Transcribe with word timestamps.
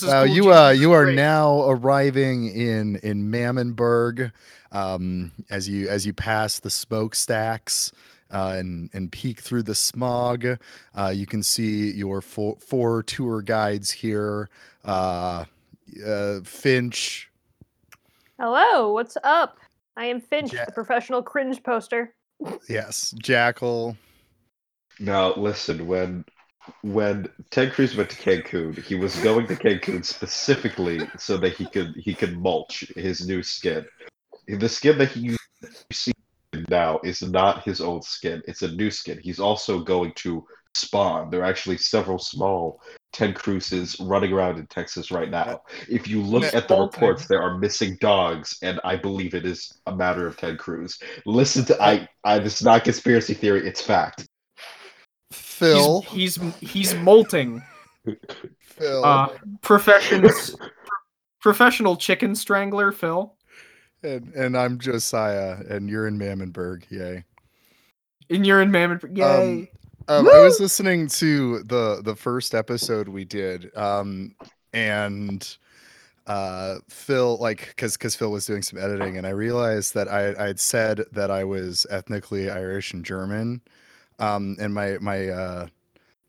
Jesus 0.00 0.08
is 0.08 0.14
uh, 0.14 0.24
cool, 0.24 0.34
you 0.34 0.42
Jesus 0.44 0.56
uh, 0.56 0.70
you 0.70 0.92
are 0.92 1.04
great. 1.04 1.16
now 1.16 1.62
arriving 1.68 2.48
in 2.48 2.96
in 2.96 3.30
Mammonburg. 3.30 4.32
Um, 4.72 5.32
as 5.50 5.68
you 5.68 5.88
as 5.88 6.06
you 6.06 6.12
pass 6.12 6.58
the 6.60 6.70
smokestacks 6.70 7.92
uh, 8.30 8.54
and 8.58 8.90
and 8.92 9.10
peek 9.10 9.40
through 9.40 9.62
the 9.64 9.74
smog, 9.74 10.46
uh, 10.94 11.08
you 11.14 11.26
can 11.26 11.42
see 11.42 11.90
your 11.92 12.20
four, 12.20 12.56
four 12.60 13.02
tour 13.02 13.40
guides 13.42 13.90
here. 13.90 14.48
Uh, 14.84 15.44
uh, 16.06 16.40
Finch, 16.44 17.30
Hello, 18.38 18.92
what's 18.92 19.16
up? 19.24 19.56
I 19.96 20.04
am 20.04 20.20
Finch, 20.20 20.52
Ja- 20.52 20.64
the 20.66 20.72
professional 20.72 21.22
cringe 21.22 21.62
poster. 21.62 22.14
yes, 22.68 23.14
Jackal, 23.18 23.96
Now 25.00 25.34
listen, 25.34 25.86
when 25.86 26.24
when 26.82 27.28
Ted 27.50 27.72
Cruz 27.72 27.96
went 27.96 28.10
to 28.10 28.16
Cancun, 28.16 28.82
he 28.82 28.94
was 28.94 29.16
going 29.20 29.46
to 29.46 29.56
Cancun 29.56 30.04
specifically 30.04 31.00
so 31.18 31.36
that 31.38 31.54
he 31.54 31.66
could 31.66 31.94
he 31.96 32.14
could 32.14 32.38
mulch 32.38 32.90
his 32.96 33.26
new 33.26 33.42
skin. 33.42 33.86
The 34.46 34.68
skin 34.68 34.98
that 34.98 35.10
he 35.10 35.20
you 35.20 35.36
see 35.92 36.12
now 36.68 37.00
is 37.04 37.22
not 37.22 37.64
his 37.64 37.80
old 37.80 38.04
skin; 38.04 38.42
it's 38.46 38.62
a 38.62 38.72
new 38.72 38.90
skin. 38.90 39.18
He's 39.22 39.40
also 39.40 39.80
going 39.80 40.12
to 40.16 40.46
spawn. 40.74 41.30
There 41.30 41.40
are 41.40 41.50
actually 41.50 41.78
several 41.78 42.18
small 42.18 42.80
Ted 43.12 43.34
Cruzes 43.34 43.96
running 44.00 44.32
around 44.32 44.58
in 44.58 44.66
Texas 44.66 45.10
right 45.10 45.30
now. 45.30 45.62
If 45.88 46.08
you 46.08 46.22
look 46.22 46.44
at 46.54 46.68
the 46.68 46.78
reports, 46.78 47.26
there 47.26 47.42
are 47.42 47.58
missing 47.58 47.96
dogs, 48.00 48.58
and 48.62 48.80
I 48.84 48.96
believe 48.96 49.34
it 49.34 49.44
is 49.44 49.72
a 49.86 49.94
matter 49.94 50.26
of 50.26 50.36
Ted 50.36 50.58
Cruz. 50.58 50.98
Listen 51.26 51.64
to 51.66 51.82
I. 51.82 52.08
I 52.24 52.38
this 52.38 52.56
is 52.56 52.64
not 52.64 52.84
conspiracy 52.84 53.34
theory; 53.34 53.66
it's 53.66 53.82
fact. 53.82 54.26
Phil, 55.58 56.02
He's 56.02 56.36
he's, 56.36 56.54
he's 56.70 56.94
molting. 56.94 57.62
Phil, 58.60 59.04
Uh, 59.04 59.28
professions, 59.60 60.54
professional 61.40 61.96
chicken 61.96 62.34
strangler, 62.34 62.92
Phil. 62.92 63.34
and, 64.02 64.32
and 64.34 64.56
I'm 64.56 64.78
Josiah, 64.78 65.56
and 65.68 65.90
you're 65.90 66.06
in 66.06 66.18
Mammonburg. 66.18 66.84
Yay. 66.90 67.24
And 68.30 68.46
you're 68.46 68.62
in 68.62 68.70
Mammon. 68.70 69.00
Yay! 69.14 69.70
Um, 70.06 70.28
I 70.28 70.40
was 70.40 70.60
listening 70.60 71.08
to 71.08 71.62
the 71.64 72.00
the 72.04 72.14
first 72.14 72.54
episode 72.54 73.08
we 73.08 73.24
did, 73.24 73.76
um, 73.76 74.34
and 74.72 75.56
uh, 76.26 76.76
Phil, 76.88 77.36
like, 77.38 77.68
because 77.68 77.96
because 77.96 78.14
Phil 78.14 78.30
was 78.30 78.46
doing 78.46 78.62
some 78.62 78.78
editing, 78.78 79.18
and 79.18 79.26
I 79.26 79.30
realized 79.30 79.94
that 79.94 80.08
I 80.08 80.34
I 80.42 80.46
had 80.46 80.60
said 80.60 81.04
that 81.12 81.30
I 81.30 81.44
was 81.44 81.86
ethnically 81.90 82.48
Irish 82.50 82.92
and 82.94 83.04
German, 83.04 83.60
um, 84.18 84.56
and 84.60 84.74
my 84.74 84.98
my 85.00 85.28
uh, 85.28 85.66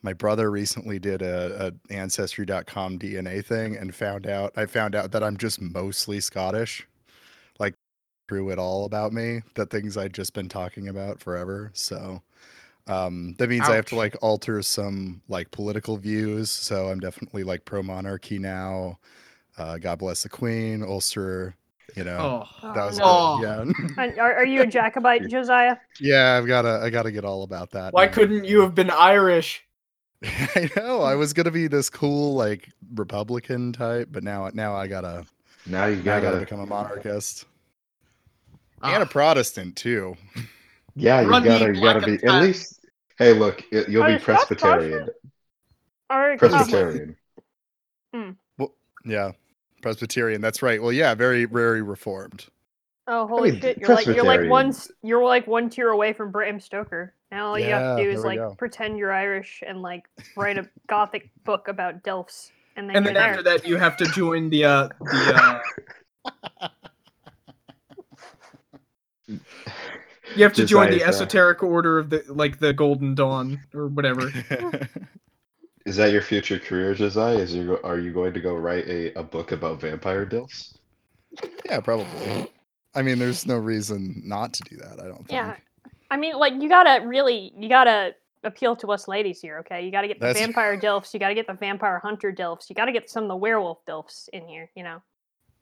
my 0.02 0.14
brother 0.14 0.50
recently 0.52 1.00
did 1.00 1.22
a, 1.22 1.74
a 1.90 1.94
ancestry.com 1.94 3.00
DNA 3.00 3.46
thing 3.46 3.76
and 3.78 3.94
found 3.94 4.28
out 4.28 4.54
I 4.58 4.66
found 4.66 4.96
out 4.96 5.12
that 5.12 5.24
I'm 5.24 5.38
just 5.38 5.62
mostly 5.62 6.20
Scottish, 6.20 6.88
like 7.60 7.76
true 8.28 8.52
at 8.52 8.60
all 8.60 8.86
about 8.86 9.14
me, 9.14 9.42
the 9.56 9.66
things 9.66 9.98
I'd 9.98 10.14
just 10.14 10.34
been 10.34 10.50
talking 10.50 10.88
about 10.90 11.20
forever. 11.22 11.72
So 11.74 12.22
um 12.88 13.36
that 13.40 13.50
means 13.50 13.70
i 13.70 13.76
have 13.76 13.86
to 13.86 13.96
like 13.96 14.16
alter 14.22 14.62
some 14.64 15.22
like 15.30 15.52
political 15.52 15.98
views. 15.98 16.52
So 16.52 16.90
i'm 16.90 17.00
definitely 17.00 17.44
like 17.44 17.66
pro 17.66 17.84
monarchy 17.84 18.40
now. 18.40 19.00
Uh 19.58 19.78
god 19.80 20.00
bless 20.00 20.24
the 20.24 20.30
queen 20.30 20.84
ulster 20.84 21.56
you 21.96 22.04
know 22.04 22.46
oh, 22.64 22.74
that 22.74 22.86
was 22.86 22.98
no. 23.00 23.06
Oh. 23.06 23.38
good. 23.42 23.74
yeah 23.98 24.14
Are, 24.24 24.36
are 24.38 24.46
you 24.46 24.62
a 24.62 24.68
Jacobite, 24.76 25.28
Josiah? 25.30 25.78
yeah 26.00 26.38
i've 26.38 26.48
gotta 26.48 26.80
i 26.84 26.90
gotta 26.90 27.12
get 27.12 27.26
all 27.26 27.44
about 27.44 27.72
that 27.72 27.94
why 27.94 28.06
now. 28.06 28.12
couldn't 28.12 28.46
you 28.46 28.62
have 28.62 28.74
been 28.76 28.90
Irish? 28.90 29.64
i 30.24 30.70
know 30.76 31.02
i 31.02 31.16
was 31.16 31.34
gonna 31.34 31.52
be 31.52 31.68
this 31.68 31.90
cool 31.90 32.36
like 32.36 32.70
republican 32.94 33.72
type 33.74 34.10
but 34.12 34.24
now 34.24 34.50
now 34.54 34.76
i 34.76 34.86
gotta 34.88 35.26
Now 35.66 35.86
you 35.86 36.02
gotta 36.02 36.22
gotta, 36.22 36.40
become 36.40 36.60
a 36.60 36.66
monarchist 36.66 37.46
Ah. 38.82 38.94
and 38.94 39.04
a 39.04 39.06
protestant 39.06 39.76
too 39.76 40.16
yeah, 40.96 41.22
you 41.22 41.30
Run 41.30 41.44
gotta, 41.44 41.68
you 41.74 41.82
gotta 41.82 42.06
be 42.06 42.14
and 42.14 42.30
at 42.30 42.42
least. 42.42 42.80
Hey, 43.18 43.34
look, 43.34 43.64
y- 43.72 43.86
you'll 43.88 44.04
Are 44.04 44.08
be 44.08 44.14
you 44.14 44.20
Scots 44.20 44.46
Presbyterian. 44.48 45.08
Or 46.10 46.36
Presbyterian. 46.38 47.16
yeah 49.06 49.32
presbyterian 49.82 50.42
that's 50.42 50.62
right 50.62 50.82
well 50.82 50.94
yeah 50.94 51.14
very 51.16 51.46
very 51.46 51.82
reformed 51.82 52.48
Oh 53.12 53.26
holy 53.26 53.54
mean, 53.54 53.62
shit! 53.62 53.80
You're 53.80 53.96
like 53.96 54.06
you're 54.06 54.24
like 54.24 54.48
one 54.48 54.72
you're 55.02 55.24
like 55.24 55.48
one 55.48 55.68
tier 55.68 55.90
away 55.90 56.14
from 56.14 56.30
Bram 56.30 56.60
Stoker. 56.60 57.16
Now 57.32 57.48
all 57.48 57.58
you 57.58 57.72
have 57.72 57.98
to 57.98 58.04
do 58.04 58.08
is 58.08 58.24
like 58.24 58.38
go. 58.38 58.54
pretend 58.56 59.00
you're 59.00 59.12
Irish 59.12 59.64
and 59.66 59.82
like 59.82 60.08
write 60.38 60.60
a 60.60 60.70
gothic 60.86 61.32
book 61.44 61.68
about 61.68 62.04
dilfs, 62.04 62.52
and 62.76 62.88
then 62.88 62.98
And 62.98 63.06
you're 63.06 63.14
then 63.16 63.22
there. 63.22 63.32
after 63.32 63.44
that, 63.44 63.68
you 63.68 63.78
have 63.78 63.98
to 63.98 64.06
join 64.06 64.52
the 64.52 64.64
uh, 64.64 64.90
the. 65.00 65.62
Uh, 66.62 66.70
you 70.36 70.44
have 70.44 70.54
to 70.54 70.66
join 70.66 70.92
the 70.92 71.00
Josiah's, 71.00 71.16
esoteric 71.16 71.64
order 71.64 71.98
of 71.98 72.12
the 72.12 72.24
like 72.28 72.60
the 72.60 72.74
Golden 72.74 73.16
Dawn 73.16 73.60
or 73.74 73.88
whatever. 73.88 74.32
Is 75.86 75.96
that 75.96 76.12
your 76.12 76.22
future 76.22 76.60
career, 76.60 76.94
Josiah? 76.94 77.38
Is 77.38 77.54
you 77.54 77.80
are 77.84 78.00
you 78.00 78.12
going 78.12 78.34
to 78.34 78.40
go 78.40 78.56
write 78.56 78.88
a, 78.88 79.18
a 79.18 79.24
book 79.24 79.52
about 79.52 79.82
vampire 79.82 80.26
dilfs? 80.26 80.76
yeah 81.66 81.80
probably 81.80 82.52
i 82.96 83.04
mean 83.04 83.20
there's 83.20 83.46
no 83.46 83.56
reason 83.56 84.20
not 84.26 84.52
to 84.52 84.64
do 84.64 84.76
that 84.78 85.00
i 85.00 85.04
don't 85.04 85.18
think 85.20 85.32
Yeah, 85.32 85.56
I 86.10 86.18
mean, 86.18 86.34
like 86.36 86.54
you 86.60 86.68
gotta 86.68 87.06
really 87.06 87.54
you 87.56 87.70
gotta 87.70 88.16
appeal 88.44 88.76
to 88.78 88.92
us 88.92 89.08
ladies 89.08 89.40
here, 89.40 89.60
okay? 89.60 89.86
You 89.86 89.92
gotta 89.92 90.08
get 90.08 90.20
the 90.20 90.26
That's- 90.26 90.44
vampire 90.44 90.76
dilfs, 90.80 91.14
you 91.14 91.20
gotta 91.20 91.36
get 91.36 91.46
the 91.46 91.54
vampire 91.54 92.00
hunter 92.00 92.34
dilfs, 92.34 92.68
you 92.70 92.76
gotta 92.76 92.92
get 92.92 93.10
some 93.10 93.24
of 93.24 93.30
the 93.30 93.36
werewolf 93.36 93.86
dilfs 93.86 94.28
in 94.34 94.48
here, 94.48 94.72
you 94.76 94.82
know. 94.84 95.02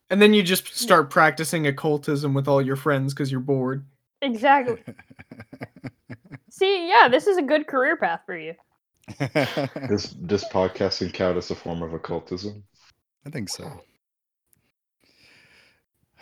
And 0.09 0.22
then 0.22 0.33
you 0.33 0.41
just 0.41 0.73
start 0.77 1.09
practicing 1.09 1.67
occultism 1.67 2.33
with 2.33 2.47
all 2.47 2.61
your 2.61 2.77
friends 2.77 3.13
because 3.13 3.29
you're 3.29 3.41
bored. 3.41 3.85
Exactly. 4.22 4.81
See, 6.50 6.88
yeah, 6.88 7.09
this 7.09 7.27
is 7.27 7.38
a 7.38 7.41
good 7.41 7.67
career 7.67 7.97
path 7.97 8.22
for 8.25 8.38
you. 8.38 8.53
Does 9.88 10.09
does 10.25 10.44
podcasting 10.51 11.13
count 11.13 11.38
as 11.38 11.50
a 11.50 11.56
form 11.56 11.81
of 11.81 11.94
occultism? 11.94 12.63
I 13.25 13.29
think 13.29 13.47
so. 13.50 13.72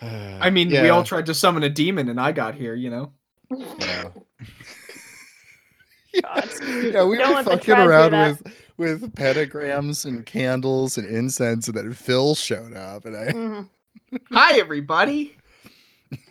I 0.00 0.50
mean, 0.50 0.70
we 0.70 0.88
all 0.88 1.02
tried 1.02 1.26
to 1.26 1.34
summon 1.34 1.64
a 1.64 1.68
demon, 1.68 2.08
and 2.08 2.20
I 2.20 2.30
got 2.32 2.54
here. 2.54 2.74
You 2.74 2.90
know. 2.90 3.12
Yeah. 3.50 4.08
God. 6.22 6.48
yeah, 6.62 7.04
we 7.04 7.18
Don't 7.18 7.34
were 7.34 7.42
fucking 7.42 7.74
around 7.74 8.12
with 8.12 8.42
with 8.78 9.14
pentagrams 9.14 10.04
and 10.04 10.24
candles 10.24 10.96
and 10.96 11.06
incense, 11.08 11.68
and 11.68 11.76
then 11.76 11.92
Phil 11.92 12.34
showed 12.34 12.74
up, 12.74 13.04
and 13.04 13.16
I 13.16 13.26
Mhm. 13.32 13.68
Hi, 14.30 14.58
everybody. 14.58 15.36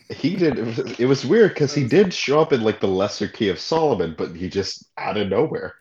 He 0.10 0.36
did. 0.36 0.58
It 0.58 0.66
was, 0.66 1.00
it 1.00 1.06
was 1.06 1.26
weird 1.26 1.54
because 1.54 1.74
he 1.74 1.86
did 1.86 2.14
show 2.14 2.40
up 2.40 2.54
in 2.54 2.62
like 2.62 2.80
the 2.80 2.88
lesser 2.88 3.28
key 3.28 3.50
of 3.50 3.60
Solomon, 3.60 4.16
but 4.18 4.36
he 4.36 4.50
just 4.50 4.86
out 4.98 5.18
of 5.18 5.30
nowhere. 5.30 5.76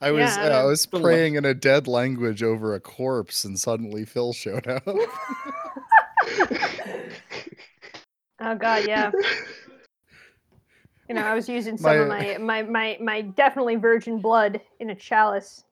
I 0.00 0.10
was 0.12 0.36
Yeah, 0.36 0.44
uh, 0.44 0.48
I 0.48 0.60
I- 0.60 0.64
was 0.64 0.86
praying 0.86 1.34
in 1.34 1.44
a 1.44 1.52
dead 1.54 1.86
language 1.86 2.42
over 2.42 2.74
a 2.74 2.80
corpse, 2.80 3.44
and 3.44 3.58
suddenly 3.58 4.04
Phil 4.04 4.32
showed 4.32 4.66
up. 4.66 4.86
Oh 8.42 8.54
god, 8.54 8.86
yeah. 8.88 9.10
You 11.08 11.14
know, 11.14 11.22
I 11.22 11.34
was 11.34 11.46
using 11.48 11.76
some 11.76 11.98
of 11.98 12.08
My- 12.08 12.38
my, 12.38 12.38
my, 12.38 12.62
my, 12.62 12.98
my 13.00 13.20
definitely 13.20 13.76
virgin 13.76 14.18
blood 14.20 14.60
in 14.78 14.88
a 14.90 14.94
chalice. 14.94 15.64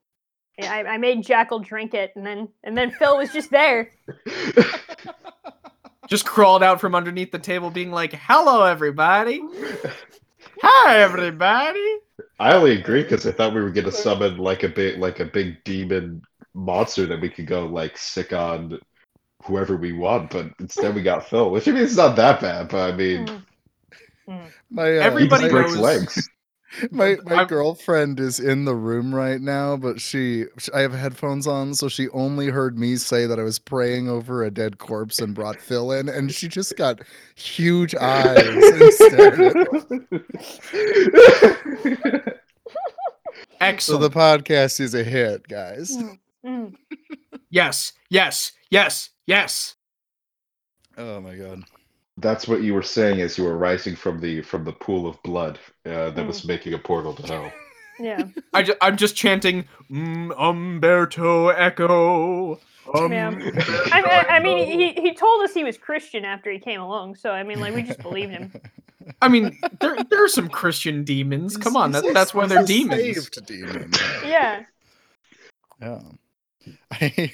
I, 0.61 0.83
I 0.83 0.99
made 0.99 1.23
Jackal 1.25 1.61
drink 1.61 1.95
it, 1.95 2.13
and 2.17 2.27
then 2.27 2.49
and 2.65 2.77
then 2.77 2.91
Phil 2.91 3.17
was 3.17 3.33
just 3.33 3.51
there. 3.51 3.91
Just 6.09 6.25
crawled 6.25 6.63
out 6.63 6.81
from 6.81 6.95
underneath 6.95 7.31
the 7.33 7.39
table, 7.39 7.69
being 7.71 7.91
like, 7.93 8.15
"Hello, 8.15 8.65
everybody. 8.65 9.43
Hi, 10.63 10.99
everybody." 11.01 11.99
I 12.41 12.55
only 12.55 12.73
agree 12.79 13.03
because 13.03 13.27
I 13.27 13.33
thought 13.33 13.55
we 13.55 13.61
were 13.61 13.71
gonna 13.71 13.93
summon 13.93 14.39
like 14.39 14.63
a 14.63 14.69
big 14.69 14.99
like 14.99 15.21
a 15.21 15.25
big 15.25 15.63
demon 15.65 16.23
monster 16.55 17.07
that 17.07 17.21
we 17.21 17.29
could 17.31 17.47
go 17.47 17.67
like 17.67 17.97
sick 17.97 18.33
on 18.33 18.79
whoever 19.45 19.77
we 19.77 19.93
want, 19.93 20.31
but 20.31 20.51
instead 20.59 20.95
we 20.95 21.03
got 21.03 21.29
Phil, 21.29 21.51
which 21.51 21.69
I 21.69 21.73
mean 21.73 21.85
it's 21.85 21.97
not 21.97 22.17
that 22.17 22.41
bad, 22.41 22.69
but 22.69 22.93
I 22.93 22.97
mean 22.97 23.27
Mm. 23.27 23.43
Mm. 24.29 24.51
My 24.71 24.83
uh, 24.99 25.01
Everybody 25.03 25.45
my- 25.45 25.51
breaks 25.51 25.75
knows- 25.75 25.81
legs. 25.83 26.29
My 26.91 27.17
my 27.25 27.37
I'm- 27.37 27.47
girlfriend 27.47 28.21
is 28.21 28.39
in 28.39 28.65
the 28.67 28.75
room 28.75 29.15
right 29.15 29.41
now, 29.41 29.77
but 29.77 30.01
she, 30.01 30.45
sh 30.59 30.69
I 30.75 30.81
have 30.81 30.93
headphones 30.93 31.47
on, 31.47 31.75
so 31.75 31.89
she 31.89 32.09
only 32.11 32.49
heard 32.49 32.79
me 32.79 32.97
say 32.97 33.27
that 33.27 33.39
I 33.41 33.43
was 33.43 33.59
praying 33.59 34.09
over 34.09 34.45
a 34.45 34.51
dead 34.51 34.79
corpse 34.79 35.19
and 35.19 35.35
brought 35.35 35.57
Phil 35.61 35.93
in, 35.93 36.09
and 36.11 36.31
she 36.33 36.47
just 36.49 36.77
got 36.77 37.01
huge 37.37 37.95
eyes 37.95 38.45
and 38.47 38.93
stared 38.93 39.41
at 39.41 39.73
me. 39.73 40.01
So 43.79 43.97
the 43.99 44.11
podcast 44.11 44.81
is 44.81 44.95
a 44.95 45.03
hit, 45.05 45.49
guys. 45.49 45.97
Mm. 46.45 46.75
yes, 47.51 47.93
yes, 48.11 48.53
yes, 48.71 49.11
yes. 49.27 49.75
Oh 50.97 51.21
my 51.21 51.35
god. 51.35 51.65
That's 52.21 52.49
what 52.49 52.63
you 52.63 52.75
were 52.75 52.83
saying 52.83 53.21
as 53.21 53.39
you 53.39 53.45
were 53.45 53.57
rising 53.57 53.95
from 53.97 54.21
the 54.21 54.43
from 54.43 54.65
the 54.65 54.73
pool 54.73 55.07
of 55.07 55.23
blood 55.23 55.59
uh, 55.87 56.11
that 56.11 56.27
was 56.27 56.45
making 56.45 56.75
a 56.75 56.79
portal 56.79 57.15
to 57.15 57.27
hell. 57.27 57.53
Yeah. 58.01 58.23
I 58.55 58.63
ju- 58.63 58.75
I'm 58.81 58.97
just 58.97 59.15
chanting 59.17 59.65
mm, 59.91 60.33
Umberto 60.39 61.51
Eco. 61.51 62.59
Um, 62.95 63.13
Yeah. 63.13 63.31
I, 63.93 64.01
I, 64.03 64.37
I 64.37 64.41
mean, 64.41 64.67
he, 64.79 64.93
he 64.95 65.15
told 65.15 65.45
us 65.45 65.53
he 65.53 65.63
was 65.65 65.77
Christian 65.77 66.25
after 66.25 66.51
he 66.51 66.59
came 66.59 66.81
along, 66.81 67.17
so 67.17 67.31
I 67.31 67.43
mean, 67.43 67.61
like, 67.61 67.75
we 67.75 67.83
just 67.83 68.01
believed 68.01 68.31
him. 68.33 68.53
I 69.23 69.29
mean, 69.29 69.59
there 69.81 69.97
there 70.11 70.25
are 70.25 70.29
some 70.29 70.49
Christian 70.49 71.05
demons. 71.05 71.57
Come 71.57 71.77
on, 71.77 71.93
He's 71.93 72.03
that, 72.03 72.15
that's 72.15 72.35
why 72.35 72.45
he's 72.45 72.51
they're 72.55 72.65
demons. 72.65 73.01
saved 73.03 73.47
demon. 73.47 73.91
Yeah. 74.27 74.63
Yeah. 75.81 76.01
I- 76.93 77.33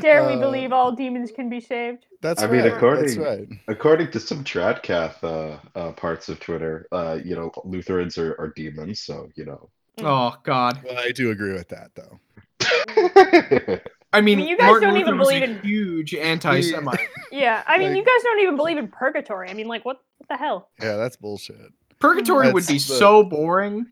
Dare 0.00 0.26
we 0.26 0.34
Uh, 0.34 0.38
believe 0.40 0.72
all 0.72 0.92
demons 0.92 1.30
can 1.30 1.48
be 1.50 1.60
saved? 1.60 2.06
That's 2.22 2.42
I 2.42 2.46
mean, 2.46 2.62
right. 2.62 2.64
That's 2.64 2.76
according- 2.76 3.20
right. 3.22 3.48
According 3.68 4.10
to 4.12 4.20
some 4.20 4.42
Tradcath 4.42 5.22
uh, 5.22 5.58
uh, 5.78 5.92
parts 5.92 6.28
of 6.28 6.40
Twitter, 6.40 6.86
uh, 6.92 7.18
you 7.22 7.34
know, 7.36 7.50
Lutherans 7.64 8.16
are, 8.18 8.34
are 8.40 8.52
demons, 8.56 9.00
so 9.00 9.28
you 9.34 9.44
know. 9.44 9.68
Oh 10.02 10.34
God. 10.44 10.80
Well, 10.84 10.98
I 10.98 11.10
do 11.12 11.30
agree 11.30 11.52
with 11.52 11.68
that, 11.68 11.90
though. 11.94 12.20
I 14.12 14.20
mean, 14.22 14.38
mean, 14.38 14.48
you 14.48 14.56
guys 14.56 14.66
Martin 14.68 14.88
don't 14.90 14.98
even 14.98 15.14
Luther 15.14 15.18
was 15.18 15.28
believe 15.28 15.42
in- 15.42 15.60
huge 15.62 16.14
anti-Semite. 16.14 17.00
Yeah. 17.30 17.62
I 17.66 17.76
mean, 17.78 17.88
Like- 17.90 17.96
you 17.98 18.04
guys 18.04 18.22
don't 18.22 18.40
even 18.40 18.56
believe 18.56 18.78
in 18.78 18.88
purgatory. 18.88 19.50
I 19.50 19.54
mean, 19.54 19.66
like, 19.68 19.84
what, 19.84 20.00
what 20.18 20.28
the 20.28 20.36
hell? 20.36 20.70
Yeah, 20.80 20.96
that's 20.96 21.16
bullshit. 21.16 21.72
Purgatory 21.98 22.50
would 22.52 22.66
be 22.66 22.74
the- 22.74 22.78
so 22.78 23.22
boring. 23.24 23.86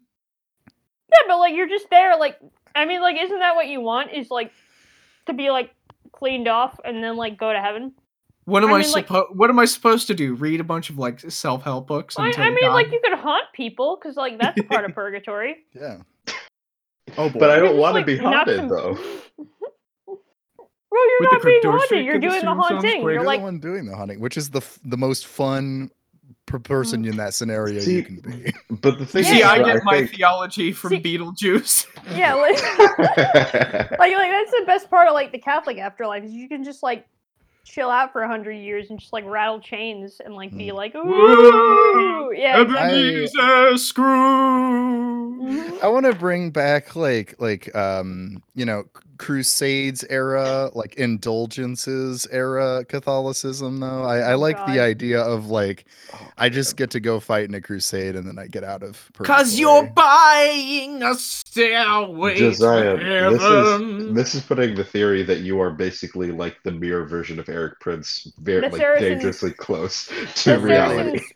Yeah, 0.66 1.18
but 1.28 1.38
like, 1.38 1.54
you're 1.54 1.68
just 1.68 1.90
there. 1.90 2.16
Like, 2.16 2.38
I 2.74 2.86
mean, 2.86 3.00
like, 3.02 3.16
isn't 3.20 3.38
that 3.38 3.54
what 3.54 3.68
you 3.68 3.80
want? 3.80 4.12
Is 4.12 4.30
like 4.30 4.50
to 5.26 5.32
be 5.32 5.50
like 5.50 5.74
cleaned 6.12 6.48
off 6.48 6.78
and 6.84 7.02
then 7.02 7.16
like 7.16 7.36
go 7.38 7.52
to 7.52 7.60
heaven? 7.60 7.92
What 8.46 8.62
am 8.62 8.70
I 8.70 8.74
I, 8.74 8.78
mean, 8.82 8.92
like- 8.92 9.06
supposed? 9.06 9.36
What 9.36 9.50
am 9.50 9.58
I 9.58 9.64
supposed 9.64 10.06
to 10.08 10.14
do? 10.14 10.34
Read 10.34 10.60
a 10.60 10.64
bunch 10.64 10.90
of 10.90 10.98
like 10.98 11.20
self-help 11.20 11.86
books 11.86 12.18
I, 12.18 12.26
until 12.28 12.44
I 12.44 12.50
mean, 12.50 12.60
God? 12.62 12.74
like, 12.74 12.92
you 12.92 13.00
could 13.02 13.18
haunt 13.18 13.44
people 13.54 13.98
because 14.00 14.16
like 14.16 14.38
that's 14.38 14.60
part 14.62 14.84
of 14.84 14.94
purgatory. 14.94 15.64
Yeah. 15.74 15.98
oh 17.18 17.30
boy. 17.30 17.38
but 17.38 17.50
I 17.50 17.58
don't 17.58 17.76
want 17.78 17.92
to 17.94 17.98
like, 18.00 18.06
be 18.06 18.16
haunted 18.18 18.56
some- 18.58 18.68
though. 18.68 18.98
Well, 20.90 21.10
you're 21.10 21.20
With 21.20 21.30
the 21.30 21.34
not 21.34 21.44
being 21.44 21.60
haunted. 21.64 22.04
You're 22.04 22.20
the 22.20 22.28
doing 22.28 22.44
the 22.44 22.54
haunting. 22.54 23.02
You're 23.02 23.12
You're 23.14 23.24
like, 23.24 23.40
the 23.40 23.44
one 23.44 23.58
doing 23.58 23.84
the 23.86 23.96
haunting, 23.96 24.20
which 24.20 24.36
is 24.36 24.50
the 24.50 24.60
f- 24.60 24.78
the 24.84 24.96
most 24.96 25.26
fun 25.26 25.90
per 25.90 25.94
person 26.46 27.04
in 27.04 27.16
that 27.16 27.34
scenario 27.34 27.80
See, 27.80 27.96
you 27.96 28.02
can 28.04 28.16
be. 28.20 28.52
But 28.70 28.98
the 28.98 29.06
thing 29.06 29.24
See, 29.24 29.38
Yeah, 29.40 29.50
I 29.50 29.60
is, 29.60 29.66
get 29.66 29.84
my 29.84 29.98
think... 29.98 30.14
theology 30.14 30.72
from 30.72 30.90
See- 30.90 31.00
Beetlejuice. 31.00 31.86
yeah, 32.16 32.34
like, 32.34 32.62
like, 33.98 34.12
like 34.14 34.30
that's 34.30 34.50
the 34.50 34.62
best 34.66 34.88
part 34.90 35.08
of 35.08 35.14
like 35.14 35.32
the 35.32 35.38
Catholic 35.38 35.78
afterlife 35.78 36.22
is 36.24 36.32
you 36.32 36.48
can 36.48 36.62
just 36.64 36.82
like 36.82 37.06
chill 37.64 37.88
out 37.90 38.12
for 38.12 38.22
a 38.22 38.28
hundred 38.28 38.52
years 38.52 38.90
and 38.90 38.98
just 39.00 39.12
like 39.14 39.24
rattle 39.24 39.58
chains 39.58 40.20
and 40.24 40.34
like 40.34 40.54
be 40.56 40.68
Mm. 40.68 40.74
like, 40.74 40.94
Woo! 40.94 41.00
ooh, 41.02 42.32
yeah. 42.36 42.60
exactly. 42.60 43.24
Ebenezer 43.24 43.78
Scrooge. 43.78 44.73
Mhm. 45.44 45.82
I 45.82 45.88
want 45.88 46.06
to 46.06 46.14
bring 46.14 46.50
back 46.50 46.96
like 46.96 47.34
like 47.40 47.74
um 47.76 48.42
you 48.54 48.64
know 48.64 48.84
Crusades 49.16 50.04
era, 50.10 50.70
like 50.74 50.96
indulgences 50.96 52.26
era 52.32 52.84
Catholicism. 52.88 53.78
Though 53.78 54.02
I, 54.02 54.18
I 54.18 54.32
Oh, 54.34 54.38
like 54.38 54.56
God. 54.56 54.68
the 54.68 54.80
idea 54.80 55.20
of 55.20 55.46
like 55.46 55.84
Oh, 56.12 56.28
I 56.36 56.48
just 56.48 56.76
get 56.76 56.90
to 56.90 57.00
go 57.00 57.20
fight 57.20 57.44
in 57.44 57.54
a 57.54 57.60
crusade 57.60 58.16
and 58.16 58.26
then 58.26 58.38
I 58.38 58.48
get 58.48 58.64
out 58.64 58.82
of. 58.82 59.10
Cause 59.18 59.56
you're 59.58 59.86
buying 59.86 61.02
a 61.02 61.14
stairway 61.14 62.36
Josiah, 62.38 62.96
to 62.96 63.30
this 63.30 63.42
is 63.42 64.14
this 64.14 64.34
is 64.34 64.42
putting 64.42 64.74
the 64.74 64.84
theory 64.84 65.22
that 65.22 65.40
you 65.40 65.60
are 65.60 65.70
basically 65.70 66.32
like 66.32 66.56
the 66.64 66.72
mirror 66.72 67.04
version 67.06 67.38
of 67.38 67.48
Erik 67.48 67.78
Prince, 67.80 68.32
very 68.38 68.68
like 68.68 68.80
dangerously 69.00 69.52
close 69.52 70.06
to 70.42 70.58
reality. 70.58 71.18
Saracens- 71.18 71.32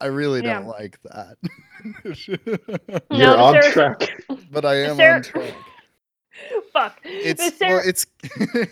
I 0.00 0.06
really 0.06 0.42
Yeah. 0.42 0.54
don't 0.58 0.66
like 0.68 0.98
that. 1.04 1.36
No, 2.04 3.16
You're 3.16 3.26
the 3.28 3.38
on 3.38 3.52
Saracens- 3.62 3.72
track. 3.74 4.24
but 4.50 4.64
I 4.64 4.76
am 4.76 4.96
Sar- 4.96 5.14
on 5.16 5.22
track. 5.22 5.54
Fuck. 6.72 7.00
It's 7.04 7.58
the 7.58 7.66
well, 7.66 7.82
it's 7.84 8.06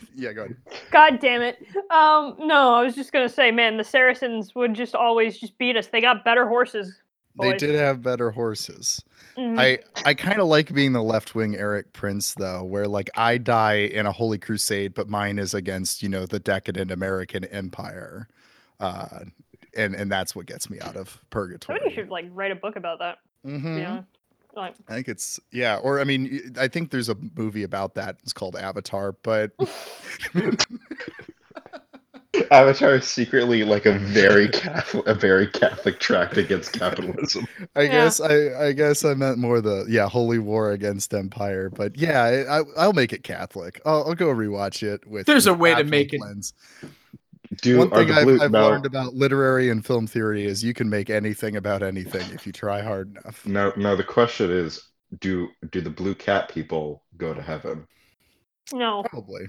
yeah. 0.17 0.33
Go 0.33 0.43
ahead. 0.45 0.57
God 0.91 1.21
damn 1.21 1.43
it. 1.43 1.65
Um, 1.91 2.35
no, 2.41 2.75
I 2.75 2.83
was 2.83 2.97
just 2.97 3.13
gonna 3.13 3.29
say, 3.29 3.53
man, 3.53 3.77
the 3.77 3.85
Saracens 3.85 4.55
would 4.57 4.75
just 4.75 4.95
always 4.97 5.39
just 5.39 5.57
beat 5.59 5.77
us. 5.77 5.87
They 5.87 6.01
got 6.01 6.25
better 6.25 6.49
horses. 6.49 6.99
They 7.41 7.57
did 7.57 7.75
have 7.77 8.03
better 8.03 8.31
horses. 8.33 9.01
Mhm. 9.39 9.59
I 9.59 9.79
I 10.05 10.13
kind 10.15 10.41
of 10.41 10.49
like 10.49 10.75
being 10.75 10.93
the 10.93 11.03
left 11.03 11.35
wing 11.37 11.55
Erik 11.57 11.93
Prince 11.93 12.35
though, 12.35 12.65
where 12.65 12.89
like 12.89 13.09
I 13.15 13.39
die 13.39 13.75
in 13.77 14.07
a 14.07 14.13
holy 14.13 14.39
crusade, 14.39 14.93
but 14.95 15.09
mine 15.09 15.39
is 15.39 15.55
against 15.55 16.03
you 16.03 16.09
know 16.09 16.27
the 16.27 16.41
decadent 16.41 16.91
American 16.91 17.45
empire, 17.45 18.29
uh, 18.81 19.21
and 19.77 19.95
and 19.95 20.11
that's 20.11 20.35
what 20.37 20.47
gets 20.47 20.69
me 20.71 20.79
out 20.81 20.97
of 20.97 21.19
purgatory. 21.31 21.79
Somebody 21.79 21.95
should 21.95 22.09
like 22.11 22.27
write 22.33 22.51
a 22.53 22.57
book 22.57 22.77
about 22.77 22.99
that. 23.01 23.19
Mhm. 23.47 23.77
You 23.77 23.83
know, 23.83 24.05
like 24.55 24.75
I 24.89 24.95
think 24.95 25.09
it's 25.09 25.41
yeah, 25.51 25.77
or 25.77 26.01
I 26.01 26.05
mean, 26.05 26.55
I 26.59 26.69
think 26.69 26.91
there's 26.91 27.09
a 27.09 27.17
movie 27.37 27.63
about 27.63 27.95
that. 27.95 28.19
It's 28.23 28.33
called 28.33 28.55
Avatar, 28.57 29.13
but 29.23 29.51
Avatar 32.51 32.95
is 32.95 33.05
secretly 33.07 33.63
like 33.63 33.85
a 33.85 33.99
very 33.99 34.49
Catholic, 34.49 35.07
a 35.07 35.15
very 35.15 35.47
Catholic 35.47 36.01
tract 36.01 36.39
against 36.39 36.73
capitalism. 36.73 37.47
I 37.77 37.83
Yeah. 37.83 37.89
guess 37.91 38.21
I 38.21 38.67
I 38.69 38.73
guess 38.73 39.05
I 39.05 39.13
meant 39.15 39.37
more 39.39 39.61
the 39.61 39.85
yeah 39.89 40.09
holy 40.09 40.39
war 40.39 40.73
against 40.73 41.13
empire. 41.13 41.69
But 41.69 41.97
yeah, 41.99 42.23
I, 42.23 42.61
I 42.61 42.63
I'll 42.79 42.95
make 42.95 43.13
it 43.13 43.23
Catholic. 43.23 43.81
I'll, 43.85 44.05
I'll 44.09 44.15
go 44.15 44.29
rewatch 44.29 44.83
it 44.83 45.07
with. 45.07 45.27
There's 45.27 45.45
with 45.47 45.57
a 45.57 45.59
way 45.59 45.71
to 45.71 45.77
Catholic 45.77 45.91
make 45.91 46.13
it- 46.15 46.21
lens. 46.21 46.55
Do 47.61 47.79
One 47.79 47.91
thing 47.91 48.11
I've, 48.11 48.25
blue 48.25 48.39
I've 48.39 48.51
now, 48.51 48.69
learned 48.69 48.87
about 48.87 49.15
literary 49.15 49.69
and 49.71 49.85
film 49.85 50.07
theory 50.07 50.45
is 50.45 50.65
you 50.65 50.73
can 50.75 50.89
make 50.89 51.11
anything 51.11 51.57
about 51.57 51.83
anything 51.83 52.31
if 52.33 52.47
you 52.47 52.53
try 52.53 52.81
hard 52.83 53.11
enough. 53.11 53.47
now 53.47 53.73
now 53.77 53.95
the 53.97 54.05
question 54.05 54.51
is 54.51 54.83
do 55.21 55.49
do 55.71 55.81
the 55.81 55.91
blue 55.91 56.15
cat 56.15 56.49
people 56.49 57.05
go 57.17 57.35
to 57.35 57.43
heaven? 57.43 57.87
no, 58.73 59.03
Probably. 59.03 59.47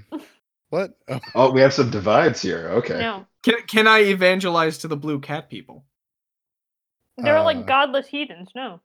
What? 0.69 0.97
Oh, 1.07 1.19
Oh, 1.35 1.51
we 1.51 1.61
have 1.61 1.73
some 1.73 1.89
divides 1.91 2.41
here. 2.41 2.69
Okay. 2.69 2.97
no. 2.99 3.25
Can 3.43 3.61
can 3.67 3.87
I 3.87 3.99
evangelize 4.05 4.79
to 4.79 4.87
the 4.87 4.97
blue 4.97 5.19
cat 5.19 5.49
people? 5.49 5.85
They're 7.17 7.37
Uh, 7.37 7.43
like 7.43 7.67
godless 7.67 8.07
heathens. 8.07 8.49
No, 8.55 8.81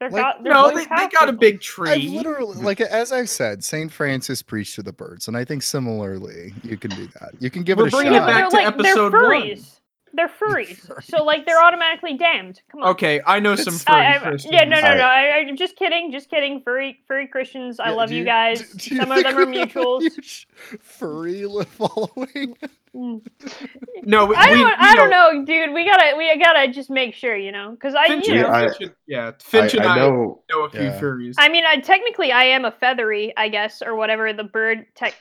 they're 0.00 0.10
Like- 0.10 0.22
god. 0.22 0.34
They're 0.42 0.52
No, 0.52 0.70
blue 0.70 0.80
they, 0.80 0.84
they 0.84 1.08
got 1.08 1.28
a 1.28 1.32
people. 1.32 1.34
big 1.38 1.54
I've 1.56 1.60
tree. 1.60 2.08
literally, 2.08 2.56
like 2.62 2.80
as 2.80 3.12
I've 3.12 3.28
said, 3.30 3.62
Saint 3.64 3.92
Francis 3.92 4.42
preached 4.42 4.74
to 4.76 4.82
the 4.82 4.92
birds, 4.92 5.28
and 5.28 5.36
I 5.36 5.44
think 5.44 5.62
similarly 5.62 6.52
you 6.62 6.76
can 6.76 6.90
do 6.90 7.06
that. 7.20 7.30
You 7.40 7.50
can 7.50 7.62
give 7.62 7.78
We're 7.78 7.86
it 7.86 7.94
a 7.94 7.96
bringing 7.96 8.14
it 8.14 8.18
back 8.20 8.50
they're 8.50 8.50
to 8.50 8.56
like 8.56 8.66
episode 8.78 9.10
they're 9.12 9.22
one. 9.22 9.30
furries. 9.42 9.70
They're 10.16 10.28
furries. 10.28 11.02
so 11.04 11.24
like 11.24 11.44
they're 11.44 11.60
automatically 11.60 12.16
damned. 12.16 12.62
Come 12.70 12.82
on. 12.82 12.88
Okay, 12.90 13.20
I 13.26 13.40
know 13.40 13.56
some 13.56 13.74
furry 13.74 13.96
I, 13.96 14.14
I, 14.14 14.18
Christians. 14.18 14.52
yeah, 14.54 14.62
no, 14.64 14.80
no, 14.80 14.94
no. 14.96 15.02
I, 15.02 15.38
I, 15.38 15.52
just 15.56 15.74
kidding, 15.76 16.12
just 16.12 16.30
kidding. 16.30 16.60
Furry, 16.62 17.00
furry 17.08 17.26
Christians. 17.26 17.80
I 17.80 17.88
Yeah, 17.90 17.94
love 17.96 18.08
do 18.10 18.14
you 18.16 18.24
guys. 18.24 18.60
do- 18.72 18.78
do 18.78 18.94
you 18.94 19.00
Some 19.00 19.10
of 19.10 19.22
them 19.24 19.36
are 19.36 19.46
we 19.46 19.58
have 19.58 19.68
mutuals. 19.70 20.46
Furry 20.80 21.44
following. 21.64 22.56
Mm. 22.94 23.26
No, 24.06 24.26
we, 24.26 24.36
I 24.36 24.50
don't, 24.50 24.58
we, 24.66 24.72
I 24.78 24.94
don't 24.94 25.08
know, 25.08 25.44
dude. 25.46 25.72
We 25.72 25.86
gotta, 25.86 26.14
we 26.18 26.38
gotta 26.38 26.70
just 26.70 26.90
make 26.90 27.14
sure, 27.14 27.34
you 27.34 27.50
know, 27.52 27.70
because 27.70 27.94
I, 27.94 28.06
Finch, 28.06 28.26
you 28.28 28.34
know, 28.34 28.48
I- 28.48 28.68
Finch 28.68 28.76
and- 28.82 28.94
yeah, 29.06 29.30
Finch 29.40 29.74
I, 29.74 29.78
and 29.78 29.86
I 29.86 29.92
I, 29.94 29.98
know 29.98 30.42
know 30.50 30.64
a 30.64 30.68
few 30.70 30.82
Yeah. 30.82 31.00
furries. 31.00 31.34
I 31.38 31.48
mean, 31.48 31.64
I 31.66 31.78
technically 31.80 32.30
I 32.30 32.44
am 32.44 32.66
a 32.66 32.70
feathery, 32.70 33.32
I 33.38 33.48
guess, 33.48 33.80
or 33.80 33.94
whatever 33.96 34.34
the 34.34 34.44
bird 34.44 34.84
tech 34.94 35.14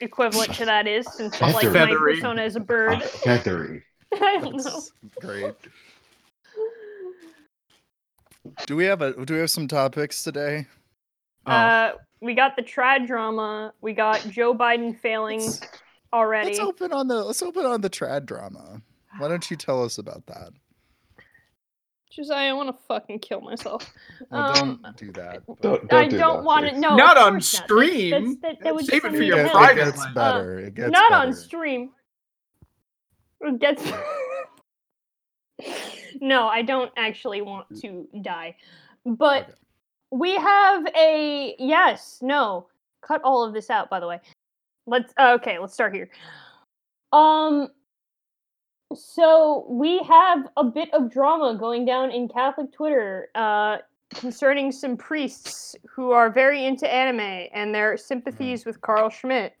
equivalent 0.00 0.52
to 0.56 0.66
that 0.66 0.86
is, 0.86 1.06
since 1.14 1.40
like 1.40 1.72
my 1.72 1.94
persona 1.94 2.42
is 2.42 2.56
a 2.56 2.60
a 2.60 2.62
bird. 2.62 3.02
feathery. 3.24 3.82
I 4.14 4.38
don't 4.38 4.62
know. 4.62 4.82
Great. 5.20 5.54
Do 8.66 8.76
we 8.76 8.84
have 8.84 9.00
a 9.02 9.24
do 9.24 9.34
we 9.34 9.40
have 9.40 9.50
some 9.50 9.66
topics 9.66 10.22
today? 10.22 10.66
Oh. 11.46 11.52
Uh, 11.52 11.92
we 12.20 12.34
got 12.34 12.56
the 12.56 12.62
trad 12.62 13.06
drama. 13.06 13.72
We 13.80 13.92
got 13.92 14.20
Joe 14.28 14.54
Biden 14.54 14.98
failing 14.98 15.40
Let's, 15.40 15.60
already. 16.16 16.48
let's 16.48 16.58
open 16.60 16.92
on 16.92 17.08
the 17.08 17.22
let's 17.24 17.42
open 17.42 17.66
on 17.66 17.80
the 17.80 17.90
trad 17.90 18.26
drama. 18.26 18.80
Why 19.18 19.28
don't 19.28 19.48
you 19.50 19.56
tell 19.56 19.82
us 19.84 19.98
about 19.98 20.24
that? 20.26 20.50
Josiah, 22.10 22.50
I 22.50 22.52
want 22.54 22.74
to 22.74 22.82
fucking 22.88 23.18
kill 23.18 23.42
myself. 23.42 23.92
Well, 24.30 24.56
Um, 24.58 24.80
don't 24.82 24.96
do 24.96 25.12
that. 25.12 25.42
Don't, 25.60 25.86
don't 25.88 25.92
I 25.92 26.08
do 26.08 26.16
don't 26.16 26.44
want 26.44 26.66
to. 26.66 26.78
No, 26.78 26.96
Not 26.96 27.18
on 27.18 27.32
course. 27.34 27.52
That's- 27.52 27.64
stream. 27.66 28.38
That, 28.40 28.56
that 28.62 28.74
would 28.74 28.86
Save 28.86 29.04
it 29.04 29.10
for 29.14 29.22
your 29.22 29.36
to 29.36 29.44
It, 29.44 29.48
hell. 29.50 29.64
it 29.64 29.74
gets 29.76 29.98
life. 29.98 30.14
better. 30.14 30.58
it 30.60 30.74
gets 30.74 30.90
Not 30.92 31.10
better. 31.10 31.26
on 31.26 31.34
stream. 31.34 31.90
It 33.42 33.58
gets. 33.58 33.82
no, 36.20 36.46
I 36.48 36.62
don't 36.62 36.90
actually 36.96 37.42
want 37.42 37.66
to 37.80 38.08
die. 38.22 38.56
But 39.04 39.42
Okay. 39.44 39.52
we 40.10 40.36
have 40.36 40.86
a 40.96 41.54
yes, 41.58 42.18
no. 42.22 42.68
Cut 43.02 43.20
all 43.22 43.44
of 43.44 43.52
this 43.52 43.70
out, 43.70 43.88
by 43.90 44.00
the 44.00 44.08
way. 44.08 44.20
Let's 44.86 45.12
uh, 45.18 45.32
okay, 45.40 45.58
let's 45.58 45.74
start 45.74 45.94
here. 45.94 46.08
Um 47.12 47.68
so 48.94 49.66
we 49.68 49.98
have 50.04 50.46
a 50.56 50.64
bit 50.64 50.92
of 50.94 51.10
drama 51.10 51.56
going 51.58 51.84
down 51.84 52.10
in 52.12 52.28
Catholic 52.28 52.72
Twitter 52.72 53.28
uh 53.34 53.78
concerning 54.14 54.70
some 54.70 54.96
priests 54.96 55.74
who 55.88 56.12
are 56.12 56.30
very 56.30 56.64
into 56.64 56.92
anime 56.92 57.48
and 57.52 57.74
their 57.74 57.96
sympathies 57.96 58.64
with 58.64 58.80
Carl 58.80 59.10
Schmitt. 59.10 59.54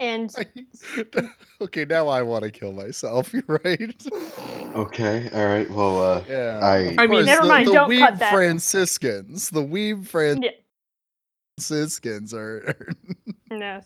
And 0.00 0.34
okay, 1.60 1.84
now 1.84 2.08
I 2.08 2.22
want 2.22 2.42
to 2.44 2.50
kill 2.50 2.72
myself. 2.72 3.32
You're 3.34 3.60
right. 3.64 4.06
Okay, 4.74 5.28
all 5.32 5.46
right. 5.46 5.70
Well, 5.70 6.02
uh, 6.02 6.24
Yeah. 6.28 6.58
I- 6.62 6.96
I 6.98 7.06
mean, 7.06 7.24
never 7.26 7.42
the, 7.42 7.48
mind, 7.48 7.68
The 7.68 7.72
don't 7.72 7.90
weeb 7.90 8.00
cut 8.00 8.18
that. 8.18 8.32
Franciscans. 8.32 9.50
The 9.50 9.62
weeb 9.62 10.42
Yeah. 10.42 10.50
Franciscans 11.60 12.32
are. 12.34 12.74
no. 13.50 13.80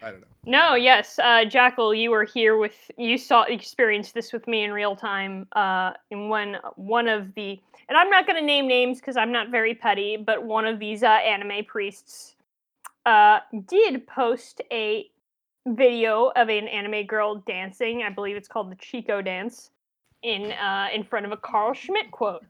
I 0.00 0.10
don't 0.10 0.20
know. 0.20 0.26
No, 0.46 0.74
yes, 0.76 1.18
uh, 1.18 1.44
Jackal, 1.44 1.94
you 1.94 2.10
were 2.10 2.24
here 2.24 2.56
with 2.56 2.90
you 2.96 3.18
saw 3.18 3.42
experienced 3.42 4.14
this 4.14 4.32
with 4.32 4.46
me 4.46 4.64
in 4.64 4.72
real 4.72 4.96
time. 4.96 5.46
Uh, 5.52 5.92
in 6.10 6.28
when 6.28 6.56
one 6.76 7.08
of 7.08 7.34
the 7.34 7.60
and 7.88 7.98
I'm 7.98 8.08
not 8.08 8.26
going 8.26 8.38
to 8.38 8.44
name 8.44 8.68
names 8.68 9.00
because 9.00 9.16
I'm 9.16 9.32
not 9.32 9.50
very 9.50 9.74
petty, 9.74 10.16
but 10.16 10.44
one 10.44 10.66
of 10.66 10.78
these 10.78 11.02
uh, 11.02 11.06
anime 11.06 11.64
priests 11.66 12.36
uh, 13.06 13.40
did 13.66 14.06
post 14.06 14.62
a 14.72 15.10
video 15.66 16.32
of 16.36 16.48
an 16.48 16.68
anime 16.68 17.06
girl 17.06 17.42
dancing. 17.46 18.02
I 18.02 18.10
believe 18.10 18.36
it's 18.36 18.48
called 18.48 18.70
the 18.70 18.76
Chico 18.76 19.20
dance 19.20 19.70
in 20.22 20.52
uh, 20.52 20.88
in 20.94 21.02
front 21.02 21.26
of 21.26 21.32
a 21.32 21.36
Carl 21.36 21.74
Schmitt 21.74 22.10
quote. 22.10 22.44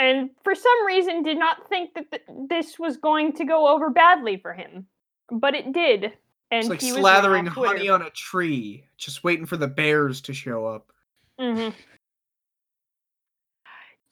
And 0.00 0.30
for 0.44 0.54
some 0.54 0.86
reason, 0.86 1.22
did 1.22 1.38
not 1.38 1.68
think 1.68 1.92
that 1.92 2.10
th- 2.10 2.22
this 2.48 2.78
was 2.78 2.96
going 2.96 3.34
to 3.34 3.44
go 3.44 3.68
over 3.68 3.90
badly 3.90 4.38
for 4.38 4.54
him, 4.54 4.86
but 5.30 5.54
it 5.54 5.74
did. 5.74 6.04
And 6.50 6.62
It's 6.62 6.70
like 6.70 6.80
he 6.80 6.90
was 6.92 7.04
slathering 7.04 7.48
off 7.48 7.66
honey 7.66 7.90
on 7.90 8.00
a 8.00 8.08
tree, 8.10 8.86
just 8.96 9.22
waiting 9.22 9.44
for 9.44 9.58
the 9.58 9.68
bears 9.68 10.22
to 10.22 10.32
show 10.32 10.64
up. 10.64 10.90
hmm 11.38 11.68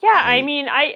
Yeah, 0.03 0.11
I 0.13 0.37
Right. 0.37 0.45
mean, 0.45 0.69
I. 0.69 0.95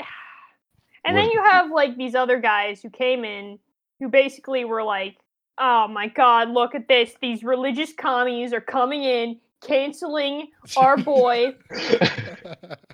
And 1.05 1.17
then 1.17 1.31
you 1.31 1.43
have 1.43 1.71
like 1.71 1.97
these 1.97 2.15
other 2.15 2.39
guys 2.39 2.83
who 2.83 2.91
came 2.91 3.25
in 3.25 3.59
who 3.99 4.09
basically 4.09 4.67
were 4.67 4.83
like, 4.85 5.17
"Oh 5.57 5.89
my 5.89 6.09
God, 6.09 6.51
look 6.51 6.75
at 6.75 6.87
this! 6.87 7.15
These 7.21 7.43
religious 7.43 7.95
commies 7.95 8.53
are 8.53 8.61
coming 8.61 9.03
in, 9.05 9.41
canceling 9.67 10.49
our 10.77 10.97
boy 11.03 11.57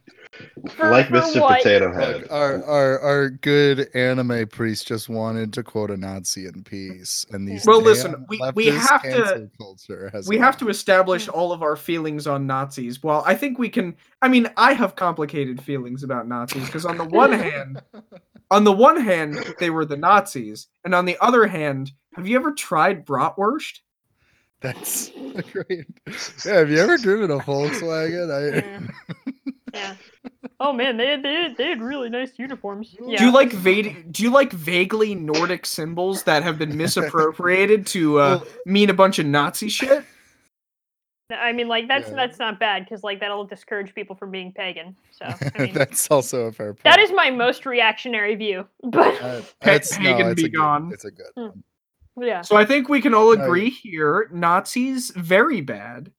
for, 0.69 0.91
like 0.91 1.07
for 1.09 1.15
Mr. 1.15 1.41
what?" 1.41 1.63
Potato 1.63 1.93
Head. 1.93 2.23
Look, 2.23 2.33
our, 2.33 2.63
our 2.65 2.99
our 3.01 3.31
good 3.31 3.89
anime 3.95 4.47
priest 4.49 4.87
just 4.87 5.09
wanted 5.09 5.53
to 5.55 5.63
quote 5.63 5.91
a 5.91 5.97
Nazi 5.97 6.47
in 6.47 6.63
peace, 6.65 7.27
and 7.31 7.47
these 7.49 7.65
Well, 7.67 7.81
listen, 7.83 8.25
we- 8.29 8.41
we 8.55 8.67
have 8.67 9.03
to- 9.03 9.09
cancel 9.09 9.51
culture 9.59 10.11
has 10.13 10.29
We 10.29 10.39
have 10.39 10.57
to 10.59 10.69
establish 10.69 11.29
all 11.29 11.53
of 11.53 11.63
our 11.63 11.77
feelings 11.77 12.27
on 12.27 12.47
Nazis. 12.47 13.03
Well, 13.03 13.23
I 13.27 13.35
think 13.35 13.59
we 13.59 13.69
can. 13.69 13.97
I 14.23 14.29
mean, 14.29 14.49
I 14.57 14.73
have 14.73 14.97
complicated 14.97 15.63
feelings 15.63 16.03
about 16.03 16.29
Nazis 16.29 16.67
because 16.67 16.85
on 16.85 16.97
the 16.99 17.05
one 17.05 17.33
hand, 17.33 17.83
on 18.51 18.65
the 18.65 18.73
one 18.73 19.01
hand, 19.01 19.55
they 19.59 19.71
were 19.71 19.85
the 19.85 19.97
Nazis, 19.97 20.69
and 20.85 20.95
on 20.95 21.05
the 21.05 21.17
other 21.21 21.47
hand, 21.47 21.93
have 22.15 22.27
you 22.27 22.37
ever 22.37 22.53
tried 22.53 23.07
bratwurst? 23.07 23.81
That's 24.61 25.11
great. 25.53 25.87
Yeah, 26.45 26.55
have 26.55 26.71
you 26.71 26.79
ever 26.79 26.99
driven 26.99 27.31
a 27.31 27.39
Volkswagen? 27.39 28.29
I, 28.33 29.23
Yeah. 29.75 29.95
yeah. 30.25 30.31
Oh 30.61 30.73
man, 30.73 30.97
they 30.97 31.07
had, 31.07 31.23
they 31.23 31.35
had, 31.35 31.57
they 31.57 31.69
had 31.69 31.81
really 31.81 32.09
nice 32.11 32.33
uniforms. 32.37 32.97
Yeah. 33.01 33.19
Do 33.19 33.27
you 33.27 33.33
like 33.33 33.53
va- 33.53 33.95
Do 34.11 34.23
you 34.25 34.31
like 34.31 34.51
vaguely 34.53 35.15
Nordic 35.15 35.65
symbols 35.65 36.25
that 36.25 36.43
have 36.43 36.59
been 36.59 36.77
misappropriated 36.77 37.87
to 37.89 38.19
uh, 38.19 38.41
mean 38.67 38.91
a 38.91 38.95
bunch 38.95 39.21
of 39.21 39.27
Nazi 39.27 39.69
shit? 39.69 40.05
I 41.31 41.53
mean, 41.53 41.69
like 41.69 41.87
that's 41.87 42.09
Yeah. 42.09 42.15
that's 42.17 42.39
not 42.41 42.59
bad 42.59 42.85
because 42.85 43.05
like 43.05 43.21
that'll 43.21 43.45
discourage 43.45 43.95
people 43.95 44.17
from 44.17 44.33
being 44.33 44.53
pagan. 44.53 44.97
So 45.13 45.27
I 45.27 45.59
mean, 45.63 45.75
that's 45.75 46.11
also 46.11 46.47
a 46.47 46.53
fair 46.53 46.73
point. 46.75 46.83
that 46.85 46.99
is 46.99 47.13
my 47.13 47.31
most 47.31 47.65
reactionary 47.65 48.35
view. 48.35 48.67
But 48.83 49.15
Uh, 49.23 49.41
Pa- 49.43 49.47
that's, 49.61 49.97
no, 49.99 50.05
pagan 50.13 50.27
it's 50.33 50.43
be 50.43 50.47
a 50.47 50.51
good- 50.51 50.57
gone. 50.57 50.91
It's 50.93 51.05
a 51.05 51.11
good. 51.13 51.27
One. 51.35 51.63
yeah. 52.21 52.41
So 52.43 52.57
I 52.57 52.65
think 52.65 52.89
we 52.89 53.01
can 53.01 53.15
all 53.15 53.37
yeah. 53.37 53.45
agree 53.45 53.71
here: 53.71 54.29
Nazis 54.33 55.11
very 55.15 55.61
bad. 55.61 56.11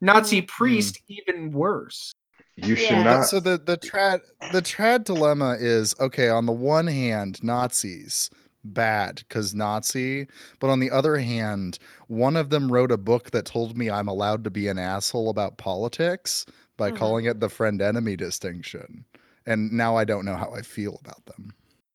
Nazi 0.00 0.42
Mm. 0.42 0.48
priest 0.48 1.00
even 1.08 1.52
worse. 1.52 2.12
You 2.56 2.76
should 2.76 2.90
Yeah. 2.90 3.04
But- 3.04 3.16
not. 3.18 3.26
So 3.26 3.40
the 3.40 3.58
the 3.58 3.76
trad 3.76 4.20
the 4.52 4.62
trad 4.62 5.04
dilemma 5.04 5.56
is 5.58 5.94
okay. 6.00 6.28
On 6.28 6.46
the 6.46 6.52
one 6.52 6.86
hand, 6.86 7.42
Nazis 7.42 8.30
bad 8.66 9.16
because 9.16 9.54
Nazi, 9.54 10.26
but 10.58 10.70
on 10.70 10.80
the 10.80 10.90
other 10.90 11.18
hand, 11.18 11.78
one 12.08 12.34
of 12.36 12.48
them 12.48 12.72
wrote 12.72 12.90
a 12.90 12.96
book 12.96 13.30
that 13.32 13.44
told 13.44 13.76
me 13.76 13.90
I'm 13.90 14.08
allowed 14.08 14.42
to 14.44 14.50
be 14.50 14.68
an 14.68 14.78
asshole 14.78 15.28
about 15.28 15.58
politics 15.58 16.46
by 16.78 16.90
Mhm. 16.90 16.96
calling 16.96 17.24
it 17.26 17.40
the 17.40 17.50
friend 17.50 17.82
enemy 17.82 18.16
distinction, 18.16 19.04
and 19.44 19.70
now 19.70 19.96
I 19.96 20.04
don't 20.04 20.24
know 20.24 20.36
how 20.36 20.50
I 20.52 20.62
feel 20.62 20.98
about 21.04 21.26
them. 21.26 21.52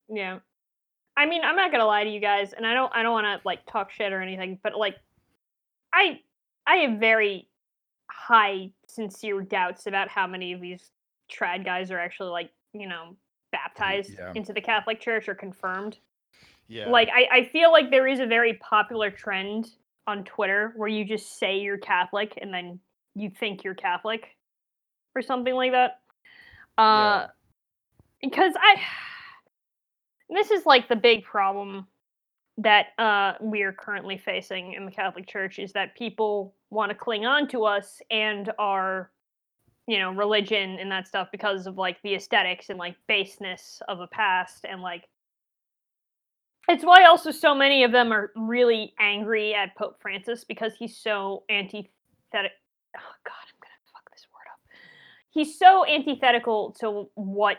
Yeah. 0.09 0.39
I 1.17 1.25
mean, 1.25 1.41
I'm 1.43 1.55
not 1.55 1.71
gonna 1.71 1.85
lie 1.87 2.03
to 2.03 2.09
you 2.09 2.19
guys, 2.19 2.53
and 2.53 2.67
I 2.67 2.73
don't 2.75 2.93
I 2.95 3.01
don't 3.01 3.13
wanna 3.13 3.41
like 3.45 3.65
talk 3.65 3.91
shit 3.91 4.13
or 4.13 4.21
anything, 4.21 4.59
but 4.61 4.75
like 4.77 4.97
I 5.93 6.21
I 6.67 6.75
have 6.77 6.99
very 6.99 7.47
high 8.09 8.71
sincere 8.87 9.41
doubts 9.41 9.87
about 9.87 10.09
how 10.09 10.27
many 10.27 10.53
of 10.53 10.61
these 10.61 10.91
trad 11.31 11.63
guys 11.63 11.91
are 11.91 11.99
actually 11.99 12.29
like, 12.29 12.51
you 12.73 12.87
know, 12.87 13.15
baptized 13.51 14.11
yeah. 14.17 14.31
into 14.35 14.53
the 14.53 14.61
Catholic 14.61 14.99
Church 14.99 15.27
or 15.27 15.35
confirmed. 15.35 15.97
Yeah. 16.67 16.89
Like 16.89 17.09
I, 17.13 17.39
I 17.39 17.43
feel 17.45 17.71
like 17.71 17.89
there 17.89 18.07
is 18.07 18.19
a 18.19 18.27
very 18.27 18.55
popular 18.55 19.09
trend 19.09 19.69
on 20.05 20.23
Twitter 20.23 20.73
where 20.75 20.87
you 20.87 21.05
just 21.05 21.39
say 21.39 21.59
you're 21.59 21.77
Catholic 21.77 22.37
and 22.41 22.53
then 22.53 22.79
you 23.15 23.29
think 23.29 23.63
you're 23.63 23.75
Catholic 23.75 24.35
or 25.15 25.21
something 25.21 25.53
like 25.53 25.71
that. 25.71 25.99
Uh 26.77 27.27
because 28.21 28.53
I 28.59 28.75
this 30.29 30.51
is 30.51 30.65
like 30.65 30.87
the 30.87 30.95
big 30.95 31.23
problem 31.23 31.87
that 32.59 32.87
uh 32.97 33.33
we 33.41 33.61
are 33.61 33.71
currently 33.71 34.17
facing 34.17 34.73
in 34.73 34.85
the 34.85 34.91
Catholic 34.91 35.27
Church 35.27 35.59
is 35.59 35.71
that 35.73 35.95
people 35.95 36.53
want 36.69 36.89
to 36.89 36.95
cling 36.95 37.25
on 37.25 37.47
to 37.47 37.63
us 37.63 38.01
and 38.11 38.51
our 38.59 39.11
you 39.87 39.97
know 39.97 40.11
religion 40.11 40.77
and 40.79 40.91
that 40.91 41.07
stuff 41.07 41.29
because 41.31 41.65
of 41.67 41.77
like 41.77 41.97
the 42.03 42.13
aesthetics 42.13 42.69
and 42.69 42.77
like 42.77 42.95
baseness 43.07 43.81
of 43.87 43.97
the 43.97 44.07
past 44.07 44.65
and 44.69 44.81
like 44.81 45.07
it's 46.67 46.83
why 46.83 47.05
also 47.05 47.31
so 47.31 47.55
many 47.55 47.83
of 47.83 47.91
them 47.91 48.11
are 48.11 48.31
really 48.35 48.93
angry 48.99 49.55
at 49.55 49.75
Pope 49.75 49.97
Francis 49.99 50.43
because 50.43 50.73
he's 50.77 50.95
so 50.95 51.43
antithetic. 51.49 52.51
Oh 52.95 53.15
God, 53.25 53.45
I'm 53.47 53.59
gonna 53.59 53.89
fuck 53.91 54.11
this 54.11 54.27
word 54.31 54.45
up. 54.53 54.59
He's 55.31 55.57
so 55.57 55.83
antithetical 55.87 56.75
to 56.79 57.09
what 57.15 57.57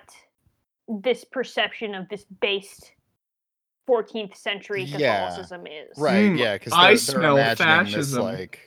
this 0.87 1.25
perception 1.25 1.97
of 1.97 2.09
this 2.09 2.25
based 2.40 2.92
14th 3.88 4.37
century 4.37 4.84
Yeah, 4.84 5.26
Catholicism 5.28 5.66
is. 5.66 5.99
right. 5.99 6.30
Mm, 6.30 6.38
yeah. 6.38 6.54
Because 6.54 6.72
I 6.72 6.88
they're, 6.88 6.96
smell 6.96 7.37
they're 7.37 7.44
imagining 7.52 7.84
this 7.87 7.94
fascism. 7.94 8.22
like. 8.25 8.66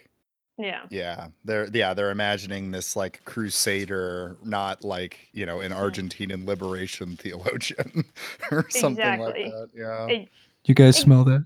Yeah. 0.59 0.81
Yeah, 0.91 1.27
they're 1.43 1.67
yeah 1.73 1.95
they're 1.95 2.11
imagining 2.11 2.69
this 2.69 2.95
like 2.95 3.23
crusader, 3.25 4.37
not 4.43 4.83
like 4.83 5.17
you 5.31 5.45
know 5.47 5.61
an 5.61 5.71
Mm. 5.71 5.77
Argentinian 5.79 6.45
liberation 6.45 7.15
theologian 7.19 8.03
or 8.51 8.69
something 8.69 9.03
Exactly. 9.03 9.43
like 9.45 9.51
that. 9.51 9.69
Yeah. 9.75 10.05
It- 10.07 10.29
You 10.65 10.75
guys 10.75 10.95
Ex- 10.95 11.03
smell 11.03 11.23
that? 11.23 11.43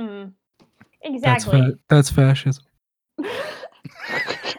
mm, 0.00 0.32
That's 0.58 1.14
exactly. 1.14 1.60
fa- 1.60 1.78
that's 1.88 2.10
fascism. 2.10 2.64
and 3.18 3.26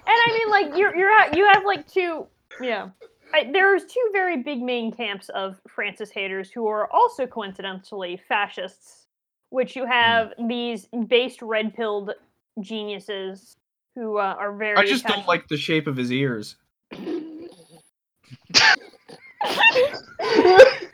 I 0.07 0.37
mean, 0.39 0.49
like 0.49 0.77
you're 0.77 0.95
you're 0.95 1.11
at, 1.11 1.35
you 1.35 1.45
have 1.51 1.65
like 1.65 1.85
two 1.87 2.27
yeah. 2.61 2.89
I, 3.33 3.49
there's 3.51 3.85
two 3.85 4.09
very 4.11 4.41
big 4.43 4.61
main 4.61 4.91
camps 4.91 5.29
of 5.29 5.59
Francis 5.67 6.11
haters 6.11 6.51
who 6.51 6.67
are 6.67 6.91
also 6.91 7.25
coincidentally 7.25 8.21
fascists, 8.27 9.07
which 9.49 9.75
you 9.75 9.85
have 9.85 10.33
these 10.47 10.87
based 11.07 11.41
red 11.41 11.73
pilled 11.73 12.11
geniuses 12.59 13.55
who 13.95 14.17
uh, 14.17 14.35
are 14.37 14.55
very. 14.55 14.77
I 14.77 14.85
just 14.85 15.05
don't 15.05 15.27
like 15.27 15.47
the 15.47 15.57
shape 15.57 15.87
of 15.87 15.95
his 15.95 16.11
ears. 16.11 16.57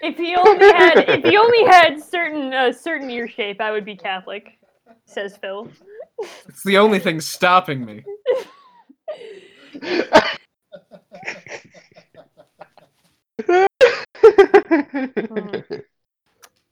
if 0.01 0.17
he 0.17 0.36
only 0.36 0.67
had 0.67 1.06
if 1.10 1.24
he 1.25 1.38
only 1.38 1.65
had 1.65 2.01
certain 2.01 2.53
uh, 2.53 2.72
certain 2.72 3.10
ear 3.10 3.27
shape, 3.27 3.60
I 3.62 3.72
would 3.72 3.86
be 3.86 3.96
Catholic, 3.96 4.60
says 5.06 5.38
Phil. 5.38 5.70
It's 6.48 6.63
the 6.63 6.77
only 6.77 7.00
thing 7.00 7.22
stopping 7.22 7.86
me. 7.86 8.03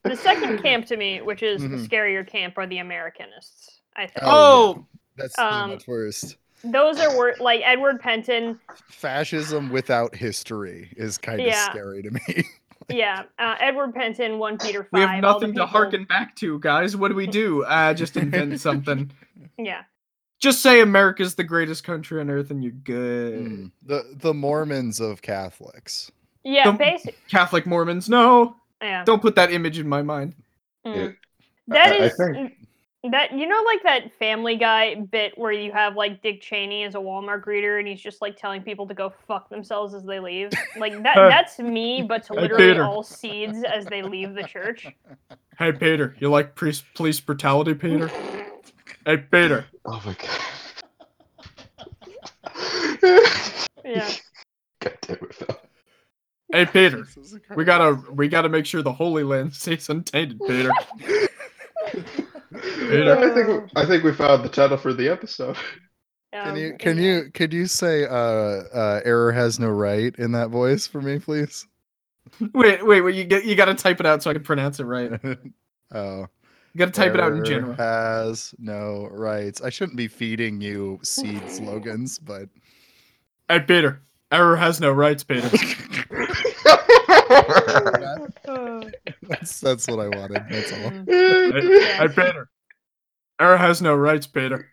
The 0.04 0.16
second 0.16 0.62
camp 0.62 0.86
to 0.88 0.98
me, 0.98 1.22
which 1.22 1.42
is 1.42 1.62
the 1.62 1.68
Mhm. 1.70 1.88
scarier 1.88 2.28
camp, 2.28 2.58
are 2.58 2.68
the 2.68 2.78
Americanists. 2.78 3.80
I 3.96 4.08
think. 4.08 4.20
Oh, 4.24 4.76
Oh, 4.78 4.86
That's 5.18 5.40
Um, 5.40 5.70
much 5.72 5.88
worse. 5.88 6.36
those 6.64 7.00
are 7.00 7.16
wor- 7.16 7.36
like 7.40 7.62
Edward 7.64 8.02
Pentin. 8.02 8.60
Fascism 8.90 9.70
without 9.70 10.14
history 10.14 10.92
is 10.98 11.18
kind 11.18 11.40
of 11.40 11.48
Yeah. 11.48 11.70
scary 11.70 12.04
to 12.04 12.12
me. 12.12 12.20
Yeah, 12.88 13.24
uh, 13.40 13.56
Edward 13.60 13.96
Pentin, 13.96 14.38
one 14.38 14.60
Peter 14.60 14.84
five. 14.84 14.90
We 14.92 15.00
have 15.00 15.10
all 15.10 15.16
the 15.40 15.48
nothing 15.48 15.48
to 15.56 15.62
people- 15.62 15.68
harken 15.68 16.04
back 16.04 16.36
to, 16.36 16.60
guys. 16.60 16.96
What 16.96 17.08
do 17.08 17.16
we 17.16 17.26
do? 17.26 17.64
Uh, 17.68 17.96
just 17.96 18.16
invent 18.16 18.60
something. 18.60 19.10
Yeah, 19.58 19.86
Just 20.38 20.62
say 20.62 20.82
America's 20.82 21.34
the 21.34 21.44
greatest 21.46 21.84
country 21.84 22.20
on 22.22 22.30
earth 22.30 22.52
and 22.52 22.62
you're 22.64 22.74
good. 22.74 23.34
Mm. 23.42 23.72
The 23.82 24.06
the 24.18 24.34
Mormons 24.36 25.00
of 25.00 25.24
Catholics. 25.24 26.12
Yeah, 26.46 26.72
The- 26.72 26.78
basic. 26.78 27.28
Catholic 27.28 27.66
Mormons, 27.66 28.08
no. 28.08 28.56
Yeah, 28.82 29.04
Don't 29.04 29.22
put 29.22 29.36
that 29.36 29.52
image 29.52 29.80
in 29.80 29.90
my 29.90 30.02
mind. 30.02 30.34
mm. 30.86 31.10
I- 31.12 31.16
that 31.68 31.88
I 31.88 31.96
is 32.06 32.16
think- 32.16 32.54
that 33.12 33.34
you 33.38 33.46
know 33.48 33.62
like 33.68 33.84
that 33.84 34.12
Family 34.18 34.56
Guy 34.56 34.96
bit 34.96 35.38
where 35.38 35.52
you 35.52 35.72
have 35.72 35.96
like 35.96 36.24
Dick 36.24 36.42
Cheney 36.42 36.84
as 36.86 36.96
a 36.96 36.98
Walmart 36.98 37.44
greeter 37.44 37.78
and 37.78 37.88
he's 37.88 38.02
just 38.02 38.20
like 38.20 38.36
telling 38.36 38.64
people 38.64 38.88
to 38.88 38.96
go 38.96 39.14
fuck 39.28 39.48
themselves 39.50 39.94
as 39.94 40.04
they 40.06 40.20
leave. 40.20 40.50
Like 40.76 40.94
that. 41.04 41.14
That's 41.16 41.60
me, 41.60 42.02
but 42.02 42.24
to 42.24 42.34
literally 42.34 42.70
Peter. 42.72 42.84
all 42.84 43.04
seeds 43.04 43.64
as 43.64 43.86
they 43.86 44.02
leave 44.02 44.34
the 44.34 44.42
church. 44.44 44.88
Hey, 45.60 45.72
Peter, 45.72 46.16
you 46.20 46.30
like 46.32 46.56
police, 46.56 46.84
police 46.96 47.20
brutality, 47.20 47.76
Peter? 47.76 48.08
Hey, 49.06 49.18
Peter. 49.18 49.66
Oh 49.86 50.02
my 50.04 50.16
god. 50.16 50.30
Yeah. 53.84 54.12
God 54.80 54.98
damn 55.02 55.16
it, 55.18 55.34
Phil. 55.36 55.60
Hey, 56.56 56.66
Peter. 56.66 57.06
We 57.56 57.66
gotta, 57.66 58.02
we 58.12 58.28
gotta 58.30 58.48
make 58.50 58.66
sure 58.66 58.82
the 58.82 58.94
Holy 58.94 59.24
Land 59.24 59.54
stays 59.62 59.90
untainted, 59.90 60.40
Peter. 60.48 60.72
Peter. 62.52 63.18
I 63.18 63.34
think 63.34 63.72
I 63.76 63.86
think 63.86 64.04
we 64.04 64.14
found 64.14 64.44
the 64.44 64.50
title 64.50 64.78
for 64.78 64.94
the 64.94 65.10
episode. 65.10 65.58
Can 66.32 66.50
Um, 66.52 66.56
you 66.58 66.76
can 66.80 66.98
you 66.98 67.30
can 67.34 67.52
you 67.52 67.66
say 67.68 68.06
uh 68.06 68.14
uh 68.14 69.02
error 69.04 69.32
has 69.34 69.60
no 69.60 69.68
right 69.70 70.16
in 70.18 70.32
that 70.32 70.50
voice 70.50 70.88
for 70.88 71.02
me, 71.02 71.20
please? 71.20 71.68
Wait, 72.54 72.86
wait, 72.86 73.02
wait. 73.02 73.16
You 73.16 73.26
get, 73.26 73.46
you 73.46 73.56
gotta 73.56 73.76
type 73.76 74.00
it 74.00 74.06
out 74.06 74.24
so 74.24 74.30
I 74.30 74.34
can 74.34 74.44
pronounce 74.44 74.80
it 74.80 74.86
right. 74.86 75.12
oh. 75.94 76.28
You 76.74 76.80
gotta 76.80 76.92
type 76.92 77.14
it 77.14 77.20
out 77.20 77.34
in 77.34 77.44
general. 77.46 77.74
Has 77.76 78.56
no 78.58 79.08
rights. 79.12 79.62
I 79.62 79.70
shouldn't 79.70 79.98
be 79.98 80.08
feeding 80.08 80.62
you 80.62 81.00
seed 81.04 81.50
slogans, 81.50 82.18
but 82.18 82.48
Hey, 83.50 83.60
Peter. 83.60 84.02
Error 84.32 84.56
has 84.56 84.82
no 84.82 84.92
rights, 84.92 85.24
Peter. 85.24 85.50
Uh, 88.48 88.90
that's 89.30 89.60
that's 89.60 89.88
what 89.88 90.00
I 90.00 90.10
wanted. 90.10 90.46
That's 90.50 90.72
all. 90.74 90.92
I, 91.52 91.62
hey, 92.00 92.08
Peter. 92.10 92.50
Error 93.40 93.58
has 93.58 93.82
no 93.82 93.96
rights, 93.96 94.28
Peter. 94.28 94.68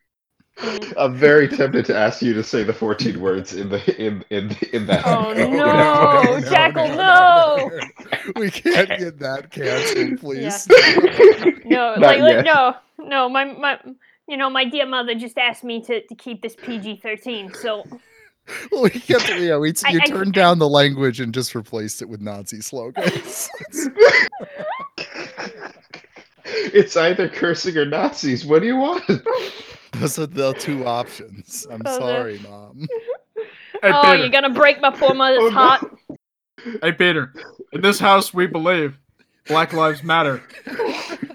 mm. 0.58 0.92
I'm 0.96 1.14
very 1.16 1.48
tempted 1.48 1.84
to 1.86 1.96
ask 1.96 2.22
you 2.22 2.34
to 2.34 2.42
say 2.44 2.62
the 2.64 2.72
14 2.74 3.20
words 3.20 3.54
in 3.54 3.68
the 3.70 3.80
in 4.00 4.24
in 4.30 4.56
in 4.72 4.86
that. 4.86 5.06
Oh, 5.06 5.32
no, 5.34 6.40
Jackal, 6.48 6.88
no! 6.96 7.70
We 8.36 8.50
can't 8.50 8.96
get 8.96 9.18
that 9.20 9.50
canceled, 9.50 10.18
please. 10.20 10.68
No, 11.64 11.94
Not 11.96 12.18
like 12.18 12.40
no, 12.40 12.74
no. 12.98 13.28
My 13.28 13.44
my, 13.44 13.80
you 14.28 14.36
know, 14.36 14.50
my 14.50 14.64
dear 14.64 14.86
mother 14.86 15.14
just 15.14 15.38
asked 15.38 15.64
me 15.64 15.82
to, 15.84 16.06
to 16.06 16.14
keep 16.14 16.42
this 16.42 16.56
PG 16.56 17.00
thirteen. 17.02 17.52
So 17.54 17.86
Well, 18.70 18.82
we 18.86 18.90
kept, 18.90 19.28
yeah, 19.28 19.56
we 19.56 19.72
I- 19.84 19.90
you 19.90 20.00
I- 20.02 20.06
turned 20.06 20.34
down 20.34 20.58
the 20.58 20.68
language 20.68 21.20
and 21.20 21.32
just 21.32 21.54
replaced 21.54 22.02
it 22.02 22.08
with 22.08 22.20
Nazi 22.20 22.60
slogans. 22.60 23.48
it's 26.44 26.96
either 26.96 27.28
cursing 27.28 27.76
or 27.76 27.84
Nazis. 27.84 28.44
What 28.44 28.60
do 28.60 28.66
you 28.66 28.76
want? 28.76 29.04
Those 29.92 30.18
are 30.18 30.26
the 30.26 30.54
two 30.54 30.86
options. 30.86 31.66
I'm 31.70 31.80
Those 31.80 31.98
are- 31.98 32.00
sorry, 32.00 32.38
mom. 32.48 32.86
Hey, 33.82 33.90
oh, 33.92 34.02
Peter. 34.02 34.16
you're 34.18 34.28
gonna 34.28 34.50
break 34.50 34.80
my 34.80 34.90
poor 34.90 35.14
mother's 35.14 35.40
Oh, 35.42 35.48
no. 35.48 35.54
heart. 35.54 35.98
Hey, 36.82 36.92
Peter. 36.92 37.32
In 37.72 37.80
this 37.80 37.98
house, 37.98 38.32
we 38.32 38.46
believe 38.46 38.96
Black 39.48 39.72
Lives 39.72 40.04
Matter. 40.04 40.40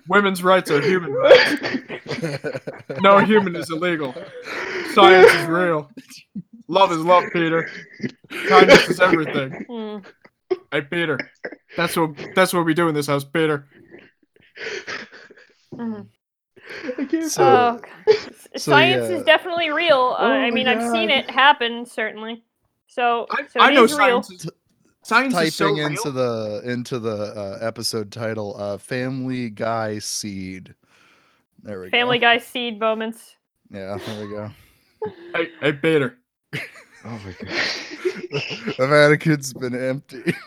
Women's 0.07 0.41
rights 0.41 0.71
are 0.71 0.81
human 0.81 1.11
rights. 1.11 1.61
No 3.01 3.19
human 3.19 3.53
is 3.57 3.69
illegal. 3.69 4.15
Science 4.93 5.29
is 5.33 5.45
real. 5.47 5.91
Love 6.67 6.91
is 6.91 6.97
love, 6.99 7.23
Peter. 7.33 7.69
Kindness 8.49 8.89
is 8.89 8.99
everything. 8.99 9.65
Mm. 9.69 10.05
Hey, 10.71 10.81
Peter. 10.81 11.19
That's 11.75 11.95
what 11.97 12.11
that's 12.33 12.53
what 12.53 12.65
we 12.65 12.73
do 12.73 12.87
in 12.87 12.95
this 12.95 13.07
house, 13.07 13.25
Peter. 13.25 13.67
I 15.77 17.05
can't 17.09 17.31
So- 17.31 17.79
Oh, 18.07 18.13
so, 18.55 18.71
science 18.71 19.09
yeah. 19.09 19.17
is 19.17 19.23
definitely 19.25 19.69
real. 19.69 20.15
Uh, 20.17 20.21
Oh 20.23 20.31
I 20.31 20.49
my 20.49 20.51
mean, 20.51 20.67
I've 20.67 20.89
seen 20.91 21.09
it 21.09 21.29
happen 21.29 21.85
certainly. 21.85 22.43
So, 22.87 23.27
I, 23.29 23.45
so 23.47 23.59
I 23.59 23.71
it 23.71 23.75
know 23.75 23.83
is 23.83 23.97
real. 23.97 24.23
science 24.23 24.45
is 24.45 24.51
science 25.03 25.35
is 25.37 25.55
so 25.55 25.65
Typing 25.65 25.77
real. 25.79 25.87
into 25.87 26.11
the 26.11 26.61
into 26.65 26.99
the 26.99 27.33
uh, 27.35 27.57
episode 27.61 28.11
title, 28.11 28.55
uh, 28.57 28.77
"Family 28.77 29.49
Guy 29.49 29.99
Seed." 29.99 30.73
There 31.63 31.81
we 31.81 31.89
Family 31.89 32.19
go. 32.19 32.27
Family 32.27 32.39
Guy 32.39 32.43
seed 32.45 32.79
moments. 32.79 33.35
Yeah, 33.71 33.97
there 34.05 34.25
we 34.25 34.31
go. 34.31 34.49
Hey, 35.35 35.49
hey, 35.61 35.73
Peter. 35.73 36.17
Oh 36.53 36.59
my 37.03 37.31
god. 37.39 38.75
the 38.77 38.87
Vatican's 38.87 39.53
been 39.53 39.75
empty. 39.75 40.35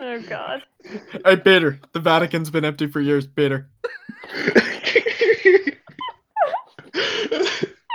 Oh 0.00 0.20
God. 0.22 0.60
Hey, 1.24 1.36
Peter. 1.36 1.78
The 1.92 2.00
Vatican's 2.00 2.50
been 2.50 2.64
empty 2.64 2.88
for 2.88 3.00
years, 3.00 3.28
Peter. 3.28 3.68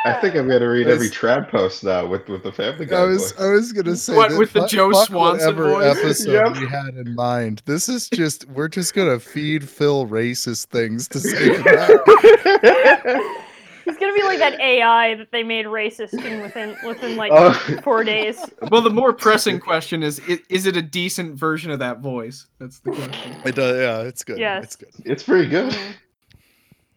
I 0.06 0.14
think 0.22 0.36
I'm 0.36 0.48
gonna 0.48 0.68
read 0.70 0.88
every 0.88 1.10
That's- 1.10 1.12
trad 1.46 1.50
post 1.52 1.84
now 1.84 2.06
with 2.08 2.28
with 2.30 2.44
the 2.44 2.54
Family 2.54 2.86
Guy 2.86 3.02
I 3.02 3.04
was 3.04 3.34
voice. 3.34 3.42
I 3.42 3.50
was 3.52 3.74
gonna 3.74 3.98
say 3.98 4.16
What, 4.16 4.38
with 4.38 4.54
the 4.54 4.62
fuck- 4.62 4.70
Joe 4.70 4.92
fuck 4.94 5.08
Swanson 5.08 5.56
voice? 5.56 5.98
episode 5.98 6.32
Yep. 6.32 6.58
we 6.58 6.68
had 6.68 6.96
in 6.96 7.14
mind. 7.16 7.62
This 7.66 7.90
is 7.90 8.08
just 8.10 8.48
we're 8.50 8.70
just 8.70 8.94
gonna 8.96 9.20
feed 9.20 9.68
Phil 9.68 10.08
racist 10.08 10.68
things 10.68 11.08
to 11.10 11.20
say 11.20 11.62
goodbye. 11.62 13.36
He's 13.90 13.98
gonna 13.98 14.14
be 14.14 14.22
like 14.24 14.38
that 14.40 14.60
AI 14.60 15.16
that 15.16 15.32
they 15.32 15.42
made 15.44 15.66
racist 15.66 16.14
in 16.24 16.42
within 16.42 16.76
within 16.86 17.16
like 17.18 17.32
Oh. 17.34 17.54
four 17.84 18.04
days. 18.04 18.38
Well, 18.72 18.82
the 18.82 18.90
more 18.92 19.14
pressing 19.14 19.60
question 19.60 20.04
is: 20.04 20.22
i- 20.30 20.40
Is 20.50 20.66
it 20.68 20.78
a 20.78 20.82
decent 20.82 21.36
version 21.36 21.72
of 21.72 21.80
that 21.80 22.00
voice? 22.00 22.46
That's 22.60 22.80
the 22.80 22.92
question. 22.92 23.36
It 23.46 23.56
does, 23.56 23.78
yeah, 23.82 24.02
it's 24.08 24.24
good. 24.24 24.38
Yeah, 24.38 24.60
It's 24.62 24.76
good. 24.76 24.90
it's 25.06 25.24
pretty 25.24 25.48
good. 25.50 25.74
Mhm. 25.74 25.94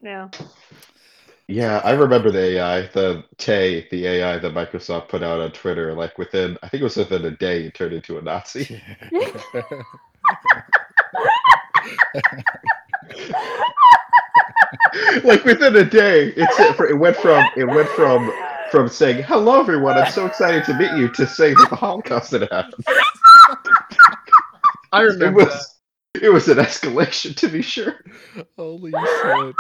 Yeah. 0.03 0.29
Yeah, 1.49 1.81
I 1.85 1.93
remember 1.93 2.31
the 2.31 2.39
AI, 2.59 2.83
the 2.89 3.25
Tay, 3.39 3.87
the 3.91 4.07
AI 4.07 4.39
that 4.39 4.53
Microsoft 4.55 5.09
put 5.09 5.23
out 5.23 5.41
on 5.41 5.51
Twitter. 5.53 5.93
Like 5.95 6.17
within, 6.19 6.57
I 6.63 6.69
think 6.69 6.83
it 6.83 6.85
was 6.85 6.97
within 6.97 7.25
a 7.25 7.31
day, 7.31 7.65
it 7.65 7.75
turned 7.75 7.93
into 7.95 8.19
a 8.19 8.23
Nazi. 8.23 8.81
like 15.25 15.45
within 15.45 15.77
a 15.77 15.85
day, 15.85 16.29
it's 16.37 16.59
it 16.61 16.99
went 16.99 17.17
from 17.17 17.51
it 17.57 17.65
went 17.65 17.89
from 17.91 18.33
from 18.71 18.89
saying 18.89 19.23
"Hello, 19.25 19.61
everyone, 19.61 19.99
I'm 19.99 20.07
so 20.07 20.27
excited 20.27 20.65
to 20.65 20.75
meet 20.75 20.93
you" 20.93 21.09
to 21.11 21.27
saying 21.27 21.59
that 21.59 21.71
the 21.71 21.77
Holocaust 21.77 22.33
had 22.33 22.43
happened. 22.51 22.85
I 24.93 25.03
It 25.03 25.05
remember 25.05 25.45
that. 25.47 25.67
it 26.23 26.31
was 26.33 26.49
an 26.49 26.59
escalation, 26.59 27.37
to 27.37 27.49
be 27.49 27.63
sure. 27.63 27.95
Holy 28.57 28.93
shit. 28.93 29.57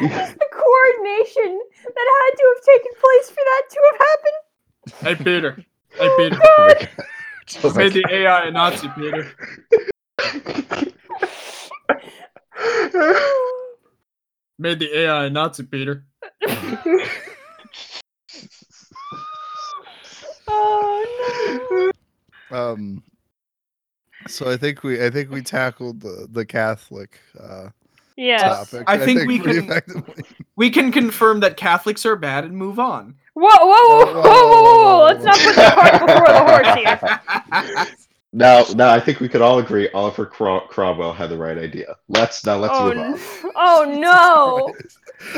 Just 0.00 0.38
the 0.38 0.46
coordination 0.52 1.60
that 1.84 2.08
had 2.22 2.32
to 2.36 2.54
have 2.54 2.64
taken 2.64 2.92
place 3.00 3.30
for 3.30 3.44
that 3.44 3.62
to 3.70 3.80
have 3.92 4.00
happened. 4.08 4.40
Hey, 5.02 5.14
Peter. 5.16 5.64
Hey, 5.98 6.10
Peter. 6.16 6.38
Oh 6.58 6.64
my 6.64 6.74
God. 6.74 7.06
Oh 7.64 7.70
my 7.74 7.84
Made 7.84 7.94
the 7.94 8.06
AI 8.12 8.46
a 8.46 8.50
Nazi, 8.50 8.88
Peter. 8.88 9.28
Made 14.60 14.78
the 14.78 14.94
AI 14.94 15.24
a 15.24 15.30
Nazi, 15.30 15.62
Peter. 15.62 16.04
Oh 20.48 21.90
no. 22.50 22.56
Um 22.56 23.02
so 24.28 24.50
I 24.50 24.58
think 24.58 24.82
we 24.82 25.02
I 25.02 25.08
think 25.08 25.30
we 25.30 25.40
tackled 25.40 26.00
the 26.00 26.28
the 26.30 26.44
Catholic 26.44 27.18
uh 27.38 27.44
no. 27.64 27.70
Yes. 28.16 28.42
topic. 28.70 28.84
I 28.86 28.98
think 28.98 29.26
we 29.26 29.38
can- 29.38 30.04
We 30.56 30.68
can 30.68 30.92
confirm 30.92 31.40
that 31.40 31.56
Catholics 31.56 32.04
are 32.04 32.16
bad 32.16 32.44
and 32.44 32.54
move 32.54 32.78
on. 32.78 33.14
Whoa, 33.32 33.48
whoa, 33.48 33.64
whoa, 33.66 34.04
whoa, 34.04 34.22
whoa, 34.22 34.62
whoa, 34.62 34.82
whoa! 34.84 35.04
Let's 35.04 35.24
not 35.24 35.38
put 35.38 35.54
the 35.54 35.70
cart 35.74 35.92
before 36.06 36.28
the 36.28 36.44
horse 36.44 36.74
here. 36.76 37.96
Now, 38.32 38.64
now 38.76 38.90
I 38.94 39.00
think 39.00 39.18
we 39.18 39.28
could 39.28 39.42
all 39.42 39.58
agree 39.58 39.88
Oliver 39.90 40.24
Crom- 40.24 40.68
Cromwell 40.68 41.12
had 41.12 41.30
the 41.30 41.36
right 41.36 41.58
idea. 41.58 41.96
Let's 42.08 42.46
now 42.46 42.56
let's 42.58 42.74
Oh, 42.76 42.86
move 42.94 42.96
on. 42.98 43.14
n- 43.14 43.52
oh 43.56 43.96
no! 43.98 44.74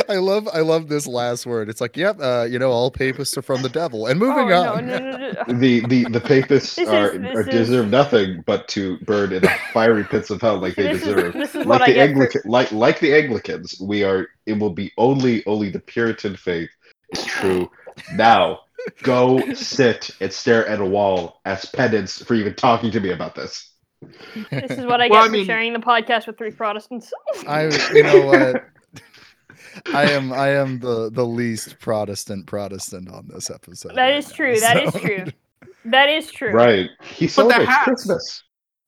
I 0.10 0.16
love 0.18 0.46
I 0.52 0.60
love 0.60 0.88
this 0.88 1.06
last 1.06 1.46
word. 1.46 1.68
It's 1.70 1.80
like, 1.80 1.96
yep, 1.96 2.18
uh, 2.20 2.46
you 2.48 2.58
know, 2.58 2.70
all 2.70 2.90
papists 2.90 3.36
are 3.38 3.42
from 3.42 3.62
the 3.62 3.70
devil. 3.70 4.06
And 4.08 4.22
Oh, 4.22 4.26
moving 4.26 4.50
no, 4.50 4.74
on. 4.74 4.86
no, 4.86 4.98
no, 4.98 5.16
no. 5.16 5.58
The 5.58 5.86
the 5.86 6.04
the 6.04 6.20
papists 6.20 6.76
This 6.76 6.88
are, 6.88 7.12
is- 7.12 7.20
this 7.22 7.34
are 7.36 7.40
is- 7.40 7.46
deserve 7.48 7.88
nothing 7.88 8.44
but 8.46 8.68
to 8.68 8.98
burn 8.98 9.32
in 9.32 9.40
the 9.40 9.48
fiery 9.72 10.04
pits 10.04 10.28
of 10.30 10.42
hell 10.42 10.58
like 10.58 10.74
they 10.76 10.92
This 10.92 10.98
is, 11.02 11.08
deserve. 11.14 11.32
this 11.32 11.54
is 11.54 11.66
what 11.66 11.80
Like 11.80 11.82
I 11.82 11.86
the 11.86 11.92
get 11.94 12.06
for 12.08 12.10
Anglican, 12.10 12.42
like 12.44 12.72
like 12.72 13.00
the 13.00 13.14
Anglicans, 13.14 13.80
we 13.80 14.04
are. 14.04 14.28
It 14.44 14.58
will 14.58 14.70
be 14.70 14.92
only 14.98 15.44
only 15.46 15.70
the 15.70 15.80
Puritan 15.80 16.36
faith 16.36 16.68
is 17.12 17.24
true. 17.24 17.70
Now, 18.14 18.60
go 19.02 19.52
sit 19.54 20.10
and 20.20 20.32
stare 20.32 20.66
at 20.66 20.80
a 20.80 20.84
wall 20.84 21.40
as 21.44 21.64
penance 21.66 22.22
for 22.22 22.34
even 22.34 22.54
talking 22.54 22.90
to 22.90 23.00
me 23.00 23.10
about 23.10 23.34
this. 23.34 23.70
This 24.50 24.70
is 24.72 24.84
what 24.86 25.00
I 25.00 25.08
Well, 25.08 25.24
get 25.28 25.34
I 25.34 25.38
for 25.40 25.44
sharing 25.44 25.72
the 25.72 25.78
podcast 25.78 26.26
with 26.26 26.36
three 26.38 26.50
Protestants. 26.50 27.12
I 27.46 27.64
you 27.94 28.02
know 28.02 28.26
what? 28.26 28.64
I 29.94 30.10
am 30.10 30.32
I 30.32 30.48
am 30.48 30.80
the 30.80 31.10
the 31.10 31.24
least 31.24 31.78
Protestant 31.78 32.46
Protestant 32.46 33.08
on 33.10 33.28
this 33.32 33.50
episode. 33.50 33.94
That 33.94 34.02
right 34.02 34.16
is 34.16 34.28
now, 34.30 34.34
true. 34.36 34.60
That 34.60 34.82
is 34.84 34.92
so- 34.92 34.98
true. 34.98 35.24
that 35.86 36.08
is 36.08 36.30
true. 36.30 36.50
Right. 36.52 36.90
He 37.02 37.26
But 37.26 37.28
the 37.28 37.28
celebrates 37.28 37.70
hats- 37.70 37.84
Christmas. 37.84 38.42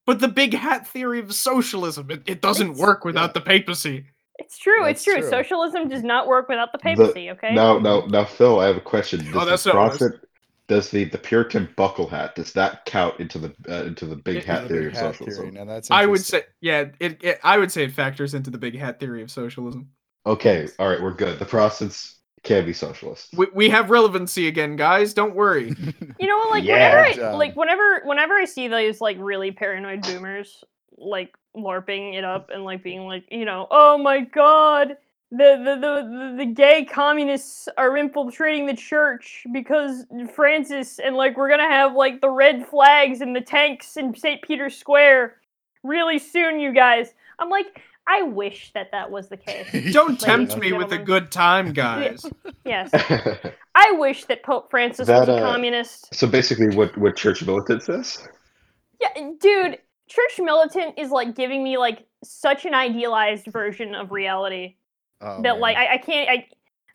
But 0.06 0.20
the 0.20 0.28
big 0.28 0.52
hat 0.52 0.86
theory 0.86 1.20
of 1.20 1.32
socialism, 1.32 2.10
it, 2.10 2.22
it 2.26 2.42
doesn't 2.42 2.72
It's- 2.72 2.78
work 2.80 3.04
without 3.06 3.30
yeah. 3.30 3.32
the 3.34 3.40
papacy. 3.40 4.06
It's 4.38 4.58
true. 4.58 4.78
That's 4.82 4.92
it's 4.98 5.04
true. 5.04 5.20
true. 5.20 5.30
Socialism 5.30 5.88
does 5.88 6.02
not 6.02 6.26
work 6.26 6.48
without 6.48 6.72
the 6.72 6.78
papacy. 6.78 7.30
okay. 7.30 7.54
Now, 7.54 7.78
now, 7.78 8.04
now, 8.06 8.24
Phil, 8.24 8.58
I 8.60 8.66
have 8.66 8.76
a 8.76 8.80
question. 8.80 9.24
Does 9.24 9.34
Oh, 9.36 9.44
that's 9.44 9.62
the 9.64 9.70
not 9.72 9.76
what 9.76 9.82
I 9.82 9.88
was- 9.88 9.98
Protestant, 9.98 10.28
does 10.66 10.90
the, 10.90 11.04
the 11.04 11.18
Puritan 11.18 11.68
buckle 11.76 12.06
hat 12.08 12.34
does 12.34 12.52
that 12.54 12.86
count 12.86 13.20
into 13.20 13.38
the 13.38 13.54
uh, 13.68 13.84
into 13.84 14.06
the 14.06 14.16
big 14.16 14.36
It- 14.38 14.44
hat 14.46 14.62
The 14.62 14.68
theory 14.68 14.84
big 14.86 14.92
of 14.94 14.98
hat 14.98 15.02
socialism? 15.16 15.42
theory, 15.52 15.64
Now 15.66 15.72
that's 15.72 15.90
I 15.90 16.06
would 16.06 16.20
say, 16.22 16.42
yeah, 16.60 16.86
it, 17.00 17.22
it. 17.22 17.38
I 17.44 17.58
would 17.58 17.70
say 17.70 17.84
it 17.84 17.92
factors 17.92 18.32
into 18.34 18.50
the 18.50 18.58
big 18.58 18.76
hat 18.78 18.98
theory 18.98 19.22
of 19.22 19.30
socialism. 19.30 19.90
Okay, 20.26 20.66
all 20.78 20.88
right, 20.88 21.02
we're 21.02 21.12
good. 21.12 21.38
The 21.38 21.44
Protestants 21.44 22.16
can 22.44 22.64
be 22.64 22.72
socialists. 22.72 23.28
We, 23.34 23.46
we 23.54 23.68
have 23.68 23.90
relevancy 23.90 24.48
again, 24.48 24.76
guys. 24.76 25.12
Don't 25.14 25.34
worry. 25.34 25.74
You 26.18 26.28
know, 26.28 26.46
like 26.50 26.64
Yeah. 26.64 27.02
whenever, 27.02 27.26
I, 27.26 27.32
like 27.34 27.56
whenever, 27.56 28.00
whenever 28.04 28.34
I 28.34 28.44
see 28.46 28.68
those 28.68 29.00
like 29.02 29.16
really 29.20 29.50
paranoid 29.52 30.02
boomers 30.02 30.62
like 30.96 31.34
larping 31.56 32.14
it 32.14 32.24
up 32.24 32.50
and 32.50 32.64
like 32.64 32.82
being 32.82 33.06
like, 33.06 33.24
you 33.30 33.44
know, 33.44 33.66
oh 33.70 33.98
my 33.98 34.20
god, 34.20 34.96
the 35.30 35.56
the 35.64 35.74
the 35.80 36.02
the, 36.08 36.34
the 36.38 36.46
gay 36.46 36.84
communists 36.84 37.68
are 37.76 37.96
infiltrating 37.96 38.66
the 38.66 38.74
church 38.76 39.46
because 39.52 40.04
Francis 40.34 40.98
and 40.98 41.16
like 41.16 41.36
we're 41.36 41.48
gonna 41.48 41.68
have 41.68 41.94
like 41.94 42.20
the 42.20 42.30
red 42.30 42.66
flags 42.66 43.20
and 43.20 43.34
the 43.34 43.40
tanks 43.40 43.96
in 43.96 44.14
St. 44.14 44.42
Peter's 44.42 44.76
Square 44.76 45.36
really 45.82 46.18
soon, 46.18 46.60
you 46.60 46.72
guys. 46.72 47.14
I'm 47.38 47.50
like, 47.50 47.80
I 48.06 48.22
wish 48.22 48.72
that 48.74 48.90
that 48.92 49.10
was 49.10 49.28
the 49.28 49.36
case. 49.36 49.92
Don't 49.92 50.20
tempt 50.20 50.52
and 50.52 50.60
me 50.60 50.72
with 50.72 50.92
a 50.92 50.98
good 50.98 51.30
time, 51.32 51.72
guys. 51.72 52.24
Yes, 52.64 52.90
I 53.74 53.92
wish 53.92 54.24
that 54.26 54.42
Pope 54.42 54.70
Francis 54.70 55.06
That, 55.06 55.20
was 55.20 55.28
a 55.28 55.36
uh, 55.36 55.40
communist. 55.40 56.14
so 56.14 56.26
basically, 56.26 56.74
what 56.76 56.96
what 56.98 57.16
church 57.16 57.42
militant 57.44 57.82
says? 57.82 58.26
Yeah, 59.00 59.30
dude, 59.40 59.78
church 60.08 60.38
militant 60.38 60.98
is 60.98 61.10
like 61.10 61.34
giving 61.34 61.62
me 61.62 61.78
like 61.78 62.06
such 62.22 62.64
an 62.64 62.74
idealized 62.74 63.46
version 63.46 63.94
of 63.94 64.10
reality 64.12 64.76
Oh, 65.20 65.40
that 65.42 65.58
like. 65.58 65.76
I, 65.76 65.94
I 65.94 65.98
can't 65.98 66.28
I 66.28 66.46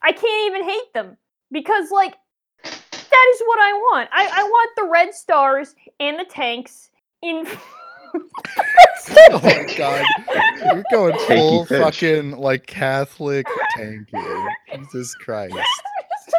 I 0.02 0.12
can't 0.12 0.52
even 0.52 0.63
hate 0.63 0.93
them 0.93 1.17
because 1.52 1.91
like 1.91 2.15
that 2.63 3.34
is 3.34 3.41
what 3.45 3.60
I 3.60 3.74
want. 3.74 4.10
I, 4.13 4.28
I 4.28 4.43
want 4.43 4.72
the 4.76 4.88
red 4.91 5.13
stars 5.13 5.76
and 6.00 6.19
the 6.19 6.26
tanks 6.26 6.89
in 7.22 7.45
oh 8.15 9.39
my 9.43 9.74
god, 9.78 10.06
you're 10.63 10.84
going 10.91 11.17
full 11.28 11.65
fucking 11.65 12.32
like 12.38 12.67
Catholic 12.67 13.48
tankie. 13.78 14.48
Jesus 14.74 15.15
Christ. 15.15 15.54
Just 15.56 16.36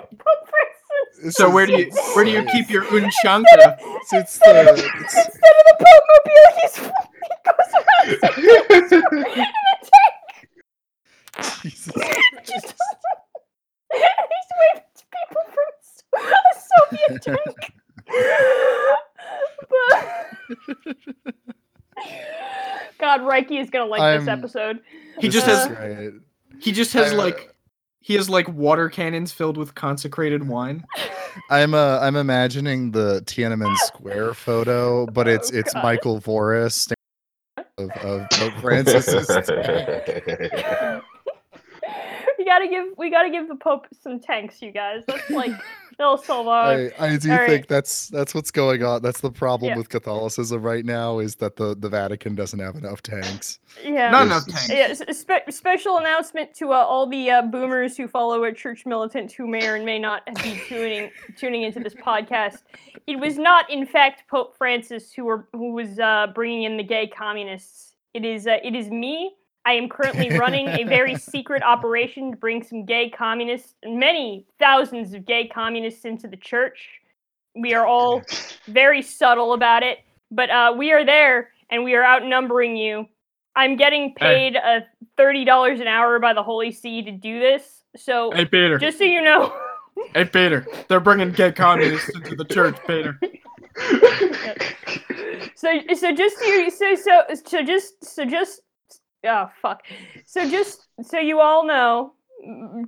imagine 0.00 0.18
Pope 0.18 0.48
Francis 0.48 1.13
This 1.24 1.34
So 1.36 1.48
is 1.48 1.54
where 1.54 1.64
do 1.66 1.72
you 1.72 1.90
where 2.14 2.24
do 2.26 2.30
you 2.30 2.44
keep 2.52 2.68
your 2.68 2.84
ushanka? 2.84 3.44
It's, 3.80 4.12
it's 4.12 4.38
the 4.38 4.74
it's, 4.76 4.82
instead 5.16 5.24
of 5.24 5.64
the 5.70 5.76
Pope 5.80 6.04
mobile 6.10 6.50
he's 6.60 6.76
he 6.76 7.34
goes 7.46 7.70
around 7.80 8.08
St. 8.90 9.04
In 9.12 9.40
a 9.40 9.44
tank. 9.80 10.18
Jesus. 11.62 11.94
just 12.44 12.74
he's 13.90 14.50
waving 14.60 14.84
to 14.96 15.04
people 15.14 15.42
from 15.54 15.68
a 16.14 16.24
Soviet 16.90 17.22
tank. 17.22 17.56
But- 19.70 20.24
God, 22.98 23.20
Reiki 23.22 23.60
is 23.60 23.70
gonna 23.70 23.86
like 23.86 24.20
this 24.20 24.28
I'm- 24.28 24.38
episode. 24.38 24.80
He 25.20 25.28
just 25.30 25.46
has 25.46 25.68
great. 25.68 26.12
he 26.60 26.72
just 26.72 26.92
has 26.92 27.12
I- 27.12 27.16
like 27.16 27.53
he 28.04 28.12
has 28.14 28.28
like 28.28 28.46
water 28.50 28.90
cannons 28.90 29.32
filled 29.32 29.56
with 29.56 29.74
consecrated 29.74 30.46
wine. 30.46 30.84
I'm 31.48 31.72
uh 31.72 31.98
I'm 32.00 32.16
imagining 32.16 32.90
the 32.90 33.22
Tiananmen 33.24 33.74
Square 33.86 34.34
photo, 34.34 35.06
but 35.06 35.26
it's 35.26 35.50
Oh, 35.50 35.56
it's 35.56 35.72
God. 35.72 35.82
Michael 35.82 36.20
Voris 36.20 36.92
of, 37.78 37.90
of 37.90 38.28
Pope 38.30 38.52
Francis's 38.60 39.26
we 42.38 42.44
gotta 42.44 42.68
give 42.68 42.88
we 42.98 43.08
gotta 43.08 43.30
give 43.30 43.48
the 43.48 43.56
Pope 43.56 43.86
some 44.02 44.20
tanks, 44.20 44.60
you 44.60 44.70
guys. 44.70 45.02
That's 45.06 45.30
like 45.30 45.52
that'll 45.98 46.18
solve 46.18 46.46
our. 46.48 46.72
I, 46.72 46.90
I 46.98 47.16
do 47.16 47.30
all 47.32 47.38
think 47.38 47.48
right. 47.48 47.68
that's 47.68 48.08
that's 48.08 48.34
what's 48.34 48.50
going 48.50 48.82
on. 48.82 49.02
That's 49.02 49.20
the 49.20 49.30
problem 49.30 49.70
Yeah. 49.70 49.76
with 49.78 49.88
Catholicism 49.88 50.62
right 50.62 50.84
now 50.84 51.18
is 51.18 51.34
that 51.36 51.56
the, 51.56 51.74
the 51.74 51.88
Vatican 51.88 52.34
doesn't 52.34 52.58
have 52.58 52.76
enough 52.76 53.02
tanks. 53.02 53.58
yeah. 53.84 54.10
Not 54.10 54.22
Is- 54.22 54.26
enough 54.30 54.46
tanks. 54.46 54.68
Yeah, 54.68 55.08
s- 55.08 55.18
spe- 55.18 55.50
special 55.50 55.98
announcement 55.98 56.54
to 56.54 56.72
uh, 56.72 56.76
all 56.76 57.06
the 57.06 57.30
uh, 57.30 57.42
boomers 57.42 57.96
who 57.96 58.08
follow 58.08 58.44
a 58.44 58.52
church 58.52 58.86
militant 58.86 59.32
who 59.32 59.46
may 59.46 59.66
or 59.66 59.82
may 59.82 59.98
not 59.98 60.22
be 60.42 60.60
tuning 60.68 61.10
tuning 61.38 61.62
into 61.62 61.80
this 61.80 61.94
podcast. 61.94 62.58
It 63.06 63.18
was 63.20 63.36
not, 63.38 63.68
in 63.70 63.84
fact, 63.86 64.24
Pope 64.30 64.56
Francis 64.56 65.12
who 65.12 65.24
were 65.24 65.48
who 65.52 65.72
was 65.72 65.98
uh, 65.98 66.28
bringing 66.34 66.62
in 66.64 66.76
the 66.76 66.84
gay 66.84 67.06
communists. 67.06 67.94
It 68.14 68.24
is 68.24 68.46
uh, 68.46 68.58
it 68.62 68.74
is 68.74 68.90
me. 68.90 69.34
I 69.66 69.72
am 69.72 69.88
currently 69.88 70.28
running 70.38 70.68
a 70.68 70.84
very 70.84 71.16
secret 71.18 71.62
operation 71.62 72.32
to 72.32 72.36
bring 72.36 72.62
some 72.62 72.84
gay 72.84 73.10
communists, 73.10 73.74
many 73.84 74.46
thousands 74.58 75.14
of 75.14 75.24
gay 75.24 75.48
communists 75.48 76.04
into 76.04 76.28
the 76.28 76.36
church. 76.36 76.88
We 77.56 77.74
are 77.74 77.86
all 77.86 78.22
very 78.68 79.02
subtle 79.02 79.52
about 79.54 79.82
it, 79.82 79.98
but 80.30 80.50
uh, 80.50 80.74
we 80.76 80.92
are 80.92 81.04
there 81.04 81.50
and 81.70 81.84
we 81.84 81.94
are 81.94 82.04
outnumbering 82.04 82.76
you. 82.76 83.06
I'm 83.56 83.76
getting 83.76 84.14
Hey. 84.18 84.50
paid 84.52 84.56
uh, 84.56 84.80
thirty 85.16 85.44
dollars 85.44 85.80
an 85.80 85.86
hour 85.86 86.18
by 86.18 86.34
the 86.34 86.42
Holy 86.42 86.72
See 86.72 87.02
to 87.02 87.12
do 87.12 87.38
this. 87.38 87.84
So 87.96 88.32
Hey 88.32 88.44
Peter. 88.44 88.78
just 88.78 88.98
so 88.98 89.04
you 89.04 89.22
know, 89.22 89.52
Hey 90.12 90.24
Peter. 90.24 90.66
They're 90.88 91.00
bringing 91.00 91.30
gay 91.30 91.52
communists 91.52 92.14
into 92.14 92.34
the 92.34 92.44
church, 92.44 92.76
Peter. 92.86 93.18
so 95.54 95.72
so 95.94 96.12
just 96.12 96.38
so 96.38 96.46
you, 96.46 96.70
so 96.70 96.94
so 96.96 97.22
so 97.44 97.62
just 97.62 98.04
so 98.04 98.24
just 98.24 98.60
oh 99.24 99.50
fuck. 99.60 99.82
So 100.26 100.48
just 100.48 100.86
so 101.02 101.18
you 101.18 101.40
all 101.40 101.66
know, 101.66 102.14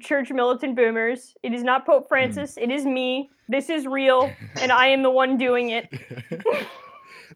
church 0.01 0.31
militant 0.31 0.77
boomers, 0.77 1.35
it 1.43 1.53
is 1.53 1.63
not 1.63 1.87
Pope 1.87 2.05
hmm. 2.05 2.09
Francis. 2.09 2.57
It 2.57 2.71
is 2.71 2.85
me. 2.85 3.31
This 3.49 3.71
is 3.71 3.87
real, 3.87 4.31
and 4.61 4.73
I 4.73 4.89
am 4.89 5.03
the 5.03 5.11
one 5.11 5.39
doing 5.39 5.71
it. 5.71 5.89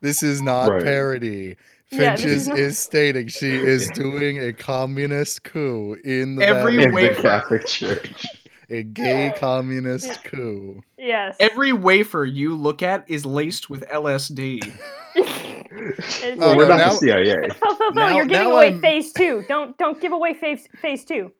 this 0.00 0.22
is 0.22 0.42
not 0.42 0.70
Right. 0.70 0.82
parody. 0.82 1.56
Yeah, 1.92 2.16
Finch 2.16 2.22
this 2.22 2.32
is 2.32 2.42
is, 2.42 2.48
not- 2.48 2.58
is 2.58 2.78
stating 2.78 3.28
she 3.28 3.50
is 3.50 3.90
doing 3.90 4.38
a 4.38 4.52
communist 4.52 5.42
coup 5.44 5.96
in 6.04 6.36
the 6.36 6.46
Every 6.46 6.76
Vatican. 6.76 6.98
in 6.98 7.14
the. 7.14 7.22
Catholic 7.22 7.66
Church. 7.66 8.26
A 8.70 8.82
gay 8.82 9.32
communist 9.36 10.22
coup. 10.24 10.82
Yes. 10.98 11.36
Every 11.40 11.72
wafer 11.72 12.24
you 12.24 12.56
look 12.56 12.82
at 12.82 13.04
is 13.08 13.26
laced 13.26 13.68
with 13.70 13.86
LSD. 13.88 14.72
Oh, 15.72 16.34
Well, 16.36 16.56
we're 16.56 16.62
no, 16.68 16.76
not 16.76 16.78
now- 16.78 16.88
the 16.90 16.96
CIA. 16.96 17.48
Now- 17.94 18.08
you're 18.16 18.26
giving 18.26 18.48
away 18.50 18.66
I'm- 18.70 18.80
phase 18.80 19.12
two. 19.12 19.44
Don't 19.48 19.76
don't 19.78 20.00
give 20.00 20.10
away 20.12 20.34
phase 20.34 20.66
phase 20.82 21.04
two. 21.04 21.30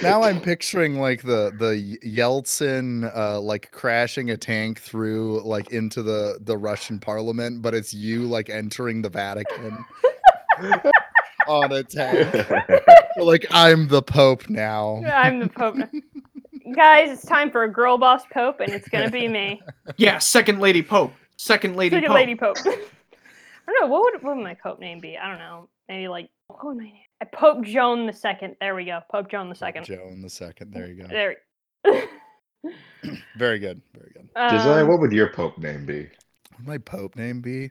Now 0.00 0.22
I'm 0.22 0.40
picturing 0.40 1.00
like 1.00 1.22
the 1.22 1.52
the 1.58 1.98
Yeltsin 2.08 3.10
uh 3.16 3.40
like 3.40 3.72
crashing 3.72 4.30
a 4.30 4.36
tank 4.36 4.80
through 4.80 5.42
like 5.44 5.72
into 5.72 6.02
the 6.04 6.38
the 6.40 6.56
Russian 6.56 7.00
parliament, 7.00 7.62
but 7.62 7.74
it's 7.74 7.92
you 7.92 8.22
like 8.26 8.48
entering 8.48 9.02
the 9.02 9.08
Vatican 9.10 9.84
on 11.48 11.72
a 11.72 11.82
tank. 11.82 12.48
like 13.16 13.46
I'm 13.50 13.88
the 13.88 14.02
Pope 14.02 14.48
now. 14.48 15.02
I'm 15.04 15.40
the 15.40 15.48
Pope. 15.48 15.76
Guys, 16.74 17.10
it's 17.10 17.26
time 17.26 17.50
for 17.50 17.64
a 17.64 17.72
girl 17.72 17.98
boss 17.98 18.22
Pope, 18.32 18.60
and 18.60 18.72
it's 18.72 18.88
gonna 18.88 19.10
be 19.10 19.28
me, 19.28 19.60
Yeah, 19.96 20.18
second 20.18 20.60
lady 20.60 20.82
Pope. 20.82 21.12
Second 21.36 21.76
lady 21.76 21.96
Second 21.96 22.08
Pope. 22.08 22.14
Lady 22.14 22.34
Pope. 22.34 22.56
I 22.66 23.72
don't 23.72 23.80
know 23.80 23.86
what 23.88 24.02
would 24.04 24.22
what 24.22 24.36
would 24.36 24.42
my 24.44 24.54
Pope 24.54 24.78
name 24.80 25.00
be. 25.00 25.16
I 25.16 25.28
don't 25.28 25.38
know. 25.38 25.68
Maybe 25.88 26.08
like 26.08 26.28
what 26.48 26.64
would 26.66 26.76
my 26.76 26.84
name? 26.84 26.94
Uh, 27.20 27.26
Pope 27.32 27.64
Joan 27.64 28.06
the 28.06 28.12
Second. 28.12 28.56
There 28.60 28.74
we 28.74 28.84
go. 28.84 29.00
Pope 29.10 29.30
Joan 29.30 29.48
the 29.48 29.54
Second. 29.54 29.84
Joan 29.84 30.20
the 30.22 30.30
second. 30.30 30.72
There 30.72 30.86
you 30.86 31.02
go. 31.02 31.08
There. 31.08 31.36
Very 33.36 33.58
good. 33.58 33.80
Very 33.94 34.12
good. 34.12 34.28
Josiah, 34.50 34.82
Um, 34.82 34.88
what 34.88 35.00
would 35.00 35.12
your 35.12 35.32
Pope 35.32 35.58
name 35.58 35.86
be? 35.86 36.02
What 36.02 36.58
would 36.58 36.66
my 36.66 36.78
Pope 36.78 37.16
name 37.16 37.40
be? 37.40 37.70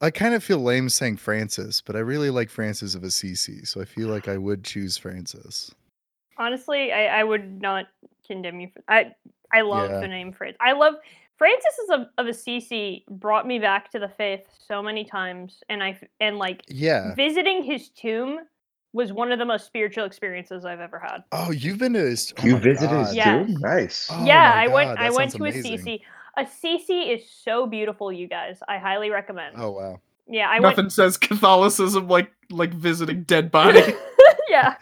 I 0.00 0.10
kind 0.10 0.34
of 0.34 0.44
feel 0.44 0.58
lame 0.58 0.90
saying 0.90 1.16
Francis, 1.16 1.80
but 1.80 1.96
I 1.96 2.00
really 2.00 2.28
like 2.28 2.50
Francis 2.50 2.94
of 2.94 3.04
Assisi, 3.04 3.64
so 3.64 3.80
I 3.80 3.86
feel 3.86 4.08
like 4.08 4.28
I 4.28 4.36
would 4.36 4.62
choose 4.62 4.98
Francis. 4.98 5.74
Honestly, 6.38 6.92
I, 6.92 7.20
I 7.20 7.24
would 7.24 7.60
not 7.60 7.86
condemn 8.26 8.60
you. 8.60 8.68
For, 8.72 8.82
I 8.88 9.12
I 9.52 9.60
love 9.62 9.90
Yeah. 9.90 10.00
the 10.00 10.08
name 10.08 10.32
Francis. 10.32 10.58
I 10.60 10.72
love 10.72 10.94
Francis 11.36 11.74
of, 11.90 12.00
of 12.18 12.26
Assisi. 12.26 13.04
Brought 13.08 13.46
me 13.46 13.58
back 13.58 13.90
to 13.92 13.98
the 13.98 14.08
faith 14.08 14.42
so 14.66 14.82
many 14.82 15.04
times, 15.04 15.62
and 15.68 15.82
I 15.82 15.90
f- 15.90 16.04
and 16.20 16.38
like 16.38 16.62
Yeah. 16.68 17.14
visiting 17.14 17.62
his 17.62 17.88
tomb 17.90 18.40
was 18.92 19.12
one 19.12 19.32
of 19.32 19.40
the 19.40 19.44
most 19.44 19.66
spiritual 19.66 20.04
experiences 20.04 20.64
I've 20.64 20.78
ever 20.80 21.00
had. 21.00 21.24
Oh, 21.32 21.50
you've 21.50 21.78
been 21.78 21.94
to 21.94 21.98
his. 22.00 22.32
Oh 22.38 22.46
you 22.46 22.54
my 22.54 22.60
visited 22.60 22.90
God. 22.90 23.06
his 23.06 23.16
Yeah. 23.16 23.44
tomb? 23.44 23.56
Nice. 23.60 24.08
Oh 24.10 24.24
yeah, 24.24 24.52
my 24.54 24.62
I 24.64 24.68
went. 24.68 24.88
God, 24.90 24.98
I 24.98 25.02
that 25.08 25.14
went 25.14 25.32
sounds 25.32 25.34
to 25.34 25.50
amazing. 25.50 25.74
Assisi. 25.74 26.02
Assisi 26.36 27.00
is 27.10 27.28
so 27.28 27.66
beautiful, 27.66 28.12
you 28.12 28.26
guys. 28.28 28.58
I 28.68 28.78
highly 28.78 29.10
recommend. 29.10 29.56
Oh 29.58 29.70
wow. 29.72 30.00
Yeah, 30.26 30.48
I 30.48 30.58
Nothing 30.58 30.90
says 30.90 31.16
Catholicism 31.16 32.08
like 32.08 32.30
like 32.50 32.72
visiting 32.72 33.24
dead 33.24 33.50
body. 33.50 33.80
went. 33.80 33.96
yeah, 34.48 34.74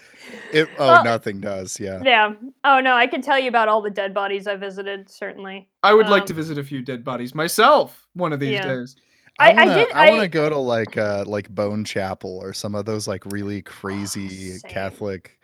It. 0.52 0.68
Oh, 0.78 0.86
Well- 0.88 1.04
nothing 1.04 1.40
does. 1.40 1.78
Yeah. 1.80 2.00
yeah. 2.04 2.32
Oh 2.64 2.80
no, 2.80 2.94
I 2.94 3.06
can 3.06 3.22
tell 3.22 3.38
you 3.38 3.48
about 3.48 3.68
all 3.68 3.82
the 3.82 3.90
dead 3.90 4.12
bodies 4.14 4.46
I 4.46 4.56
visited. 4.56 5.08
Certainly. 5.10 5.68
I 5.82 5.94
would 5.94 6.08
like 6.08 6.22
Um, 6.22 6.26
to 6.28 6.34
visit 6.34 6.58
a 6.58 6.64
few 6.64 6.82
dead 6.82 7.04
bodies 7.04 7.34
myself 7.34 8.06
one 8.14 8.32
of 8.32 8.40
these 8.40 8.52
Yeah. 8.52 8.66
days. 8.66 8.96
I- 9.38 9.52
I 9.52 9.54
wanna, 9.64 9.74
did- 9.74 9.92
I 9.92 10.08
want 10.10 10.20
I- 10.20 10.24
to 10.24 10.28
go 10.28 10.48
to 10.50 10.58
like 10.58 10.96
uh 10.96 11.24
like 11.26 11.48
Bone 11.48 11.84
Chapel 11.84 12.38
or 12.42 12.52
some 12.52 12.74
of 12.74 12.84
those 12.84 13.08
like 13.08 13.24
really 13.32 13.62
crazy 13.62 14.28
same. 14.58 14.70
Catholic. 14.70 15.38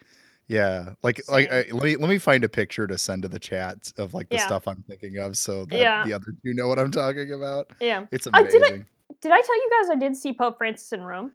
Yeah, 0.46 0.94
like 1.02 1.20
like 1.28 1.50
uh, 1.52 1.64
let 1.72 1.82
me 1.84 1.96
let 1.96 2.08
me 2.08 2.18
find 2.18 2.42
a 2.44 2.48
picture 2.48 2.86
to 2.86 2.96
send 2.96 3.22
to 3.22 3.28
the 3.28 3.38
chat 3.38 3.92
of 3.98 4.14
like 4.14 4.28
the 4.30 4.36
Yeah. 4.36 4.46
stuff 4.46 4.66
I'm 4.66 4.82
thinking 4.88 5.18
of, 5.18 5.36
so 5.36 5.66
that 5.66 5.78
Yeah. 5.78 6.04
the 6.06 6.14
other 6.14 6.34
you 6.42 6.54
know 6.54 6.68
what 6.68 6.78
I'm 6.78 6.90
talking 6.90 7.32
about. 7.32 7.70
Yeah. 7.80 8.06
It's 8.12 8.26
I 8.32 8.42
did 8.44 8.54
amazing. 8.56 8.86
Did 9.20 9.32
I 9.32 9.40
tell 9.42 9.56
you 9.56 9.70
guys 9.80 9.90
I 9.90 9.96
did 9.96 10.16
see 10.16 10.32
Pope 10.32 10.56
Francis 10.58 10.92
in 10.92 11.02
Rome? 11.02 11.32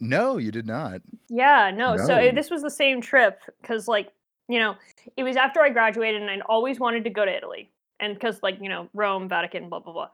No, 0.00 0.38
you 0.38 0.50
did 0.50 0.66
not. 0.66 1.00
Yeah, 1.28 1.70
no. 1.74 1.96
So 1.96 2.16
No. 2.16 2.28
uh, 2.28 2.32
this 2.32 2.50
was 2.50 2.62
the 2.62 2.70
same 2.70 3.00
trip 3.00 3.40
because, 3.60 3.88
like, 3.88 4.12
you 4.48 4.58
know, 4.58 4.76
it 5.16 5.22
was 5.22 5.36
after 5.36 5.60
I 5.60 5.70
graduated 5.70 6.20
and 6.20 6.30
I'd 6.30 6.42
always 6.42 6.78
wanted 6.78 7.04
to 7.04 7.10
go 7.10 7.24
to 7.24 7.34
Italy. 7.34 7.70
And 8.00 8.14
because, 8.14 8.42
like, 8.42 8.58
you 8.60 8.68
know, 8.68 8.88
Rome, 8.92 9.28
Vatican, 9.28 9.68
blah, 9.68 9.78
blah, 9.78 9.92
blah. 9.92 10.08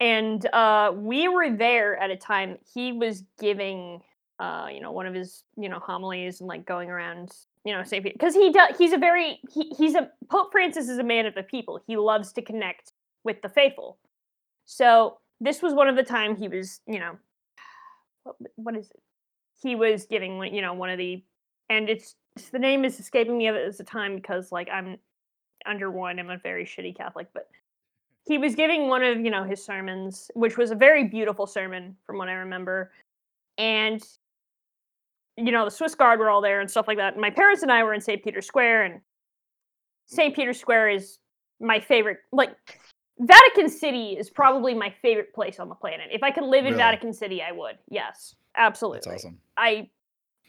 And 0.00 0.46
uh, 0.52 0.92
we 0.94 1.28
were 1.28 1.50
there 1.50 1.96
at 1.96 2.10
a 2.10 2.16
time 2.16 2.56
he 2.72 2.92
was 2.92 3.24
giving, 3.40 4.00
uh, 4.38 4.68
you 4.72 4.80
know, 4.80 4.92
one 4.92 5.06
of 5.06 5.14
his, 5.14 5.42
you 5.56 5.68
know, 5.68 5.80
homilies 5.80 6.40
and 6.40 6.48
like 6.48 6.64
going 6.64 6.88
around, 6.88 7.32
you 7.64 7.72
know. 7.72 7.82
Peter. 7.82 8.10
Because 8.12 8.34
he 8.34 8.52
does, 8.52 8.78
he's 8.78 8.92
a 8.92 8.98
very, 8.98 9.40
he, 9.52 9.72
he's 9.76 9.96
a, 9.96 10.08
Pope 10.30 10.52
Francis 10.52 10.88
is 10.88 10.98
a 10.98 11.04
man 11.04 11.26
of 11.26 11.34
the 11.34 11.42
people. 11.42 11.82
He 11.86 11.96
loves 11.96 12.32
to 12.34 12.42
connect 12.42 12.92
with 13.24 13.42
the 13.42 13.48
faithful. 13.48 13.98
So 14.64 15.18
this 15.40 15.60
was 15.60 15.74
one 15.74 15.88
of 15.88 15.96
the 15.96 16.04
time 16.04 16.36
he 16.36 16.46
was, 16.46 16.80
you 16.86 17.00
know, 17.00 17.18
what, 18.22 18.36
what 18.54 18.76
is 18.76 18.90
it? 18.90 19.00
He 19.62 19.74
was 19.74 20.06
giving 20.06 20.42
you 20.54 20.62
know 20.62 20.72
one 20.72 20.90
of 20.90 20.98
the 20.98 21.22
and 21.68 21.88
it's 21.88 22.16
the 22.52 22.58
name 22.58 22.84
is 22.84 22.98
escaping 23.00 23.36
me 23.36 23.48
of 23.48 23.56
it 23.56 23.66
at 23.66 23.76
the 23.76 23.84
time 23.84 24.14
because 24.16 24.52
like 24.52 24.68
i'm 24.72 24.96
under 25.66 25.90
one 25.90 26.18
i'm 26.18 26.30
a 26.30 26.38
very 26.38 26.64
shitty 26.64 26.96
catholic 26.96 27.26
but 27.34 27.48
he 28.26 28.38
was 28.38 28.54
giving 28.54 28.88
one 28.88 29.02
of 29.02 29.18
you 29.20 29.30
know 29.30 29.44
his 29.44 29.64
sermons 29.64 30.30
which 30.34 30.56
was 30.56 30.70
a 30.70 30.74
very 30.74 31.04
beautiful 31.04 31.46
sermon 31.46 31.96
from 32.06 32.16
what 32.18 32.28
i 32.28 32.32
remember 32.32 32.92
and 33.58 34.02
you 35.36 35.50
know 35.52 35.64
the 35.64 35.70
swiss 35.70 35.94
guard 35.94 36.18
were 36.20 36.30
all 36.30 36.40
there 36.40 36.60
and 36.60 36.70
stuff 36.70 36.86
like 36.86 36.98
that 36.98 37.14
and 37.14 37.20
my 37.20 37.30
parents 37.30 37.62
and 37.62 37.72
i 37.72 37.82
were 37.82 37.94
in 37.94 38.00
st 38.00 38.22
peter's 38.22 38.46
square 38.46 38.84
and 38.84 39.00
st 40.06 40.34
peter's 40.34 40.60
square 40.60 40.88
is 40.88 41.18
my 41.60 41.80
favorite 41.80 42.18
like 42.32 42.54
vatican 43.18 43.68
city 43.68 44.10
is 44.16 44.30
probably 44.30 44.74
my 44.74 44.94
favorite 45.02 45.34
place 45.34 45.58
on 45.58 45.68
the 45.68 45.74
planet 45.74 46.08
if 46.12 46.22
i 46.22 46.30
could 46.30 46.44
live 46.44 46.64
in 46.64 46.72
Really? 46.72 46.76
vatican 46.76 47.12
city 47.12 47.42
i 47.42 47.50
would 47.50 47.76
yes 47.90 48.36
absolutely 48.58 48.98
That's 48.98 49.24
awesome. 49.24 49.38
I 49.56 49.88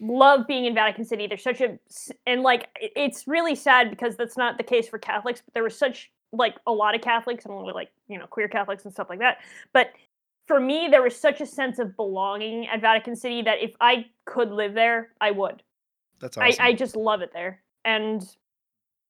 love 0.00 0.46
being 0.46 0.64
in 0.64 0.74
Vatican 0.74 1.04
City. 1.04 1.26
There's 1.26 1.42
such 1.42 1.60
a 1.60 1.78
and 2.26 2.42
like 2.42 2.68
it's 2.80 3.26
really 3.26 3.54
sad 3.54 3.90
because 3.90 4.16
that's 4.16 4.36
not 4.36 4.58
the 4.58 4.64
case 4.64 4.88
for 4.88 4.98
Catholics, 4.98 5.42
but 5.44 5.54
there 5.54 5.62
was 5.62 5.76
such 5.76 6.10
like 6.32 6.56
a 6.66 6.72
lot 6.72 6.94
of 6.94 7.00
Catholics 7.00 7.44
and 7.44 7.54
only 7.54 7.72
like, 7.72 7.90
you 8.08 8.18
know, 8.18 8.26
queer 8.26 8.48
Catholics 8.48 8.84
and 8.84 8.92
stuff 8.92 9.08
like 9.10 9.18
that. 9.18 9.38
But 9.72 9.92
for 10.46 10.60
me, 10.60 10.88
there 10.90 11.02
was 11.02 11.14
such 11.14 11.40
a 11.40 11.46
sense 11.46 11.78
of 11.78 11.96
belonging 11.96 12.66
at 12.68 12.80
Vatican 12.80 13.14
City 13.16 13.42
that 13.42 13.62
if 13.62 13.72
I 13.80 14.06
could 14.24 14.50
live 14.50 14.74
there, 14.74 15.10
I 15.20 15.30
would. 15.30 15.62
That's 16.20 16.36
awesome. 16.36 16.56
I, 16.60 16.68
I 16.68 16.72
just 16.72 16.96
love 16.96 17.22
it 17.22 17.32
there. 17.32 17.62
And 17.84 18.22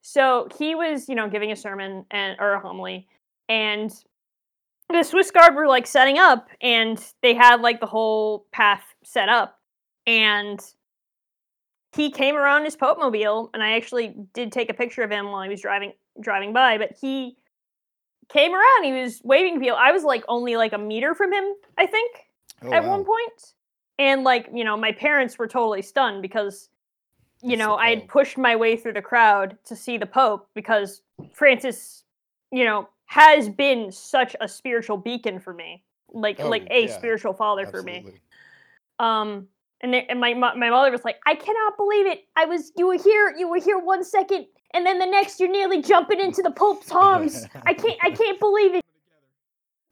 so 0.03 0.49
he 0.59 0.75
was, 0.75 1.09
you 1.09 1.15
know, 1.15 1.29
giving 1.29 1.53
a 1.53 1.57
sermon 1.57 2.05
and 2.11 2.37
or 2.41 2.53
a 2.53 2.61
homily, 2.61 3.07
and 3.49 3.93
the 4.92 5.03
Swiss 5.03 5.31
Guard 5.31 5.55
were 5.55 5.66
like 5.66 5.87
setting 5.87 6.18
up, 6.18 6.48
and 6.61 7.03
they 7.22 7.35
had 7.35 7.61
like 7.61 7.81
the 7.81 7.87
whole 7.87 8.46
path 8.53 8.83
set 9.05 9.29
up, 9.29 9.59
and 10.07 10.61
he 11.92 12.11
came 12.11 12.37
around 12.37 12.64
his 12.64 12.76
Pope 12.76 12.98
mobile, 12.98 13.50
and 13.53 13.62
I 13.62 13.72
actually 13.72 14.14
did 14.33 14.53
take 14.53 14.70
a 14.70 14.74
picture 14.74 15.03
of 15.03 15.11
him 15.11 15.31
while 15.31 15.42
he 15.42 15.48
was 15.48 15.61
driving 15.61 15.92
driving 16.20 16.53
by, 16.53 16.79
but 16.79 16.96
he 17.00 17.37
came 18.29 18.53
around. 18.53 18.85
He 18.85 18.92
was 18.92 19.20
waving 19.24 19.55
to 19.55 19.61
people. 19.61 19.76
I 19.76 19.92
was 19.92 20.05
like 20.05 20.24
only 20.29 20.57
like 20.57 20.72
a 20.72 20.79
meter 20.79 21.14
from 21.14 21.33
him, 21.33 21.44
I 21.79 21.87
think 21.87 22.11
Oh, 22.62 22.72
at 22.72 22.83
wow. 22.83 22.90
one 22.90 23.05
point. 23.05 23.55
And 23.98 24.24
like, 24.24 24.48
you 24.53 24.64
know, 24.64 24.76
my 24.76 24.92
parents 24.92 25.38
were 25.38 25.48
totally 25.48 25.83
stunned 25.83 26.22
because 26.22 26.68
you 27.42 27.50
the 27.50 27.57
know, 27.57 27.76
I 27.76 27.90
had 27.90 28.09
pushed 28.09 28.37
my 28.37 28.55
way 28.57 28.76
through 28.76 28.92
the 28.94 29.03
crowd 29.03 29.57
to 29.64 29.74
see 29.74 29.96
the 29.96 30.07
Pope 30.07 30.48
because 30.55 31.03
Francis, 31.33 32.05
you 32.53 32.64
know, 32.64 32.88
has 33.11 33.49
been 33.49 33.90
such 33.90 34.37
a 34.40 34.46
spiritual 34.46 34.96
beacon 34.96 35.40
for 35.40 35.53
me. 35.53 35.83
Like 36.12 36.38
Oh, 36.38 36.49
like 36.49 36.68
a 36.70 36.87
yeah, 36.87 36.96
spiritual 36.96 37.35
father 37.35 37.66
for 37.66 37.83
me. 37.83 38.07
Um 39.01 39.49
and, 39.81 39.92
they, 39.92 40.07
and 40.07 40.20
my 40.20 40.33
my 40.33 40.70
mother 40.70 40.92
was 40.92 41.05
like, 41.05 41.18
"I 41.27 41.35
cannot 41.35 41.77
believe 41.77 42.07
it. 42.07 42.20
I 42.37 42.44
was 42.44 42.70
you 42.77 42.87
were 42.87 42.99
here, 43.03 43.35
you 43.37 43.49
were 43.49 43.59
here 43.59 43.79
one 43.79 44.05
second 44.05 44.46
and 44.75 44.87
then 44.87 45.01
the 45.01 45.07
next 45.07 45.40
you're 45.40 45.51
nearly 45.51 45.83
jumping 45.83 46.20
into 46.20 46.40
the 46.40 46.53
Pope's 46.53 46.92
arms. 46.92 47.46
I 47.66 47.75
can't 47.75 47.99
I 48.01 48.12
can't 48.12 48.38
believe 48.38 48.77
it." 48.77 48.85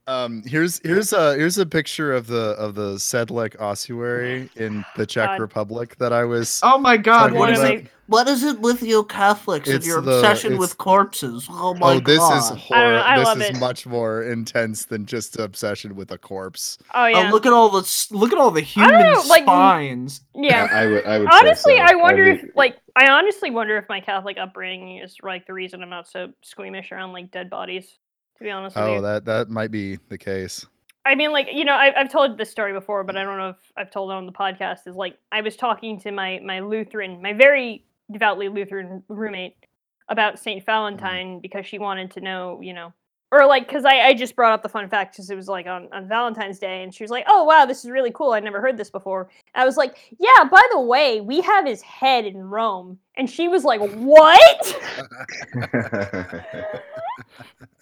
Um, 0.09 0.43
here's 0.47 0.81
here's 0.83 1.13
a 1.13 1.35
here's 1.37 1.59
a 1.59 1.67
picture 1.67 2.15
of 2.15 2.27
the 2.29 2.53
of 2.59 2.75
the 2.75 2.95
Sedlec 2.95 3.61
ossuary 3.61 4.49
in 4.57 4.83
the 4.97 5.05
Czech 5.07 5.29
God. 5.29 5.41
Republic 5.41 5.97
that 5.99 6.13
I 6.15 6.25
was. 6.25 6.61
Oh 6.63 6.79
my 6.79 6.97
god, 6.97 7.19
talking 7.29 7.35
what 7.39 7.51
One 7.51 7.53
is 7.53 7.59
of 7.59 7.65
about. 7.67 7.77
it? 7.79 7.87
What 8.07 8.27
is 8.27 8.43
it 8.43 8.59
with 8.61 8.83
you 8.83 9.05
Catholics 9.05 9.69
and 9.69 9.77
It's 9.77 9.87
your 9.87 10.01
the- 10.01 10.13
obsession 10.13 10.53
it's- 10.55 10.61
with 10.61 10.79
corpses? 10.79 11.47
Oh 11.51 11.75
my 11.75 11.93
oh, 11.97 12.01
this 12.01 12.17
god. 12.17 12.39
is 12.39 12.45
I 12.45 12.49
don't 12.49 12.57
know, 12.57 12.63
horror. 12.63 12.99
I 13.01 13.19
This 13.35 13.51
is 13.51 13.57
it. 13.57 13.61
much 13.61 13.87
more 13.87 14.23
intense 14.23 14.87
than 14.87 15.05
just 15.05 15.37
an 15.37 15.43
obsession 15.45 15.95
with 15.95 16.11
a 16.11 16.17
corpse. 16.17 16.79
Oh 16.95 17.05
yeah. 17.05 17.29
Oh, 17.29 17.31
look 17.33 17.45
at 17.45 17.53
all 17.53 17.69
the 17.69 17.81
s- 17.81 18.09
look 18.11 18.33
at 18.33 18.39
all 18.39 18.51
the 18.51 18.63
I 18.63 18.65
human 18.65 18.93
don't 18.93 19.13
know, 19.13 19.23
like, 19.29 19.43
spines. 19.43 20.23
yeah. 20.35 20.69
I 20.73 20.87
would. 20.87 21.05
I 21.05 21.19
would. 21.19 21.29
say 21.31 21.37
honestly 21.39 21.77
so. 21.77 21.83
i 21.83 21.95
wonder 21.97 22.25
mean, 22.25 22.39
if 22.47 22.57
like 22.57 22.79
i 22.97 23.11
honestly 23.11 23.51
wonder 23.51 23.77
if 23.77 23.85
my 23.91 24.01
catholic 24.01 24.39
upbringing 24.39 24.99
is 24.99 25.17
like 25.23 25.47
the 25.47 25.53
reason 25.53 25.83
i'm 25.83 25.91
not 25.91 26.09
so 26.09 26.33
squeamish 26.43 26.91
around 26.93 27.13
like 27.13 27.31
dead 27.31 27.51
bodies 27.51 27.99
to 28.39 28.45
be 28.45 28.51
honest 28.51 28.77
with 28.77 28.85
Oh, 28.85 29.01
that 29.01 29.25
that 29.25 29.51
might 29.51 29.71
be 29.71 29.99
the 30.09 30.19
case. 30.19 30.67
i 31.05 31.15
mean 31.15 31.33
like 31.33 31.49
you 31.53 31.65
know 31.65 31.75
I, 31.75 31.99
i've 31.99 32.11
told 32.11 32.39
this 32.39 32.51
story 32.51 32.73
before 32.73 33.05
but 33.05 33.17
i 33.17 33.23
don't 33.23 33.39
know 33.39 33.51
if 33.51 33.73
i've 33.77 33.91
told 33.91 34.11
it 34.11 34.15
on 34.15 34.27
the 34.27 34.33
podcast 34.33 34.87
is 34.87 34.97
like 34.97 35.17
i 35.33 35.41
was 35.41 35.57
talking 35.57 36.01
to 36.01 36.11
my 36.11 36.41
my 36.45 36.61
lutheran 36.61 37.23
my 37.23 37.33
very 37.33 37.85
devoutly 38.11 38.49
lutheran 38.49 39.03
roommate 39.09 39.57
about 40.09 40.39
saint 40.39 40.61
mm-hmm. 40.61 40.67
valentine 40.67 41.41
because 41.41 41.67
she 41.67 41.79
wanted 41.79 42.11
to 42.11 42.21
know 42.21 42.61
you 42.63 42.73
know 42.73 42.93
or 43.31 43.45
like 43.45 43.69
because 43.69 43.85
I, 43.85 44.01
I 44.01 44.15
just 44.15 44.35
brought 44.35 44.53
up 44.53 44.63
the 44.63 44.71
fun 44.71 44.89
fact 44.89 45.13
because 45.13 45.29
it 45.29 45.37
was 45.37 45.49
like 45.49 45.67
on, 45.67 45.89
on 45.93 46.09
valentine's 46.09 46.59
day 46.59 46.83
and 46.83 46.95
she 46.95 47.05
was 47.05 47.11
like 47.11 47.25
oh 47.29 47.45
wow 47.45 47.67
this 47.67 47.85
is 47.85 47.91
really 47.91 48.11
cool 48.11 48.33
i 48.33 48.41
never 48.41 48.61
heard 48.61 48.79
this 48.79 48.91
before 48.91 49.29
I 49.59 49.65
was 49.65 49.77
like, 49.77 50.15
yeah, 50.21 50.45
by 50.51 50.63
the 50.71 50.81
way, 50.81 51.21
we 51.21 51.41
have 51.41 51.67
his 51.67 51.83
head 51.83 52.25
in 52.25 52.37
Rome. 52.39 52.99
And 53.17 53.29
she 53.29 53.49
was 53.49 53.65
like, 53.65 53.81
what? 53.81 54.77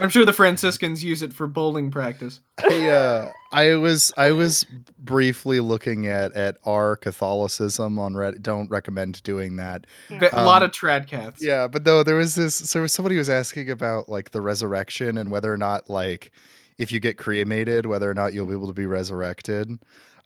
I'm 0.00 0.08
sure 0.08 0.24
the 0.24 0.32
Franciscans 0.32 1.04
use 1.04 1.22
it 1.22 1.32
for 1.32 1.46
bowling 1.46 1.90
practice. 1.90 2.40
I, 2.58 2.88
uh, 2.88 3.32
I 3.52 3.74
was 3.76 4.12
I 4.16 4.32
was 4.32 4.64
briefly 4.98 5.60
looking 5.60 6.06
at 6.06 6.32
at 6.32 6.56
our 6.64 6.96
Catholicism 6.96 7.98
on 7.98 8.14
Reddit. 8.14 8.42
Don't 8.42 8.70
recommend 8.70 9.22
doing 9.22 9.56
that. 9.56 9.86
Ve- 10.08 10.28
a 10.32 10.44
lot 10.44 10.62
Um, 10.62 10.66
of 10.68 10.72
trad 10.72 11.06
cats. 11.06 11.42
Yeah, 11.42 11.66
but 11.68 11.84
though 11.84 12.02
there 12.02 12.16
was 12.16 12.34
this, 12.34 12.54
so 12.54 12.86
somebody 12.86 13.16
was 13.16 13.30
asking 13.30 13.70
about 13.70 14.08
like 14.08 14.30
the 14.30 14.40
resurrection 14.40 15.18
and 15.18 15.30
whether 15.30 15.52
or 15.52 15.56
not 15.58 15.90
like 15.90 16.30
if 16.78 16.90
you 16.90 17.00
get 17.00 17.18
cremated, 17.18 17.86
whether 17.86 18.10
or 18.10 18.14
not 18.14 18.32
you'll 18.32 18.46
be 18.46 18.52
able 18.52 18.66
to 18.68 18.72
be 18.72 18.86
resurrected. 18.86 19.78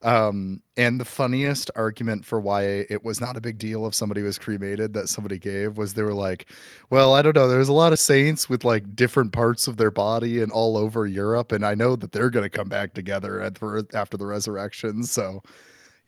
Um, 0.04 0.60
and 0.76 1.00
the 1.00 1.04
funniest 1.06 1.70
argument 1.76 2.26
for 2.26 2.38
why 2.38 2.62
it 2.90 3.02
was 3.04 3.20
not 3.22 3.38
a 3.38 3.40
big 3.40 3.58
deal 3.58 3.86
if 3.86 3.94
somebody 3.94 4.22
was 4.22 4.38
cremated 4.38 4.92
that 4.94 5.08
somebody 5.08 5.38
gave 5.38 5.78
was 5.78 5.94
they 5.94 6.02
were 6.02 6.12
like, 6.14 6.46
well, 6.90 7.14
I 7.14 7.22
don't 7.22 7.34
know, 7.34 7.48
there's 7.48 7.68
a 7.70 7.72
lot 7.72 7.94
of 7.94 7.98
saints 7.98 8.48
with 8.48 8.64
like 8.64 8.94
different 8.94 9.32
parts 9.32 9.66
of 9.66 9.78
their 9.78 9.90
body 9.90 10.42
and 10.42 10.52
all 10.52 10.76
over 10.76 11.06
Europe, 11.06 11.52
and 11.52 11.64
I 11.64 11.74
know 11.74 11.96
that 11.96 12.12
they're 12.12 12.30
gonna 12.30 12.50
come 12.50 12.68
back 12.68 12.92
together 12.94 13.40
at 13.40 13.54
the, 13.56 13.86
after 13.94 14.18
the 14.18 14.26
resurrection. 14.26 15.04
So, 15.04 15.42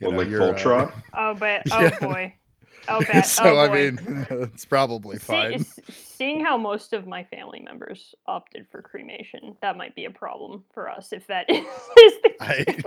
you 0.01 0.07
well, 0.07 0.13
know, 0.13 0.23
like 0.23 0.29
you're, 0.29 0.57
uh, 0.59 0.77
Voltron. 0.77 0.93
Oh, 1.13 1.35
but, 1.35 1.67
oh 1.71 1.91
Yeah. 1.91 1.97
boy. 2.01 2.35
Oh, 2.89 3.01
bet. 3.01 3.27
so 3.27 3.43
oh, 3.45 3.59
I 3.59 3.73
mean, 3.75 3.99
it's 4.31 4.65
probably 4.65 5.19
fine. 5.19 5.55
s- 5.55 5.81
seeing 5.91 6.45
how 6.45 6.57
most 6.57 6.93
of 6.93 7.07
my 7.07 7.25
family 7.25 7.61
members 7.65 8.15
opted 8.27 8.67
for 8.71 8.81
cremation, 8.83 9.57
that 9.63 9.77
might 9.77 9.95
be 9.95 10.05
a 10.05 10.11
problem 10.11 10.65
for 10.73 10.89
us 10.89 11.13
if 11.13 11.27
that 11.27 11.47
is 11.51 11.65
the 11.97 12.33
I- 12.41 12.65
case. 12.65 12.83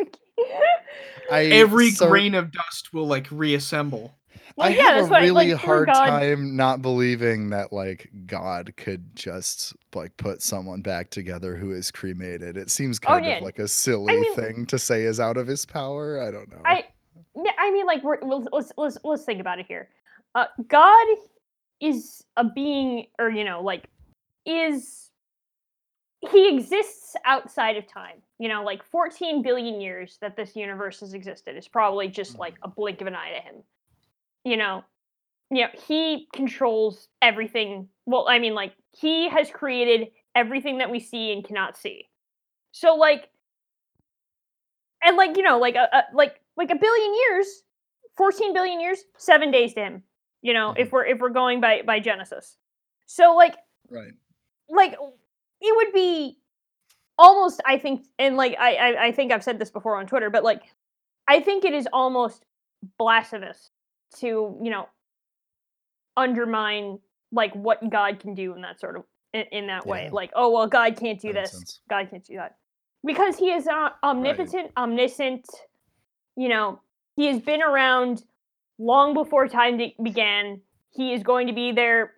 I 1.31 1.43
Every 1.45 1.91
so- 1.91 2.07
grain 2.07 2.33
of 2.35 2.51
dust 2.51 2.93
will 2.93 3.07
like 3.07 3.27
reassemble. 3.29 4.15
well, 4.55 4.67
I 4.67 4.71
yeah, 4.71 4.83
have 4.83 4.95
that's 4.95 5.07
a 5.07 5.11
what 5.11 5.21
really 5.21 5.51
like, 5.53 5.61
hard 5.61 5.87
God, 5.87 6.05
time 6.05 6.55
not 6.55 6.81
believing 6.81 7.49
that 7.49 7.71
like 7.73 8.09
God 8.25 8.73
could 8.77 9.15
just 9.15 9.75
like 9.93 10.15
put 10.17 10.41
someone 10.41 10.81
back 10.81 11.09
together 11.09 11.55
who 11.55 11.71
is 11.71 11.91
cremated. 11.91 12.57
It 12.57 12.71
seems 12.71 12.99
Oh, 13.03 13.07
kind 13.09 13.25
yeah. 13.25 13.37
of 13.37 13.43
like 13.43 13.59
a 13.59 13.67
silly 13.67 14.15
mean- 14.19 14.35
thing 14.35 14.65
to 14.67 14.79
say 14.79 15.03
is 15.03 15.19
out 15.19 15.37
of 15.37 15.45
his 15.47 15.65
power. 15.65 16.21
I 16.21 16.31
don't 16.31 16.49
know. 16.49 16.61
I, 16.65 16.85
yeah, 17.35 17.51
I 17.57 17.71
mean, 17.71 17.85
like, 17.85 18.03
we're, 18.03 18.19
let's, 18.21 18.47
let's 18.51 18.71
let's 18.77 18.97
let's 19.03 19.23
think 19.23 19.39
about 19.39 19.59
it 19.59 19.65
here. 19.67 19.89
Uh, 20.35 20.45
God 20.67 21.07
is 21.81 22.23
a 22.37 22.43
being, 22.43 23.07
or 23.17 23.29
you 23.29 23.43
know, 23.43 23.61
like, 23.61 23.85
is 24.45 25.11
he 26.31 26.49
exists 26.55 27.15
outside 27.25 27.77
of 27.77 27.87
time? 27.87 28.21
You 28.39 28.49
know, 28.49 28.63
like 28.63 28.83
14 28.83 29.41
billion 29.41 29.81
years 29.81 30.17
that 30.21 30.35
this 30.35 30.55
universe 30.55 30.99
has 31.01 31.13
existed 31.13 31.57
is 31.57 31.67
probably 31.67 32.07
just 32.07 32.31
mm-hmm. 32.31 32.41
like 32.41 32.55
a 32.63 32.67
blink 32.67 33.01
of 33.01 33.07
an 33.07 33.15
eye 33.15 33.31
to 33.37 33.41
him. 33.41 33.63
You 34.43 34.57
know, 34.57 34.83
you 35.51 35.63
know, 35.63 35.69
he 35.87 36.27
controls 36.33 37.07
everything. 37.21 37.89
Well, 38.05 38.27
I 38.27 38.39
mean, 38.39 38.53
like, 38.53 38.73
he 38.91 39.29
has 39.29 39.49
created 39.49 40.09
everything 40.35 40.77
that 40.77 40.89
we 40.89 40.99
see 40.99 41.31
and 41.31 41.43
cannot 41.43 41.77
see. 41.77 42.07
So, 42.71 42.95
like, 42.95 43.29
and 45.03 45.17
like 45.17 45.37
you 45.37 45.43
know, 45.43 45.59
like 45.59 45.75
a, 45.75 45.87
a 45.93 46.03
like 46.13 46.41
like 46.59 46.69
a 46.69 46.75
billion 46.75 47.13
years, 47.15 47.63
14 48.17 48.53
billion 48.53 48.79
years, 48.79 48.99
seven 49.17 49.49
days 49.49 49.73
to 49.73 49.79
him. 49.79 50.03
You 50.43 50.53
know, 50.53 50.75
if 50.77 50.91
we're 50.91 51.05
if 51.05 51.19
we're 51.19 51.29
going 51.29 51.59
by 51.59 51.81
by 51.81 51.99
Genesis. 51.99 52.57
So 53.07 53.33
like 53.35 53.55
Right. 53.89 54.13
like 54.69 54.93
it 55.61 55.75
would 55.75 55.93
be 55.93 56.37
almost 57.17 57.59
i 57.65 57.77
think 57.77 58.05
and 58.19 58.37
like 58.37 58.55
I, 58.59 58.75
I 58.75 59.05
i 59.05 59.11
think 59.11 59.31
i've 59.31 59.43
said 59.43 59.57
this 59.57 59.71
before 59.71 59.97
on 59.97 60.05
twitter 60.05 60.29
but 60.29 60.43
like 60.43 60.61
i 61.27 61.39
think 61.39 61.65
it 61.65 61.73
is 61.73 61.87
almost 61.91 62.45
blasphemous 62.99 63.71
to 64.19 64.57
you 64.61 64.69
know 64.69 64.87
undermine 66.15 66.99
like 67.31 67.53
what 67.55 67.89
god 67.89 68.19
can 68.19 68.35
do 68.35 68.53
in 68.53 68.61
that 68.61 68.79
sort 68.79 68.95
of 68.95 69.03
in, 69.33 69.45
in 69.51 69.67
that 69.67 69.85
way 69.85 70.09
like 70.13 70.31
oh 70.35 70.51
well 70.51 70.67
god 70.67 70.95
can't 70.95 71.19
do 71.19 71.33
That 71.33 71.51
this 71.51 71.81
god 71.89 72.09
can't 72.09 72.23
do 72.23 72.35
that 72.35 72.55
because 73.03 73.37
he 73.37 73.51
is 73.51 73.67
uh, 73.67 73.89
omnipotent 74.03 74.71
omniscient 74.77 75.45
you 76.35 76.49
know 76.49 76.79
he 77.15 77.27
has 77.27 77.39
been 77.41 77.61
around 77.61 78.23
long 78.77 79.13
before 79.13 79.47
time 79.47 79.79
began 80.03 80.61
he 80.91 81.13
is 81.13 81.21
going 81.23 81.47
to 81.47 81.53
be 81.53 81.71
there 81.71 82.13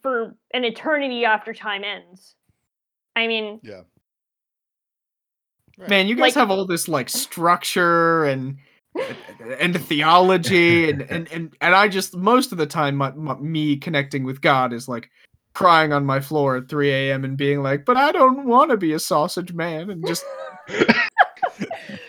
for 0.00 0.34
an 0.54 0.64
eternity 0.64 1.24
after 1.24 1.52
time 1.52 1.82
ends. 1.84 2.34
I 3.16 3.26
mean, 3.26 3.60
Yeah. 3.62 3.82
Right. 5.78 5.88
Man, 5.88 6.06
you 6.06 6.14
guys 6.14 6.22
Like- 6.22 6.34
have 6.34 6.50
all 6.50 6.66
this 6.66 6.86
like 6.88 7.08
structure 7.08 8.24
and 8.26 8.58
and 9.58 9.80
theology 9.86 10.90
and, 10.90 11.02
and 11.10 11.26
and 11.32 11.56
and 11.62 11.74
I 11.74 11.88
just 11.88 12.14
most 12.14 12.52
of 12.52 12.58
the 12.58 12.66
time 12.66 12.94
my, 12.96 13.10
my, 13.12 13.34
me 13.36 13.76
connecting 13.78 14.22
with 14.24 14.42
God 14.42 14.72
is 14.74 14.86
like 14.86 15.08
crying 15.54 15.92
on 15.94 16.04
my 16.04 16.20
floor 16.20 16.56
at 16.56 16.68
3 16.68 16.90
a.m. 16.90 17.24
and 17.24 17.36
being 17.36 17.62
like, 17.62 17.84
but 17.86 17.96
I 17.96 18.12
don't 18.12 18.44
want 18.46 18.70
to 18.70 18.76
be 18.76 18.92
a 18.92 18.98
sausage 18.98 19.54
man 19.54 19.88
and 19.90 20.06
just 20.06 20.24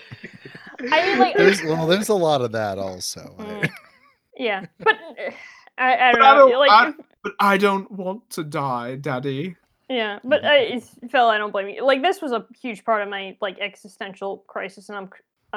I 0.92 1.06
mean, 1.06 1.20
like, 1.20 1.36
There's 1.38 1.64
well, 1.64 1.88
there's 1.88 2.10
a 2.10 2.14
lot 2.16 2.42
of 2.42 2.52
that 2.54 2.78
also. 2.78 3.36
Mm. 3.40 3.70
yeah, 4.38 4.66
but 4.80 4.96
I, 5.78 6.10
I 6.10 6.12
don't 6.12 6.20
But 6.20 6.22
I 6.26 6.36
don't- 6.38 6.60
like, 6.60 6.72
I- 6.72 6.94
but 7.24 7.34
I 7.40 7.58
don't 7.58 7.90
want 7.92 8.30
to 8.32 8.44
die, 8.44 8.96
daddy. 8.98 9.56
yeah, 9.90 10.20
but 10.26 10.44
uh, 10.44 10.50
it's, 10.54 10.92
Phil, 11.10 11.26
I 11.28 11.38
don't 11.38 11.52
blame 11.52 11.70
you. 11.70 11.86
Like, 11.86 12.02
this 12.02 12.22
was 12.22 12.34
a 12.34 12.46
huge 12.62 12.84
part 12.84 13.02
of 13.02 13.08
my 13.10 13.38
like 13.42 13.60
existential 13.60 14.44
crisis, 14.48 14.90
and 14.90 14.98
I'm 14.98 15.10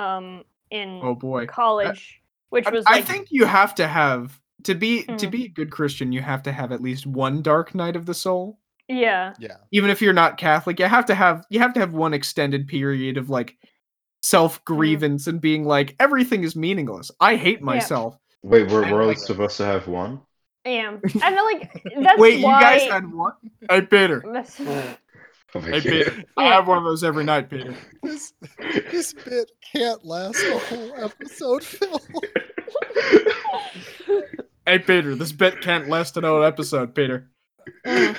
um 0.02 0.44
in 0.70 1.00
Oh 1.02 1.14
boy. 1.14 1.46
college, 1.46 2.20
which 2.50 2.66
I, 2.66 2.70
was 2.70 2.84
I 2.86 2.96
like, 2.96 3.04
think 3.04 3.28
you 3.30 3.46
have 3.46 3.74
to 3.76 3.86
have 3.88 4.40
to 4.64 4.74
be 4.74 5.02
to 5.04 5.26
Mm. 5.26 5.30
be 5.30 5.44
a 5.46 5.48
good 5.48 5.70
Christian, 5.70 6.12
you 6.12 6.22
have 6.22 6.42
to 6.44 6.52
have 6.52 6.70
at 6.72 6.80
least 6.80 7.06
one 7.06 7.42
dark 7.42 7.74
night 7.74 7.96
of 7.96 8.06
the 8.06 8.14
soul. 8.14 8.58
yeah, 8.88 9.32
Yeah. 9.40 9.56
even 9.72 9.90
if 9.90 10.00
you're 10.00 10.12
not 10.12 10.38
Catholic, 10.38 10.78
you 10.78 10.86
have 10.86 11.06
to 11.06 11.14
have 11.16 11.44
you 11.50 11.58
have 11.58 11.72
to 11.74 11.80
have 11.80 11.94
one 11.94 12.14
extended 12.14 12.68
period 12.68 13.16
of 13.16 13.28
like 13.28 13.56
self 14.28 14.64
grievance 14.64 15.26
and 15.26 15.40
being 15.40 15.64
like 15.64 15.94
everything 16.00 16.42
is 16.44 16.56
meaningless. 16.56 17.10
I 17.20 17.36
hate 17.36 17.62
myself. 17.62 18.16
Wait, 18.42 18.68
we're, 18.70 18.84
I 18.84 18.90
we're 18.92 19.02
only 19.02 19.14
like 19.14 19.16
it. 19.18 19.20
supposed 19.26 19.56
to 19.58 19.64
have 19.64 19.86
one? 19.88 20.20
I 20.64 20.70
am, 20.70 20.94
and 21.04 21.12
then, 21.22 21.44
like 21.44 21.82
that's 22.02 22.18
Wait, 22.20 22.42
why. 22.42 22.58
you 22.58 22.64
guys 22.80 22.90
had 22.90 23.12
one? 23.12 23.32
Hey 23.70 23.82
Peter. 23.82 24.22
that's- 24.32 24.60
Oh 25.54 25.60
my 25.60 25.68
Hey 25.70 25.80
Peter. 25.80 26.24
I 26.36 26.44
have 26.46 26.66
one 26.68 26.76
of 26.78 26.84
those 26.84 27.04
every 27.04 27.24
night, 27.24 27.48
Peter. 27.48 27.74
This 28.02 28.32
this 28.90 29.12
bit 29.14 29.50
can't 29.72 30.04
last 30.04 30.42
a 30.42 30.58
whole 30.58 30.92
episode, 31.04 31.62
Phil. 31.64 32.00
Hey 34.66 34.80
Peter, 34.80 35.14
this 35.14 35.30
bit 35.32 35.60
can't 35.62 35.88
last 35.88 36.16
an 36.16 36.24
whole 36.24 36.42
episode, 36.42 36.94
Peter. 36.94 37.30
Mm. 37.86 38.16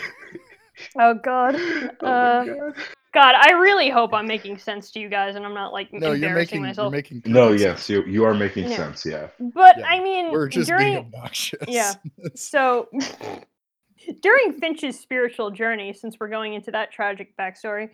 Oh 0.99 1.13
God. 1.15 1.55
Oh 1.55 1.89
my 2.01 2.07
Uh, 2.09 2.43
God. 2.45 2.75
God, 3.13 3.35
I 3.39 3.51
really 3.51 3.89
hope 3.89 4.13
I'm 4.13 4.27
making 4.27 4.57
sense 4.57 4.91
to 4.91 4.99
you 4.99 5.09
guys, 5.09 5.35
and 5.35 5.45
I'm 5.45 5.53
not 5.53 5.73
like 5.73 5.91
No, 5.93 6.07
you're 6.07 6.15
embarrassing 6.15 6.33
making 6.35 6.59
you're 6.61 6.67
myself. 6.67 6.91
making 6.91 7.21
No, 7.25 7.51
yes, 7.51 7.89
you 7.89 8.03
you 8.03 8.23
are 8.25 8.33
making 8.33 8.67
Yeah. 8.69 8.77
sense, 8.77 9.05
yeah. 9.05 9.27
But 9.39 9.77
Yeah, 9.77 9.85
I 9.87 10.01
mean, 10.01 10.31
We're 10.31 10.47
just 10.47 10.67
during 10.67 10.85
being 10.93 10.97
obnoxious. 10.97 11.59
yeah. 11.67 11.93
so 12.35 12.89
during 14.21 14.53
Finch's 14.59 14.99
spiritual 14.99 15.51
journey, 15.51 15.93
since 15.93 16.17
we're 16.19 16.27
going 16.29 16.53
into 16.53 16.71
that 16.71 16.91
tragic 16.91 17.35
backstory, 17.37 17.89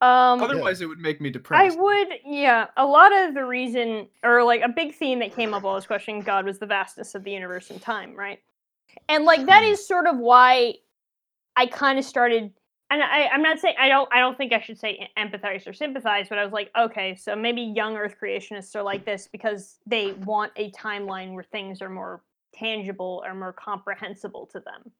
um, 0.00 0.40
Otherwise, 0.40 0.80
it 0.80 0.86
would 0.86 1.00
make 1.00 1.20
me 1.20 1.28
depressed. 1.28 1.76
I 1.76 1.80
would, 1.80 2.08
yeah. 2.24 2.68
A 2.76 2.86
lot 2.86 3.12
of 3.12 3.34
the 3.34 3.44
reason, 3.44 4.08
or 4.22 4.44
like 4.44 4.62
a 4.62 4.68
big 4.68 4.94
theme 4.94 5.18
that 5.18 5.34
came 5.34 5.52
up 5.52 5.64
while 5.64 5.72
I 5.72 5.76
was 5.76 5.86
questioning 5.86 6.20
God, 6.22 6.44
was 6.44 6.58
the 6.60 6.66
vastness 6.66 7.16
of 7.16 7.24
the 7.24 7.32
universe 7.32 7.70
and 7.70 7.82
time, 7.82 8.14
right? 8.14 8.38
And 9.08 9.24
like 9.24 9.44
that 9.46 9.62
Mhm. 9.64 9.76
sort 9.76 10.06
of 10.06 10.16
why 10.18 10.74
I 11.56 11.66
kind 11.66 11.98
of 11.98 12.04
started. 12.04 12.52
And 12.90 13.02
I, 13.02 13.26
I'm 13.26 13.42
not 13.42 13.58
saying 13.58 13.74
I 13.78 13.88
don't. 13.88 14.08
I 14.12 14.20
don't 14.20 14.36
think 14.38 14.52
I 14.52 14.60
should 14.60 14.78
say 14.78 15.10
empathize 15.18 15.66
or 15.66 15.72
sympathize, 15.72 16.28
but 16.28 16.38
I 16.38 16.44
was 16.44 16.52
like, 16.52 16.70
okay, 16.78 17.14
so 17.14 17.36
maybe 17.36 17.60
young 17.60 17.96
Earth 17.96 18.16
creationists 18.22 18.74
are 18.74 18.82
like 18.82 19.04
this 19.04 19.28
because 19.30 19.78
they 19.86 20.12
want 20.12 20.52
a 20.56 20.70
timeline 20.72 21.34
where 21.34 21.44
things 21.44 21.82
are 21.82 21.90
more 21.90 22.22
tangible 22.54 23.22
or 23.26 23.34
more 23.34 23.52
comprehensible 23.52 24.46
to 24.46 24.60
them 24.60 24.90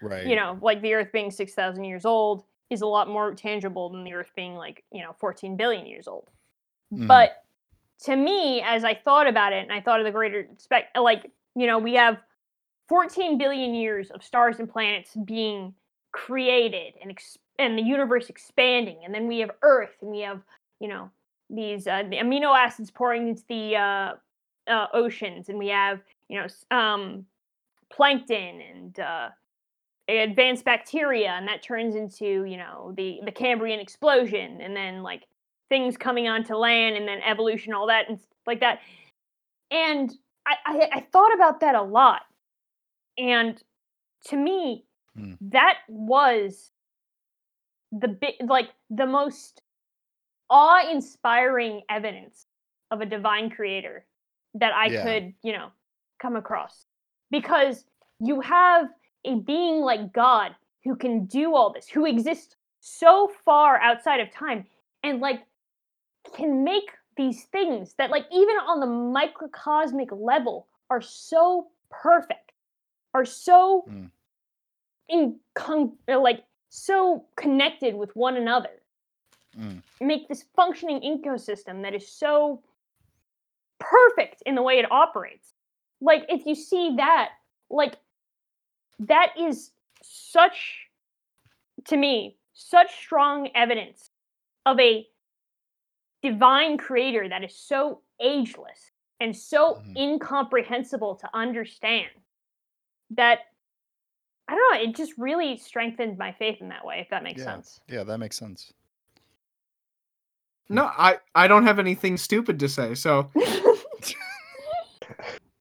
Right. 0.00 0.26
you 0.26 0.36
know, 0.36 0.58
like 0.62 0.80
the 0.80 0.94
Earth 0.94 1.10
being 1.12 1.30
6,000 1.30 1.84
years 1.84 2.04
old 2.04 2.44
is 2.70 2.82
a 2.82 2.86
lot 2.86 3.08
more 3.08 3.34
tangible 3.34 3.90
than 3.90 4.04
the 4.04 4.12
Earth 4.14 4.30
being 4.36 4.54
like, 4.54 4.84
you 4.92 5.02
know, 5.02 5.14
14 5.18 5.56
billion 5.56 5.86
years 5.86 6.06
old. 6.06 6.30
Mhm. 6.92 7.06
But 7.06 7.44
to 8.04 8.14
me, 8.16 8.62
as 8.62 8.84
I 8.84 8.94
thought 8.94 9.26
about 9.26 9.52
it 9.52 9.62
and 9.62 9.72
I 9.72 9.80
thought 9.80 10.00
of 10.00 10.06
the 10.06 10.12
greater 10.12 10.48
spec, 10.56 10.90
like, 10.96 11.30
you 11.56 11.66
know, 11.66 11.78
we 11.78 11.94
have 11.94 12.18
14 12.88 13.38
billion 13.38 13.74
years 13.74 14.10
of 14.10 14.22
stars 14.22 14.60
and 14.60 14.68
planets 14.70 15.14
being 15.14 15.74
created 16.26 16.94
and, 17.00 17.10
ex- 17.10 17.38
and 17.58 17.78
the 17.78 17.82
universe 17.82 18.28
expanding. 18.28 18.98
And 19.04 19.14
then 19.14 19.28
we 19.28 19.38
have 19.38 19.50
Earth 19.62 19.96
and 20.02 20.10
we 20.10 20.20
have, 20.20 20.40
you 20.80 20.88
know, 20.88 21.10
these 21.50 21.86
uh, 21.86 22.02
the 22.10 22.16
amino 22.16 22.54
acids 22.56 22.90
pouring 22.90 23.28
into 23.28 23.42
the 23.48 23.76
uh, 23.76 24.12
uh, 24.70 24.86
oceans 24.92 25.48
and 25.48 25.58
we 25.58 25.68
have, 25.68 26.00
you 26.28 26.40
know, 26.40 26.76
um, 26.76 27.24
plankton 27.90 28.60
and 28.60 29.00
uh, 29.00 29.28
advanced 30.08 30.64
bacteria 30.64 31.30
and 31.30 31.46
that 31.46 31.62
turns 31.62 31.94
into 31.94 32.44
you 32.44 32.56
know 32.56 32.92
the 32.96 33.20
the 33.24 33.32
cambrian 33.32 33.78
explosion 33.78 34.60
and 34.62 34.74
then 34.74 35.02
like 35.02 35.24
things 35.68 35.98
coming 35.98 36.28
onto 36.28 36.54
land 36.54 36.96
and 36.96 37.06
then 37.06 37.20
evolution 37.26 37.74
all 37.74 37.86
that 37.86 38.08
and 38.08 38.18
like 38.46 38.60
that 38.60 38.80
and 39.70 40.14
i 40.46 40.54
i, 40.64 40.88
I 40.94 41.06
thought 41.12 41.34
about 41.34 41.60
that 41.60 41.74
a 41.74 41.82
lot 41.82 42.22
and 43.18 43.62
to 44.26 44.36
me 44.36 44.84
Hmm. 45.18 45.34
that 45.50 45.78
was 45.88 46.70
the 47.92 48.08
big 48.08 48.34
like 48.46 48.70
the 48.90 49.06
most 49.06 49.62
awe-inspiring 50.50 51.82
evidence 51.88 52.46
of 52.90 53.00
a 53.00 53.06
divine 53.06 53.50
creator 53.50 54.04
that 54.54 54.72
i 54.74 54.86
Yeah. 54.86 55.02
could 55.02 55.34
you 55.42 55.52
know 55.52 55.68
come 56.18 56.36
across 56.36 56.86
because 57.30 57.84
you 58.20 58.40
have 58.40 58.88
a 59.24 59.34
being 59.36 59.80
like 59.80 60.12
God 60.12 60.54
who 60.84 60.96
can 60.96 61.26
do 61.26 61.54
all 61.54 61.72
this, 61.72 61.88
who 61.88 62.06
exists 62.06 62.56
so 62.80 63.30
far 63.44 63.78
outside 63.80 64.20
of 64.20 64.30
time 64.30 64.66
and 65.02 65.20
like 65.20 65.42
can 66.36 66.64
make 66.64 66.90
these 67.16 67.44
things 67.46 67.94
that 67.98 68.10
like 68.10 68.26
even 68.32 68.56
on 68.56 68.80
the 68.80 68.86
microcosmic 68.86 70.10
level 70.12 70.66
are 70.90 71.00
so 71.00 71.68
perfect, 71.90 72.52
are 73.14 73.24
so 73.24 73.84
Mm. 73.88 74.10
In 75.08 75.38
con- 75.54 75.96
uh, 76.08 76.18
like 76.20 76.44
so 76.68 77.24
connected 77.36 77.94
with 77.94 78.14
one 78.14 78.36
another. 78.36 78.82
Mm. 79.58 79.82
Make 80.00 80.28
this 80.28 80.44
functioning 80.54 81.00
ecosystem 81.00 81.82
that 81.82 81.94
is 81.94 82.06
so 82.10 82.62
perfect 83.78 84.42
in 84.44 84.54
the 84.54 84.62
way 84.62 84.78
it 84.78 84.90
operates. 84.90 85.54
Like 86.00 86.24
if 86.28 86.46
you 86.46 86.54
see 86.54 86.94
that, 86.96 87.30
like 87.70 87.96
that 89.00 89.32
is 89.38 89.72
such 90.02 90.86
to 91.84 91.96
me 91.96 92.36
such 92.52 92.94
strong 92.96 93.48
evidence 93.54 94.10
of 94.66 94.78
a 94.80 95.06
divine 96.22 96.76
creator 96.76 97.28
that 97.28 97.44
is 97.44 97.54
so 97.54 98.02
ageless 98.20 98.90
and 99.20 99.36
so 99.36 99.76
Mhm. 99.76 99.96
incomprehensible 99.96 101.14
to 101.16 101.30
understand 101.34 102.10
that 103.10 103.47
I 104.48 104.54
don't 104.54 104.74
know, 104.74 104.88
it 104.90 104.96
just 104.96 105.12
really 105.18 105.58
strengthened 105.58 106.16
my 106.18 106.32
faith 106.32 106.56
in 106.60 106.68
that 106.70 106.84
way, 106.84 107.00
if 107.00 107.08
that 107.10 107.22
makes 107.22 107.40
Yeah. 107.40 107.44
sense. 107.46 107.80
Yeah, 107.88 108.02
that 108.04 108.18
makes 108.18 108.36
sense. 108.36 108.72
No, 110.70 110.84
I 110.86 111.18
I 111.34 111.48
don't 111.48 111.64
have 111.64 111.78
anything 111.78 112.16
stupid 112.16 112.58
to 112.60 112.68
say. 112.68 112.94
So 112.94 113.30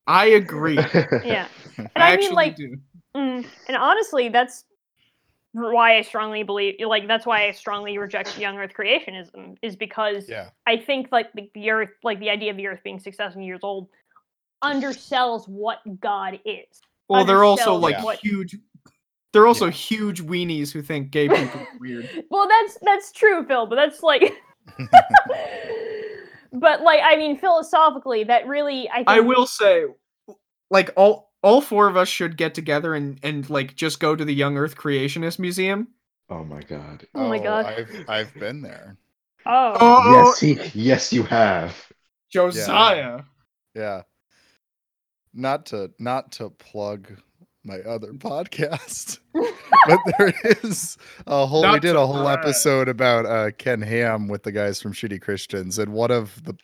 I 0.07 0.25
agree. 0.27 0.77
Yeah. 1.23 1.47
And 1.77 1.89
I 2.03 2.13
I, 2.13 2.17
mean, 2.17 2.33
like, 2.33 2.55
do. 2.55 2.75
mm, 3.15 3.45
and 3.67 3.77
honestly, 3.77 4.29
that's 4.29 4.65
why 5.51 5.95
I 5.97 6.01
strongly 6.01 6.41
believe, 6.41 6.75
like, 6.79 7.07
that's 7.07 7.23
why 7.25 7.45
I 7.47 7.51
strongly 7.51 7.97
reject 7.99 8.35
young 8.39 8.57
Earth 8.57 8.71
creationism, 8.75 9.57
is 9.61 9.75
because 9.75 10.27
Yeah. 10.27 10.49
I 10.65 10.77
think 10.77 11.09
like 11.11 11.31
the, 11.33 11.49
the 11.53 11.69
Earth, 11.69 11.89
like 12.03 12.19
the 12.19 12.31
idea 12.31 12.49
of 12.49 12.57
the 12.57 12.65
Earth 12.67 12.79
being 12.83 12.99
six 12.99 13.15
thousand 13.15 13.43
years 13.43 13.59
old, 13.61 13.89
undersells 14.63 15.47
what 15.47 15.81
God 15.99 16.39
is. 16.45 16.65
Well, 17.09 17.25
they're 17.25 17.43
also 17.43 17.75
like 17.75 18.03
what- 18.03 18.17
huge. 18.19 18.57
They're 19.33 19.47
also 19.47 19.65
Yeah. 19.65 19.71
huge 19.71 20.23
weenies 20.23 20.71
who 20.71 20.81
think 20.81 21.11
gay 21.11 21.27
people 21.27 21.61
are 21.61 21.67
weird. 21.79 22.25
Well, 22.29 22.47
that's 22.47 22.77
that's 22.81 23.11
true, 23.11 23.45
Phil, 23.45 23.67
but 23.67 23.75
that's 23.75 24.01
like. 24.03 24.21
but 26.53 26.81
like, 26.81 27.01
I 27.03 27.15
mean, 27.17 27.37
philosophically, 27.37 28.23
that 28.25 28.47
really, 28.47 28.89
I 28.89 28.97
think. 28.97 29.09
I 29.09 29.19
will 29.19 29.45
say, 29.45 29.85
like 30.69 30.91
all 30.95 31.31
all 31.43 31.61
four 31.61 31.87
of 31.87 31.97
us 31.97 32.09
should 32.09 32.37
get 32.37 32.53
together 32.53 32.93
and 32.93 33.19
and 33.23 33.49
like 33.49 33.75
just 33.75 33.99
go 33.99 34.15
to 34.15 34.25
the 34.25 34.33
Young 34.33 34.57
Earth 34.57 34.75
Creationist 34.75 35.39
Museum. 35.39 35.89
oh 36.29 36.43
my 36.43 36.61
god. 36.61 37.07
Oh 37.15 37.29
my 37.29 37.39
oh, 37.39 37.43
God. 37.43 37.65
I've 37.65 38.05
I've 38.07 38.33
been 38.33 38.61
there. 38.61 38.97
Oh. 39.45 39.77
Oh, 39.79 40.11
Yes, 40.11 40.39
he, 40.39 40.79
yes, 40.79 41.13
you 41.13 41.23
have. 41.23 41.87
Josiah. 42.29 43.21
Yeah. 43.73 44.01
Not 45.33 45.67
to 45.67 45.91
not 45.99 46.33
to 46.33 46.49
plug 46.49 47.17
my 47.67 47.79
other 47.81 48.13
podcast, 48.13 49.19
but 49.33 49.99
there 50.17 50.33
is 50.61 50.97
a 51.27 51.45
whole. 51.45 51.71
we 51.71 51.79
did 51.79 51.95
a 51.95 52.07
whole 52.07 52.23
brag. 52.23 52.39
episode 52.39 52.87
about 52.89 53.25
uh, 53.25 53.51
Ken 53.57 53.81
Ham 53.81 54.27
with 54.27 54.43
the 54.43 54.51
guys 54.51 54.81
from 54.81 54.93
Shitty 54.93 55.21
Christians, 55.21 55.77
and 55.77 55.93
one 55.93 56.11
of 56.11 56.43
the 56.45 56.55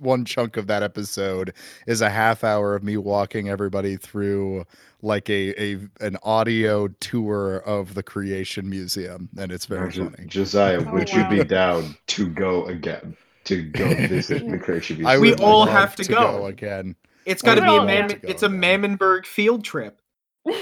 one 0.00 0.24
chunk 0.24 0.56
of 0.56 0.66
that 0.66 0.82
episode 0.82 1.52
is 1.86 2.00
a 2.00 2.10
half 2.10 2.42
hour 2.42 2.74
of 2.74 2.82
me 2.82 2.96
walking 2.96 3.48
everybody 3.48 3.96
through 3.96 4.64
like 5.02 5.28
a 5.28 5.60
a 5.62 5.78
an 6.00 6.16
audio 6.22 6.88
tour 6.88 7.58
of 7.58 7.94
the 7.94 8.02
Creation 8.02 8.68
Museum, 8.70 9.28
and 9.38 9.52
it's 9.52 9.66
very 9.66 9.90
Jo- 9.92 10.08
funny. 10.10 10.26
Josiah, 10.26 10.82
Oh, 10.86 10.92
would 10.92 11.12
you 11.12 11.26
be 11.28 11.44
down 11.44 11.96
to 12.08 12.28
go 12.28 12.64
again? 12.66 13.16
To 13.44 13.62
go 13.62 13.86
visit 14.08 14.48
the 14.50 14.56
creation 14.58 14.96
museum? 14.96 15.06
I 15.06 15.18
We 15.18 15.34
all 15.34 15.66
have 15.66 15.94
to 15.96 16.04
go. 16.04 16.46
again. 16.46 16.96
It's 17.26 17.42
got 17.42 17.56
to 17.56 17.60
be 17.60 17.66
a 17.68 17.70
all 17.72 17.84
Mam- 17.86 18.08
to 18.08 18.16
go 18.16 18.26
It's 18.28 18.42
a 18.42 18.48
then. 18.48 18.58
Mammonburg 18.60 19.26
field 19.26 19.64
trip. 19.64 20.00
No, 20.46 20.54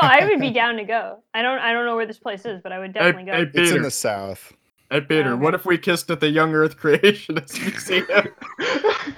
I 0.00 0.26
would 0.28 0.40
be 0.40 0.50
down 0.54 0.76
to 0.76 0.84
go. 0.84 1.22
I 1.34 1.42
don't. 1.42 1.58
I 1.58 1.72
don't 1.72 1.84
know 1.86 1.96
where 1.96 2.06
this 2.06 2.18
place 2.18 2.44
is, 2.46 2.60
but 2.62 2.72
I 2.72 2.78
would 2.78 2.92
definitely 2.92 3.24
go. 3.24 3.32
hey, 3.32 3.50
It's 3.54 3.70
in 3.72 3.82
the 3.82 3.90
south. 3.90 4.52
Hey 4.90 5.00
Peter, 5.00 5.30
oh, 5.30 5.32
Okay. 5.32 5.42
what 5.42 5.54
if 5.54 5.66
we 5.66 5.78
kissed 5.78 6.08
at 6.10 6.20
the 6.20 6.28
Young 6.28 6.54
Earth 6.54 6.78
Creationist 6.78 7.60
Museum? 7.60 8.06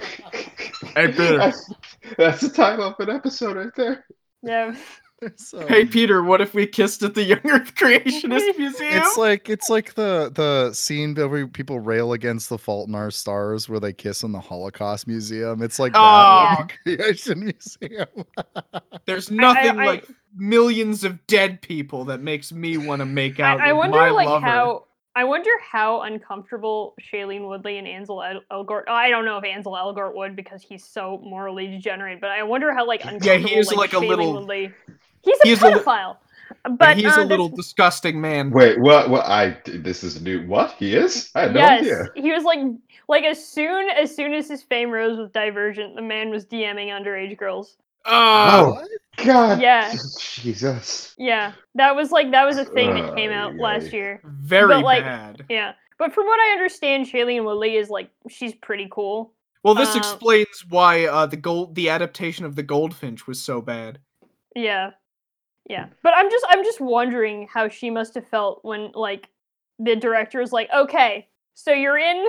Hey, 0.95 1.07
Peter. 1.09 1.37
That's, 1.37 1.73
that's 2.17 2.41
the 2.41 2.49
title 2.49 2.85
of 2.87 2.95
an 2.99 3.09
episode 3.15 3.57
right 3.57 3.75
there. 3.75 4.05
Yeah. 4.41 4.75
So- 5.35 5.65
hey 5.67 5.85
Peter, 5.85 6.23
what 6.23 6.41
if 6.41 6.53
we 6.53 6.65
kissed 6.67 7.03
at 7.03 7.13
the 7.15 7.23
Young 7.31 7.39
Earth 7.49 7.75
Creationist 7.75 8.57
Museum? 8.57 8.93
It's 9.03 9.17
like 9.17 9.49
it's 9.49 9.69
like 9.69 9.93
the 9.95 10.31
the 10.33 10.73
scene 10.73 11.15
where 11.15 11.47
people 11.47 11.79
rail 11.79 12.13
against 12.13 12.49
the 12.49 12.57
Fault 12.57 12.87
in 12.87 12.95
Our 12.95 13.11
Stars 13.11 13.67
where 13.67 13.79
they 13.79 13.93
kiss 13.93 14.23
in 14.23 14.31
the 14.31 14.39
Holocaust 14.39 15.07
Museum. 15.07 15.61
It's 15.61 15.79
like 15.79 15.91
Oh. 15.95 16.65
the 16.85 16.95
Creation 16.97 17.39
Museum. 17.39 18.07
There's 19.05 19.29
nothing 19.31 19.79
I- 19.79 19.85
like 19.85 20.07
millions 20.35 21.03
of 21.03 21.25
dead 21.27 21.61
people 21.61 22.05
that 22.05 22.21
makes 22.21 22.51
me 22.51 22.77
want 22.77 22.99
to 22.99 23.05
make 23.05 23.39
out 23.39 23.59
I, 23.59 23.69
I 23.69 23.73
wonder, 23.73 23.97
my 23.97 24.09
like, 24.11 24.27
lover. 24.27 24.45
how. 24.45 24.85
I 25.15 25.23
wonder 25.25 25.49
how 25.59 26.03
uncomfortable 26.03 26.93
Shailene 27.01 27.45
Woodley 27.49 27.77
and 27.77 27.87
Ansel 27.87 28.21
El- 28.23 28.41
Elgort. 28.51 28.83
Oh, 28.87 28.93
I 28.93 29.09
don't 29.09 29.25
know 29.25 29.37
if 29.37 29.43
Ansel 29.43 29.73
Elgort 29.73 30.15
would 30.15 30.35
because 30.35 30.61
he's 30.61 30.85
so 30.85 31.19
morally 31.25 31.67
degenerate. 31.67 32.21
But 32.21 32.29
I 32.29 32.43
wonder 32.43 32.71
how 32.73 32.85
like 32.87 33.01
uncomfortable. 33.03 33.41
yeah, 33.41 33.47
he 33.47 33.55
is, 33.57 33.67
like, 33.69 33.91
like, 33.91 33.93
a 33.93 33.95
Shailene 33.97 34.07
little- 34.07 34.33
Woodley. 34.35 34.71
He's 35.23 35.37
a 35.43 35.47
he's 35.47 35.61
a 35.61 35.67
li- 35.67 35.73
pedophile. 35.75 36.17
But 36.63 36.77
but 36.77 36.97
he's 36.97 37.05
uh, 37.05 37.09
a 37.09 37.11
that's- 37.11 37.29
little 37.29 37.49
disgusting 37.49 38.19
man. 38.19 38.49
Wait, 38.51 38.79
what? 38.79 39.09
What? 39.09 39.25
I 39.25 39.57
this 39.65 40.03
is 40.03 40.21
new. 40.21 40.45
What 40.47 40.71
he 40.73 40.95
is? 40.95 41.29
I 41.35 41.41
had 41.41 41.53
no 41.53 41.59
yes, 41.59 41.81
idea. 41.81 42.05
he 42.15 42.31
was 42.31 42.43
like 42.43 42.59
like 43.07 43.23
as 43.23 43.43
soon 43.45 43.89
as 43.89 44.15
soon 44.15 44.33
as 44.33 44.47
his 44.49 44.63
fame 44.63 44.89
rose 44.91 45.17
with 45.17 45.31
Divergent, 45.31 45.95
the 45.95 46.01
man 46.01 46.29
was 46.31 46.45
DMing 46.45 46.87
underage 46.87 47.37
girls. 47.37 47.77
Oh, 48.05 48.79
Oh 48.81 49.23
God. 49.25 49.61
Yeah. 49.61 49.93
Jesus. 50.19 51.13
Yeah, 51.17 51.51
that 51.75 51.95
was 51.95 52.11
like 52.11 52.31
that 52.31 52.45
was 52.45 52.57
a 52.57 52.65
thing 52.65 52.93
that 52.95 53.15
came 53.15 53.31
out 53.31 53.53
Ay, 53.53 53.57
last 53.57 53.93
year. 53.93 54.21
very 54.23 54.67
but, 54.75 54.83
like, 54.83 55.03
bad. 55.03 55.45
Yeah, 55.49 55.73
but 55.97 56.13
from 56.13 56.25
what 56.25 56.39
I 56.39 56.53
understand, 56.53 57.05
Shailene 57.07 57.43
Woodley 57.43 57.75
is 57.75 57.89
like 57.89 58.09
she's 58.29 58.55
pretty 58.55 58.87
cool. 58.89 59.33
Well, 59.63 59.75
this 59.75 59.93
uh, 59.93 59.97
explains 59.99 60.63
why 60.69 61.05
uh, 61.05 61.25
the 61.25 61.35
gold, 61.37 61.75
the 61.75 61.89
adaptation 61.89 62.45
of 62.45 62.55
the 62.55 62.63
Goldfinch 62.63 63.27
was 63.27 63.41
so 63.41 63.61
bad. 63.61 63.99
Yeah, 64.55 64.91
yeah. 65.69 65.85
But 66.03 66.13
I'm 66.15 66.29
just 66.29 66.45
I'm 66.49 66.63
just 66.63 66.81
wondering 66.81 67.47
how 67.51 67.69
she 67.69 67.89
must 67.89 68.15
have 68.15 68.27
felt 68.27 68.59
when 68.63 68.91
like 68.93 69.29
the 69.77 69.95
director 69.95 70.39
was 70.39 70.51
like, 70.51 70.69
okay, 70.75 71.27
so 71.53 71.71
you're 71.71 71.97
in, 71.97 72.27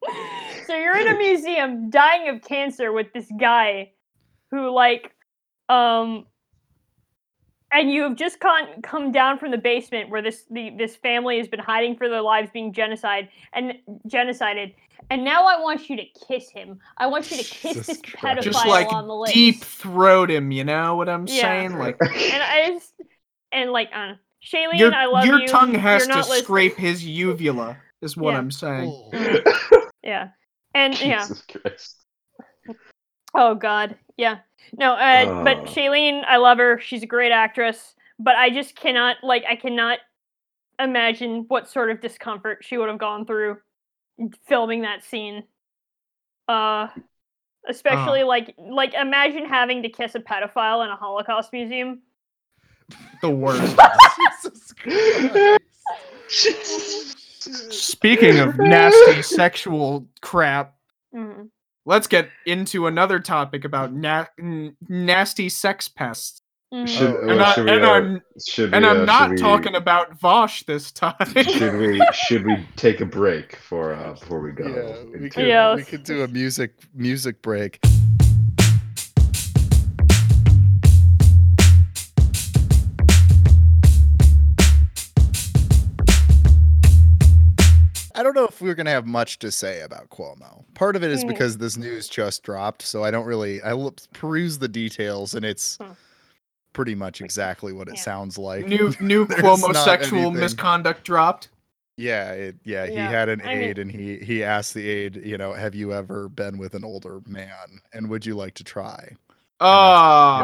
so 0.66 0.76
you're 0.76 0.96
in 0.96 1.08
a 1.08 1.18
museum 1.18 1.90
dying 1.90 2.28
of 2.28 2.42
cancer 2.42 2.92
with 2.92 3.12
this 3.12 3.30
guy, 3.40 3.90
who 4.50 4.70
like, 4.70 5.12
um. 5.68 6.26
And 7.72 7.90
you 7.90 8.02
have 8.02 8.14
just 8.16 8.38
con- 8.40 8.80
come 8.82 9.10
down 9.12 9.38
from 9.38 9.50
the 9.50 9.58
basement 9.58 10.08
where 10.08 10.22
this 10.22 10.44
the, 10.50 10.70
this 10.78 10.94
family 10.96 11.38
has 11.38 11.48
been 11.48 11.60
hiding 11.60 11.96
for 11.96 12.08
their 12.08 12.20
lives, 12.22 12.48
being 12.52 12.72
genocide 12.72 13.28
and 13.52 13.74
genocided. 14.08 14.74
And 15.10 15.24
now 15.24 15.44
I 15.46 15.60
want 15.60 15.88
you 15.90 15.96
to 15.96 16.04
kiss 16.28 16.48
him. 16.50 16.78
I 16.96 17.06
want 17.06 17.30
you 17.30 17.36
to 17.36 17.42
kiss 17.44 17.74
Jesus 17.74 17.86
this 17.86 18.00
pedophile 18.02 18.42
Just 18.42 18.66
like 18.66 18.92
on 18.92 19.06
the 19.08 19.14
lips. 19.14 19.32
deep 19.34 19.62
throat 19.62 20.30
him, 20.30 20.50
you 20.52 20.64
know 20.64 20.94
what 20.96 21.08
I'm 21.08 21.26
Yeah. 21.26 21.42
saying? 21.42 21.78
Like 21.78 21.96
and 22.00 22.42
I 22.42 22.70
just 22.72 22.92
and 23.52 23.72
like 23.72 23.90
uh, 23.92 24.14
Shailene, 24.44 24.78
your 24.78 24.94
I 24.94 25.06
love 25.06 25.24
your 25.26 25.40
you. 25.40 25.48
tongue 25.48 25.74
has 25.74 26.06
to 26.06 26.16
listening. 26.16 26.42
scrape 26.44 26.76
his 26.76 27.04
uvula, 27.04 27.76
is 28.00 28.16
what 28.16 28.32
Yeah. 28.32 28.38
I'm 28.38 28.50
saying. 28.50 29.10
Yeah, 30.02 30.28
and 30.74 30.98
yeah. 31.00 31.26
Christ. 31.50 31.96
Oh 33.38 33.54
God, 33.54 33.96
yeah. 34.16 34.38
No, 34.78 34.94
uh, 34.94 35.44
but. 35.44 35.64
Shailene, 35.66 36.24
I 36.26 36.38
love 36.38 36.56
her. 36.58 36.80
She's 36.80 37.02
a 37.02 37.06
great 37.06 37.32
actress. 37.32 37.94
But 38.18 38.34
I 38.34 38.48
just 38.48 38.74
cannot 38.74 39.16
like 39.22 39.44
I 39.48 39.56
cannot 39.56 39.98
imagine 40.80 41.44
what 41.48 41.68
sort 41.68 41.90
of 41.90 42.00
discomfort 42.00 42.64
she 42.64 42.78
would 42.78 42.88
have 42.88 42.98
gone 42.98 43.26
through 43.26 43.58
filming 44.46 44.82
that 44.82 45.04
scene. 45.04 45.44
Uh 46.48 46.88
especially 47.68 48.22
like 48.24 48.54
like 48.58 48.94
imagine 48.94 49.44
having 49.44 49.82
to 49.82 49.90
kiss 49.90 50.14
a 50.14 50.20
pedophile 50.20 50.82
in 50.84 50.90
a 50.90 50.96
Holocaust 50.96 51.52
museum. 51.52 52.00
The 53.20 53.30
worst. 53.30 53.76
Speaking 57.70 58.38
of 58.38 58.58
nasty 58.58 59.22
sexual 59.22 60.06
crap, 60.22 60.74
Mhm. 61.14 61.50
Let's 61.88 62.08
get 62.08 62.28
into 62.46 62.88
another 62.88 63.20
topic 63.20 63.64
about 63.64 63.92
na- 63.92 64.26
n- 64.40 64.76
nasty 64.88 65.48
sex 65.48 65.86
pests. 65.88 66.42
Should, 66.84 67.14
Oh, 67.14 67.26
well, 67.26 67.30
And, 67.30 67.42
I, 67.42 67.54
and 67.74 67.84
uh, 67.84 67.90
I'm, 67.92 68.22
should 68.44 68.74
and 68.74 68.84
I'm 68.84 69.02
uh, 69.02 69.04
not 69.04 69.30
we- 69.30 69.36
talking 69.36 69.76
about 69.76 70.18
Vaush 70.18 70.66
this 70.66 70.90
time. 70.90 71.14
Should 71.24 71.76
we 71.78 72.02
should 72.12 72.44
we 72.44 72.56
take 72.74 73.00
a 73.00 73.06
break 73.06 73.54
for 73.56 73.94
uh 73.94 74.14
before 74.14 74.40
we 74.40 74.50
go? 74.50 74.66
Yeah, 74.66 75.20
we 75.20 75.30
could 75.30 75.46
Yeah, 75.46 75.76
we 75.76 75.84
could 75.84 76.02
do 76.02 76.24
a 76.24 76.28
music 76.28 76.74
music 76.92 77.40
break. 77.40 77.78
I 88.16 88.22
don't 88.22 88.34
know 88.34 88.46
if 88.46 88.60
we're 88.60 88.74
gonna 88.74 88.90
have 88.90 89.06
much 89.06 89.38
to 89.40 89.50
say 89.52 89.82
about 89.82 90.08
Cuomo. 90.10 90.64
Part 90.74 90.96
of 90.96 91.04
it 91.04 91.10
is 91.10 91.24
Mm. 91.24 91.28
because 91.28 91.58
this 91.58 91.76
news 91.76 92.08
just 92.08 92.42
dropped, 92.42 92.82
so 92.82 93.04
I 93.04 93.10
don't 93.10 93.26
really. 93.26 93.62
I 93.62 93.72
look, 93.72 94.00
peruse 94.12 94.58
the 94.58 94.68
details, 94.68 95.34
and 95.34 95.44
it's 95.44 95.76
Hmm. 95.76 95.92
pretty 96.72 96.94
much 96.94 97.20
exactly 97.20 97.72
what 97.72 97.88
it 97.88 97.94
Yeah. 97.96 98.00
sounds 98.02 98.38
like. 98.38 98.66
new 98.66 98.92
new 99.00 99.26
There's 99.26 99.40
Cuomo 99.42 99.74
sexual 99.84 100.18
anything. 100.20 100.40
misconduct 100.40 101.04
dropped. 101.04 101.48
Yeah, 101.98 102.32
it, 102.32 102.56
yeah, 102.64 102.84
he 102.86 102.96
had 102.96 103.30
an 103.30 103.40
I 103.42 103.54
mean- 103.54 103.58
aide 103.62 103.78
and 103.78 103.90
he 103.90 104.18
he 104.18 104.44
asked 104.44 104.74
the 104.74 104.86
aide, 104.88 105.16
you 105.24 105.38
know, 105.38 105.54
have 105.54 105.74
you 105.74 105.92
ever 105.94 106.28
been 106.28 106.58
with 106.58 106.74
an 106.74 106.84
older 106.84 107.20
man 107.26 107.80
and 107.94 108.08
would 108.10 108.26
you 108.26 108.34
like 108.34 108.52
to 108.54 108.64
try? 108.64 109.16
Oh, 109.60 110.42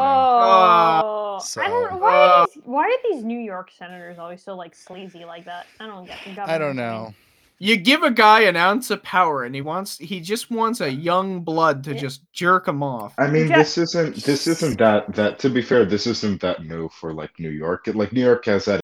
Oh, 1.35 1.39
So- 1.43 1.61
I 1.61 1.67
don't 1.67 1.91
know 1.91 1.97
why. 1.97 2.15
are 2.15 2.47
these, 2.47 2.63
why 2.65 2.83
are 2.85 3.11
these 3.11 3.23
New 3.23 3.39
York 3.39 3.69
senators 3.77 4.17
always 4.17 4.41
so 4.43 4.55
like 4.55 4.73
sleazy 4.75 5.25
like 5.25 5.45
that? 5.45 5.67
I 5.79 5.85
don't 5.87 6.05
get. 6.05 6.17
I 6.25 6.57
don't 6.57 6.75
government, 6.75 6.75
mean. 6.75 6.75
know. 6.77 7.13
You 7.59 7.77
give 7.77 8.03
a 8.03 8.11
guy 8.11 8.41
an 8.41 8.55
ounce 8.55 8.89
of 8.91 9.03
power, 9.03 9.43
and 9.43 9.55
he 9.55 9.61
wants 9.61 9.97
he 9.97 10.19
just 10.19 10.51
wants 10.51 10.81
a 10.81 10.91
young 10.91 11.41
blood 11.41 11.83
to 11.85 11.93
just 11.93 12.21
jerk 12.33 12.67
him 12.67 12.83
off. 12.83 13.13
I 13.17 13.27
mean, 13.27 13.47
Ja- 13.47 13.57
this 13.57 13.77
isn't 13.77 14.15
this 14.17 14.47
isn't 14.47 14.77
that 14.79 15.13
that. 15.15 15.39
To 15.39 15.49
be 15.49 15.61
fair, 15.61 15.85
this 15.85 16.07
isn't 16.07 16.41
that 16.41 16.63
new 16.65 16.89
for 16.89 17.13
like 17.13 17.31
New 17.39 17.49
York. 17.51 17.87
Like 17.87 18.11
New 18.13 18.21
York 18.23 18.45
has 18.45 18.65
that 18.65 18.81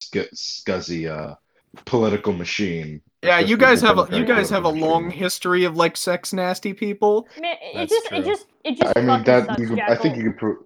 sc- 0.00 0.32
scuzzy 0.34 1.10
uh 1.10 1.34
political 1.86 2.32
machine. 2.32 3.02
Yeah, 3.22 3.40
you 3.40 3.56
guys 3.56 3.80
have 3.80 3.98
a, 3.98 4.06
you 4.16 4.24
guys 4.24 4.48
have 4.50 4.64
a 4.64 4.68
long 4.68 5.06
machine. 5.06 5.18
history 5.18 5.64
of 5.64 5.76
like 5.76 5.96
sex 5.96 6.32
nasty 6.32 6.72
people. 6.72 7.26
Man, 7.40 7.56
it 7.60 7.88
just, 7.88 8.12
it 8.12 8.24
just 8.24 8.46
it 8.64 8.76
just 8.76 8.96
I 8.96 9.00
mean 9.00 9.24
that 9.24 9.46
sucks, 9.46 9.60
you 9.60 9.80
I 9.80 9.96
think 9.96 10.16
you 10.16 10.24
could 10.24 10.38
prove. 10.38 10.58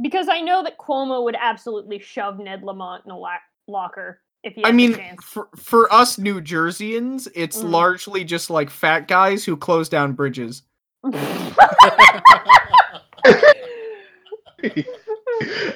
because 0.00 0.28
I 0.28 0.40
know 0.40 0.62
that 0.62 0.78
Cuomo 0.78 1.24
would 1.24 1.36
absolutely 1.38 1.98
shove 1.98 2.38
Ned 2.38 2.62
Lamont 2.62 3.04
in 3.04 3.10
a 3.10 3.18
la- 3.18 3.36
locker 3.68 4.20
if 4.42 4.54
he. 4.54 4.64
I 4.64 4.72
mean, 4.72 4.98
for, 5.22 5.48
for 5.56 5.92
us 5.92 6.18
New 6.18 6.40
Jerseyans, 6.40 7.28
it's 7.34 7.62
Mm. 7.62 7.70
largely 7.70 8.24
just 8.24 8.50
like 8.50 8.70
fat 8.70 9.08
guys 9.08 9.44
who 9.44 9.56
close 9.56 9.88
down 9.88 10.12
bridges. 10.12 10.62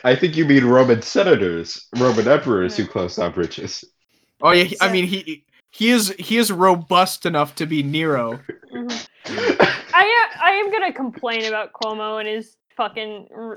I 0.04 0.14
think 0.18 0.36
you 0.36 0.44
mean 0.44 0.64
Roman 0.64 1.02
senators, 1.02 1.88
Roman 1.98 2.28
emperors 2.28 2.76
who 2.76 2.86
closed 2.86 3.16
down 3.16 3.32
bridges. 3.32 3.84
Oh 4.42 4.52
yeah, 4.52 4.64
he- 4.64 4.76
I 4.80 4.92
mean 4.92 5.06
he 5.06 5.44
he 5.70 5.90
is 5.90 6.14
he 6.18 6.36
is 6.36 6.52
robust 6.52 7.26
enough 7.26 7.54
to 7.56 7.66
be 7.66 7.82
Nero. 7.82 8.38
Mhm. 8.72 9.08
I 9.94 10.28
am, 10.34 10.40
I 10.40 10.50
am 10.52 10.70
gonna 10.70 10.92
complain 10.92 11.44
about 11.46 11.72
Cuomo 11.72 12.18
and 12.20 12.28
his 12.28 12.56
fucking 12.76 13.28
r- 13.34 13.56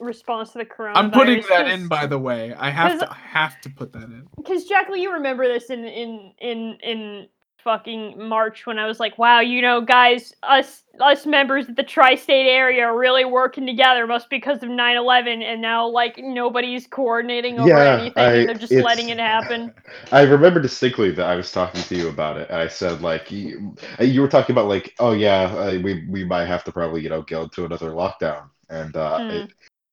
response 0.00 0.52
to 0.52 0.58
the 0.58 0.64
coronavirus. 0.64 0.96
I'm 0.96 1.10
putting 1.10 1.42
that 1.48 1.68
in 1.68 1.88
by 1.88 2.06
the 2.06 2.18
way. 2.18 2.54
I 2.54 2.70
have 2.70 2.98
to 3.00 3.10
I 3.10 3.14
have 3.14 3.60
to 3.62 3.70
put 3.70 3.92
that 3.92 4.04
in. 4.04 4.28
because 4.36 4.64
Jackal, 4.64 4.96
you 4.96 5.12
remember 5.12 5.46
this 5.46 5.70
in 5.70 5.84
in 5.84 6.32
in 6.40 6.78
in 6.82 7.28
fucking 7.62 8.28
March 8.28 8.66
when 8.66 8.78
I 8.78 8.86
was 8.86 8.98
like, 9.00 9.18
"Wow, 9.18 9.40
you 9.40 9.60
know, 9.62 9.80
guys, 9.80 10.34
us 10.42 10.84
us 11.00 11.26
members 11.26 11.68
of 11.68 11.76
the 11.76 11.82
tri-state 11.82 12.48
area 12.48 12.84
are 12.84 12.96
really 12.98 13.24
working 13.24 13.66
together, 13.66 14.06
must 14.06 14.30
because 14.30 14.62
of 14.62 14.68
9/11." 14.68 15.42
And 15.42 15.60
now, 15.62 15.86
like, 15.86 16.18
nobody's 16.18 16.86
coordinating 16.86 17.58
over 17.58 17.68
Yeah, 17.68 17.94
anything; 17.96 18.22
I- 18.24 18.34
and 18.34 18.48
they're 18.48 18.54
just 18.56 18.72
letting 18.72 19.08
it 19.08 19.18
happen. 19.18 19.72
I 20.12 20.22
remember 20.22 20.60
distinctly 20.60 21.10
that 21.12 21.26
I 21.26 21.34
was 21.36 21.52
talking 21.52 21.82
to 21.82 21.96
you 21.96 22.08
about 22.08 22.36
it, 22.38 22.48
and 22.50 22.58
I 22.60 22.68
said 22.68 23.00
like 23.02 23.30
you, 23.30 23.74
you 24.00 24.20
were 24.20 24.28
talking 24.28 24.54
about 24.54 24.68
like, 24.68 24.94
oh 24.98 25.12
yeah, 25.12 25.44
uh, 25.44 25.78
we 25.82 26.06
we 26.08 26.24
might 26.24 26.46
have 26.46 26.64
to 26.64 26.72
probably 26.72 27.02
you 27.02 27.08
know 27.10 27.22
go 27.22 27.42
into 27.42 27.64
another 27.64 27.90
lockdown, 27.90 28.48
and 28.70 28.96
uh, 28.96 29.18
Hmm. 29.20 29.30
it- 29.30 29.50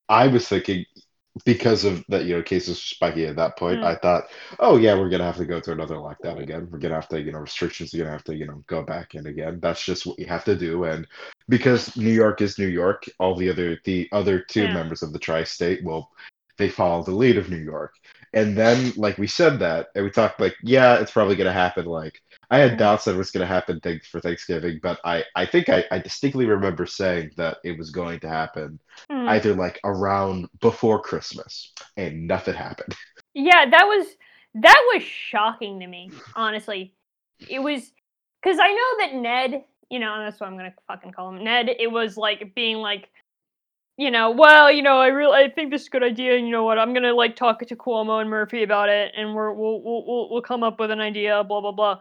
I 0.07 0.28
was 0.28 0.47
thinking 0.47 0.86
because 1.44 1.84
of 1.84 2.04
that 2.08 2.26
you 2.26 2.36
know 2.36 2.42
cases 2.42 2.70
were 2.78 2.96
spiking 2.96 3.26
at 3.26 3.36
that 3.36 3.58
point, 3.58 3.80
Hmm. 3.80 3.86
I 3.86 3.96
thought, 3.96 4.26
oh 4.60 4.78
yeah, 4.78 4.96
we're 4.98 5.10
gonna 5.10 5.26
have 5.26 5.38
to 5.38 5.46
go 5.46 5.60
to 5.60 5.72
another 5.74 5.96
lockdown 5.96 6.42
again. 6.42 6.68
We're 6.72 6.80
gonna 6.80 6.96
have 6.96 7.10
to 7.10 7.22
you 7.22 7.32
know 7.32 7.40
restrictions 7.40 7.94
are 7.94 7.98
gonna 7.98 8.12
have 8.12 8.24
to 8.26 8.36
you 8.36 8.46
know 8.48 8.64
go 8.68 8.84
back 8.84 9.16
in 9.16 9.28
again. 9.28 9.60
That's 9.62 9.84
just 9.84 10.06
what 10.06 10.18
you 10.20 10.28
have 10.28 10.46
to 10.46 10.56
do, 10.56 10.86
and 10.86 11.06
because 11.50 11.96
New 11.98 12.12
York 12.14 12.42
is 12.42 12.58
New 12.58 12.68
York, 12.68 13.04
all 13.20 13.36
the 13.36 13.50
other 13.50 13.80
the 13.84 14.08
other 14.12 14.40
two 14.40 14.64
Yeah. 14.64 14.74
members 14.74 15.04
of 15.04 15.12
the 15.14 15.20
tri-state 15.20 15.84
will 15.84 16.10
they 16.58 16.70
follow 16.70 17.04
the 17.04 17.12
lead 17.12 17.38
of 17.38 17.50
New 17.50 17.58
York. 17.58 17.94
And 18.34 18.58
then, 18.58 18.94
like 18.96 19.18
we 19.18 19.28
said 19.28 19.60
that, 19.60 19.88
and 19.96 20.04
we 20.06 20.10
talked 20.12 20.40
like, 20.40 20.56
yeah, 20.64 20.96
it's 21.00 21.12
probably 21.12 21.36
gonna 21.36 21.52
happen. 21.52 21.86
Like, 21.86 22.22
I 22.50 22.60
had 22.60 22.78
doubts 22.78 23.06
that 23.06 23.16
it 23.16 23.18
was 23.18 23.32
gonna 23.32 23.46
happen 23.46 23.80
th- 23.82 24.08
for 24.08 24.20
Thanksgiving, 24.20 24.80
but 24.82 25.00
I, 25.04 25.24
I 25.36 25.46
think 25.46 25.70
I, 25.70 25.84
I 25.91 26.00
distinctly 26.00 26.46
remember 26.46 26.86
saying 26.86 27.32
that 27.38 27.58
it 27.64 27.78
was 27.78 27.91
going 27.91 28.20
to 28.22 28.30
happen 28.30 28.80
Hmm. 29.12 29.28
either 29.30 29.54
like 29.54 29.80
around 29.84 30.48
before 30.62 31.02
Christmas, 31.02 31.74
and 31.98 32.28
nothing 32.28 32.54
happened. 32.56 32.96
Yeah, 33.34 33.70
that 33.70 33.86
was 33.86 34.08
that 34.56 34.91
was 34.93 35.04
shocking 35.04 35.80
to 35.82 35.88
me, 35.88 36.12
honestly. 36.36 36.93
It 37.50 37.60
was 37.60 37.91
because 38.41 38.60
I 38.62 38.70
know 38.72 38.98
that 39.08 39.16
Ned, 39.16 39.64
you 39.89 40.00
know, 40.00 40.18
that's 40.20 40.39
what 40.39 40.48
I'm 40.48 40.58
gonna 40.58 40.74
fucking 40.88 41.12
call 41.12 41.30
him, 41.36 41.43
Ned. 41.43 41.70
It 41.80 41.91
was 41.91 42.16
like 42.18 42.56
being 42.56 42.78
like, 42.78 43.10
you 43.98 44.12
know, 44.12 44.32
well, 44.32 44.72
you 44.72 44.82
know, 44.82 44.98
I 44.98 45.08
really 45.08 45.38
I 45.46 45.50
think 45.50 45.72
this 45.72 45.82
is 45.84 45.88
a 45.88 45.91
good 45.91 46.04
idea, 46.04 46.36
and 46.38 46.46
you 46.46 46.52
know 46.52 46.64
what, 46.64 46.80
I'm 46.80 46.93
gonna 46.93 47.14
like 47.14 47.36
talk 47.36 47.60
to 47.60 47.76
Cuomo 47.76 48.22
and 48.22 48.30
Murphy 48.30 48.64
about 48.64 48.89
it, 48.89 49.14
and 49.18 49.36
we're 49.36 49.52
we'll 49.54 49.82
we'll 49.82 50.06
we'll, 50.06 50.30
we'll 50.30 50.41
come 50.41 50.64
up 50.64 50.80
with 50.80 50.91
an 50.91 51.02
idea, 51.02 51.43
blah 51.43 51.62
blah 51.62 51.72
blah, 51.72 52.00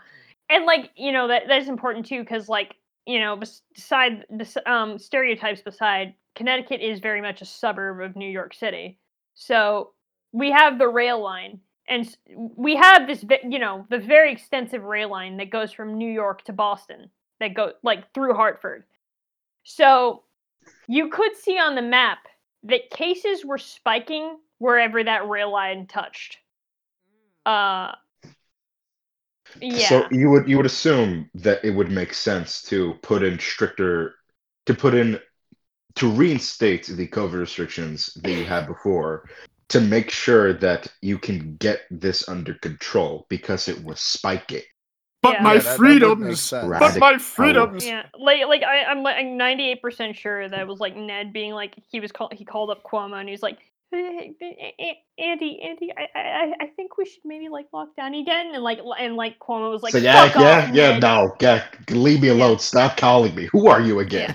and 0.51 0.65
like 0.67 0.91
you 0.97 1.13
know 1.13 1.29
that 1.29 1.45
that's 1.49 1.69
important 1.69 2.07
too, 2.07 2.21
because 2.21 2.49
like 2.49 2.77
you 3.07 3.21
know, 3.21 3.37
bes- 3.37 3.63
beside 3.75 4.25
um 4.67 4.99
stereotypes 4.99 5.63
beside, 5.63 6.15
Connecticut 6.35 6.81
is 6.81 7.01
very 7.01 7.21
much 7.21 7.43
a 7.43 7.47
suburb 7.47 8.01
of 8.01 8.17
New 8.17 8.31
York 8.31 8.55
City, 8.55 8.99
so 9.35 9.93
we 10.33 10.51
have 10.51 10.79
the 10.79 10.89
rail 10.89 11.23
line 11.23 11.61
and 11.89 12.17
we 12.57 12.75
have 12.77 13.07
this 13.07 13.25
you 13.49 13.59
know 13.59 13.87
the 13.91 13.99
very 13.99 14.33
extensive 14.33 14.83
rail 14.83 15.11
line 15.11 15.37
that 15.37 15.51
goes 15.51 15.71
from 15.71 15.99
new 15.99 16.11
york 16.11 16.43
to 16.43 16.53
boston 16.53 17.11
that 17.41 17.55
go 17.55 17.73
like 17.83 18.13
through 18.13 18.35
hartford. 18.35 18.85
So 19.65 20.23
you 20.89 21.09
could 21.09 21.37
see 21.37 21.59
on 21.59 21.75
the 21.75 21.83
map 21.83 22.19
that 22.65 22.91
cases 22.91 23.45
were 23.45 23.59
spiking 23.59 24.39
wherever 24.59 25.03
that 25.03 25.29
rail 25.29 25.53
line 25.53 25.87
touched. 25.87 26.39
Uh 27.45 27.93
yeah 29.61 29.89
So 29.89 30.07
you 30.11 30.31
would 30.31 30.49
you 30.49 30.57
would 30.57 30.67
assume 30.67 31.31
that 31.35 31.65
it 31.65 31.71
would 31.71 31.91
make 31.91 32.15
sense 32.15 32.63
to 32.63 32.95
put 33.03 33.23
in 33.23 33.39
stricter, 33.39 34.15
to 34.67 34.75
put 34.75 34.95
in, 34.95 35.21
to 35.97 36.11
reinstate 36.11 36.87
the 36.87 37.07
COVID 37.09 37.39
restrictions 37.41 38.13
that 38.23 38.33
you 38.33 38.45
had 38.45 38.67
before, 38.67 39.29
to 39.69 39.81
make 39.81 40.11
sure 40.11 40.53
that 40.55 40.89
you 41.03 41.19
can 41.19 41.57
get 41.57 41.83
this 41.91 42.29
under 42.29 42.55
control 42.55 43.27
because 43.29 43.69
it 43.69 43.83
was 43.85 44.01
spiking. 44.01 44.63
But 45.23 45.35
Yeah. 45.35 45.43
my 45.43 45.55
Yeah, 45.55 45.59
that- 45.61 45.65
that 45.65 45.81
would 45.81 46.19
make 46.19 46.39
freedoms. 46.39 46.51
but 46.51 46.99
my 46.99 47.19
freedoms. 47.19 47.87
yeah 47.87 48.07
like 48.19 48.47
like 48.47 48.63
I, 48.63 48.85
i'm 48.85 49.03
like 49.03 49.17
98% 49.17 50.15
sure 50.17 50.49
that 50.49 50.61
it 50.61 50.67
was 50.69 50.81
like 50.81 50.97
ned 50.97 51.33
being 51.33 51.53
like 51.53 51.75
he 51.91 52.01
was 52.01 52.13
called 52.13 52.33
he 52.35 52.45
called 52.45 52.71
up 52.71 52.83
cuomo 52.83 53.19
and 53.21 53.29
he's 53.29 53.43
like 53.43 53.59
"Hey, 53.59 53.63
hey, 53.63 53.63
hey, 53.63 53.74
Andy, 55.17 55.61
Andy, 55.63 55.93
I, 55.97 56.09
I, 56.19 56.53
I 56.61 56.67
think 56.75 56.99
we 56.99 57.05
should 57.05 57.25
maybe 57.25 57.49
like 57.49 57.67
lock 57.73 57.95
down 57.97 58.15
again, 58.15 58.51
and 58.53 58.63
like, 58.65 58.81
and 58.99 59.15
like 59.15 59.39
Cuomo 59.39 59.71
was 59.71 59.83
like, 59.83 59.93
so 59.93 59.99
yeah, 59.99 60.27
"Fuck 60.29 60.35
yeah, 60.43 60.59
off, 60.69 60.75
yeah. 60.75 60.91
Ned." 60.93 61.03
No, 61.03 61.37
yeah, 61.41 61.65
leave 61.91 62.21
me 62.21 62.29
alone. 62.29 62.59
Stop 62.59 62.97
calling 62.97 63.33
me. 63.35 63.47
Who 63.53 63.69
are 63.69 63.81
you 63.81 64.01
again? 64.01 64.35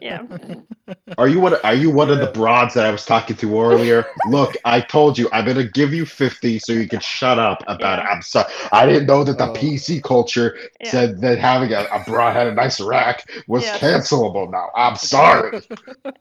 yeah. 0.00 0.22
Are 1.18 1.28
you 1.28 1.40
one? 1.40 1.54
Are 1.64 1.74
you 1.74 1.90
one 1.90 2.10
of 2.10 2.18
the 2.18 2.26
broads 2.26 2.74
that 2.74 2.84
I 2.84 2.90
was 2.90 3.06
talking 3.06 3.36
to 3.36 3.60
earlier? 3.60 4.04
Look, 4.28 4.54
I 4.66 4.80
told 4.82 5.16
you 5.18 5.28
I'm 5.32 5.46
gonna 5.46 5.64
give 5.66 5.94
you 5.94 6.04
fifty 6.04 6.58
so 6.58 6.72
you 6.72 6.86
can 6.86 7.00
shut 7.00 7.38
up 7.38 7.62
about 7.66 8.00
it. 8.00 8.02
I'm 8.02 8.20
sorry. 8.22 8.52
I 8.70 8.84
didn't 8.86 9.06
know 9.06 9.24
that 9.24 9.38
the 9.38 9.48
Oh. 9.48 9.54
PC 9.54 10.02
culture 10.02 10.56
Yeah. 10.80 10.90
said 10.90 11.20
that 11.22 11.38
having 11.38 11.72
a, 11.72 11.86
a 11.90 12.04
broad 12.06 12.34
had 12.34 12.48
a 12.48 12.52
nice 12.54 12.80
rack 12.80 13.24
was 13.48 13.62
Yes. 13.64 13.80
cancelable. 13.80 14.50
Now 14.50 14.68
I'm 14.76 14.96
sorry. 14.96 15.62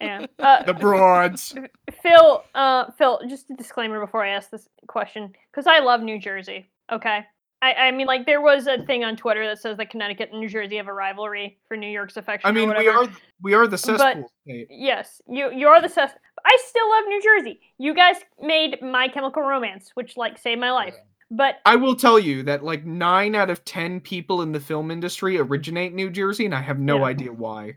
yeah. 0.02 0.26
Uh, 0.40 0.64
The 0.64 0.74
broads. 0.74 1.54
Phil, 2.02 2.44
uh, 2.64 2.92
Phil, 2.98 3.20
just 3.28 3.50
a 3.52 3.56
disclaimer 3.56 4.00
before 4.00 4.24
I 4.24 4.30
ask 4.30 4.50
this 4.50 4.68
question, 4.88 5.34
because 5.52 5.68
I 5.68 5.80
love 5.80 6.02
New 6.02 6.20
Jersey. 6.20 6.70
Okay, 6.92 7.20
I, 7.62 7.74
I 7.74 7.92
mean, 7.92 8.08
like 8.08 8.26
there 8.26 8.42
was 8.42 8.68
a 8.68 8.84
thing 8.86 9.04
on 9.04 9.16
Twitter 9.16 9.46
that 9.48 9.60
says 9.60 9.78
that 9.78 9.90
Connecticut 9.90 10.30
and 10.32 10.40
New 10.42 10.50
Jersey 10.50 10.78
have 10.78 10.88
a 10.88 10.94
rivalry 10.94 11.58
for 11.68 11.78
New 11.78 11.90
York's 11.90 12.18
affection. 12.18 12.48
I 12.48 12.52
mean, 12.52 12.70
we 12.78 12.88
are 12.88 13.08
we 13.42 13.54
are 13.54 13.68
the 13.68 13.78
cesspool 13.78 14.30
state. 14.44 14.68
Yes, 14.70 15.22
you 15.28 15.52
you're 15.52 15.82
the 15.82 15.90
sus. 15.90 16.12
I 16.46 16.58
still 16.68 16.90
love 16.90 17.04
New 17.08 17.22
Jersey. 17.22 17.60
You 17.78 17.94
guys 17.94 18.18
made 18.42 18.82
My 18.82 19.08
Chemical 19.08 19.44
Romance, 19.44 19.92
which 19.94 20.18
like 20.18 20.38
saved 20.38 20.60
my 20.60 20.72
life. 20.72 20.96
But 21.32 21.56
I 21.66 21.78
will 21.78 21.96
tell 21.96 22.20
you 22.20 22.44
that 22.44 22.64
like 22.64 22.86
nine 22.86 23.34
out 23.34 23.50
of 23.50 23.64
ten 23.66 24.00
people 24.02 24.42
in 24.42 24.52
the 24.52 24.60
film 24.60 24.92
industry 24.92 25.40
originate 25.40 25.94
New 25.94 26.10
Jersey, 26.10 26.46
and 26.46 26.54
I 26.54 26.62
have 26.62 26.80
no 26.80 26.98
Yeah. 26.98 27.04
idea 27.06 27.32
why. 27.32 27.76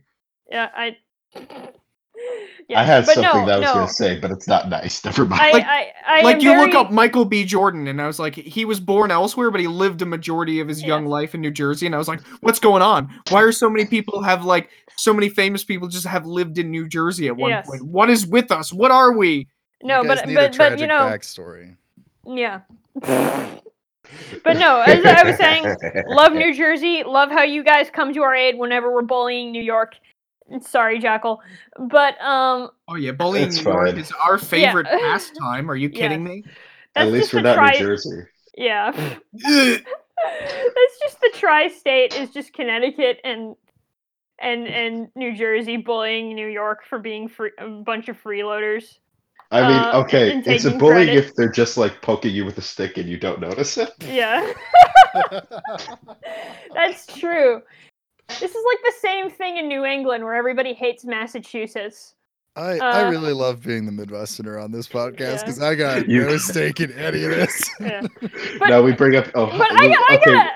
yeah, 0.50 0.68
I. 0.74 0.96
I 2.74 2.82
had 2.82 3.06
but 3.06 3.14
something 3.14 3.40
no, 3.42 3.46
that 3.46 3.54
I 3.54 3.58
was 3.58 3.66
no. 3.66 3.74
gonna 3.74 3.88
say, 3.88 4.18
but 4.18 4.30
it's 4.32 4.48
not 4.48 4.68
nice. 4.68 5.04
Never 5.04 5.24
mind. 5.24 5.40
I, 5.40 5.50
Like- 5.52 5.64
I, 5.66 5.92
I 6.06 6.22
like 6.22 6.36
am 6.36 6.40
you 6.42 6.56
look 6.58 6.74
up 6.74 6.90
Michael 6.90 7.24
B. 7.24 7.44
Jordan, 7.44 7.86
and 7.86 8.02
I 8.02 8.06
was 8.06 8.18
like, 8.18 8.34
he 8.34 8.64
was 8.64 8.80
born 8.80 9.10
elsewhere, 9.12 9.50
but 9.52 9.60
he 9.60 9.68
lived 9.68 10.02
a 10.02 10.06
majority 10.06 10.58
of 10.58 10.66
his 10.66 10.82
young 10.82 11.06
life 11.06 11.34
in 11.34 11.40
New 11.40 11.52
Jersey, 11.52 11.86
and 11.86 11.94
I 11.94 11.98
was 11.98 12.08
like, 12.08 12.20
what's 12.40 12.58
going 12.58 12.82
on? 12.82 13.08
Why 13.30 13.42
are 13.42 13.52
so 13.52 13.70
many 13.70 13.86
people 13.86 14.20
have 14.22 14.44
like 14.44 14.70
so 14.96 15.12
many 15.14 15.28
famous 15.28 15.62
people 15.62 15.86
just 15.86 16.06
have 16.06 16.26
lived 16.26 16.58
in 16.58 16.70
New 16.70 16.88
Jersey 16.88 17.28
at 17.28 17.36
one 17.36 17.50
Yes. 17.50 17.66
point? 17.68 17.82
What 17.82 18.10
is 18.10 18.26
with 18.26 18.50
us? 18.50 18.72
What 18.72 18.90
are 18.90 19.12
we? 19.16 19.46
No, 19.82 20.02
but 20.02 20.24
but 20.34 20.56
but 20.56 20.78
you 20.80 20.86
know, 20.88 21.00
backstory. 21.00 21.76
yeah. 22.26 22.62
but 24.44 24.56
no, 24.56 24.80
as 24.86 25.04
I 25.04 25.22
was 25.24 25.36
saying, 25.36 25.76
love 26.08 26.32
New 26.32 26.54
Jersey. 26.54 27.02
Love 27.04 27.30
how 27.30 27.42
you 27.42 27.62
guys 27.62 27.90
come 27.92 28.12
to 28.14 28.22
our 28.22 28.34
aid 28.34 28.58
whenever 28.58 28.92
we're 28.92 29.02
bullying 29.02 29.52
New 29.52 29.62
York. 29.62 29.94
Sorry, 30.60 30.98
Jackal, 30.98 31.40
but 31.78 32.20
um, 32.20 32.70
Oh 32.88 32.94
yeah, 32.96 33.12
bullying 33.12 33.50
New 33.50 33.62
York 33.62 33.96
is 33.98 34.12
our 34.24 34.38
favorite 34.38 34.86
pastime. 35.00 35.70
Are 35.70 35.76
you 35.76 35.88
Yes. 35.88 35.98
kidding 35.98 36.24
me? 36.24 36.44
that's 36.94 37.06
At 37.08 37.12
least 37.12 37.24
just 37.24 37.34
we're 37.34 37.40
not 37.42 37.54
tri- 37.54 37.72
New 37.72 37.78
Jersey. 37.78 38.22
Yeah, 38.56 38.92
Ugh. 38.94 39.16
that's 39.44 40.98
just 41.02 41.20
the 41.20 41.30
tri-state 41.34 42.14
is 42.14 42.30
just 42.30 42.52
Connecticut 42.52 43.20
and 43.24 43.54
and 44.38 44.66
and 44.66 45.08
New 45.14 45.34
Jersey 45.36 45.76
bullying 45.78 46.34
New 46.34 46.46
York 46.48 46.84
for 46.88 46.98
being 46.98 47.28
free, 47.28 47.50
a 47.58 47.68
bunch 47.68 48.08
of 48.08 48.22
freeloaders. 48.22 48.98
I 49.50 49.60
mean, 49.60 49.70
Uh, 49.78 50.02
okay, 50.04 50.32
and 50.32 50.46
it's 50.46 50.64
a 50.64 50.68
taking 50.70 50.78
bullying 50.78 51.06
credit. 51.08 51.24
if 51.26 51.34
they're 51.36 51.50
just 51.52 51.76
like 51.76 52.02
poking 52.02 52.34
you 52.34 52.44
with 52.44 52.58
a 52.58 52.62
stick 52.62 52.98
and 52.98 53.08
you 53.08 53.16
don't 53.18 53.40
notice 53.40 53.78
it. 53.78 53.90
Yeah, 54.00 54.52
that's 56.74 57.06
true. 57.18 57.62
This 58.28 58.50
is 58.54 58.64
like 58.72 58.78
the 58.84 58.94
same 59.00 59.30
thing 59.30 59.56
in 59.56 59.68
New 59.68 59.84
England 59.84 60.24
where 60.24 60.34
everybody 60.34 60.74
hates 60.74 61.04
Massachusetts. 61.04 62.14
I, 62.56 62.78
I 62.78 63.02
Uh, 63.06 63.10
really 63.10 63.32
love 63.32 63.62
being 63.62 63.84
the 63.86 63.92
Midwesterner 63.92 64.62
on 64.62 64.72
this 64.72 64.88
podcast 64.88 65.18
Yeah. 65.20 65.38
because 65.40 65.60
I 65.62 65.74
got 65.74 66.08
You- 66.08 66.22
no 66.22 66.36
stake 66.38 66.80
in 66.80 66.92
any 66.92 67.24
of 67.24 67.30
this. 67.30 67.70
Yeah. 67.80 68.02
But- 68.58 68.68
now 68.68 68.82
we 68.82 68.92
bring 68.92 69.14
up. 69.16 69.26
Oh, 69.34 69.46
But 69.46 69.70
I, 69.78 69.86
we- 69.86 69.94
got, 69.94 70.10
I 70.10 70.14
okay. 70.16 70.32
gotta, 70.32 70.50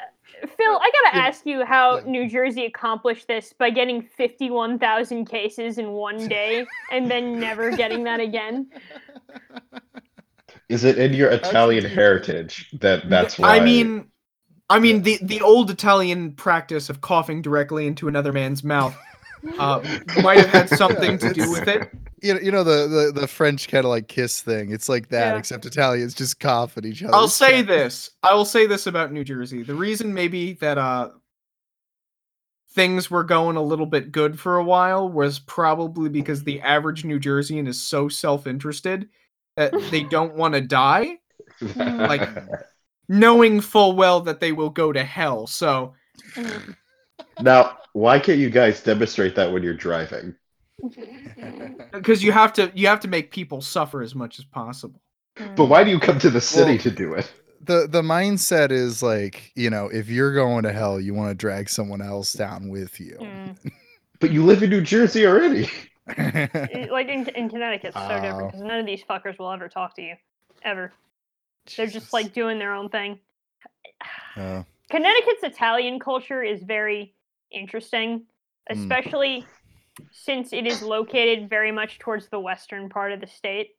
Phil, 0.57 0.79
I 0.81 0.91
gotta 1.05 1.17
Yeah. 1.19 1.23
ask 1.27 1.45
you 1.47 1.65
how 1.65 1.99
Yeah. 1.99 2.05
New 2.11 2.29
Jersey 2.29 2.65
accomplished 2.65 3.29
this 3.29 3.53
by 3.53 3.71
getting 3.71 4.03
51,000 4.03 5.27
cases 5.27 5.79
in 5.79 5.91
one 5.93 6.27
day 6.27 6.67
and 6.91 7.11
then 7.11 7.39
never 7.39 7.71
getting 7.77 8.03
that 8.05 8.19
again. 8.21 8.69
Is 10.69 10.85
it 10.85 10.99
in 10.99 11.13
your 11.13 11.31
Italian 11.31 11.85
heritage 11.85 12.71
that 12.81 13.09
that's 13.11 13.39
why? 13.39 13.57
I 13.57 13.61
mean, 13.61 14.10
I 14.71 14.79
mean 14.79 15.03
the 15.03 15.19
the 15.21 15.43
old 15.43 15.71
Italian 15.71 16.33
practice 16.33 16.89
of 16.89 17.03
coughing 17.03 17.43
directly 17.43 17.87
into 17.87 18.09
another 18.09 18.33
man's 18.33 18.65
mouth 18.65 18.97
uh, 19.59 19.81
might 20.23 20.39
have 20.39 20.49
had 20.49 20.69
something 20.71 21.19
to 21.19 21.33
do 21.35 21.51
with 21.51 21.69
it. 21.69 21.91
You 22.23 22.35
know, 22.35 22.41
you 22.41 22.53
know 22.53 22.63
the, 22.65 22.87
the, 23.15 23.21
the 23.23 23.27
French 23.27 23.67
kind 23.69 23.87
of 23.87 23.89
like 23.89 24.07
kiss 24.07 24.43
thing. 24.43 24.73
It's 24.73 24.91
like 24.91 25.09
that, 25.09 25.33
Yeah. 25.33 25.39
except 25.39 25.65
Italians 25.65 26.13
just 26.13 26.39
cough 26.39 26.77
at 26.77 26.85
each 26.85 27.03
other. 27.03 27.15
I'll 27.15 27.29
say 27.29 27.63
this. 27.63 28.11
I 28.23 28.35
will 28.35 28.45
say 28.45 28.67
this 28.67 28.87
about 28.87 29.11
New 29.11 29.25
Jersey. 29.25 29.63
The 29.63 29.75
reason 29.75 30.13
maybe 30.13 30.53
that 30.61 30.77
uh 30.77 31.13
things 32.73 33.11
were 33.11 33.25
going 33.25 33.57
a 33.57 33.63
little 33.63 33.87
bit 33.87 34.13
good 34.13 34.39
for 34.39 34.59
a 34.59 34.65
while 34.65 35.09
was 35.09 35.39
probably 35.39 36.11
because 36.11 36.45
the 36.45 36.61
average 36.61 37.07
New 37.07 37.19
Jerseyan 37.19 37.67
is 37.67 37.81
so 37.81 38.07
self-interested 38.09 39.09
that 39.57 39.73
they 39.91 40.03
don't 40.11 40.35
want 40.35 40.53
to 40.53 40.61
die, 40.61 41.17
like 41.77 42.29
knowing 43.11 43.61
full 43.61 43.95
well 43.97 44.21
that 44.21 44.39
they 44.41 44.53
will 44.53 44.71
go 44.71 44.93
to 44.93 45.03
hell. 45.05 45.47
So 45.47 45.93
now, 47.41 47.77
why 47.93 48.19
can't 48.21 48.39
you 48.39 48.49
guys 48.51 48.83
demonstrate 48.83 49.35
that 49.35 49.53
when 49.53 49.63
you're 49.63 49.75
driving? 49.75 50.35
because 51.93 52.23
you 52.23 52.33
have 52.33 52.53
to 52.55 52.73
you 52.75 52.87
have 52.87 53.01
to 53.01 53.09
make 53.09 53.31
people 53.33 53.61
suffer 53.61 54.01
as 54.01 54.15
much 54.15 54.39
as 54.39 54.45
possible. 54.47 55.03
But 55.57 55.67
why 55.67 55.85
do 55.85 55.91
you 55.91 55.99
come 56.01 56.19
to 56.21 56.31
the 56.31 56.41
city 56.41 56.73
Well- 56.73 56.79
to 56.83 56.91
do 56.91 57.13
it? 57.15 57.31
the 57.63 57.87
the 57.87 58.01
mindset 58.01 58.71
is 58.71 59.03
like 59.03 59.53
you 59.55 59.69
know 59.69 59.85
if 59.93 60.09
you're 60.09 60.33
going 60.33 60.63
to 60.63 60.73
hell 60.73 60.99
you 60.99 61.13
want 61.13 61.29
to 61.29 61.35
drag 61.35 61.69
someone 61.69 62.01
else 62.01 62.33
down 62.33 62.71
with 62.71 62.99
you 62.99 63.19
Mm. 63.21 63.55
But 64.19 64.31
you 64.33 64.45
live 64.47 64.63
in 64.63 64.71
New 64.71 64.81
Jersey 64.81 65.27
already. 65.27 65.69
Like 66.17 67.09
in, 67.09 67.27
in 67.29 67.49
Connecticut, 67.51 67.89
it's 67.89 67.97
so 67.97 68.09
Oh. 68.11 68.21
different 68.23 68.53
because 68.53 68.63
none 68.63 68.79
of 68.81 68.87
these 68.87 69.03
fuckers 69.05 69.39
will 69.39 69.51
ever 69.53 69.69
talk 69.69 69.95
to 69.97 70.03
you. 70.03 70.15
Ever. 70.63 70.93
They're 71.77 71.87
just 71.87 72.13
like 72.13 72.33
doing 72.33 72.59
their 72.59 72.75
own 72.75 72.89
thing. 72.89 73.19
Uh, 74.37 74.63
Connecticut's 74.91 75.43
Italian 75.45 75.99
culture 76.01 76.43
is 76.43 76.63
very 76.63 77.15
interesting, 77.51 78.27
Mm. 78.71 78.77
especially 78.83 79.47
since 80.13 80.53
it 80.53 80.67
is 80.67 80.81
located 80.83 81.49
very 81.49 81.73
much 81.73 81.99
towards 81.99 82.29
the 82.29 82.39
western 82.39 82.89
part 82.89 83.13
of 83.13 83.21
the 83.21 83.27
state. 83.27 83.71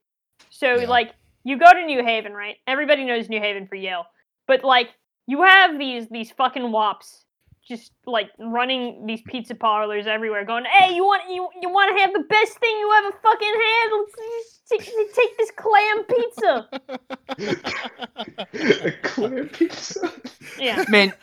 So, 0.50 0.80
Yeah. 0.80 0.88
like, 0.90 1.14
you 1.44 1.58
go 1.58 1.72
to 1.72 1.86
New 1.86 2.04
Haven, 2.04 2.34
right? 2.34 2.58
Everybody 2.68 3.04
knows 3.06 3.30
New 3.30 3.40
Haven 3.40 3.68
for 3.68 3.76
Yale, 3.76 4.06
but 4.48 4.64
like, 4.64 4.90
you 5.28 5.44
have 5.44 5.78
these 5.80 6.10
these 6.10 6.32
fucking 6.32 6.72
wops 6.72 7.26
just 7.72 7.94
like 8.06 8.30
running 8.38 9.06
these 9.08 9.22
pizza 9.22 9.56
parlors 9.56 10.06
everywhere, 10.06 10.44
going, 10.44 10.66
"Hey, 10.66 10.94
you 10.94 11.04
want 11.04 11.24
you 11.30 11.48
you 11.62 11.70
want 11.70 11.96
to 11.96 12.02
have 12.02 12.12
the 12.14 12.26
best 12.28 12.60
thing 12.60 12.70
you 12.70 12.92
ever 12.98 13.12
fucking 13.24 13.56
had? 13.66 13.88
Let's 13.98 14.62
take, 14.70 14.86
take 15.16 15.38
this 15.38 15.52
clam 15.56 16.04
pizza." 16.04 16.54
Clam 19.04 19.50
pizza. 19.50 20.12
Yeah. 20.60 20.84
Man, 20.90 21.14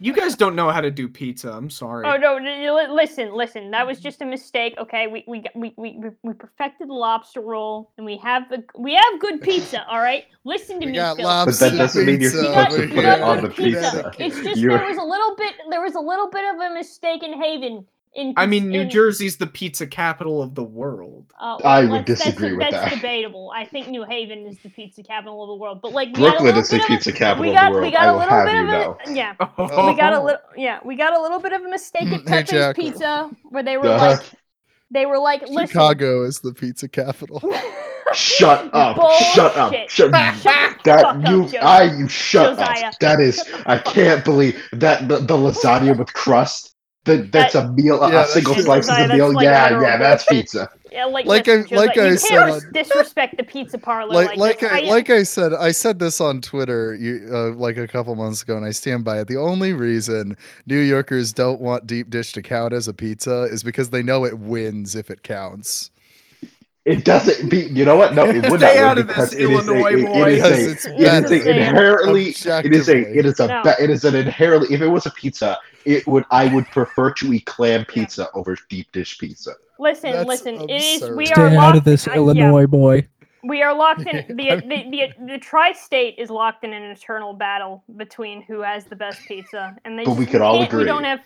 you 0.00 0.12
guys 0.12 0.34
don't 0.36 0.54
know 0.56 0.70
how 0.70 0.80
to 0.80 0.90
do 0.90 1.08
pizza. 1.08 1.50
I'm 1.52 1.70
sorry. 1.70 2.06
Oh 2.06 2.16
no! 2.16 2.36
n- 2.36 2.46
n- 2.46 2.74
li- 2.76 2.86
Listen, 2.90 3.32
listen. 3.34 3.70
That 3.70 3.86
was 3.86 4.00
just 4.00 4.22
a 4.22 4.24
mistake. 4.24 4.74
Okay, 4.78 5.06
we 5.06 5.24
we 5.26 5.44
we 5.54 5.74
we 5.76 5.96
we- 5.98 6.10
we 6.22 6.32
perfected 6.34 6.88
the 6.88 6.92
lobster 6.94 7.40
roll, 7.40 7.92
and 7.96 8.04
we 8.06 8.16
have 8.18 8.48
the 8.48 8.64
we 8.78 8.94
have 8.94 9.20
good 9.20 9.40
pizza. 9.40 9.86
All 9.88 9.98
right, 10.00 10.24
listen 10.44 10.80
to 10.80 10.86
we 10.86 10.92
me, 10.92 10.98
got 10.98 11.16
Phil. 11.16 11.26
But 11.26 11.58
that 11.58 11.76
doesn't 11.76 12.06
mean 12.06 12.20
you're 12.20 12.30
supposed 12.30 12.76
to 12.76 12.88
put 12.88 13.04
it 13.04 13.20
on 13.20 13.38
in 13.38 13.44
the 13.44 13.50
pizza. 13.50 14.12
It's 14.18 14.40
just 14.40 14.60
You're- 14.60 14.76
there 14.76 14.86
was 14.86 14.98
a 14.98 15.02
little 15.02 15.36
bit 15.36 15.54
there 15.70 15.80
was 15.82 15.94
a 15.94 16.00
little 16.00 16.30
bit 16.30 16.44
of 16.54 16.60
a 16.60 16.74
mistake 16.74 17.22
in 17.22 17.40
Haven. 17.40 17.84
In 18.14 18.34
I 18.36 18.46
mean, 18.46 18.68
New 18.70 18.80
in- 18.82 18.90
Jersey's 18.90 19.36
the 19.36 19.46
pizza 19.46 19.86
capital 19.86 20.42
of 20.42 20.54
the 20.54 20.64
world. 20.64 21.32
Uh, 21.38 21.56
I 21.64 21.80
would 21.82 21.90
that's- 22.06 22.18
disagree 22.18 22.48
that's, 22.56 22.58
with 22.58 22.70
that's 22.72 22.90
that. 22.90 22.94
debatable. 22.96 23.52
I 23.54 23.64
think 23.64 23.88
New 23.88 24.02
Haven 24.04 24.46
is 24.46 24.58
the 24.60 24.70
pizza 24.70 25.02
capital 25.02 25.42
of 25.44 25.48
the 25.48 25.54
world, 25.54 25.80
but 25.82 25.92
like 25.92 26.08
we 26.08 26.14
got 26.14 26.20
a 26.20 26.30
Brooklyn 26.30 26.56
is 26.56 26.68
the 26.70 26.76
bit 26.76 26.84
of 26.84 26.90
a- 26.90 26.94
pizza 26.94 27.12
capital 27.12 27.42
We 27.50 27.56
of 27.56 27.64
the 27.64 27.70
world. 27.70 27.82
we 27.84 27.90
got 27.92 28.00
I 28.00 28.06
a 28.06 28.12
will 28.12 28.18
little 28.20 28.44
bit 28.44 28.54
of 28.56 28.66
know. 28.66 28.98
a 29.06 29.12
yeah. 29.14 29.34
Oh, 29.58 29.86
We 29.92 29.96
got 29.96 30.12
a 30.14 30.20
little 30.22 30.40
yeah. 30.56 30.80
We 30.84 30.96
got 30.96 31.16
a 31.16 31.20
little 31.20 31.38
bit 31.38 31.52
of 31.52 31.62
a 31.62 31.68
mistake 31.68 32.08
at 32.08 32.20
Hey, 32.20 32.24
Pepe's 32.26 32.50
Jack. 32.50 32.76
Pizza 32.76 33.30
where 33.50 33.62
they 33.62 33.76
were 33.76 33.88
Uh-huh. 33.88 34.06
like 34.12 34.20
they 34.90 35.04
were 35.06 35.18
like 35.18 35.42
listen. 35.42 35.66
chicago 35.68 36.24
is 36.24 36.40
the 36.40 36.52
pizza 36.54 36.88
capital 36.88 37.42
Shut 38.14 38.70
up! 38.74 38.96
Shut 39.34 39.54
up! 39.54 39.70
Shut 39.74 39.90
Shut 39.90 40.12
the 40.12 40.40
fuck 40.40 40.82
that 40.84 41.04
up, 41.04 41.16
you 41.28 41.46
Joe- 41.46 41.58
I 41.58 41.82
you 41.94 42.08
shut 42.08 42.56
Josiah. 42.58 42.86
up. 42.86 42.98
That 43.00 43.20
is 43.20 43.44
I 43.66 43.76
can't 43.78 44.24
believe 44.24 44.58
that 44.72 45.08
the, 45.08 45.18
the 45.18 45.36
lasagna 45.36 45.96
with 45.96 46.12
crust. 46.14 46.67
That 47.08 47.32
that's 47.32 47.54
a 47.54 47.72
meal. 47.72 47.98
Yeah, 48.10 48.22
a 48.24 48.26
single 48.26 48.54
slice 48.54 48.84
is 48.84 48.88
Josiah, 48.90 49.04
a 49.10 49.14
meal. 49.16 49.32
like 49.34 49.44
yeah, 49.44 49.62
literal 49.64 49.82
yeah, 49.82 49.96
that's 49.96 50.24
pizza. 50.26 50.68
Yeah, 50.90 51.04
like 51.04 51.26
Like 51.26 51.46
I- 51.48 51.56
like 51.70 51.94
Josiah, 51.94 52.06
I 52.06 52.08
you 52.10 52.16
said 52.16 52.28
can't 52.38 52.50
on- 52.64 52.72
disrespect 52.72 53.36
the 53.36 53.44
pizza 53.44 53.76
parlor 53.76 54.14
like 54.14 54.36
like, 54.36 54.62
like. 54.62 54.72
I 54.72 54.78
I- 54.86 54.88
like 54.88 55.10
I 55.10 55.22
said 55.22 55.52
I 55.52 55.70
said 55.70 55.98
this 55.98 56.18
on 56.20 56.40
Twitter 56.40 56.94
you 56.94 57.28
uh, 57.30 57.50
like 57.50 57.76
a 57.76 57.86
couple 57.86 58.14
months 58.14 58.42
ago 58.42 58.56
and 58.56 58.64
I 58.64 58.70
stand 58.70 59.04
by 59.04 59.20
it. 59.20 59.28
The 59.28 59.36
only 59.36 59.74
reason 59.74 60.34
New 60.66 60.80
Yorkers 60.80 61.32
don't 61.34 61.60
want 61.60 61.86
deep 61.86 62.08
dish 62.08 62.32
to 62.32 62.42
count 62.42 62.72
as 62.72 62.88
a 62.88 62.94
pizza 62.94 63.42
is 63.50 63.62
because 63.62 63.90
they 63.90 64.02
know 64.02 64.24
it 64.24 64.38
wins 64.38 64.94
if 64.94 65.10
it 65.10 65.22
counts. 65.22 65.90
It 66.88 67.04
doesn't 67.04 67.48
be. 67.50 67.60
You 67.66 67.84
know 67.84 67.96
what? 67.96 68.14
No, 68.14 68.24
it 68.26 68.48
would 68.50 68.60
not. 68.60 68.60
Be. 68.60 68.66
Stay 68.66 68.74
win 68.76 68.84
out 68.84 68.98
of 68.98 69.06
because 69.06 69.30
this, 69.30 69.40
it 69.40 69.50
is 69.50 69.68
a- 69.68 69.72
Illinois 69.72 69.98
it- 70.00 70.06
boy. 70.06 70.32
It 70.32 70.38
is 70.38 70.44
a. 70.44 70.70
it's 70.70 70.86
It 70.86 71.00
is 71.00 71.30
a 71.46 71.50
inherently. 71.50 72.28
It 72.30 72.72
is 72.74 72.88
a. 72.88 73.18
It 73.18 73.26
is 73.26 73.40
a. 73.40 73.46
No. 73.48 73.62
ba- 73.62 73.74
It 73.82 73.90
is 73.90 74.04
an 74.04 74.14
inherently. 74.14 74.74
If 74.74 74.80
it 74.80 74.88
was 74.88 75.04
a 75.06 75.10
pizza, 75.10 75.58
it 75.84 76.06
would. 76.06 76.24
I 76.30 76.46
would 76.52 76.66
prefer 76.66 77.12
to 77.12 77.32
eat 77.32 77.44
clam 77.44 77.84
pizza 77.84 78.30
over 78.32 78.56
deep 78.70 78.90
dish 78.92 79.18
pizza. 79.18 79.52
listen, 79.78 80.12
That's 80.12 80.26
listen. 80.28 80.54
It 80.68 80.70
is 80.82 81.10
we 81.10 81.26
Stay 81.26 81.34
are 81.34 81.48
Stay 81.50 81.56
locked, 81.56 81.66
out 81.68 81.76
of 81.76 81.84
this, 81.84 82.08
I- 82.08 82.14
yeah, 82.16 82.66
boy. 82.66 83.06
we 83.44 83.62
are 83.62 83.74
locked 83.74 84.06
in 84.06 84.24
the 84.36 84.62
the, 84.66 84.90
the 84.90 85.26
the 85.26 85.38
tri-state 85.38 86.14
is 86.18 86.30
locked 86.30 86.64
in 86.64 86.72
an 86.72 86.84
eternal 86.84 87.34
battle 87.34 87.84
between 87.96 88.40
who 88.42 88.60
has 88.62 88.84
the 88.86 88.96
best 88.96 89.20
pizza, 89.28 89.76
and 89.84 89.98
they. 89.98 90.04
But 90.04 90.16
we 90.16 90.24
could 90.26 90.40
all 90.40 90.58
can't- 90.60 90.72
We 90.72 90.84
don't 90.84 91.04
have. 91.04 91.20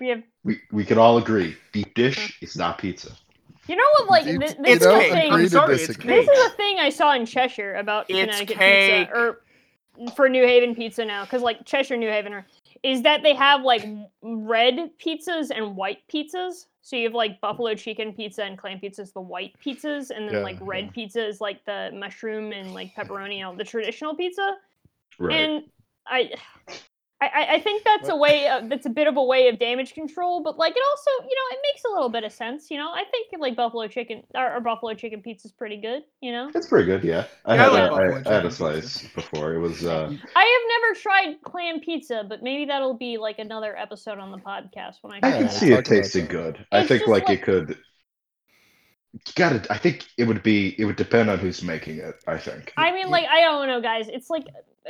We 0.00 0.08
have. 0.08 0.22
We 0.44 0.60
we 0.72 0.84
can 0.86 0.96
all 0.96 1.18
agree. 1.18 1.56
Deep 1.72 1.92
dish 1.94 2.38
is 2.40 2.56
not 2.56 2.78
pizza. 2.78 3.10
You 3.68 3.76
know 3.76 3.84
what? 3.98 4.08
Like 4.08 4.24
Deep- 4.24 4.40
this, 4.40 4.54
this 4.54 4.76
It's 4.76 4.86
is 4.86 4.86
know, 4.92 4.98
a 4.98 5.02
thing. 5.10 5.32
I'm 5.32 5.40
to 5.40 5.48
sorry, 5.50 5.74
it's. 5.74 5.96
This 5.98 6.28
is 6.28 6.46
a 6.46 6.50
thing 6.56 6.78
I 6.78 6.88
saw 6.88 7.14
in 7.14 7.26
Cheshire 7.26 7.74
about 7.74 8.06
It's 8.08 8.18
Connecticut 8.18 8.56
cake. 8.56 9.08
pizza, 9.08 9.18
or 9.20 9.42
for 10.16 10.28
New 10.28 10.44
Haven 10.46 10.74
pizza 10.74 11.04
now, 11.04 11.24
because 11.24 11.42
like 11.42 11.64
Cheshire, 11.66 11.96
New 11.96 12.08
Haven, 12.08 12.32
are, 12.32 12.46
is 12.82 13.02
that 13.02 13.22
they 13.22 13.34
have 13.34 13.62
like 13.62 13.84
red 14.22 14.90
pizzas 15.04 15.50
and 15.54 15.76
white 15.76 15.98
pizzas. 16.12 16.66
So 16.80 16.96
you 16.96 17.04
have 17.04 17.14
like 17.14 17.40
buffalo 17.42 17.74
chicken 17.74 18.14
pizza 18.14 18.44
and 18.44 18.56
clam 18.56 18.78
pizza 18.80 19.02
is 19.02 19.12
the 19.12 19.20
white 19.20 19.54
pizzas, 19.62 20.10
and 20.10 20.26
then 20.26 20.36
Yeah, 20.36 20.40
like 20.40 20.56
red 20.62 20.86
yeah. 20.86 20.90
pizza 20.92 21.26
is 21.26 21.40
like 21.40 21.62
the 21.66 21.90
mushroom 21.94 22.52
and 22.52 22.72
like 22.72 22.94
pepperoni, 22.94 23.36
you 23.38 23.42
know, 23.42 23.54
the 23.54 23.64
traditional 23.64 24.14
pizza. 24.14 24.54
Right. 25.18 25.34
And 25.36 25.64
I, 26.06 26.30
I, 27.20 27.26
I- 27.26 27.54
I 27.54 27.60
think 27.60 27.82
that's 27.84 28.08
a 28.08 28.14
way. 28.16 28.46
Of, 28.48 28.68
that's 28.68 28.86
a 28.86 28.90
bit 28.90 29.08
of 29.08 29.16
a 29.16 29.22
way 29.24 29.48
of 29.48 29.58
damage 29.58 29.92
control, 29.94 30.40
but 30.42 30.56
like 30.56 30.74
it 30.76 30.82
also, 30.90 31.28
you 31.28 31.34
know, 31.34 31.56
it 31.56 31.58
makes 31.72 31.82
a 31.84 31.88
little 31.92 32.08
bit 32.08 32.22
of 32.24 32.32
sense. 32.32 32.70
You 32.70 32.76
know, 32.76 32.90
I 32.92 33.04
think 33.10 33.28
like 33.38 33.56
buffalo 33.56 33.88
chicken 33.88 34.22
or, 34.36 34.54
or 34.54 34.60
buffalo 34.60 34.94
chicken 34.94 35.20
pizza 35.20 35.48
is 35.48 35.52
pretty 35.52 35.78
good. 35.78 36.04
You 36.20 36.30
know, 36.32 36.50
It's 36.54 36.68
pretty 36.68 36.86
good. 36.86 37.02
Yeah. 37.02 37.24
I 37.44 37.56
Yeah, 37.56 37.62
I 37.62 37.64
had 37.64 37.72
like 37.72 37.82
a, 37.82 37.88
buffalo 37.88 38.22
I, 38.24 38.30
I 38.30 38.34
had 38.34 38.46
a 38.46 38.50
slice 38.50 38.98
pizza. 39.02 39.14
before. 39.16 39.54
It 39.54 39.58
was. 39.58 39.84
uh 39.84 40.06
I 40.36 40.60
have 40.60 40.82
never 40.82 41.00
tried 41.00 41.42
clam 41.42 41.80
pizza, 41.80 42.24
but 42.28 42.42
maybe 42.42 42.66
that'll 42.66 42.94
be 42.94 43.18
like 43.18 43.38
another 43.40 43.76
episode 43.76 44.18
on 44.18 44.30
the 44.30 44.38
podcast 44.38 44.96
when 45.02 45.14
I. 45.14 45.28
I 45.28 45.32
can 45.32 45.48
see 45.48 45.70
it 45.70 45.72
about 45.72 45.84
tasting 45.86 46.26
that. 46.26 46.30
good. 46.30 46.66
I 46.70 46.86
think 46.86 47.06
like, 47.08 47.28
like- 47.28 47.40
it 47.40 47.42
could. 47.42 47.78
You 49.14 49.20
gotta. 49.36 49.66
I 49.72 49.78
think 49.78 50.06
it 50.18 50.24
would 50.24 50.42
be. 50.42 50.74
It 50.78 50.84
would 50.84 50.96
depend 50.96 51.30
on 51.30 51.38
who's 51.38 51.62
making 51.64 51.98
it. 51.98 52.16
I 52.26 52.36
think. 52.36 52.72
I 52.76 52.92
mean, 52.92 53.08
like 53.08 53.26
I 53.26 53.40
don't 53.40 53.66
know, 53.66 53.80
guys. 53.80 54.06
It's 54.08 54.28
like 54.30 54.44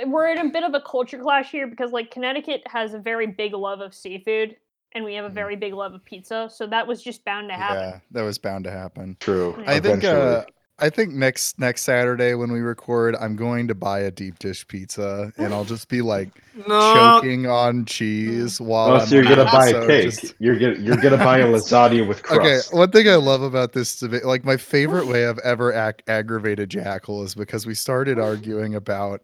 we're 0.07 0.28
in 0.28 0.38
a 0.38 0.51
bit 0.51 0.62
of 0.64 0.74
a 0.74 0.80
culture 0.80 1.18
clash 1.18 1.51
here 1.51 1.66
because 1.66 1.92
like 1.92 2.11
Connecticut 2.11 2.62
has 2.66 2.94
a 2.94 2.99
very 2.99 3.26
big 3.26 3.53
love 3.55 3.80
of 3.80 3.94
seafood, 3.94 4.57
and 4.92 5.05
we 5.05 5.14
have 5.14 5.24
a 5.24 5.30
Mhm. 5.30 5.34
very 5.34 5.57
big 5.57 5.74
love 5.74 5.94
of 5.94 6.05
pizza. 6.05 6.49
So 6.53 6.66
that 6.68 6.86
was 6.86 7.03
just 7.03 7.24
bound 7.24 7.49
to 7.49 7.55
happen. 7.55 7.78
Yeah, 7.82 7.99
that 8.12 8.22
was 8.22 8.38
bound 8.38 8.64
to 8.64 8.70
happen. 8.70 9.16
True. 9.20 9.55
I 9.66 9.74
I 9.76 9.80
think 9.80 10.05
uh 10.05 10.44
I 10.80 10.90
think 10.90 11.12
next 11.12 11.59
next 11.59 11.82
Saturday 11.82 12.34
when 12.34 12.53
we 12.53 12.61
record, 12.61 13.16
I'm 13.20 13.34
going 13.34 13.66
to 13.66 13.74
buy 13.74 13.99
a 13.99 14.12
deep 14.12 14.38
dish 14.38 14.64
pizza 14.68 15.32
and 15.36 15.53
I'll 15.53 15.64
just 15.64 15.88
be 15.88 16.03
like 16.03 16.28
No. 16.68 16.94
choking 16.94 17.46
on 17.49 17.84
cheese 17.84 18.61
while 18.61 18.92
Oh, 18.92 18.99
so 19.01 19.16
you're 19.16 19.24
on 19.26 19.30
gonna 19.38 19.44
buy 19.51 19.66
a 19.66 19.70
episode, 19.70 19.86
cake. 19.88 20.05
just- 20.05 20.34
You're 20.38 20.57
gonna 20.57 20.76
you're 20.78 20.96
gonna 20.96 21.16
buy 21.16 21.38
a 21.38 21.46
lasagna 21.53 22.07
with 22.07 22.22
crust. 22.22 22.40
Okay, 22.72 22.76
one 22.76 22.92
thing 22.92 23.09
I 23.09 23.16
love 23.16 23.42
about 23.42 23.72
this 23.72 23.99
debate, 23.99 24.24
like 24.24 24.44
my 24.44 24.57
favorite 24.57 25.09
way 25.09 25.26
I've 25.26 25.40
ever 25.40 25.72
ac- 25.72 26.05
aggravated 26.07 26.70
Jackal 26.70 27.24
is 27.24 27.34
because 27.34 27.66
we 27.66 27.74
started 27.74 28.20
arguing 28.20 28.76
about 28.76 29.22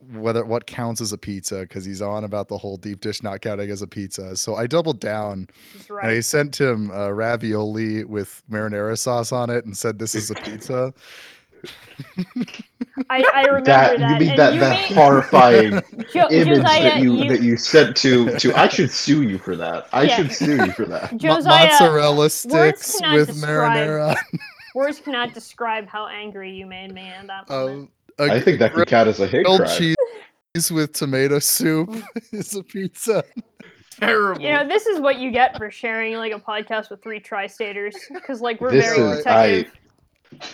whether 0.00 0.44
what 0.44 0.66
counts 0.66 1.00
as 1.00 1.12
a 1.12 1.18
pizza 1.18 1.60
because 1.60 1.84
he's 1.84 2.02
on 2.02 2.24
about 2.24 2.48
the 2.48 2.58
whole 2.58 2.76
deep 2.76 3.00
dish 3.00 3.22
not 3.22 3.40
counting 3.40 3.70
as 3.70 3.80
a 3.82 3.86
pizza. 3.86 4.36
So 4.36 4.54
I 4.56 4.66
doubled 4.66 5.00
down 5.00 5.48
That's 5.74 5.88
and 5.88 5.98
I 6.00 6.20
sent 6.20 6.60
him 6.60 6.90
uh, 6.90 7.10
ravioli 7.10 8.04
with 8.04 8.42
marinara 8.50 8.98
sauce 8.98 9.32
on 9.32 9.48
it 9.50 9.64
and 9.64 9.76
said 9.76 9.98
this 9.98 10.14
is 10.14 10.30
a 10.30 10.34
pizza. 10.46 10.92
I, 13.08 13.24
I 13.34 13.42
remember 13.46 13.64
That, 13.64 13.98
that. 13.98 14.10
you 14.10 14.18
mean 14.18 14.28
and 14.30 14.38
that 14.38 14.54
you 14.54 14.60
that 14.60 14.90
made- 14.90 14.96
horrifying 14.96 15.70
Jo- 16.12 16.28
image 16.30 16.58
Josiah, 16.58 16.82
that 16.82 16.98
you, 17.02 17.14
you- 17.14 17.28
that 17.30 17.40
you 17.42 17.56
sent 17.56 17.96
to 17.98 18.36
to 18.38 18.54
I 18.54 18.68
should 18.68 18.90
sue 18.90 19.22
you 19.22 19.38
for 19.38 19.56
that. 19.56 19.88
I 19.92 20.02
Yeah. 20.02 20.16
should 20.16 20.32
sue 20.32 20.56
you 20.56 20.72
for 20.72 20.84
that. 20.86 21.12
Mo- 21.12 21.18
Josiah, 21.18 21.68
mozzarella 21.70 22.28
sticks 22.30 23.00
with 23.00 23.28
describe- 23.28 23.76
marinara. 23.78 24.16
words 24.74 25.00
cannot 25.00 25.32
describe 25.32 25.86
how 25.88 26.06
angry 26.08 26.52
you 26.52 26.66
made 26.66 26.92
me 26.92 27.02
at 27.08 27.26
that 27.28 27.48
moment. 27.48 27.78
Um, 27.80 27.88
a 28.18 28.24
I 28.24 28.40
think 28.40 28.58
that 28.60 28.70
could 28.70 28.74
grilled 28.74 28.88
count 28.88 29.08
as 29.08 29.20
a 29.20 29.26
hate 29.26 29.44
grilled 29.44 29.60
crime. 29.62 29.94
cheese 30.56 30.70
with 30.70 30.92
tomato 30.92 31.38
soup 31.38 31.90
is 32.32 32.54
a 32.54 32.62
pizza. 32.62 33.24
Terrible. 34.00 34.40
you 34.42 34.48
know, 34.52 34.66
this 34.66 34.86
is 34.86 35.00
what 35.00 35.18
you 35.18 35.30
get 35.30 35.56
for 35.56 35.70
sharing 35.70 36.14
like 36.16 36.32
a 36.32 36.38
podcast 36.40 36.90
with 36.90 37.02
three 37.02 37.20
tri-staters, 37.20 37.94
because 38.12 38.40
like 38.40 38.60
we're 38.60 38.72
This 38.72 38.84
very 38.86 38.98
is- 39.10 39.16
protective. 39.18 39.72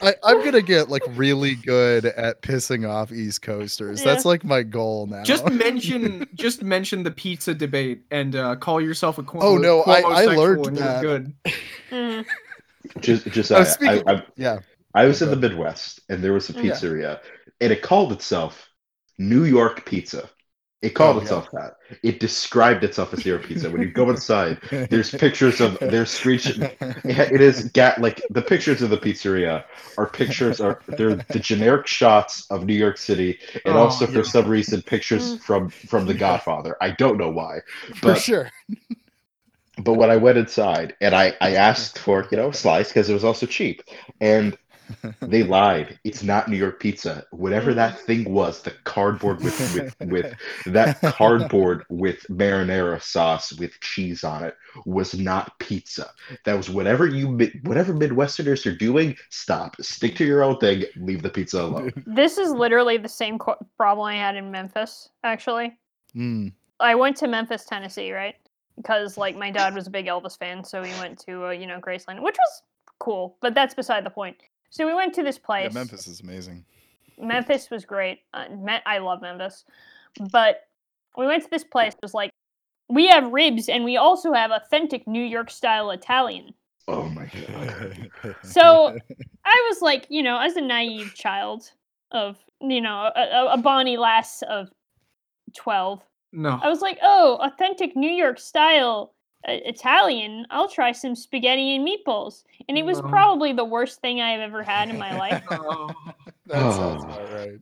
I, 0.03 0.15
I'm 0.25 0.45
gonna 0.45 0.61
get 0.61 0.91
like 0.91 1.01
really 1.13 1.55
good 1.55 2.05
at 2.05 2.43
pissing 2.43 2.87
off 2.87 3.11
East 3.13 3.41
Coasters. 3.41 4.03
That's 4.03 4.27
like 4.27 4.45
my 4.45 4.63
goal 4.63 5.07
now. 5.07 5.23
Just 5.23 5.47
mention, 5.51 6.27
just 6.35 6.63
mention 6.63 7.03
the 7.03 7.11
pizza 7.11 7.55
debate 7.55 8.03
and 8.11 8.37
uh, 8.37 8.57
call 8.57 8.79
yourself 8.83 9.17
a. 9.17 9.23
Cuomo, 9.23 9.43
Oh, 9.43 9.57
no, 9.57 9.81
I- 9.85 10.03
I 10.03 10.25
learned 10.27 10.67
and 10.67 10.77
you're 10.77 10.87
that. 10.87 11.03
Good. 11.03 11.35
Mm. 11.91 12.27
Just, 13.01 13.27
just 13.29 13.53
Oh, 13.53 13.57
I, 13.57 13.65
speaking- 13.65 14.03
I, 14.07 14.13
I, 14.17 14.23
yeah. 14.37 14.59
I 14.93 15.07
was 15.07 15.23
in 15.23 15.31
the 15.31 15.37
Midwest 15.37 16.01
and 16.11 16.23
there 16.23 16.35
was 16.35 16.51
a 16.51 16.53
Yeah. 16.63 17.17
Pizzeria 17.61 17.73
and 17.73 17.73
it 17.73 17.83
called 17.83 18.13
itself 18.13 18.69
New 19.19 19.45
York 19.45 19.85
Pizza. 19.87 20.31
It 20.83 20.91
called 20.91 21.17
Oh, 21.17 21.19
yeah. 21.19 21.23
itself 21.25 21.49
that. 21.53 21.75
It 22.03 22.21
described 22.21 22.85
itself 22.85 23.13
as 23.13 23.25
New 23.25 23.33
York 23.33 23.45
Pizza. 23.45 23.71
When 23.71 23.83
you 23.83 23.91
go 23.91 24.11
inside, 24.11 24.61
there's 24.91 25.11
pictures 25.11 25.61
of 25.61 25.79
their 25.79 26.07
screech. 26.07 26.47
It 27.09 27.41
is 27.41 27.71
ga- 27.71 27.97
like 27.99 28.23
the 28.31 28.43
pictures 28.43 28.83
of 28.83 28.91
the 28.91 28.97
pizzeria 28.99 29.65
are 29.99 30.09
pictures 30.09 30.61
are 30.61 30.81
they're 30.89 31.17
the 31.31 31.39
generic 31.39 31.87
shots 31.87 32.47
of 32.51 32.65
New 32.67 32.75
York 32.75 32.97
City 32.99 33.39
and 33.67 33.77
Oh, 33.77 33.79
also 33.79 34.07
for 34.07 34.23
yeah. 34.25 34.25
some 34.25 34.49
reason 34.49 34.83
pictures 34.83 35.37
Mm. 35.37 35.41
from 35.41 35.69
from 35.71 36.07
The 36.07 36.15
Godfather. 36.15 36.77
I 36.81 36.93
don't 36.93 37.19
know 37.19 37.31
why, 37.31 37.61
for 37.95 38.15
sure. 38.15 38.51
but 39.79 39.95
when 39.95 40.11
I 40.11 40.17
went 40.17 40.39
inside 40.39 40.97
and 41.01 41.15
I, 41.15 41.35
I 41.41 41.55
asked 41.57 41.99
for, 41.99 42.27
you 42.31 42.39
know, 42.39 42.51
a 42.51 42.55
slice 42.55 42.89
because 42.89 43.11
it 43.11 43.15
was 43.15 43.25
also 43.25 43.47
cheap. 43.47 43.83
And 44.21 44.57
they 45.21 45.43
lied. 45.43 45.99
It's 46.05 46.23
not 46.23 46.49
New 46.49 46.57
York 46.57 46.81
pizza. 46.81 47.25
Whatever 47.31 47.75
that 47.75 47.99
thing 48.01 48.33
was, 48.33 48.63
the 48.63 48.73
cardboard 48.85 49.43
with 49.43 49.59
with, 49.75 50.11
with 50.11 50.35
that 50.67 51.01
cardboard 51.01 51.85
with 51.89 52.25
marinara 52.29 53.03
sauce 53.03 53.53
with 53.53 53.79
cheese 53.81 54.25
on 54.25 54.45
it 54.45 54.57
was 54.87 55.15
not 55.19 55.59
pizza. 55.59 56.11
That 56.45 56.57
was 56.57 56.71
whatever 56.71 57.07
you 57.07 57.29
whatever 57.65 57.95
Midwesterners 57.95 58.67
are 58.67 58.77
doing, 58.77 59.17
stop. 59.31 59.77
Stick 59.81 60.17
to 60.17 60.25
your 60.25 60.43
own 60.43 60.59
thing, 60.59 60.85
leave 60.97 61.23
the 61.23 61.31
pizza 61.31 61.61
alone. 61.63 61.93
This 62.07 62.39
is 62.39 62.51
literally 62.53 62.97
the 62.99 63.09
same 63.09 63.39
co- 63.39 63.57
problem 63.77 64.07
I 64.07 64.17
had 64.17 64.37
in 64.37 64.51
Memphis. 64.51 65.09
Actually, 65.25 65.77
Mm. 66.15 66.53
I 66.81 66.95
went 66.95 67.17
to 67.19 67.29
Memphis, 67.29 67.65
Tennessee, 67.65 68.13
right? 68.13 68.35
Because 68.77 69.17
like 69.17 69.37
my 69.37 69.51
dad 69.51 69.75
was 69.75 69.87
a 69.87 69.91
big 69.91 70.07
Elvis 70.07 70.39
fan, 70.39 70.65
so 70.65 70.83
we 70.83 70.91
went 70.95 71.19
to 71.21 71.47
uh, 71.47 71.51
you 71.51 71.67
know 71.67 71.81
Graceland, 71.81 72.23
which 72.23 72.37
was 72.37 72.63
cool. 72.99 73.37
But 73.41 73.55
that's 73.55 73.75
beside 73.75 74.05
the 74.05 74.11
point. 74.11 74.37
So 74.71 74.87
we 74.87 74.95
went 74.95 75.15
to 75.15 75.23
this 75.23 75.37
Yeah, 75.37 75.47
place. 75.47 75.75
Memphis 75.75 76.07
is 76.07 76.21
amazing. 76.21 76.65
Memphis 77.19 77.69
was 77.71 77.85
great. 77.85 78.21
Uh, 78.33 78.47
Me- 78.51 78.81
I 78.87 78.99
love 78.99 79.21
Memphis, 79.21 79.65
but 80.33 80.63
we 81.17 81.27
went 81.27 81.43
to 81.45 81.51
this 81.51 81.65
place. 81.65 81.93
It 81.93 82.03
was 82.03 82.15
like 82.15 82.31
we 82.89 83.09
have 83.09 83.33
ribs 83.33 83.69
and 83.69 83.85
we 83.85 83.97
also 83.97 84.33
have 84.33 84.51
authentic 84.51 85.07
New 85.07 85.23
York 85.25 85.51
style 85.51 85.91
Italian. 85.91 86.55
Oh 86.89 87.05
my 87.09 87.27
god. 87.27 88.11
So 88.43 88.97
I 89.45 89.67
was 89.71 89.83
like, 89.83 90.07
you 90.09 90.23
know, 90.23 90.39
as 90.41 90.57
a 90.57 90.61
naive 90.61 91.15
child 91.15 91.71
of 92.13 92.39
you 92.61 92.81
know 92.81 93.11
a, 93.15 93.21
a- 93.21 93.53
a 93.55 93.57
bonny 93.59 93.97
lass 93.97 94.43
of 94.43 94.71
twelve, 95.55 96.01
No. 96.33 96.59
I 96.63 96.69
was 96.69 96.81
like, 96.81 96.99
oh, 97.03 97.39
authentic 97.41 97.97
New 97.97 98.11
York 98.11 98.39
style 98.39 99.15
Italian. 99.45 100.47
I'll 100.51 100.69
try 100.69 100.93
some 100.93 101.15
spaghetti 101.15 101.75
and 101.77 101.87
meatballs, 101.87 102.45
and 102.69 102.77
it 102.79 102.85
was 102.85 103.01
No. 103.01 103.09
probably 103.09 103.53
the 103.53 103.65
worst 103.65 104.01
thing 104.01 104.21
I've 104.21 104.41
ever 104.41 104.63
had 104.63 104.89
in 104.91 104.99
my 104.99 105.17
life. 105.19 105.43
Oh. 105.51 105.91
that 106.47 106.75
sounds 106.75 107.05
about 107.05 107.33
right. 107.33 107.59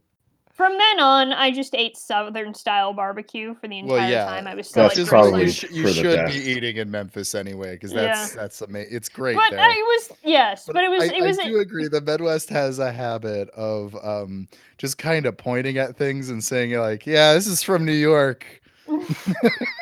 From 0.52 0.76
then 0.76 0.98
on, 0.98 1.32
I 1.32 1.52
just 1.52 1.72
ate 1.76 1.96
Southern 1.96 2.52
style 2.52 2.92
barbecue 2.92 3.54
for 3.54 3.68
the 3.68 3.78
entire 3.78 3.96
Well, 3.98 4.10
yeah, 4.10 4.24
time 4.24 4.48
I 4.48 4.56
was 4.56 4.68
still 4.68 4.82
That's 4.82 4.94
at 4.94 5.02
Just 5.02 5.08
probably 5.10 5.44
you, 5.44 5.50
sh- 5.52 5.70
you 5.70 5.86
should 5.86 6.16
best. 6.16 6.34
be 6.34 6.40
eating 6.50 6.78
in 6.78 6.90
Memphis 6.90 7.36
anyway, 7.36 7.74
because 7.74 7.92
Yeah. 7.92 8.06
that's 8.06 8.34
that's 8.34 8.60
amazing. 8.62 8.88
It's 8.96 9.08
great 9.08 9.36
But 9.36 9.50
there. 9.52 9.60
I 9.60 9.68
was 9.86 10.10
yes, 10.24 10.64
but, 10.66 10.82
it 10.82 10.90
was 10.90 11.04
I, 11.04 11.14
it 11.14 11.22
was 11.22 11.38
I 11.38 11.44
do 11.44 11.60
agree. 11.60 11.86
The 11.86 12.00
Midwest 12.00 12.48
has 12.50 12.80
a 12.80 12.90
habit 12.90 13.50
of 13.50 13.94
um, 14.04 14.48
just 14.78 14.98
kind 14.98 15.26
of 15.26 15.36
pointing 15.36 15.78
at 15.78 15.96
things 15.96 16.28
and 16.28 16.42
saying 16.42 16.72
like, 16.72 17.06
"Yeah, 17.06 17.34
this 17.34 17.46
is 17.46 17.62
from 17.62 17.84
New 17.84 17.92
York." 17.92 18.44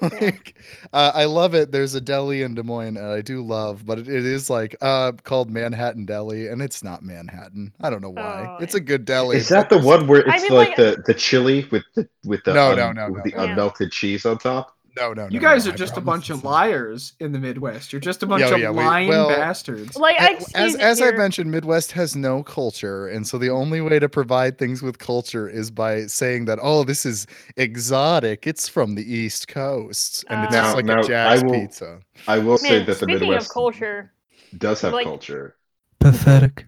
like, 0.20 0.56
uh, 0.92 1.12
I 1.14 1.24
love 1.24 1.54
it. 1.54 1.72
There's 1.72 1.94
a 1.94 2.00
deli 2.00 2.42
in 2.42 2.54
Des 2.54 2.62
Moines, 2.62 2.96
and 2.96 3.06
I 3.06 3.20
do 3.20 3.42
love, 3.42 3.84
but 3.86 3.98
it, 3.98 4.08
it 4.08 4.24
is 4.24 4.48
like 4.48 4.76
uh, 4.80 5.12
called 5.24 5.50
Manhattan 5.50 6.04
Deli, 6.06 6.46
and 6.48 6.62
it's 6.62 6.82
not 6.84 7.02
Manhattan. 7.02 7.72
I 7.80 7.90
don't 7.90 8.02
know 8.02 8.10
why. 8.10 8.46
Oh, 8.58 8.62
it's 8.62 8.74
a 8.74 8.80
good 8.80 9.04
deli. 9.04 9.36
Is 9.38 9.48
that 9.48 9.68
the 9.70 9.78
one 9.78 10.06
where 10.06 10.28
I 10.28 10.36
it's 10.36 10.42
mean, 10.44 10.52
like, 10.54 10.68
like- 10.68 10.76
the, 10.76 11.02
the 11.06 11.14
chili 11.14 11.66
with 11.70 11.84
the 11.94 12.08
with 12.24 12.44
the 12.44 12.54
No, 12.54 12.70
un- 12.72 12.76
no, 12.76 12.92
no, 12.92 13.10
with 13.10 13.24
no, 13.24 13.30
the 13.30 13.36
no. 13.36 13.44
Yeah. 13.44 13.54
unmelted 13.56 13.92
cheese 13.92 14.24
on 14.26 14.38
top? 14.38 14.76
No, 14.98 15.12
no, 15.12 15.22
no. 15.24 15.28
You 15.30 15.40
no, 15.40 15.48
guys 15.48 15.64
no, 15.64 15.70
are 15.70 15.74
I 15.74 15.76
just 15.76 15.96
a 15.96 16.00
bunch 16.00 16.30
of 16.30 16.36
it's 16.38 16.44
not. 16.44 16.50
liars 16.50 17.12
in 17.20 17.32
the 17.32 17.38
Midwest. 17.38 17.92
You're 17.92 18.00
just 18.00 18.22
a 18.22 18.26
bunch 18.26 18.40
Yeah, 18.42 18.54
of 18.54 18.58
yeah, 18.60 18.70
we- 18.70 18.82
lying 18.84 19.08
well, 19.08 19.28
bastards. 19.28 19.96
like 19.96 20.16
I 20.20 20.28
A- 20.28 20.30
as 20.36 20.42
excuse 20.42 20.74
it 20.74 20.80
as 20.80 21.00
I 21.02 21.10
mentioned, 21.12 21.50
Midwest 21.50 21.92
has 21.92 22.16
no 22.16 22.42
culture, 22.42 23.06
and 23.08 23.26
so 23.26 23.38
the 23.38 23.50
only 23.50 23.80
way 23.80 23.98
to 23.98 24.08
provide 24.08 24.58
things 24.58 24.82
with 24.82 24.98
culture 24.98 25.48
is 25.48 25.70
by 25.70 26.06
saying 26.06 26.46
that 26.46 26.58
oh, 26.62 26.84
this 26.84 27.06
is 27.06 27.26
exotic. 27.56 28.46
It's 28.46 28.68
from 28.68 28.94
the 28.94 29.02
East 29.14 29.48
Coast, 29.48 30.24
and 30.28 30.44
it's 30.44 30.54
Uh, 30.54 30.62
just 30.62 30.76
like 30.76 30.84
Now- 30.84 30.92
a 30.94 30.96
now, 30.96 31.02
Jack's 31.08 31.42
I 31.42 31.46
will- 31.46 31.52
pizza. 31.52 32.00
I 32.26 32.38
will 32.38 32.58
say 32.58 32.78
Man, 32.78 32.86
that 32.86 32.98
the 33.00 33.06
Midwest 33.06 33.46
of 33.48 33.52
culture, 33.54 34.12
does 34.56 34.80
have 34.82 34.92
like- 34.92 35.04
culture. 35.06 35.54
Pathetic. 36.00 36.66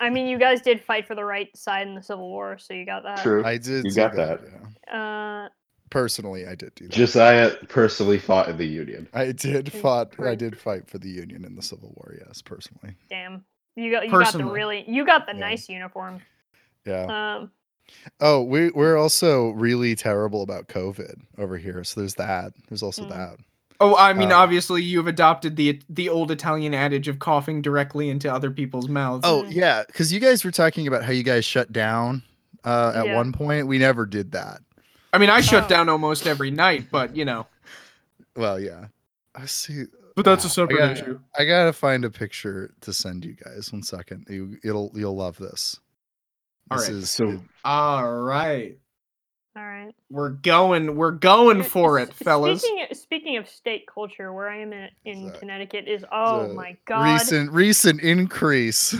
I 0.00 0.10
mean, 0.10 0.28
you 0.28 0.38
guys 0.38 0.60
did 0.62 0.80
fight 0.80 1.06
for 1.08 1.14
the 1.16 1.24
right 1.24 1.48
side 1.56 1.88
in 1.88 1.94
the 1.96 2.02
Civil 2.02 2.28
War, 2.28 2.56
so 2.58 2.72
you 2.72 2.86
got 2.86 3.02
that. 3.02 3.20
True. 3.22 3.44
I 3.44 3.56
did. 3.58 3.84
You 3.84 3.90
do 3.90 3.96
got 3.96 4.16
yeah. 4.16 4.36
Uh, 4.96 5.48
Personally, 5.90 6.46
I 6.46 6.54
did 6.54 6.74
do 6.74 6.84
that. 6.86 6.92
Josiah 6.92 7.52
personally 7.68 8.18
fought 8.18 8.48
in 8.48 8.56
the 8.58 8.66
Union. 8.66 9.08
I 9.14 9.32
did 9.32 9.72
fought. 9.72 10.12
I 10.20 10.34
did 10.34 10.58
fight 10.58 10.88
for 10.88 10.98
the 10.98 11.08
Union 11.08 11.44
in 11.44 11.56
the 11.56 11.62
Civil 11.62 11.92
War. 11.96 12.14
Yes, 12.26 12.42
personally. 12.42 12.94
damn, 13.08 13.44
you 13.76 13.90
got 13.90 14.04
you 14.04 14.10
got 14.10 14.32
the 14.32 14.44
really 14.44 14.84
you 14.88 15.04
got 15.06 15.26
the 15.26 15.32
Yeah. 15.32 15.38
nice 15.40 15.68
uniform. 15.68 16.20
Yeah. 16.86 17.38
Um, 17.38 17.50
Oh, 18.20 18.42
we 18.42 18.68
we're 18.70 18.98
also 18.98 19.48
really 19.50 19.94
terrible 19.94 20.42
about 20.42 20.68
COVID 20.68 21.22
over 21.38 21.56
here. 21.56 21.82
So 21.84 22.00
there's 22.00 22.16
that. 22.16 22.52
There's 22.68 22.82
also 22.82 23.04
Mm. 23.04 23.08
that. 23.10 23.36
Oh, 23.80 23.96
I 23.96 24.12
mean, 24.12 24.30
Uh, 24.32 24.36
obviously, 24.36 24.82
you've 24.82 25.06
adopted 25.06 25.56
the 25.56 25.80
the 25.88 26.08
old 26.10 26.30
Italian 26.30 26.74
adage 26.74 27.08
of 27.08 27.18
coughing 27.18 27.62
directly 27.62 28.10
into 28.10 28.30
other 28.30 28.50
people's 28.50 28.88
mouths. 28.90 29.22
Oh 29.24 29.44
Mm. 29.44 29.54
yeah, 29.54 29.84
because 29.86 30.12
you 30.12 30.20
guys 30.20 30.44
were 30.44 30.50
talking 30.50 30.86
about 30.86 31.02
how 31.04 31.12
you 31.12 31.22
guys 31.22 31.46
shut 31.46 31.72
down 31.72 32.22
uh, 32.64 32.92
at 32.94 33.06
Yeah. 33.06 33.14
one 33.16 33.32
point. 33.32 33.68
We 33.68 33.78
never 33.78 34.04
did 34.04 34.32
that. 34.32 34.60
I 35.12 35.18
mean, 35.18 35.30
I 35.30 35.40
shut 35.40 35.64
Oh. 35.64 35.68
down 35.68 35.88
almost 35.88 36.26
every 36.26 36.50
night, 36.50 36.88
but 36.90 37.16
you 37.16 37.24
know, 37.24 37.46
Well, 38.36 38.60
yeah. 38.60 38.86
I 39.34 39.46
see. 39.46 39.84
but 40.16 40.24
that's 40.24 40.44
a 40.44 40.48
separate 40.48 40.76
I 40.82 40.88
gotta, 40.88 41.00
issue. 41.02 41.20
I 41.38 41.44
gotta 41.44 41.72
find 41.72 42.04
a 42.04 42.10
picture 42.10 42.74
to 42.82 42.92
send 42.92 43.24
you 43.24 43.34
guys. 43.34 43.72
One 43.72 43.82
second. 43.82 44.26
You, 44.28 44.58
it'll 44.64 44.90
you'll 44.94 45.16
love 45.16 45.38
this. 45.38 45.78
All 46.70 46.78
This 46.78 46.88
right, 46.88 46.96
is 46.96 47.10
so- 47.10 47.40
All 47.64 48.12
right, 48.22 48.76
all 49.56 49.62
right. 49.64 49.94
we're 50.10 50.28
going, 50.28 50.96
we're 50.96 51.12
going 51.12 51.62
for 51.62 51.98
it, 51.98 52.12
fellas. 52.12 52.60
Speaking 52.60 52.86
of, 52.90 52.96
speaking 52.98 53.36
of 53.38 53.48
state 53.48 53.86
culture, 53.86 54.32
where 54.34 54.50
I 54.50 54.58
am 54.58 54.72
in, 54.74 54.90
in 55.06 55.28
a- 55.28 55.38
Connecticut 55.38 55.88
is 55.88 56.04
oh 56.12 56.52
my 56.52 56.76
god. 56.84 57.04
recent 57.14 57.50
recent 57.52 58.00
increase 58.02 58.94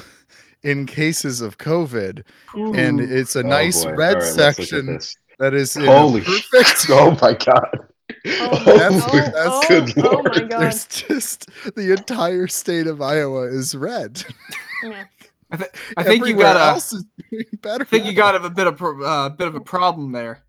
in 0.62 0.86
cases 0.86 1.40
of 1.42 1.58
COVID, 1.58 2.22
and 2.54 3.00
it's 3.00 3.36
a 3.36 3.40
Oh, 3.40 3.42
nice 3.42 3.84
boy. 3.84 3.92
red 3.94 4.14
All 4.16 4.20
right, 4.22 4.24
let's 4.24 4.36
look 4.36 4.46
at 4.46 4.54
section 4.56 4.86
this. 4.86 5.16
That 5.38 5.54
is 5.54 5.74
Holy 5.74 6.20
perfect. 6.22 6.86
Oh 6.90 7.16
my 7.22 7.32
god. 7.34 7.78
Oh, 8.26 8.64
That's- 8.64 9.02
oh, 9.06 9.16
that's 9.18 9.34
oh, 9.36 9.64
good 9.68 9.92
oh 10.04 10.22
my 10.22 10.40
god. 10.48 10.60
There's 10.60 10.86
just 10.86 11.46
the 11.74 11.92
entire 11.92 12.46
state 12.48 12.86
of 12.86 13.00
Iowa 13.00 13.42
is 13.48 13.74
red. 13.74 14.24
Yeah. 14.82 15.04
I, 15.50 15.56
th- 15.56 15.70
I 15.96 16.02
think 16.04 16.26
you 16.26 16.34
got 16.36 16.56
a, 16.56 16.60
else 16.60 16.92
is 16.92 17.04
doing 17.30 17.44
better. 17.62 17.82
I 17.82 17.84
think 17.86 18.04
you 18.04 18.12
got 18.12 18.36
a 18.44 18.48
bit 18.50 18.66
of 18.68 18.76
pro- 18.76 19.02
uh, 19.02 19.28
bit 19.30 19.48
of 19.48 19.56
a 19.56 19.60
problem 19.60 20.12
there. 20.12 20.44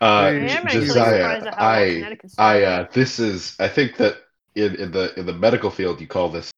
Uh, 0.00 0.04
I 0.04 0.26
I 0.26 0.28
am 0.30 0.34
am 0.36 0.48
J- 0.48 0.54
actually 0.54 0.86
Josiah, 0.86 1.40
surprised 1.40 1.46
at 1.48 1.54
how 1.54 1.60
well 1.60 2.18
I, 2.38 2.56
I, 2.58 2.62
uh, 2.62 2.86
this 2.92 3.18
is, 3.18 3.54
I 3.58 3.68
think 3.68 3.96
that 3.96 4.16
in, 4.54 4.76
in 4.76 4.92
the 4.92 5.12
in 5.18 5.26
the 5.26 5.32
medical 5.34 5.68
field, 5.70 6.00
you 6.00 6.06
call 6.06 6.30
this 6.30 6.50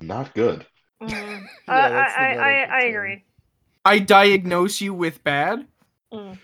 not 0.00 0.34
good. 0.34 0.66
Mm. 1.02 1.10
Yeah, 1.10 1.40
I, 1.68 1.74
I, 1.74 1.78
I, 1.78 1.84
I, 1.84 2.52
medical 2.52 2.74
I 2.74 2.80
term. 2.80 2.90
agree. 2.90 3.24
I 3.84 3.98
diagnose 4.00 4.80
you 4.80 4.92
with 4.92 5.22
bad. 5.22 5.66
Mm. 6.12 6.36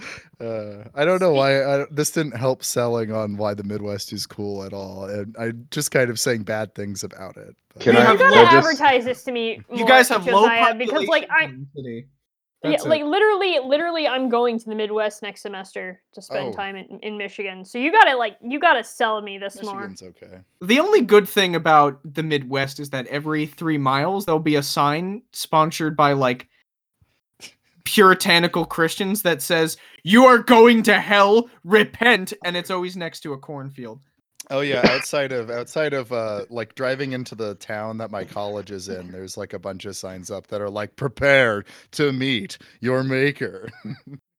Uh, 0.40 0.84
I 0.94 1.04
don't 1.04 1.20
know 1.20 1.34
why 1.34 1.62
I, 1.62 1.84
this 1.90 2.10
didn't 2.12 2.34
help 2.34 2.64
selling 2.64 3.12
on 3.12 3.36
why 3.36 3.52
the 3.52 3.62
Midwest 3.62 4.10
is 4.10 4.26
cool 4.26 4.64
at 4.64 4.72
all, 4.72 5.04
and 5.04 5.36
I 5.38 5.52
just 5.70 5.90
kind 5.90 6.08
of 6.10 6.18
saying 6.18 6.44
bad 6.44 6.74
things 6.74 7.04
about 7.04 7.36
it. 7.36 7.54
but- 7.74 7.82
Can 7.82 7.94
We 7.94 8.00
I- 8.00 8.02
you 8.02 8.06
have 8.08 8.18
gotta 8.18 8.34
can 8.34 8.46
I 8.46 8.50
just- 8.52 8.66
advertise 8.70 9.04
this 9.04 9.22
to 9.24 9.32
me. 9.32 9.60
You 9.70 9.86
guys 9.86 10.08
have 10.08 10.26
low 10.26 10.44
Josiah, 10.44 10.74
because 10.74 11.06
like 11.08 11.28
I 11.30 11.52
yeah, 12.62 12.70
That's 12.72 12.84
like 12.86 13.02
literally 13.04 13.58
literally 13.58 14.06
I'm 14.06 14.28
going 14.28 14.58
to 14.58 14.64
the 14.66 14.74
Midwest 14.74 15.22
next 15.22 15.40
semester 15.42 16.00
to 16.12 16.20
spend 16.22 16.48
Oh. 16.48 16.52
time 16.52 16.76
in, 16.76 16.98
in 17.02 17.16
Michigan. 17.18 17.64
So 17.64 17.78
you 17.78 17.90
gotta 17.90 18.16
like 18.16 18.36
you 18.42 18.58
gotta 18.58 18.84
sell 18.84 19.20
me 19.22 19.38
this 19.38 19.62
more. 19.62 19.88
Michigan's 19.88 20.02
okay. 20.22 20.38
The 20.60 20.78
only 20.80 21.00
good 21.02 21.26
thing 21.28 21.54
about 21.54 22.00
the 22.04 22.22
Midwest 22.22 22.78
is 22.80 22.90
that 22.90 23.06
every 23.06 23.46
three 23.46 23.78
miles 23.78 24.26
there'll 24.26 24.40
be 24.40 24.56
a 24.56 24.62
sign 24.62 25.22
sponsored 25.32 25.96
by 25.96 26.12
like 26.12 26.48
puritanical 27.90 28.64
Christians 28.64 29.22
that 29.22 29.42
says, 29.42 29.76
You 30.04 30.24
are 30.24 30.38
going 30.38 30.84
to 30.84 31.00
hell, 31.00 31.50
repent, 31.64 32.32
and 32.44 32.56
it's 32.56 32.70
always 32.70 32.96
next 32.96 33.20
to 33.20 33.32
a 33.32 33.38
cornfield. 33.38 34.00
Oh 34.48 34.60
yeah, 34.60 34.80
outside 34.84 35.32
of 35.32 35.50
outside 35.50 35.92
of 35.92 36.12
uh 36.12 36.44
like 36.50 36.74
driving 36.74 37.12
into 37.12 37.34
the 37.34 37.56
town 37.56 37.98
that 37.98 38.10
my 38.12 38.24
college 38.24 38.70
is 38.70 38.88
in, 38.88 39.10
there's 39.10 39.36
like 39.36 39.52
a 39.52 39.58
bunch 39.58 39.84
of 39.84 39.96
signs 39.96 40.30
up 40.30 40.46
that 40.48 40.60
are 40.60 40.70
like 40.70 40.94
prepare 40.96 41.64
to 41.92 42.12
meet 42.12 42.58
your 42.80 43.02
maker. 43.02 43.68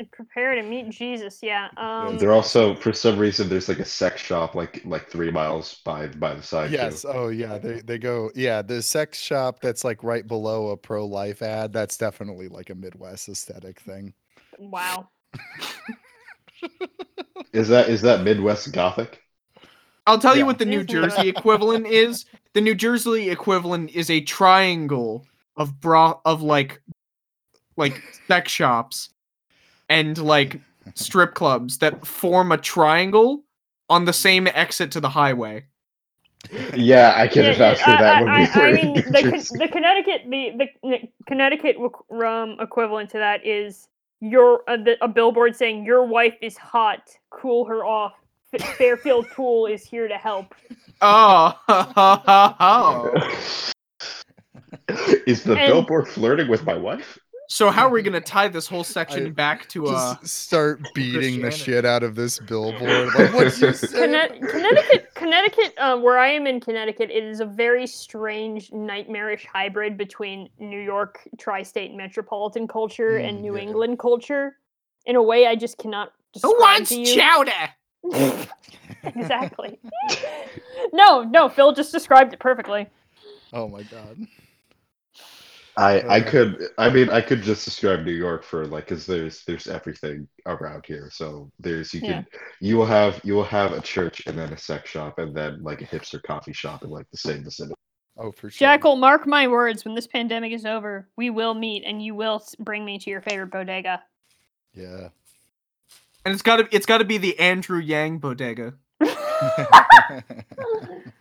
And 0.00 0.10
Prepare 0.12 0.54
to 0.54 0.62
meet 0.62 0.88
Jesus. 0.88 1.40
Yeah. 1.42 1.68
Um, 1.76 2.16
There 2.16 2.32
also, 2.32 2.74
for 2.74 2.90
some 2.90 3.18
reason, 3.18 3.50
there's 3.50 3.68
like 3.68 3.80
a 3.80 3.84
sex 3.84 4.22
shop 4.22 4.54
like 4.54 4.80
like 4.86 5.10
three 5.10 5.30
miles 5.30 5.82
by 5.84 6.06
by 6.06 6.32
the 6.32 6.42
side. 6.42 6.68
too. 6.68 6.72
yes. 6.76 7.04
Oh 7.06 7.28
yeah, 7.28 7.58
they 7.58 7.82
they 7.82 7.98
go 7.98 8.30
yeah, 8.34 8.62
the 8.62 8.80
sex 8.80 9.20
shop 9.20 9.60
that's 9.60 9.84
like 9.84 10.02
right 10.02 10.26
below 10.26 10.70
a 10.70 10.76
pro 10.78 11.04
life 11.04 11.42
ad, 11.42 11.74
that's 11.74 11.98
definitely 11.98 12.48
like 12.48 12.70
a 12.70 12.74
Midwest 12.74 13.28
aesthetic 13.28 13.78
thing. 13.80 14.14
wow. 14.58 15.06
Is 17.52 17.68
that 17.68 17.90
is 17.90 18.00
that 18.02 18.22
Midwest 18.22 18.72
Gothic? 18.72 19.22
I'll 20.06 20.18
tell 20.18 20.36
you 20.36 20.46
what 20.46 20.58
the 20.58 20.64
New 20.64 20.80
It 20.80 20.88
is 20.90 20.94
Midwest. 20.94 21.16
Jersey 21.16 21.28
equivalent 21.28 21.86
is. 21.86 22.24
The 22.54 22.60
New 22.62 22.74
Jersey 22.74 23.28
equivalent 23.28 23.90
is 23.90 24.08
a 24.08 24.22
triangle 24.22 25.26
of 25.56 25.78
bra 25.78 26.18
of 26.24 26.40
like 26.42 26.80
like 27.76 28.02
sex 28.26 28.50
shops 28.50 29.10
and 29.90 30.16
like 30.16 30.58
strip 30.94 31.34
clubs 31.34 31.78
that 31.78 32.06
form 32.06 32.52
a 32.52 32.56
triangle 32.56 33.42
on 33.90 34.06
the 34.06 34.12
same 34.12 34.46
exit 34.46 34.90
to 34.92 35.00
the 35.00 35.10
highway. 35.10 35.66
Yeah, 36.74 37.12
I 37.14 37.28
can 37.28 37.44
Yeah, 37.44 37.58
vouch 37.58 37.80
for 37.80 37.90
that 37.90 38.16
I, 38.16 38.20
when 38.22 38.30
I, 38.30 38.38
we 38.38 38.46
I, 38.46 38.58
were 38.58 38.66
I 38.66 38.72
mean, 38.72 38.94
the, 38.94 39.56
the 39.58 39.68
Connecticut, 39.68 40.22
the, 40.26 40.52
the 40.56 40.68
Con- 40.82 41.08
Connecticut 41.26 41.76
equ- 41.76 42.24
um, 42.24 42.56
equivalent 42.60 43.10
to 43.10 43.18
that 43.18 43.44
is 43.44 43.88
your 44.20 44.62
uh, 44.68 44.78
the, 44.78 44.96
a 45.04 45.08
billboard 45.08 45.54
saying 45.54 45.84
your 45.84 46.06
wife 46.06 46.34
is 46.40 46.56
hot, 46.56 47.10
cool 47.30 47.66
her 47.66 47.84
off. 47.84 48.14
F- 48.54 48.76
Fairfield 48.78 49.28
Pool 49.30 49.66
is 49.66 49.84
here 49.84 50.08
to 50.08 50.16
help. 50.16 50.54
Oh, 51.02 51.54
Is 55.26 55.44
the 55.44 55.56
And- 55.56 55.72
billboard 55.72 56.08
flirting 56.08 56.48
with 56.48 56.64
my 56.64 56.74
wife? 56.74 57.18
So 57.52 57.68
how 57.68 57.86
are 57.86 57.90
we 57.90 58.00
gonna 58.00 58.20
tie 58.36 58.46
this 58.46 58.66
whole 58.68 58.84
section 58.84 59.26
I- 59.26 59.30
back 59.30 59.68
to 59.70 59.88
uh? 59.88 60.16
Just 60.20 60.38
start 60.42 60.80
beating 60.94 61.42
the 61.42 61.50
shit 61.50 61.84
out 61.84 62.02
of 62.04 62.14
this 62.14 62.38
billboard. 62.38 63.08
Like, 63.18 63.34
what'd 63.34 63.58
you 63.60 63.72
say? 63.72 63.88
Conne- 63.88 64.40
Connecticut, 64.48 65.14
Connecticut, 65.14 65.74
uh, 65.78 65.98
where 65.98 66.16
I 66.18 66.28
am 66.28 66.46
in 66.46 66.60
Connecticut, 66.60 67.10
it 67.10 67.24
is 67.24 67.40
a 67.40 67.44
very 67.46 67.86
strange, 67.86 68.70
nightmarish 68.72 69.44
hybrid 69.46 69.98
between 69.98 70.48
New 70.60 70.78
York 70.80 71.20
tri-state 71.38 71.92
metropolitan 71.94 72.68
culture 72.68 73.16
and 73.18 73.38
Mm, 73.38 73.42
New 73.42 73.56
yeah. 73.56 73.62
England 73.62 73.98
culture. 73.98 74.56
In 75.06 75.16
a 75.16 75.22
way, 75.22 75.46
I 75.48 75.56
just 75.56 75.76
cannot 75.78 76.12
describe 76.32 76.52
Who 76.52 76.60
wants 76.60 76.90
to 76.90 77.00
you. 77.00 77.16
chowder? 77.16 77.70
exactly. 79.04 79.78
no, 80.92 81.22
no, 81.22 81.48
Phil 81.48 81.72
just 81.72 81.92
described 81.92 82.32
it 82.32 82.38
perfectly. 82.38 82.86
Oh 83.52 83.66
my 83.68 83.82
god. 83.84 84.18
I 85.80 86.16
I 86.16 86.20
could 86.20 86.68
I 86.76 86.90
mean 86.90 87.08
I 87.08 87.22
could 87.22 87.42
just 87.42 87.64
describe 87.64 88.04
New 88.04 88.12
York 88.12 88.44
for 88.44 88.66
like 88.66 88.84
because 88.84 89.06
there's 89.06 89.44
there's 89.44 89.66
everything 89.66 90.28
around 90.44 90.84
here. 90.86 91.08
So 91.10 91.50
there's 91.58 91.94
you 91.94 92.00
Yeah. 92.02 92.22
can 92.22 92.26
you 92.60 92.76
will 92.76 92.84
have 92.86 93.18
you 93.24 93.34
will 93.34 93.44
have 93.44 93.72
a 93.72 93.80
church 93.80 94.22
and 94.26 94.38
then 94.38 94.52
a 94.52 94.58
sex 94.58 94.90
shop 94.90 95.18
and 95.18 95.34
then 95.34 95.62
like 95.62 95.80
a 95.80 95.86
hipster 95.86 96.22
coffee 96.22 96.52
shop 96.52 96.84
in 96.84 96.90
like 96.90 97.06
the 97.10 97.16
same 97.16 97.44
vicinity. 97.44 97.74
Oh 98.18 98.30
for 98.32 98.50
sure. 98.50 98.58
Jackal, 98.58 98.96
mark 98.96 99.26
my 99.26 99.48
words. 99.48 99.86
When 99.86 99.94
this 99.94 100.06
pandemic 100.06 100.52
is 100.52 100.66
over, 100.66 101.08
we 101.16 101.30
will 101.30 101.54
meet, 101.54 101.84
and 101.84 102.04
you 102.04 102.14
will 102.14 102.44
bring 102.58 102.84
me 102.84 102.98
to 102.98 103.08
your 103.08 103.22
favorite 103.22 103.50
bodega. 103.50 104.02
Yeah. 104.74 105.08
And 106.26 106.34
it's 106.34 106.42
gotta 106.42 106.68
it's 106.70 106.84
gotta 106.84 107.06
be 107.06 107.16
the 107.16 107.38
Andrew 107.38 107.78
Yang 107.78 108.18
bodega. 108.18 108.74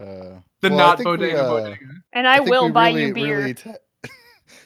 Uh, 0.00 0.40
The 0.62 0.68
well, 0.70 0.78
not 0.78 0.96
think 0.98 1.06
we, 1.10 1.16
bodega 1.16 1.42
uh, 1.42 1.50
bodega. 1.50 1.86
and 2.12 2.26
I, 2.26 2.38
think 2.38 2.50
will 2.50 2.70
buy 2.70 2.88
really- 2.88 3.06
you 3.08 3.14
beer. 3.14 3.38
really 3.38 3.54
ta- 3.54 3.70
I 3.70 3.76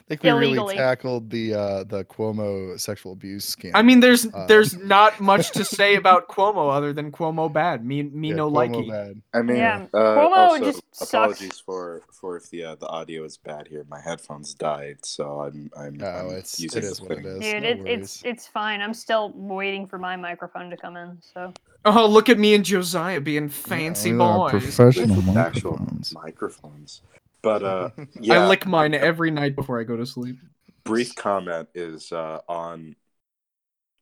think 0.09 0.23
we 0.23 0.31
really 0.31 0.77
tackled 0.77 1.31
the 1.31 1.55
uh, 1.55 1.85
the 1.85 2.05
Cuomo 2.05 2.79
sexual 2.79 3.13
abuse 3.13 3.45
scandal. 3.47 3.79
I 3.79 3.83
mean, 3.83 4.01
there's 4.01 4.27
Uh, 4.27 4.47
there's 4.47 4.77
not 4.95 5.21
much 5.21 5.51
to 5.53 5.65
say 5.65 5.97
about 5.97 6.29
Cuomo 6.29 6.71
other 6.73 6.93
than 6.93 7.11
Cuomo 7.11 7.53
bad. 7.53 7.85
Me 7.85 8.03
me 8.03 8.29
yeah, 8.31 8.35
no 8.37 8.51
Cuomo 8.51 8.75
likey. 8.85 8.89
bad. 8.91 9.23
I 9.33 9.43
mean, 9.43 9.57
Yeah, 9.57 9.87
uh, 9.95 9.99
Cuomo 9.99 10.37
also, 10.37 10.65
just 10.65 10.83
sucks. 10.95 11.13
apologies 11.13 11.61
for 11.65 12.03
for 12.13 12.37
if 12.37 12.51
the 12.51 12.65
uh, 12.65 12.75
the 12.77 12.87
audio 12.89 13.25
is 13.25 13.37
bad 13.39 13.67
here. 13.69 13.85
My 13.89 14.01
headphones 14.01 14.55
died, 14.55 14.99
so 15.05 15.41
I'm 15.41 15.71
I'm, 15.77 15.95
No, 15.95 16.07
I'm 16.07 16.31
it's 16.37 16.61
using 16.61 16.83
it 16.83 16.85
is 16.85 17.01
what 17.01 17.13
it 17.13 17.17
thing. 17.23 17.27
is. 17.27 17.39
Dude, 17.41 17.63
no 17.63 17.69
it, 17.69 17.81
it's 18.01 18.23
it's 18.25 18.47
fine. 18.47 18.81
I'm 18.83 18.95
still 18.95 19.33
waiting 19.35 19.87
for 19.87 19.99
my 19.99 20.17
microphone 20.17 20.71
to 20.71 20.77
come 20.77 20.97
in. 20.97 21.19
So 21.21 21.53
Oh, 21.87 22.07
look 22.07 22.29
at 22.31 22.39
me 22.39 22.55
and 22.55 22.65
Josiah 22.65 23.21
being 23.21 23.49
fancy 23.49 24.13
we 24.13 24.19
are 24.21 24.51
boys. 24.51 24.63
professional 24.63 25.39
actual 25.39 25.73
microphones. 25.79 26.13
microphones. 26.15 27.03
But 27.45 27.63
uh, 27.63 27.91
yeah, 28.21 28.41
I 28.45 28.49
lick 28.49 28.67
mine 28.67 28.95
every 28.95 29.31
night 29.31 29.55
before 29.55 29.81
I 29.81 29.85
go 29.85 29.97
to 29.97 30.07
sleep. 30.07 30.37
brief 30.85 31.15
comment 31.15 31.69
is 31.75 32.11
uh, 32.11 32.41
on 32.49 32.97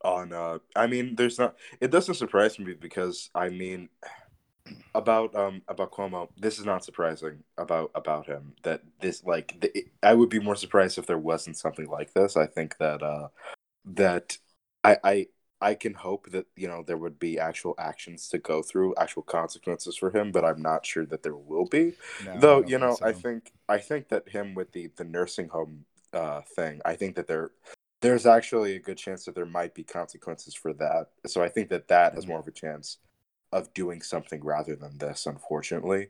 on 0.04 0.32
uh 0.32 0.58
I 0.74 0.86
mean 0.88 1.14
there's 1.14 1.38
not 1.38 1.54
it 1.80 1.90
doesn't 1.92 2.14
surprise 2.16 2.58
me 2.58 2.74
because 2.74 3.30
I 3.36 3.50
mean 3.50 3.88
about 4.94 5.34
um 5.34 5.62
about 5.68 5.92
Cuomo 5.92 6.28
this 6.36 6.58
is 6.58 6.64
not 6.64 6.84
surprising 6.84 7.42
about 7.56 7.90
about 7.94 8.26
him 8.26 8.54
that 8.62 8.82
this 9.00 9.24
like 9.24 9.60
the, 9.60 9.76
it- 9.78 9.92
I 10.02 10.14
would 10.14 10.28
be 10.28 10.40
more 10.40 10.56
surprised 10.56 10.98
if 10.98 11.06
there 11.06 11.18
wasn't 11.18 11.56
something 11.56 11.86
like 11.86 12.12
this 12.14 12.36
I 12.36 12.46
think 12.46 12.76
that 12.78 13.02
uh 13.02 13.28
that 13.84 14.38
I 14.84 14.96
I 15.04 15.26
I 15.62 15.74
can 15.74 15.94
hope 15.94 16.30
that 16.32 16.46
you 16.56 16.68
know 16.68 16.82
there 16.86 16.98
would 16.98 17.18
be 17.18 17.38
actual 17.38 17.74
actions 17.78 18.28
to 18.30 18.38
go 18.38 18.62
through 18.62 18.94
actual 18.96 19.22
consequences 19.22 19.96
for 19.96 20.10
him 20.10 20.32
but 20.32 20.44
I'm 20.44 20.60
not 20.60 20.84
sure 20.84 21.06
that 21.06 21.22
there 21.22 21.36
will 21.36 21.66
be 21.66 21.94
No, 22.24 22.38
though 22.40 22.64
you 22.66 22.78
know 22.78 22.96
i 23.02 23.12
so. 23.12 23.18
think 23.24 23.52
i 23.68 23.78
think 23.78 24.08
that 24.08 24.28
him 24.28 24.54
with 24.54 24.72
the 24.72 24.90
the 24.96 25.04
nursing 25.04 25.48
home 25.48 25.84
uh 26.12 26.40
thing 26.56 26.80
i 26.84 26.94
think 26.96 27.14
that 27.16 27.26
there 27.28 27.52
there's 28.02 28.26
actually 28.26 28.74
a 28.76 28.80
good 28.80 28.98
chance 28.98 29.24
that 29.24 29.34
there 29.34 29.46
might 29.46 29.74
be 29.74 29.84
consequences 29.84 30.54
for 30.54 30.72
that 30.74 31.10
so 31.26 31.42
i 31.42 31.48
think 31.48 31.68
that 31.70 31.88
that 31.88 32.14
has 32.14 32.24
Mhm. 32.24 32.28
more 32.28 32.40
of 32.40 32.48
a 32.48 32.52
chance 32.52 32.98
of 33.52 33.72
doing 33.74 34.02
something 34.02 34.42
rather 34.44 34.74
than 34.76 34.98
this 34.98 35.26
unfortunately 35.26 36.08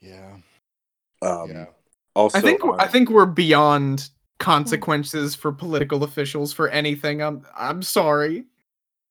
Yeah. 0.00 0.36
um 1.22 1.50
yeah. 1.50 1.66
also 2.14 2.38
I 2.38 2.40
think 2.40 2.60
I 2.78 2.86
think 2.86 3.10
we're 3.10 3.26
beyond 3.26 4.10
consequences 4.38 5.34
for 5.34 5.50
political 5.52 6.04
officials 6.04 6.52
for 6.52 6.68
anything. 6.68 7.22
I'm 7.22 7.46
I'm 7.56 7.82
sorry. 7.82 8.44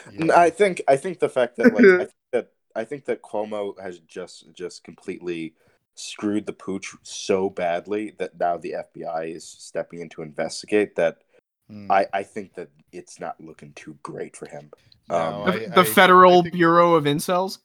N- 0.08 0.28
yeah. 0.28 0.40
I 0.40 0.50
think 0.50 0.82
I 0.88 0.96
think 0.98 1.20
the 1.20 1.30
fact 1.30 1.58
that 1.58 1.74
like 1.74 1.86
I 1.86 1.98
think 2.06 2.12
that 2.32 2.48
I 2.76 2.84
think 2.84 3.06
that 3.06 3.22
Cuomo 3.22 3.80
has 3.82 4.00
just 4.00 4.52
just 4.54 4.84
completely 4.84 5.54
screwed 5.96 6.46
the 6.46 6.54
pooch 6.54 6.94
so 7.04 7.50
badly 7.50 8.14
that 8.20 8.38
now 8.38 8.58
the 8.58 8.76
FBI 8.96 9.34
is 9.34 9.48
stepping 9.48 10.02
in 10.02 10.10
to 10.10 10.22
investigate 10.22 10.96
that 10.96 11.20
Hmm. 11.68 11.92
I 11.92 12.06
I 12.14 12.22
think 12.22 12.54
that 12.56 12.70
it's 12.92 13.20
not 13.20 13.42
looking 13.42 13.74
too 13.74 13.98
great 14.04 14.38
for 14.38 14.46
him. 14.48 14.70
No, 15.10 15.16
um, 15.16 15.46
The, 15.46 15.66
I- 15.66 15.70
the 15.70 15.82
I- 15.82 15.84
Federal 15.84 16.40
I 16.40 16.42
think 16.44 16.54
Bureau 16.54 16.94
of 16.94 17.06
Incels. 17.06 17.58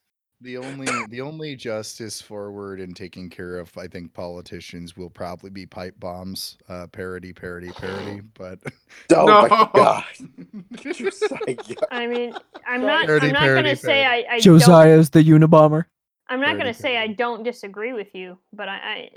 The 0.43 0.57
only 0.57 0.87
the 1.11 1.21
only 1.21 1.55
justice 1.57 2.21
forward 2.21 2.81
in 2.81 2.95
taking 2.95 3.29
care 3.29 3.59
of 3.59 3.77
I 3.77 3.87
think 3.87 4.15
politicians 4.15 4.97
will 4.97 5.11
probably 5.11 5.51
be 5.51 5.67
pipe 5.67 5.95
bombs, 6.01 6.57
uh, 6.69 6.87
parody, 6.87 7.33
parody, 7.33 7.71
parody. 7.71 8.21
But 8.35 8.59
Oh 9.13 9.27
No. 9.27 9.43
my 9.49 9.69
god! 9.75 10.05
I 11.91 12.07
mean, 12.07 12.35
I'm 12.67 12.83
not. 12.83 13.07
Parody, 13.07 13.27
I'm 13.29 13.33
not 13.33 13.41
parody, 13.41 13.63
gonna 13.63 13.77
say 13.77 14.05
I. 14.07 14.15
I 14.15 14.23
don't, 14.39 14.41
Josiah's 14.43 15.11
the 15.11 15.23
Unabomber. 15.23 15.85
I'm 16.29 16.41
not 16.41 16.53
gonna 16.53 16.73
Parody, 16.73 16.79
say 16.79 16.97
I 16.99 17.09
don't 17.09 17.43
disagree 17.43 17.93
with 17.93 18.15
you, 18.15 18.39
but 18.53 18.69
I. 18.69 18.77
I 18.77 19.11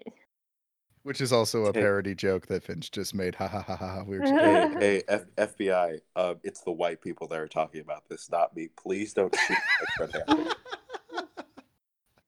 which 1.03 1.19
is 1.19 1.33
also 1.33 1.63
a 1.65 1.73
Hey. 1.73 1.81
parody 1.81 2.15
joke 2.15 2.47
that 2.47 2.63
Finch 2.63 2.89
just 2.89 3.13
made. 3.13 3.35
Ha 3.35 3.45
ha 3.47 3.61
ha 3.61 3.75
ha. 3.75 3.87
ha. 3.87 4.03
We 4.03 4.19
were 4.19 4.25
hey, 4.25 4.71
just- 4.71 4.79
hey, 4.79 5.03
F- 5.09 5.25
FBI. 5.57 5.99
Uh, 6.15 6.35
it's 6.43 6.61
the 6.61 6.71
white 6.71 7.01
people 7.01 7.27
that 7.27 7.39
are 7.39 7.47
talking 7.47 7.81
about 7.81 8.07
this, 8.09 8.31
not 8.31 8.55
me. 8.55 8.69
Please 8.81 9.13
don't 9.13 9.35
shoot 9.47 9.57
my 9.99 10.05
red 10.05 10.23
handed. 10.27 10.53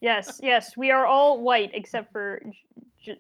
Yes, 0.06 0.40
yes, 0.44 0.78
we 0.78 0.92
are 0.92 1.06
all 1.06 1.42
white 1.42 1.72
except 1.74 2.12
for 2.12 2.42
J- 3.04 3.20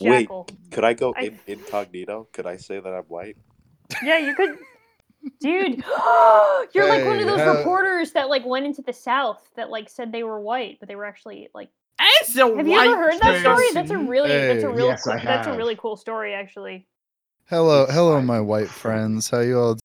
J- 0.00 0.10
Wait. 0.10 0.28
Could 0.70 0.84
I 0.84 0.92
go 0.92 1.14
I- 1.16 1.22
in, 1.32 1.38
incognito? 1.46 2.28
Could 2.32 2.46
I 2.46 2.56
say 2.56 2.78
that 2.80 2.92
I'm 2.92 3.04
white? 3.04 3.36
Yeah, 4.04 4.18
you 4.18 4.34
could. 4.34 4.58
Dude, 5.40 5.82
you're 6.74 6.88
like 6.88 7.04
one 7.04 7.18
of 7.18 7.26
those 7.26 7.40
how- 7.40 7.56
reporters 7.58 8.12
that 8.12 8.28
like 8.28 8.44
went 8.46 8.66
into 8.66 8.82
the 8.82 8.92
South 8.92 9.42
that 9.56 9.68
like 9.70 9.88
said 9.90 10.12
they 10.12 10.22
were 10.22 10.40
white, 10.40 10.76
but 10.80 10.88
they 10.88 10.96
were 10.96 11.06
actually 11.06 11.48
like. 11.54 11.70
As 12.22 12.36
a 12.36 12.46
Have 12.46 12.66
you 12.68 12.78
ever 12.78 12.90
white 12.92 12.96
heard 12.96 13.20
that 13.22 13.40
story? 13.40 13.64
That's 13.74 13.90
a 13.90 13.94
person- 13.94 14.06
really 14.08 14.28
that's 14.30 14.62
a 14.62 14.68
real 14.68 14.86
Yes, 14.86 15.02
cool, 15.02 15.18
that's 15.24 15.48
a 15.48 15.56
really 15.56 15.74
cool 15.74 15.96
story 15.96 16.32
actually. 16.34 16.86
Hello, 17.50 17.86
hello, 17.90 18.20
my 18.22 18.40
white 18.40 18.68
friends. 18.68 19.28
How 19.30 19.40
you 19.40 19.58
all? 19.58 19.76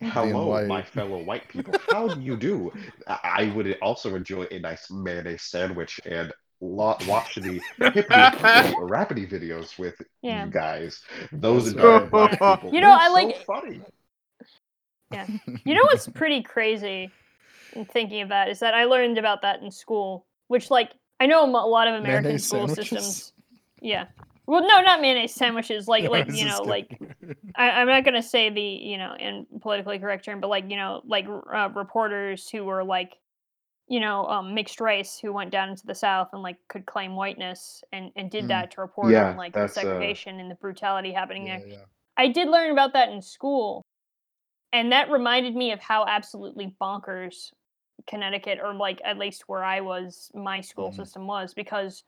D- 0.00 0.10
being 0.10 0.12
Hello, 0.12 0.66
my 0.66 0.82
fellow 0.82 1.18
white 1.22 1.46
people. 1.48 1.74
How 1.90 2.08
do 2.08 2.20
you 2.20 2.36
do? 2.36 2.72
I 3.06 3.18
I 3.22 3.52
would 3.54 3.76
also 3.82 4.14
enjoy 4.14 4.44
a 4.50 4.58
nice 4.58 4.90
mayonnaise 4.90 5.42
sandwich 5.42 6.00
and 6.04 6.32
lo- 6.60 6.96
watch 7.06 7.34
the 7.36 7.60
hippity 7.78 8.74
or 8.76 8.88
rapidy 8.96 9.30
videos 9.30 9.78
with 9.78 9.96
Yeah. 10.22 10.44
you 10.46 10.50
guys. 10.50 11.00
Those 11.32 11.74
That's 11.74 11.84
are 11.84 12.06
black 12.06 12.32
people. 12.32 12.74
You 12.74 12.80
know, 12.80 12.88
They're 12.96 12.98
I 12.98 13.06
so 13.08 13.12
like- 13.12 13.44
funny. 13.44 13.80
Yeah. 15.12 15.26
You 15.64 15.74
know 15.74 15.82
what's 15.84 16.08
pretty 16.08 16.42
crazy 16.42 17.10
in 17.74 17.84
thinking 17.84 18.22
of 18.22 18.28
that 18.30 18.48
is 18.48 18.60
that 18.60 18.74
I 18.74 18.84
learned 18.84 19.18
about 19.18 19.42
that 19.42 19.60
in 19.62 19.70
school, 19.70 20.26
which 20.48 20.70
like 20.70 20.92
I 21.18 21.26
know 21.26 21.42
a 21.44 21.46
a 21.46 21.68
lot 21.68 21.88
of 21.88 21.94
American 21.94 22.24
Mayonnaise 22.24 22.46
school 22.46 22.66
sandwiches? 22.68 22.88
systems. 22.88 23.32
Yeah. 23.82 24.06
Well, 24.50 24.66
no, 24.66 24.80
not 24.80 25.00
mayonnaise 25.00 25.32
sandwiches. 25.32 25.86
Like, 25.86 26.04
I 26.06 26.08
like 26.08 26.26
you 26.26 26.44
just 26.44 26.58
know, 26.58 26.64
like. 26.64 27.00
I, 27.56 27.70
I'm 27.70 27.88
not 27.88 28.04
gonna 28.04 28.22
say 28.22 28.50
the 28.50 28.60
you 28.62 28.96
know 28.98 29.14
in 29.18 29.46
politically 29.60 29.98
correct 29.98 30.24
term, 30.24 30.40
but 30.40 30.48
like 30.48 30.70
you 30.70 30.76
know, 30.76 31.02
like 31.04 31.26
uh, 31.52 31.68
reporters 31.74 32.48
who 32.48 32.64
were 32.64 32.82
like, 32.84 33.16
you 33.88 34.00
know, 34.00 34.24
um, 34.26 34.54
mixed 34.54 34.80
race 34.80 35.18
who 35.20 35.32
went 35.32 35.50
down 35.50 35.68
into 35.70 35.86
the 35.86 35.94
South 35.94 36.28
and 36.32 36.42
like 36.42 36.56
could 36.68 36.86
claim 36.86 37.16
whiteness 37.16 37.82
and 37.92 38.10
and 38.16 38.30
did 38.30 38.44
Mm. 38.44 38.48
that 38.48 38.70
to 38.72 38.80
report 38.80 39.12
Yeah, 39.12 39.30
on 39.30 39.36
like 39.36 39.52
the 39.52 39.60
that's, 39.60 39.76
uh, 39.76 39.80
segregation 39.82 40.40
and 40.40 40.50
the 40.50 40.54
brutality 40.56 41.12
happening 41.12 41.44
Yeah, 41.46 41.58
there. 41.58 41.68
yeah. 41.68 41.84
I 42.16 42.28
did 42.28 42.48
learn 42.48 42.70
about 42.72 42.92
that 42.94 43.10
in 43.10 43.20
school, 43.22 43.82
and 44.72 44.92
that 44.92 45.10
reminded 45.10 45.54
me 45.56 45.72
of 45.72 45.80
how 45.80 46.06
absolutely 46.06 46.74
bonkers 46.80 47.52
Connecticut, 48.06 48.58
or 48.62 48.74
like 48.74 49.00
at 49.04 49.18
least 49.18 49.44
where 49.48 49.64
I 49.64 49.80
was, 49.80 50.30
my 50.34 50.60
school 50.60 50.90
Mhm. 50.90 50.96
system 50.96 51.26
was, 51.26 51.54
because 51.54 52.04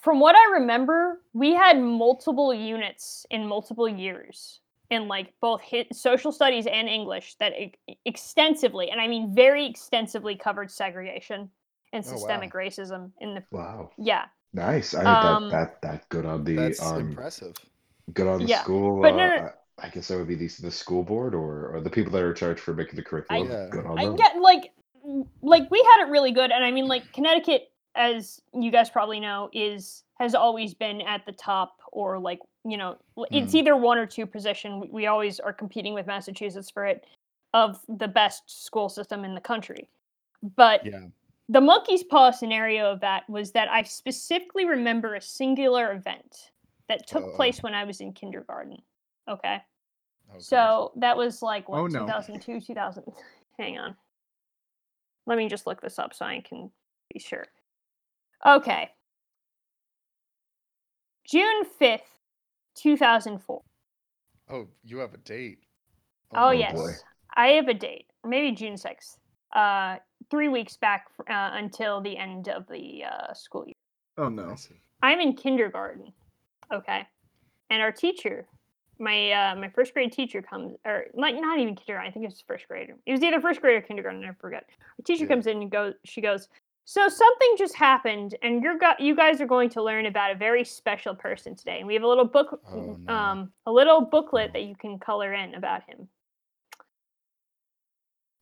from 0.00 0.20
what 0.20 0.36
I 0.36 0.52
remember, 0.60 1.20
we 1.32 1.54
had 1.54 1.78
multiple 1.80 2.52
units 2.54 3.26
in 3.30 3.46
multiple 3.46 3.88
years 3.88 4.60
in 4.90 5.08
like 5.08 5.34
both 5.40 5.60
hit 5.62 5.94
social 5.94 6.32
studies 6.32 6.66
and 6.66 6.88
English 6.88 7.34
that 7.40 7.52
e- 7.54 7.74
extensively, 8.04 8.90
and 8.90 9.00
I 9.00 9.08
mean 9.08 9.34
very 9.34 9.66
extensively, 9.66 10.36
covered 10.36 10.70
segregation 10.70 11.50
and 11.92 12.04
Oh, 12.06 12.18
wow. 12.18 12.18
systemic 12.18 12.52
racism 12.52 13.12
in 13.20 13.34
the 13.34 13.42
Wow, 13.52 13.92
yeah. 13.98 14.26
nice. 14.54 14.94
I 14.94 15.04
Um, 15.04 15.16
that 15.16 15.50
that 15.50 15.82
that 15.82 16.08
good 16.10 16.26
on 16.26 16.44
the 16.44 16.56
That's 16.56 16.80
um 16.80 17.20
impressive. 17.20 17.56
good 18.14 18.26
on 18.28 18.42
the 18.42 18.48
Yeah, 18.48 18.48
school. 18.48 19.02
but 19.02 19.14
no, 19.14 19.26
no- 19.28 19.42
uh, 19.44 19.50
I 19.78 19.88
guess 19.90 20.08
that 20.08 20.18
would 20.18 20.28
be 20.28 20.36
the 20.36 20.48
the 20.62 20.70
school 20.72 21.02
board 21.04 21.34
or 21.34 21.76
or 21.76 21.80
the 21.80 21.90
people 21.90 22.12
that 22.12 22.22
are 22.22 22.34
charged 22.34 22.60
for 22.60 22.74
making 22.74 22.96
the 22.96 23.04
curriculum. 23.04 23.48
Yeah. 23.48 23.68
Good 23.70 23.86
on 23.86 24.00
I 24.00 24.02
them. 24.02 24.16
get 24.16 24.36
like 24.40 24.72
like 25.42 25.70
we 25.70 25.78
had 25.78 26.06
it 26.06 26.10
really 26.10 26.32
good 26.32 26.50
and 26.50 26.64
I 26.64 26.70
mean 26.70 26.86
like 26.86 27.12
Connecticut 27.12 27.70
as 27.96 28.40
you 28.54 28.70
guys 28.70 28.90
probably 28.90 29.18
know 29.20 29.48
is 29.52 30.04
has 30.18 30.34
always 30.34 30.74
been 30.74 31.00
at 31.02 31.24
the 31.26 31.32
top 31.32 31.80
or 31.92 32.18
like 32.18 32.38
you 32.64 32.76
know 32.76 32.96
it's 33.32 33.52
Mm. 33.52 33.58
either 33.58 33.76
one 33.76 33.98
or 33.98 34.06
two 34.06 34.26
position 34.26 34.80
we, 34.80 34.88
we 34.88 35.06
always 35.06 35.40
are 35.40 35.52
competing 35.52 35.94
with 35.94 36.06
Massachusetts 36.06 36.70
for 36.70 36.84
it 36.86 37.06
of 37.54 37.80
the 37.88 38.08
best 38.08 38.64
school 38.64 38.88
system 38.88 39.24
in 39.24 39.34
the 39.34 39.40
country 39.40 39.88
but 40.56 40.84
Yeah. 40.84 41.06
the 41.48 41.60
monkey's 41.60 42.02
paw 42.04 42.30
scenario 42.30 42.90
of 42.92 43.00
that 43.00 43.28
was 43.28 43.52
that 43.52 43.68
I 43.70 43.82
specifically 43.82 44.66
remember 44.66 45.14
a 45.14 45.20
singular 45.20 45.92
event 45.92 46.50
that 46.88 47.06
took 47.06 47.34
place 47.34 47.62
when 47.62 47.74
I 47.74 47.84
was 47.84 48.00
in 48.00 48.12
kindergarten 48.12 48.78
okay 49.28 49.62
Oh, 50.28 50.34
gosh. 50.34 50.42
so 50.44 50.92
that 50.96 51.16
was 51.16 51.40
like 51.40 51.68
what 51.68 51.78
Oh, 51.78 51.86
no. 51.86 52.00
2002, 52.00 52.60
2000. 52.60 53.04
Hang 53.58 53.78
on. 53.78 53.96
Let 55.26 55.38
me 55.38 55.48
just 55.48 55.68
look 55.68 55.80
this 55.80 56.00
up 56.00 56.12
so 56.14 56.24
I 56.26 56.40
can 56.40 56.68
be 57.14 57.20
sure. 57.20 57.46
Okay. 58.44 58.90
June 61.28 61.64
5th, 61.80 62.00
2004. 62.76 63.60
Oh, 64.48 64.68
you 64.84 64.98
have 64.98 65.14
a 65.14 65.18
date. 65.18 65.58
Oh, 66.34 66.48
Oh, 66.48 66.50
yes. 66.50 66.74
boy. 66.74 66.92
I 67.36 67.48
have 67.48 67.68
a 67.68 67.74
date, 67.74 68.06
maybe 68.24 68.52
June 68.54 68.74
6th. 68.74 69.16
Uh, 69.54 69.96
three 70.30 70.48
weeks 70.48 70.76
back 70.76 71.06
uh, 71.30 71.50
until 71.54 72.00
the 72.00 72.16
end 72.16 72.48
of 72.48 72.66
the 72.68 73.04
uh, 73.04 73.32
school 73.32 73.64
year. 73.66 73.74
Oh 74.18 74.28
no. 74.28 74.56
I'm 75.02 75.20
in 75.20 75.34
kindergarten. 75.34 76.12
Okay. 76.72 77.06
And 77.70 77.82
our 77.82 77.92
teacher, 77.92 78.46
my 78.98 79.30
uh, 79.32 79.56
my 79.56 79.68
first 79.70 79.92
grade 79.94 80.12
teacher 80.12 80.42
comes 80.42 80.74
or 80.84 81.04
like 81.14 81.34
not 81.36 81.58
even 81.58 81.74
kindergarten, 81.76 82.08
I 82.08 82.12
think 82.12 82.24
it 82.24 82.28
was 82.28 82.42
first 82.46 82.66
grade. 82.68 82.90
It 83.06 83.12
was 83.12 83.22
either 83.22 83.40
first 83.40 83.60
grade 83.60 83.76
or 83.76 83.82
kindergarten, 83.82 84.24
I 84.24 84.32
forget. 84.40 84.64
The 84.98 85.02
teacher 85.04 85.24
Yeah. 85.24 85.30
comes 85.30 85.46
in 85.46 85.62
and 85.62 85.70
goes 85.70 85.94
she 86.04 86.20
goes, 86.20 86.48
So 86.88 87.08
something 87.08 87.54
just 87.58 87.74
happened 87.74 88.36
and 88.42 88.62
you're 88.62 88.78
got 88.78 89.00
you 89.00 89.16
guys 89.16 89.40
are 89.40 89.46
going 89.46 89.70
to 89.70 89.82
learn 89.82 90.06
about 90.06 90.30
a 90.30 90.36
very 90.36 90.64
special 90.64 91.14
person 91.16 91.56
today. 91.56 91.78
And 91.78 91.86
we 91.88 91.94
have 91.94 92.04
a 92.04 92.08
little 92.08 92.24
book 92.24 92.60
Oh, 92.72 92.96
no. 93.06 93.12
um 93.14 93.52
a 93.66 93.72
little 93.72 94.02
booklet 94.02 94.52
that 94.52 94.62
you 94.62 94.76
can 94.76 94.98
color 95.00 95.34
in 95.34 95.54
about 95.56 95.82
him. 95.88 96.08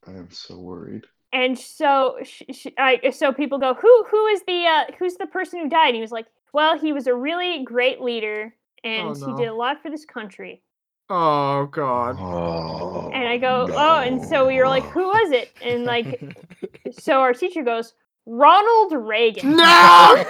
I 0.06 0.10
am 0.12 0.30
so 0.30 0.58
worried. 0.58 1.06
and 1.32 1.58
so 1.58 2.18
sh- 2.22 2.42
sh- 2.52 2.66
I, 2.78 3.10
so 3.10 3.32
people 3.32 3.58
go 3.58 3.72
who 3.74 4.04
who 4.10 4.26
is 4.26 4.42
the 4.46 4.66
uh, 4.66 4.84
who's 4.98 5.16
the 5.16 5.26
person 5.26 5.60
who 5.60 5.68
died 5.68 5.88
and 5.88 5.96
he 5.96 6.02
was 6.02 6.12
like 6.12 6.26
well 6.52 6.78
he 6.78 6.92
was 6.92 7.06
a 7.06 7.14
really 7.14 7.64
great 7.64 8.00
leader 8.02 8.54
and 8.84 9.16
Oh, 9.16 9.26
he 9.26 9.32
did 9.32 9.48
a 9.48 9.54
lot 9.54 9.80
for 9.82 9.90
this 9.90 10.04
country 10.04 10.62
Oh 11.08 11.66
god. 11.66 12.16
Oh, 12.18 13.10
and 13.14 13.26
i 13.26 13.38
go 13.38 13.70
oh 13.74 14.00
and 14.00 14.22
so 14.22 14.46
we 14.46 14.58
were 14.58 14.68
like 14.68 14.84
who 14.84 15.04
was 15.08 15.32
it 15.32 15.50
and 15.62 15.84
like 15.86 16.20
so 16.92 17.20
our 17.20 17.32
teacher 17.32 17.62
goes 17.62 17.94
ronald 18.26 18.92
reagan. 18.92 19.56
No! 19.56 20.24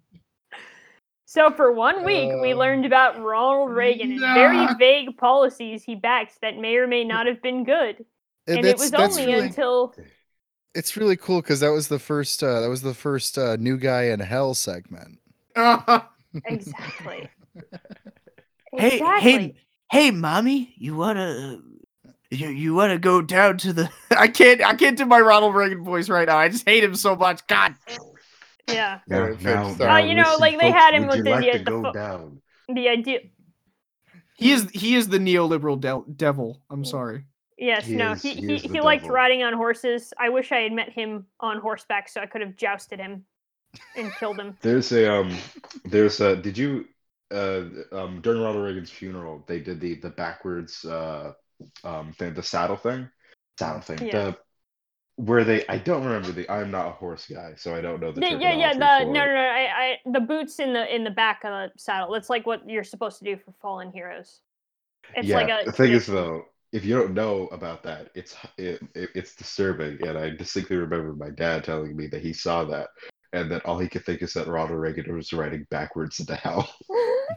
so 1.24 1.50
for 1.50 1.72
one 1.72 2.04
week 2.04 2.30
we 2.40 2.52
Uh, 2.52 2.56
learned 2.56 2.86
about 2.86 3.20
ronald 3.20 3.70
reagan 3.70 4.12
and 4.12 4.20
very 4.20 4.66
vague 4.78 5.16
policies 5.16 5.82
he 5.84 5.94
backs 5.94 6.38
that 6.42 6.56
may 6.58 6.76
or 6.76 6.86
may 6.86 7.04
not 7.04 7.26
have 7.26 7.42
been 7.42 7.64
good. 7.64 8.04
And 8.48 8.58
and 8.58 8.66
it 8.66 8.78
was 8.78 8.94
only 8.94 9.26
really, 9.26 9.46
until 9.48 9.94
it's 10.74 10.96
really 10.96 11.16
cool 11.16 11.40
because 11.40 11.60
that 11.60 11.70
was 11.70 11.88
the 11.88 11.98
first 11.98 12.42
uh, 12.42 12.60
that 12.60 12.68
was 12.68 12.82
the 12.82 12.94
first 12.94 13.38
uh, 13.38 13.56
new 13.56 13.76
guy 13.76 14.04
in 14.04 14.20
hell 14.20 14.54
segment. 14.54 15.18
exactly. 16.44 17.28
Hey, 18.72 18.98
hey, 18.98 19.54
hey, 19.90 20.10
mommy, 20.10 20.74
you 20.76 20.96
wanna, 20.96 21.60
you, 22.30 22.48
you 22.48 22.74
wanna 22.74 22.98
go 22.98 23.22
down 23.22 23.58
to 23.58 23.72
the? 23.72 23.90
I 24.10 24.28
can't 24.28 24.62
I 24.62 24.74
can't 24.74 24.96
do 24.98 25.06
my 25.06 25.20
Ronald 25.20 25.54
Reagan 25.54 25.84
voice 25.84 26.08
right 26.08 26.26
now. 26.28 26.36
I 26.38 26.48
just 26.48 26.66
hate 26.68 26.82
him 26.84 26.94
so 26.94 27.16
much. 27.16 27.46
God. 27.46 27.74
yeah 28.68 29.00
Now, 29.06 29.22
Alright, 29.22 29.42
now, 29.42 29.74
now. 29.74 29.94
Uh, 29.94 29.98
you 29.98 30.14
know, 30.14 30.22
listen, 30.22 30.40
like, 30.40 30.60
they 30.60 30.70
folks, 30.72 30.80
had 30.82 30.94
him 30.94 31.06
with 31.06 31.24
the- 31.24 31.30
like 31.30 31.44
the- 31.52 31.58
to 31.58 31.64
the 31.64 31.70
go 31.70 31.82
fo- 31.84 31.92
down. 31.92 32.42
the 32.68 32.88
idea 32.88 33.20
He 34.36 34.52
is 34.52 34.68
he 34.70 34.94
is 34.96 35.08
the 35.08 35.18
neoliberal 35.18 35.80
del- 35.80 36.04
devil. 36.14 36.60
I'm 36.70 36.84
sorry. 36.84 37.24
Yes, 37.58 37.86
He 37.86 37.94
no, 37.96 38.12
is- 38.12 38.22
he 38.22 38.34
he 38.34 38.56
he, 38.58 38.68
he 38.68 38.80
liked 38.80 39.06
riding 39.06 39.42
on 39.42 39.54
horses. 39.54 40.12
I 40.18 40.28
wish 40.28 40.52
I 40.52 40.58
had 40.58 40.72
met 40.72 40.90
him 40.90 41.26
on 41.40 41.58
horseback 41.60 42.08
so 42.08 42.20
I 42.20 42.26
could 42.26 42.42
have 42.42 42.56
jousted 42.56 42.98
him 43.00 43.24
and 43.96 44.12
killed 44.16 44.38
him. 44.38 44.56
There's 44.62 44.92
a 44.92 45.10
um, 45.10 45.34
there's 45.84 46.20
a. 46.20 46.36
Did 46.36 46.58
you 46.58 46.84
uh 47.30 47.62
um 47.92 48.20
during 48.20 48.42
Ronald 48.42 48.64
Reagan's 48.64 48.90
funeral 48.90 49.42
they 49.48 49.58
did 49.58 49.80
the 49.80 49.94
the 49.96 50.10
backwards 50.10 50.84
uh 50.84 51.32
um 51.84 52.12
thing 52.14 52.34
the 52.34 52.42
saddle 52.42 52.76
thing 52.76 53.08
saddle 53.58 53.80
thing 53.80 53.98
Yeah. 54.00 54.12
the 54.12 54.36
where 55.16 55.44
they 55.44 55.66
I 55.68 55.78
don't 55.78 56.04
remember 56.04 56.32
the 56.32 56.50
I'm 56.50 56.70
not 56.70 56.88
a 56.88 56.92
horse 56.92 57.26
guy 57.32 57.54
so 57.56 57.74
I 57.74 57.80
don't 57.80 58.00
know 58.00 58.12
the 58.12 58.22
The- 58.22 58.36
yeah, 58.40 58.52
yeah, 58.52 58.72
the 58.72 58.88
no, 59.04 59.04
no, 59.04 59.26
no, 59.26 59.40
I, 59.40 59.68
I, 59.84 59.98
the 60.06 60.20
boots 60.20 60.58
in 60.58 60.72
the 60.72 60.94
in 60.94 61.04
the 61.04 61.10
back 61.10 61.44
of 61.44 61.50
the 61.50 61.72
saddle. 61.76 62.12
That's 62.12 62.30
like 62.30 62.46
what 62.46 62.68
you're 62.68 62.84
supposed 62.84 63.18
to 63.18 63.24
do 63.24 63.36
for 63.36 63.52
fallen 63.60 63.92
heroes. 63.92 64.40
It's 65.14 65.28
yeah, 65.28 65.34
like 65.34 65.48
a 65.48 65.64
the 65.64 65.72
thing 65.72 65.92
is 65.92 66.06
though, 66.06 66.44
if 66.72 66.84
you 66.84 66.94
don't 66.96 67.14
know 67.14 67.46
about 67.48 67.82
that, 67.84 68.10
it's 68.14 68.36
it, 68.58 68.80
it, 68.94 69.10
it's 69.14 69.34
disturbing. 69.36 69.98
And 70.06 70.18
I 70.18 70.30
distinctly 70.30 70.76
remember 70.76 71.12
my 71.14 71.30
dad 71.30 71.64
telling 71.64 71.96
me 71.96 72.06
that 72.08 72.22
he 72.22 72.32
saw 72.32 72.64
that, 72.64 72.88
and 73.32 73.50
that 73.50 73.64
all 73.64 73.78
he 73.78 73.88
could 73.88 74.04
think 74.04 74.22
is 74.22 74.32
that 74.34 74.46
Ronald 74.48 74.78
Reagan 74.80 75.14
was 75.14 75.32
riding 75.32 75.66
backwards 75.70 76.20
into 76.20 76.34
hell. 76.36 76.74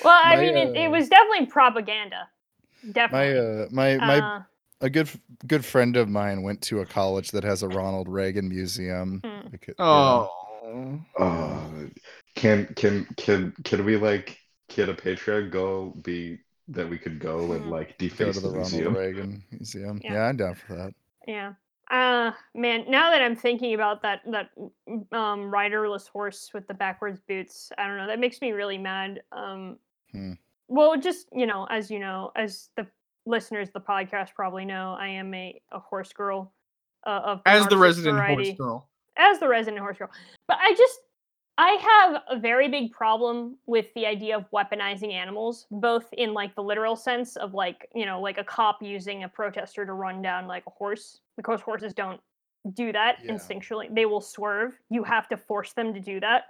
well, 0.00 0.20
I 0.22 0.36
My, 0.36 0.36
mean, 0.36 0.56
it, 0.56 0.72
it 0.74 0.90
uh, 0.90 0.90
was 0.90 1.08
definitely 1.08 1.46
propaganda. 1.46 2.28
My 3.10 3.32
uh, 3.36 3.66
my 3.70 3.96
my 3.96 4.18
Uh, 4.18 4.42
a 4.80 4.90
good 4.90 5.08
good 5.46 5.64
friend 5.64 5.96
of 5.96 6.08
mine 6.08 6.42
went 6.42 6.60
to 6.62 6.80
a 6.80 6.86
college 6.86 7.30
that 7.30 7.44
has 7.44 7.62
a 7.62 7.68
Ronald 7.68 8.08
Reagan 8.08 8.48
museum. 8.48 9.20
Hmm. 9.24 9.48
Like, 9.52 9.68
it- 9.68 9.76
yeah. 9.78 9.84
Oh. 9.84 10.30
Oh, 11.18 11.88
can 12.34 12.66
can 12.74 13.06
can 13.16 13.52
can 13.64 13.84
we 13.84 13.96
like 13.96 14.38
can 14.68 14.88
a 14.88 14.94
Patreon 14.94 15.50
go 15.50 15.90
be 16.02 16.38
that 16.68 16.88
we 16.88 16.98
could 16.98 17.18
go 17.20 17.52
and 17.52 17.66
Mhm. 17.66 17.70
like 17.70 17.88
go 17.88 17.94
deface 17.98 18.36
to 18.36 18.40
the, 18.40 18.48
the 18.48 18.54
Ronald 18.54 18.72
museum? 18.72 18.94
Reagan 18.96 19.44
Museum. 19.50 20.00
Yeah. 20.02 20.14
Yeah. 20.14 20.22
I'm 20.28 20.36
down 20.36 20.54
for 20.54 20.74
that. 20.74 20.94
Yeah. 21.28 21.52
Uh 21.90 22.32
man, 22.54 22.86
now 22.88 23.10
that 23.10 23.20
I'm 23.20 23.36
thinking 23.36 23.74
about 23.74 24.02
that 24.02 24.22
that 24.26 24.50
um 25.12 25.50
riderless 25.50 26.08
horse 26.08 26.50
with 26.54 26.66
the 26.66 26.74
backwards 26.74 27.20
boots, 27.28 27.70
I 27.76 27.86
don't 27.86 27.98
know, 27.98 28.06
that 28.06 28.18
makes 28.18 28.40
me 28.40 28.52
really 28.52 28.78
mad. 28.78 29.22
Um 29.32 29.78
Hmm. 30.10 30.32
Well, 30.68 30.96
just 30.96 31.28
you 31.32 31.46
know, 31.46 31.66
as 31.70 31.90
you 31.90 31.98
know, 31.98 32.30
as 32.36 32.68
the 32.76 32.86
listeners 33.26 33.68
of 33.68 33.74
the 33.74 33.80
podcast 33.80 34.34
probably 34.34 34.64
know, 34.64 34.96
I 34.98 35.08
am 35.08 35.32
a, 35.34 35.60
a 35.72 35.78
horse 35.78 36.12
girl. 36.12 36.52
Uh, 37.06 37.20
of 37.24 37.42
As 37.44 37.66
the 37.68 37.76
resident 37.76 38.18
horse 38.18 38.50
girl. 38.56 38.88
as 39.18 39.38
the 39.38 39.46
resident 39.48 39.80
horse 39.80 39.98
girl. 39.98 40.10
But 40.48 40.56
I 40.60 40.74
just 40.74 40.98
I 41.58 41.70
have 42.02 42.22
a 42.30 42.40
very 42.40 42.68
big 42.68 42.90
problem 42.92 43.58
with 43.66 43.86
the 43.94 44.06
idea 44.06 44.36
of 44.36 44.50
weaponizing 44.52 45.12
animals, 45.12 45.66
both 45.70 46.06
in 46.14 46.32
like 46.32 46.54
the 46.56 46.62
literal 46.62 46.96
sense 46.96 47.36
of 47.36 47.52
like, 47.54 47.88
you 47.94 48.06
know, 48.06 48.20
like 48.20 48.38
a 48.38 48.44
cop 48.44 48.82
using 48.82 49.22
a 49.24 49.28
protester 49.28 49.84
to 49.86 49.92
run 49.92 50.20
down 50.22 50.46
like 50.48 50.64
a 50.66 50.70
horse. 50.70 51.20
Because 51.36 51.60
horses 51.60 51.92
don't 51.94 52.20
do 52.72 52.90
that 52.92 53.18
Yeah. 53.22 53.32
instinctually. 53.32 53.94
They 53.94 54.06
will 54.06 54.22
swerve. 54.22 54.72
You 54.88 55.04
have 55.04 55.28
to 55.28 55.36
force 55.36 55.74
them 55.74 55.92
to 55.94 56.00
do 56.00 56.18
that. 56.20 56.44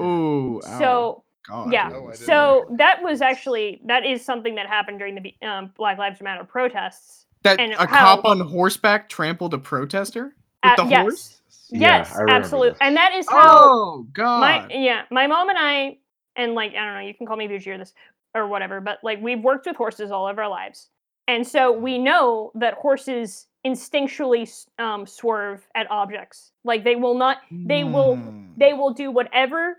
Ooh. 0.00 0.60
ow, 0.66 0.78
So 0.78 1.24
God. 1.46 1.72
yeah. 1.72 1.86
I 1.88 1.90
didn't 1.92 2.16
So 2.16 2.66
that 2.78 3.02
was 3.02 3.20
actually 3.20 3.80
that 3.86 4.04
is 4.04 4.24
something 4.24 4.54
that 4.56 4.66
happened 4.66 4.98
during 4.98 5.14
the 5.14 5.46
um, 5.46 5.70
Black 5.76 5.98
Lives 5.98 6.20
Matter 6.20 6.44
protests. 6.44 7.26
That 7.42 7.60
and 7.60 7.72
a 7.72 7.86
how- 7.86 8.16
cop 8.16 8.24
on 8.24 8.40
horseback 8.40 9.08
trampled 9.08 9.52
a 9.54 9.58
protester 9.58 10.34
with 10.64 10.78
Uh, 10.78 10.84
the 10.84 10.90
yes. 10.90 11.00
horse. 11.02 11.40
Yeah, 11.70 11.80
Yes, 11.98 12.14
I 12.14 12.20
remember 12.20 12.32
absolutely. 12.44 12.70
this. 12.70 12.78
And 12.80 12.96
that 12.96 13.12
is 13.14 13.28
how 13.28 13.58
Oh 13.64 14.06
God. 14.12 14.40
my 14.40 14.68
yeah 14.70 15.02
my 15.10 15.26
mom 15.26 15.48
and 15.48 15.58
i 15.58 15.98
and 16.36 16.54
like 16.54 16.72
i 16.72 16.84
don't 16.84 16.94
know 16.94 17.00
you 17.00 17.14
can 17.14 17.26
call 17.26 17.36
me 17.36 17.46
bougie 17.48 17.70
or 17.70 17.78
this 17.78 17.94
or 18.34 18.46
whatever 18.48 18.80
but 18.80 18.98
like 19.02 19.20
we've 19.22 19.40
worked 19.40 19.66
with 19.66 19.76
horses 19.76 20.10
all 20.10 20.28
of 20.28 20.38
our 20.38 20.48
lives 20.48 20.88
and 21.28 21.46
so 21.46 21.72
we 21.72 21.98
know 21.98 22.50
that 22.54 22.74
horses 22.74 23.46
instinctually 23.66 24.46
um, 24.78 25.06
swerve 25.06 25.66
at 25.74 25.90
objects 25.90 26.52
like 26.64 26.84
they 26.84 26.96
will 26.96 27.14
not 27.16 27.38
they 27.50 27.82
will 27.84 28.16
Mm. 28.16 28.48
they 28.56 28.72
will 28.72 28.92
do 28.92 29.10
whatever 29.10 29.70
i- 29.70 29.74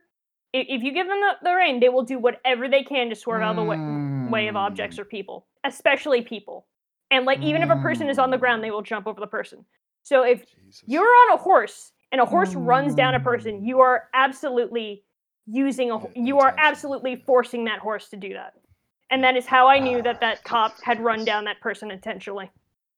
if 0.70 0.84
you 0.84 0.91
give 0.93 1.08
them 1.08 1.20
the, 1.20 1.49
the 1.49 1.53
rein 1.56 1.80
they 1.80 1.89
will 1.89 2.03
do 2.03 2.18
whatever 2.20 2.68
they 2.68 2.84
can 2.84 3.10
to 3.10 3.16
swerve 3.16 3.41
out 3.41 3.51
of 3.51 3.56
the 3.58 3.64
way, 3.64 3.78
way 4.32 4.47
of 4.47 4.56
objects 4.56 4.97
Mm. 4.97 4.99
or 4.99 5.06
people 5.06 5.45
especially 5.64 6.22
people 6.22 6.66
and 7.12 7.26
like 7.26 7.41
even 7.41 7.62
if 7.62 7.70
a 7.70 7.76
person 7.78 8.10
is 8.10 8.18
on 8.20 8.30
the 8.32 8.38
ground 8.38 8.64
they 8.64 8.72
will 8.72 8.82
jump 8.82 9.08
over 9.08 9.20
the 9.20 9.28
person 9.28 9.66
so 10.03 10.24
if 10.24 10.45
Jesus. 10.66 10.84
you're 10.88 11.03
on 11.03 11.34
a 11.34 11.38
horse 11.38 11.91
and 12.12 12.22
a 12.22 12.26
horse 12.26 12.53
runs 12.56 12.93
down 12.95 13.16
a 13.16 13.20
Mm. 13.20 13.24
person, 13.24 13.66
you 13.66 13.80
are 13.80 14.03
absolutely 14.14 15.03
using 15.47 15.91
a 15.91 15.99
you 16.16 16.39
are 16.39 16.53
absolutely 16.60 17.16
forcing 17.26 17.66
that 17.66 17.80
horse 17.80 18.10
to 18.10 18.16
do 18.16 18.34
that. 18.34 18.53
And 19.10 19.24
that 19.24 19.36
is 19.36 19.45
how 19.47 19.68
I 19.68 19.80
knew 19.80 20.01
that 20.03 20.22
that 20.22 20.43
cop 20.51 20.74
had 20.84 20.99
run 20.99 21.26
down 21.26 21.45
that 21.45 21.60
person 21.60 21.89
intentionally. 21.91 22.51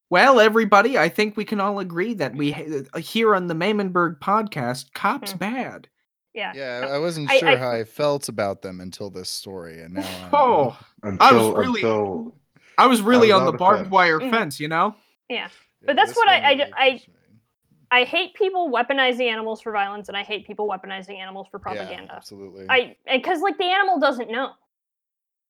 Well, 0.09 0.39
everybody, 0.39 0.97
I 0.97 1.09
think 1.09 1.35
we 1.37 1.45
can 1.45 1.59
all 1.61 1.79
agree 1.79 2.13
that 2.15 2.35
we 2.35 2.53
uh, 2.93 2.99
here 2.99 3.33
on 3.35 3.47
the 3.47 3.53
Maymenberg 3.53 4.19
podcast, 4.19 4.93
cops 4.93 5.31
Hmm. 5.31 5.37
bad. 5.37 5.87
Yeah. 6.37 6.53
Yeah, 6.55 6.87
I 6.87 6.95
I 6.95 6.99
wasn't 6.99 7.31
sure 7.31 7.49
I- 7.49 7.55
how 7.57 7.71
I 7.71 7.83
felt 7.83 8.29
about 8.29 8.61
them 8.61 8.79
until 8.79 9.09
this 9.09 9.27
story, 9.29 9.81
and 9.81 9.95
now 9.95 10.01
I 10.01 10.29
Oh, 10.33 10.79
Until, 11.03 11.27
I 11.27 11.31
was 11.33 11.55
really- 11.57 11.81
until 11.81 12.35
I 12.77 12.85
was 12.85 13.01
really 13.01 13.29
was 13.29 13.35
on 13.35 13.39
on 13.41 13.45
the 13.47 13.51
the 13.53 13.57
barbed 13.57 13.79
fence. 13.83 13.91
wire 13.91 14.19
Mhm. 14.19 14.29
fence, 14.29 14.59
you 14.59 14.67
know. 14.67 14.95
Yeah, 15.29 15.47
but 15.83 15.95
that's 15.95 16.15
what 16.15 16.29
I, 16.29 16.69
I, 16.77 17.01
I, 17.89 18.03
hate 18.03 18.35
people 18.35 18.69
weaponizing 18.71 19.25
animals 19.31 19.61
for 19.61 19.71
violence 19.71 20.07
and 20.09 20.15
I 20.15 20.21
hate 20.23 20.45
people 20.45 20.67
weaponizing 20.69 21.17
animals 21.17 21.47
for 21.49 21.57
Yeah, 21.57 21.73
propaganda. 21.73 22.13
absolutely. 22.15 22.67
I 22.69 22.95
because 23.11 23.41
like 23.41 23.57
the 23.57 23.65
animal 23.65 23.99
doesn't 23.99 24.29
know. 24.29 24.51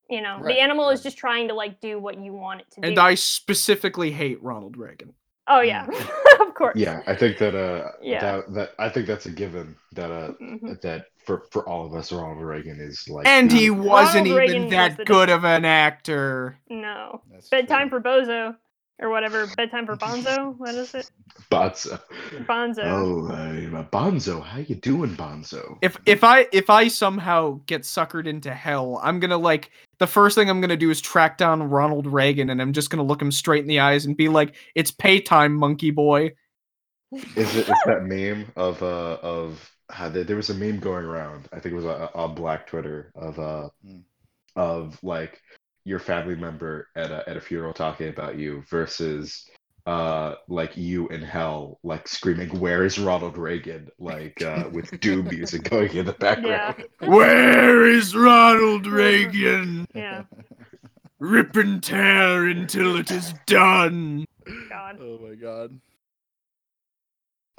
You 0.10 0.22
know, 0.22 0.38
Right, 0.40 0.56
the 0.56 0.62
animal 0.62 0.90
is 0.90 1.04
just 1.04 1.18
trying 1.18 1.50
to 1.50 1.54
like 1.54 1.82
do 1.82 2.00
what 2.00 2.18
you 2.18 2.32
want 2.34 2.62
it 2.62 2.72
to 2.76 2.82
do. 2.82 2.88
And 2.88 2.98
I 2.98 3.16
specifically 3.16 4.12
hate 4.12 4.42
Ronald 4.42 4.78
Reagan. 4.78 5.14
oh 5.50 5.60
yeah. 5.60 5.86
of 6.58 6.60
course. 6.60 6.76
yeah, 6.76 7.02
I 7.06 7.16
think 7.16 7.38
that 7.38 7.56
uh 7.56 7.92
Yeah. 8.02 8.20
that, 8.22 8.54
that 8.54 8.70
I 8.80 8.90
think 8.90 9.06
that's 9.08 9.26
a 9.28 9.32
given 9.32 9.76
that 9.94 10.12
uh 10.12 10.32
Mhm. 10.42 10.82
that 10.82 11.06
for 11.26 11.44
for 11.52 11.68
all 11.70 11.86
of 11.86 11.94
us 11.94 12.12
Ronald 12.12 12.42
Reagan 12.42 12.80
is 12.80 13.08
like 13.08 13.28
And 13.28 13.52
he 13.52 13.70
wasn't 13.70 14.28
Ronald 14.28 14.50
even 14.50 14.64
was 14.64 14.72
that 14.72 15.06
good 15.06 15.30
of 15.30 15.46
an 15.46 15.66
actor. 15.66 16.58
No. 16.70 17.22
That's 17.32 17.50
Bedtime 17.50 17.90
true. 17.90 18.00
for 18.02 18.04
Bozo. 18.04 18.56
Or 19.00 19.10
whatever. 19.12 19.46
Bedtime 19.56 19.86
for 19.86 19.96
Bonzo? 19.96 20.58
What 20.58 20.74
is 20.74 20.96
it? 20.96 21.12
Bonzo. 21.52 22.02
Bonzo. 22.48 22.84
Oh, 22.84 23.28
uh, 23.32 23.84
Bonzo, 23.92 24.42
how 24.44 24.58
you 24.58 24.74
doing, 24.74 25.12
Bonzo? 25.16 25.78
If 25.84 25.98
if 26.08 26.24
I 26.24 26.48
if 26.52 26.72
I 26.72 26.88
somehow 26.88 27.60
get 27.68 27.84
suckered 27.84 28.26
into 28.26 28.52
hell, 28.52 29.00
I'm 29.04 29.20
gonna 29.20 29.38
like 29.38 29.70
the 30.00 30.08
first 30.08 30.34
thing 30.36 30.50
I'm 30.50 30.62
gonna 30.62 30.76
do 30.76 30.90
is 30.90 31.00
track 31.00 31.38
down 31.38 31.62
Ronald 31.70 32.08
Reagan 32.08 32.50
and 32.50 32.60
I'm 32.60 32.74
just 32.74 32.90
gonna 32.90 33.04
look 33.04 33.22
him 33.22 33.32
straight 33.32 33.62
in 33.62 33.68
the 33.68 33.80
eyes 33.82 34.08
and 34.08 34.18
be 34.18 34.30
like, 34.30 34.56
"It's 34.74 34.90
pay 34.90 35.20
time, 35.22 35.54
monkey 35.54 35.92
boy." 35.92 36.32
Is 37.12 37.56
it 37.56 37.70
is 37.70 37.80
that 37.86 38.04
meme 38.04 38.52
of 38.56 38.82
uh 38.84 39.18
of 39.22 39.72
how 39.90 40.10
there, 40.10 40.24
there 40.26 40.36
was 40.36 40.50
a 40.50 40.54
meme 40.54 40.80
going 40.80 41.06
around? 41.06 41.48
I 41.54 41.60
think 41.60 41.74
it 41.74 41.78
was 41.78 41.86
on, 41.86 42.10
on 42.14 42.36
Black 42.36 42.68
Twitter 42.68 43.12
of 43.16 43.40
uh 43.40 43.70
Hmm. 43.86 44.00
of 44.56 45.00
like 45.04 45.42
your 45.86 46.00
family 46.00 46.36
member 46.36 46.88
at 46.96 47.12
a 47.12 47.28
at 47.30 47.38
a 47.38 47.42
funeral 47.42 47.74
talking 47.74 48.10
about 48.10 48.38
you 48.38 48.64
versus 48.70 49.46
uh 49.86 50.36
like 50.50 50.76
you 50.76 51.08
in 51.08 51.22
hell 51.22 51.80
like 51.82 52.10
screaming 52.10 52.50
where 52.60 52.84
is 52.84 53.00
Ronald 53.00 53.38
Reagan 53.38 53.88
like 53.98 54.42
uh 54.42 54.70
with 54.74 55.00
doom 55.00 55.28
music 55.32 55.70
going 55.70 55.96
in 55.96 56.06
the 56.06 56.12
background. 56.14 56.84
Where 57.06 57.88
is 57.88 58.14
Ronald 58.14 58.86
Reagan? 58.86 59.88
Yeah. 59.96 60.24
Rip 61.20 61.56
and 61.56 61.82
tear 61.82 62.46
until 62.48 62.98
it 62.98 63.10
is 63.12 63.34
done. 63.46 64.26
God. 64.70 65.00
Oh 65.02 65.20
my 65.20 65.36
god. 65.36 65.80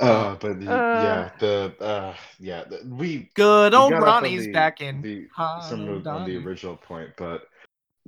Uh 0.01 0.37
but 0.37 0.61
the, 0.61 0.71
Uh. 0.71 1.03
yeah 1.03 1.31
the 1.39 1.75
uh 1.81 2.15
yeah 2.39 2.65
the, 2.65 2.81
we 2.89 3.31
Good 3.35 3.75
old 3.75 3.91
got 3.91 4.03
off 4.03 4.09
on 4.09 4.23
Ronnie's 4.23 4.45
the- 4.47 4.53
back 4.53 4.81
in. 4.81 5.03
the 5.03 5.27
some 5.69 5.89
of 5.89 6.07
on 6.07 6.25
the 6.25 6.37
original 6.39 6.77
point, 6.77 7.11
but 7.17 7.43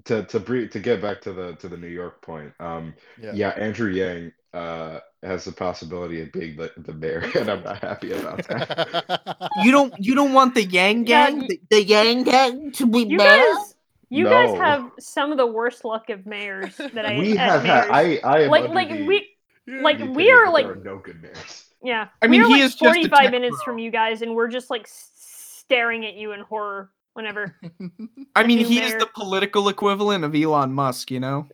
to 0.05 0.25
to 0.25 0.41
bre- 0.41 0.67
to 0.67 0.79
get 0.81 1.03
back 1.03 1.21
to 1.23 1.33
the 1.33 1.55
to 1.57 1.69
the 1.69 1.77
New 1.77 1.89
York 1.89 2.23
point, 2.23 2.53
um, 2.61 2.95
Yeah. 3.21 3.33
yeah, 3.35 3.49
Andrew 3.51 3.91
Yang 3.91 4.33
uh 4.55 5.01
has 5.23 5.45
the 5.45 5.53
possibility 5.53 6.23
of 6.23 6.33
being 6.33 6.57
the, 6.57 6.73
the 6.79 6.95
mayor, 6.95 7.23
and 7.39 7.49
I'm 7.51 7.63
not 7.63 7.79
happy 7.83 8.13
about 8.13 8.47
that. 8.49 9.51
You 9.63 9.71
don't 9.73 9.93
you 9.99 10.15
don't 10.15 10.33
want 10.33 10.55
the 10.55 10.65
Yang 10.65 11.05
Gang, 11.05 11.41
y- 11.41 11.47
the, 11.49 11.61
the 11.71 11.83
Yang 11.85 12.23
Gang 12.25 12.73
to 12.73 12.87
be 12.87 13.01
You 13.03 13.19
mayor? 13.19 13.29
guys 13.29 13.75
you 14.13 14.25
guys 14.25 14.57
have 14.59 14.91
some 14.99 15.31
of 15.31 15.39
the 15.39 15.47
worst 15.47 15.85
luck 15.85 16.09
of 16.11 16.25
mayors 16.27 16.77
that 16.77 17.05
I 17.11 17.19
we 17.19 17.37
have 17.37 17.63
had. 17.63 17.91
I 17.91 18.19
I 18.25 18.39
am 18.45 18.51
like 18.51 18.63
under 18.65 18.75
like 18.75 18.89
the, 18.91 19.07
we 19.07 19.29
like 19.67 19.99
we 20.01 20.33
are 20.33 20.51
like 20.51 20.67
there 20.67 20.73
are 20.73 20.83
no 20.83 20.99
good 20.99 21.23
mayors. 21.23 21.67
Yeah. 21.83 22.09
I 22.23 22.27
mean, 22.27 22.43
we're 22.43 22.49
he 22.49 22.53
like 22.55 22.63
is 22.63 22.75
just 22.75 22.79
45 22.79 23.31
minutes 23.31 23.57
bro. 23.57 23.65
from 23.65 23.79
you 23.79 23.91
guys 23.91 24.23
and 24.23 24.35
we're 24.35 24.49
just 24.49 24.71
like 24.71 24.87
staring 24.89 26.05
at 26.07 26.15
you 26.15 26.33
in 26.33 26.41
horror 26.41 26.91
whenever 27.15 27.57
I 28.37 28.45
mean, 28.45 28.59
new 28.59 28.67
he 28.67 28.81
is 28.81 28.95
the 28.97 29.07
political 29.15 29.69
equivalent 29.69 30.25
of 30.25 30.35
Elon 30.35 30.73
Musk, 30.73 31.11
you 31.11 31.21
know? 31.21 31.49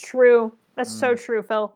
true. 0.00 0.52
That's 0.76 0.92
so 0.92 1.14
Mm. 1.14 1.20
true, 1.24 1.42
Phil. 1.42 1.74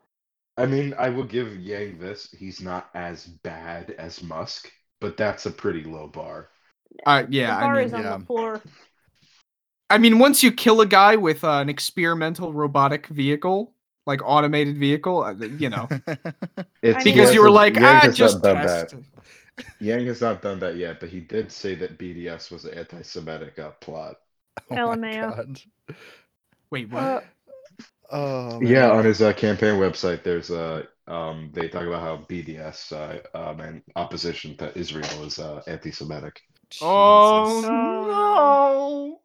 I 0.56 0.66
mean, 0.66 0.94
I 0.98 1.08
will 1.08 1.24
give 1.24 1.56
Yang 1.58 1.98
this. 1.98 2.30
He's 2.38 2.60
not 2.60 2.90
as 2.94 3.26
bad 3.26 3.92
as 3.92 4.22
Musk, 4.22 4.70
but 5.00 5.16
that's 5.16 5.46
a 5.46 5.50
pretty 5.50 5.84
low 5.84 6.06
bar. 6.08 6.50
Uh, 7.06 7.22
the 7.22 7.28
yeah, 7.30 7.56
I 7.56 7.72
mean, 7.72 7.84
is 7.84 7.94
on 7.94 8.02
yeah. 8.02 8.18
the 8.18 8.24
floor. 8.26 8.60
I 9.88 9.98
mean, 9.98 10.18
once 10.18 10.42
you 10.42 10.52
kill 10.52 10.80
a 10.82 10.86
guy 10.86 11.16
with 11.16 11.42
uh, 11.44 11.58
an 11.60 11.68
experimental 11.68 12.52
robotic 12.52 13.06
vehicle, 13.08 13.74
like 14.10 14.20
automated 14.24 14.76
vehicle, 14.78 15.22
uh, 15.22 15.34
you 15.62 15.70
know, 15.70 15.88
It's 16.82 17.04
because 17.04 17.32
you 17.34 17.42
were 17.42 17.50
like, 17.50 17.76
Yang 17.76 17.84
ah, 17.84 18.10
just 18.12 18.42
done 18.42 18.56
test. 18.56 18.94
that. 18.94 19.02
Yang 19.80 20.06
has 20.06 20.20
not 20.20 20.42
done 20.42 20.58
that 20.60 20.76
yet, 20.76 21.00
but 21.00 21.08
he 21.08 21.20
did 21.20 21.52
say 21.52 21.74
that 21.76 21.98
BDS 21.98 22.50
was 22.50 22.64
an 22.64 22.74
anti-Semitic 22.74 23.58
uh, 23.58 23.70
plot. 23.80 24.16
Oh 24.70 24.76
my 24.76 24.96
LMAO. 24.96 25.30
God. 25.36 25.60
Wait, 26.70 26.90
what? 26.90 27.02
Uh, 27.02 27.20
Oh 28.12 28.60
Yeah, 28.60 28.90
on 28.90 29.04
his 29.04 29.22
uh, 29.22 29.32
campaign 29.32 29.74
website, 29.78 30.22
there's 30.24 30.50
uh, 30.50 30.82
um, 31.06 31.50
they 31.54 31.68
talk 31.68 31.86
about 31.86 32.02
how 32.02 32.16
BDS 32.28 32.92
uh, 32.92 33.20
um, 33.38 33.60
and 33.60 33.82
opposition 33.96 34.56
to 34.56 34.76
Israel 34.76 35.24
is 35.24 35.38
uh, 35.38 35.62
anti-Semitic. 35.66 36.40
oh 36.80 37.60
Jesus. 37.60 37.62
no! 37.62 39.20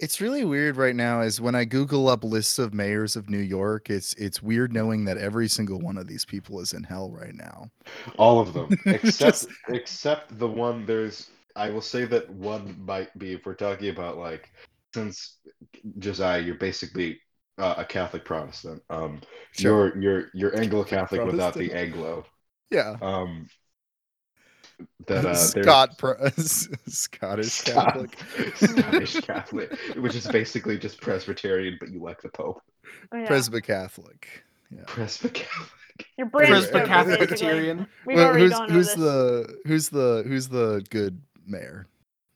It's 0.00 0.20
really 0.20 0.44
weird 0.44 0.76
right 0.76 0.94
now 0.96 1.20
is 1.20 1.40
when 1.40 1.54
I 1.54 1.64
Google 1.64 2.08
up 2.08 2.24
lists 2.24 2.58
of 2.58 2.74
mayors 2.74 3.16
of 3.16 3.30
New 3.30 3.38
York, 3.38 3.90
it's 3.90 4.12
it's 4.14 4.42
weird 4.42 4.72
knowing 4.72 5.04
that 5.04 5.18
every 5.18 5.48
single 5.48 5.78
one 5.78 5.96
of 5.96 6.06
these 6.06 6.24
people 6.24 6.60
is 6.60 6.72
in 6.72 6.82
hell 6.82 7.10
right 7.10 7.34
now. 7.34 7.70
All 8.18 8.40
of 8.40 8.52
them, 8.52 8.68
except 8.86 9.18
Just- 9.18 9.48
except 9.68 10.38
the 10.38 10.48
one. 10.48 10.84
There's, 10.84 11.30
I 11.56 11.70
will 11.70 11.80
say 11.80 12.04
that 12.06 12.28
one 12.30 12.76
might 12.84 13.16
be 13.18 13.32
if 13.34 13.46
we're 13.46 13.54
talking 13.54 13.88
about 13.90 14.18
like, 14.18 14.50
since 14.92 15.38
Josiah, 15.98 16.40
you're 16.40 16.56
basically 16.56 17.20
uh, 17.58 17.74
a 17.78 17.84
Catholic 17.84 18.24
Protestant. 18.24 18.82
Um, 18.90 19.20
Sure. 19.52 19.96
you're 19.96 20.02
you're 20.02 20.30
you're 20.34 20.58
Anglo-Catholic 20.60 21.24
without 21.24 21.54
the 21.54 21.72
Anglo. 21.72 22.24
Yeah. 22.70 22.96
Um, 23.00 23.46
that 25.06 25.24
uh, 25.24 25.34
Scott 25.34 25.98
Pro- 25.98 26.16
Scottish 26.36 27.46
Scott- 27.52 27.94
Catholic. 27.94 28.18
Scottish 28.56 29.20
Catholic, 29.20 29.72
which 29.96 30.14
is 30.14 30.26
basically 30.26 30.78
just 30.78 31.00
Presbyterian, 31.00 31.76
but 31.80 31.90
you 31.90 32.00
like 32.02 32.20
the 32.22 32.28
Pope. 32.30 32.62
oh, 33.12 33.16
yeah. 33.18 33.26
Presby 33.26 33.60
Catholic. 33.60 34.44
Yeah. 34.70 34.82
Presby 34.86 35.30
Catholic. 35.30 35.70
Your 36.18 36.26
brain 36.28 36.52
is 36.52 36.66
Presby 36.66 36.72
broken, 36.88 37.04
basically. 37.06 37.26
Presbyterian. 37.26 37.86
We've 38.06 38.16
Well, 38.16 38.26
already 38.26 38.42
who's 38.44 38.52
gone 38.52 38.62
over 38.64 38.72
who's 38.72 38.94
the 38.94 39.58
who's 39.66 39.88
the 39.90 40.24
who's 40.26 40.48
the 40.48 40.84
good 40.90 41.20
mayor? 41.46 41.86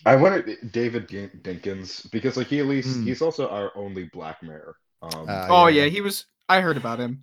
I 0.07 0.15
wanted 0.15 0.71
David 0.73 1.09
Dinkins 1.09 2.09
because 2.13 2.37
like 2.37 2.47
he 2.47 2.61
at 2.61 2.67
least 2.67 2.97
Hmm. 2.97 3.03
he's 3.05 3.21
also 3.21 3.49
our 3.49 3.73
only 3.77 4.05
black 4.13 4.43
mayor. 4.45 4.77
Um, 5.03 5.27
Uh, 5.29 5.47
oh 5.51 5.67
yeah, 5.67 5.87
he 5.87 6.01
was. 6.01 6.27
I 6.49 6.61
heard 6.61 6.77
about 6.77 6.99
him. 7.01 7.23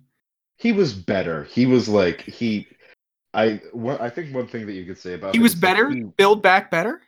he 0.58 0.72
was 0.72 0.92
better. 0.92 1.44
He 1.44 1.64
was 1.66 1.88
like 1.88 2.20
he. 2.22 2.68
I 3.36 3.60
what 3.72 4.00
I 4.00 4.10
think 4.10 4.34
one 4.34 4.46
thing 4.48 4.66
that 4.66 4.72
you 4.72 4.84
could 4.86 4.98
say 4.98 5.14
about 5.14 5.34
He 5.34 5.38
him 5.38 5.42
was 5.42 5.54
better. 5.54 5.90
He 5.90 6.02
Build 6.02 6.42
back 6.42 6.70
better. 6.70 7.02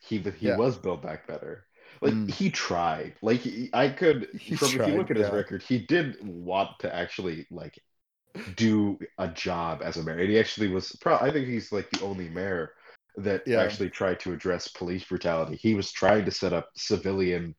he, 0.00 0.18
he 0.18 0.48
Yeah. 0.48 0.56
was 0.56 0.76
build 0.76 1.02
back 1.02 1.26
better. 1.26 1.66
Like 2.02 2.12
Mm. 2.14 2.30
he 2.30 2.50
tried. 2.50 3.14
Like 3.22 3.40
he, 3.40 3.70
I 3.72 3.88
could 3.88 4.28
He 4.38 4.54
from 4.56 4.68
if 4.80 4.88
you 4.88 4.94
look 4.96 5.10
at 5.10 5.16
his 5.16 5.30
record, 5.30 5.62
he 5.62 5.78
did 5.78 6.16
want 6.22 6.78
to 6.80 6.94
actually 6.94 7.46
like 7.50 7.78
do 8.56 8.98
a 9.18 9.28
job 9.28 9.82
as 9.82 9.96
a 9.96 10.02
mayor. 10.02 10.18
And 10.18 10.30
he 10.30 10.38
actually 10.38 10.68
was. 10.68 10.94
Pro- 11.00 11.18
I 11.18 11.30
think 11.30 11.48
he's 11.48 11.72
like 11.72 11.90
the 11.90 12.02
only 12.02 12.28
mayor 12.28 12.74
that 13.16 13.42
Yeah. 13.46 13.60
actually 13.62 13.90
tried 13.90 14.20
to 14.20 14.32
address 14.32 14.68
police 14.68 15.04
brutality. 15.04 15.56
He 15.56 15.74
was 15.74 15.90
trying 15.90 16.24
to 16.26 16.30
set 16.30 16.52
up 16.52 16.68
civilian 16.76 17.54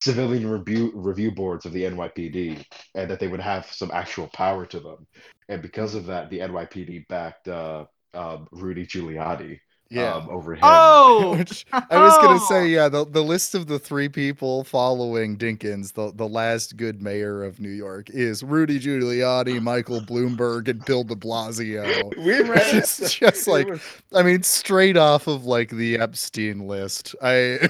civilian 0.00 0.50
review 0.50 0.92
review 0.94 1.30
boards 1.30 1.66
of 1.66 1.72
the 1.72 1.82
NYPD, 1.84 2.64
and 2.94 3.10
that 3.10 3.20
they 3.20 3.28
would 3.28 3.40
have 3.40 3.66
some 3.66 3.90
actual 3.92 4.28
power 4.28 4.66
to 4.66 4.80
them. 4.80 5.06
And 5.48 5.60
because 5.62 5.94
of 5.94 6.06
that, 6.06 6.30
the 6.30 6.38
NYPD 6.40 7.06
backed 7.08 7.48
uh, 7.48 7.84
um, 8.14 8.46
Rudy 8.52 8.86
Giuliani 8.86 9.58
yeah. 9.90 10.14
um, 10.14 10.28
over 10.30 10.54
him. 10.54 10.60
Oh, 10.62 11.34
Which 11.38 11.66
I 11.72 11.98
was 11.98 12.16
gonna 12.18 12.38
Oh! 12.40 12.46
say, 12.48 12.68
yeah, 12.68 12.88
the, 12.88 13.04
the 13.04 13.22
list 13.22 13.54
of 13.56 13.66
the 13.66 13.78
three 13.78 14.08
people 14.08 14.62
following 14.64 15.36
Dinkins, 15.36 15.92
the, 15.92 16.12
the 16.14 16.28
last 16.28 16.76
good 16.76 17.02
mayor 17.02 17.42
of 17.42 17.58
New 17.60 17.70
York, 17.70 18.08
is 18.10 18.42
Rudy 18.44 18.78
Giuliani, 18.80 19.60
Michael 19.60 20.00
Bloomberg, 20.00 20.68
and 20.68 20.84
Bill 20.84 21.02
de 21.04 21.16
Blasio. 21.16 22.16
We've 22.24 22.48
Right. 22.48 22.62
had- 22.62 22.76
It's 22.76 23.12
just 23.14 23.46
like- 23.48 23.68
I 24.14 24.22
mean, 24.22 24.42
straight 24.44 24.96
off 24.96 25.26
of 25.26 25.44
like 25.44 25.70
the 25.70 25.98
Epstein 25.98 26.66
list. 26.66 27.14
I 27.20 27.68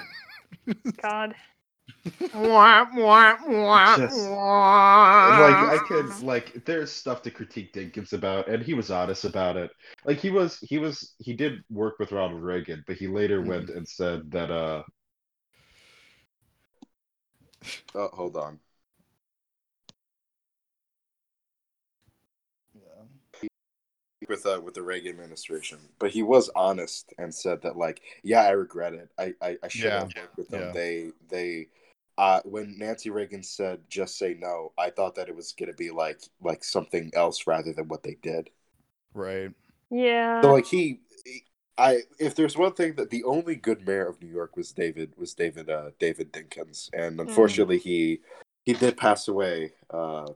God. 1.03 1.35
Just- 3.97 4.29
like 5.39 5.57
I 5.57 5.79
could 5.79 6.23
like 6.23 6.65
there's 6.65 6.91
stuff 6.91 7.23
to 7.23 7.31
critique 7.31 7.73
Dinkins 7.73 8.13
about, 8.13 8.49
and 8.49 8.63
he 8.63 8.75
was 8.75 8.91
honest 8.91 9.25
about 9.25 9.57
it. 9.57 9.71
Like 10.05 10.19
he 10.19 10.31
was 10.31 10.59
he 10.61 10.79
was 10.79 11.15
he 11.19 11.35
did 11.35 11.63
work 11.71 11.99
with 11.99 12.13
Ronald 12.13 12.43
Reagan, 12.43 12.83
but 12.87 12.97
he 12.97 13.07
later 13.09 13.41
Mhm. 13.41 13.47
went 13.47 13.71
and 13.71 13.87
said 13.89 14.31
that 14.31 14.51
uh 14.51 14.83
Oh, 17.95 18.09
hold 18.13 18.37
on. 18.37 18.59
Yeah 22.75 23.05
with 24.29 24.47
uh, 24.47 24.61
with 24.63 24.75
the 24.75 24.83
Reagan 24.83 25.11
administration, 25.13 25.79
but 25.99 26.11
he 26.11 26.23
was 26.23 26.51
honest 26.55 27.13
and 27.19 27.35
said 27.35 27.63
that 27.63 27.77
like, 27.77 28.03
yeah, 28.23 28.43
I 28.43 28.51
regret 28.51 28.95
it. 28.95 29.09
I 29.19 29.35
I, 29.43 29.57
I 29.63 29.69
should 29.69 29.93
have 29.93 30.13
Yeah. 30.15 30.23
worked 30.23 30.37
with 30.39 30.51
them. 30.51 30.61
Yeah. 30.61 30.73
They 30.73 31.11
they 31.29 31.67
uh, 32.21 32.41
when 32.45 32.77
Nancy 32.77 33.09
Reagan 33.09 33.43
said 33.43 33.81
just 33.89 34.19
say 34.19 34.37
no, 34.39 34.73
I 34.77 34.91
thought 34.91 35.15
that 35.15 35.29
it 35.31 35.35
was 35.35 35.53
gonna 35.59 35.73
be 35.73 35.91
like 35.91 36.21
like 36.43 36.63
something 36.63 37.11
else 37.15 37.47
rather 37.47 37.73
than 37.73 37.89
what 37.89 38.03
they 38.03 38.17
did. 38.21 38.51
right. 39.15 39.51
Yeah. 39.91 40.43
So 40.43 40.53
like 40.53 40.67
he, 40.67 41.01
he- 41.25 41.45
I 41.79 42.03
if 42.19 42.35
there's 42.35 42.59
one 42.59 42.75
thing 42.75 42.97
that 42.97 43.09
the 43.09 43.25
only 43.25 43.57
good 43.57 43.87
mayor 43.87 44.07
of 44.07 44.21
New 44.21 44.29
York 44.29 44.55
was 44.55 44.71
David 44.71 45.15
was 45.17 45.33
David 45.33 45.71
uh 45.71 45.91
David 45.99 46.31
Dinkins, 46.31 46.91
and 46.93 47.19
unfortunately 47.21 47.79
he 47.79 48.21
he 48.67 48.75
did 48.75 48.99
pass 48.99 49.27
away 49.29 49.73
uh 49.89 50.27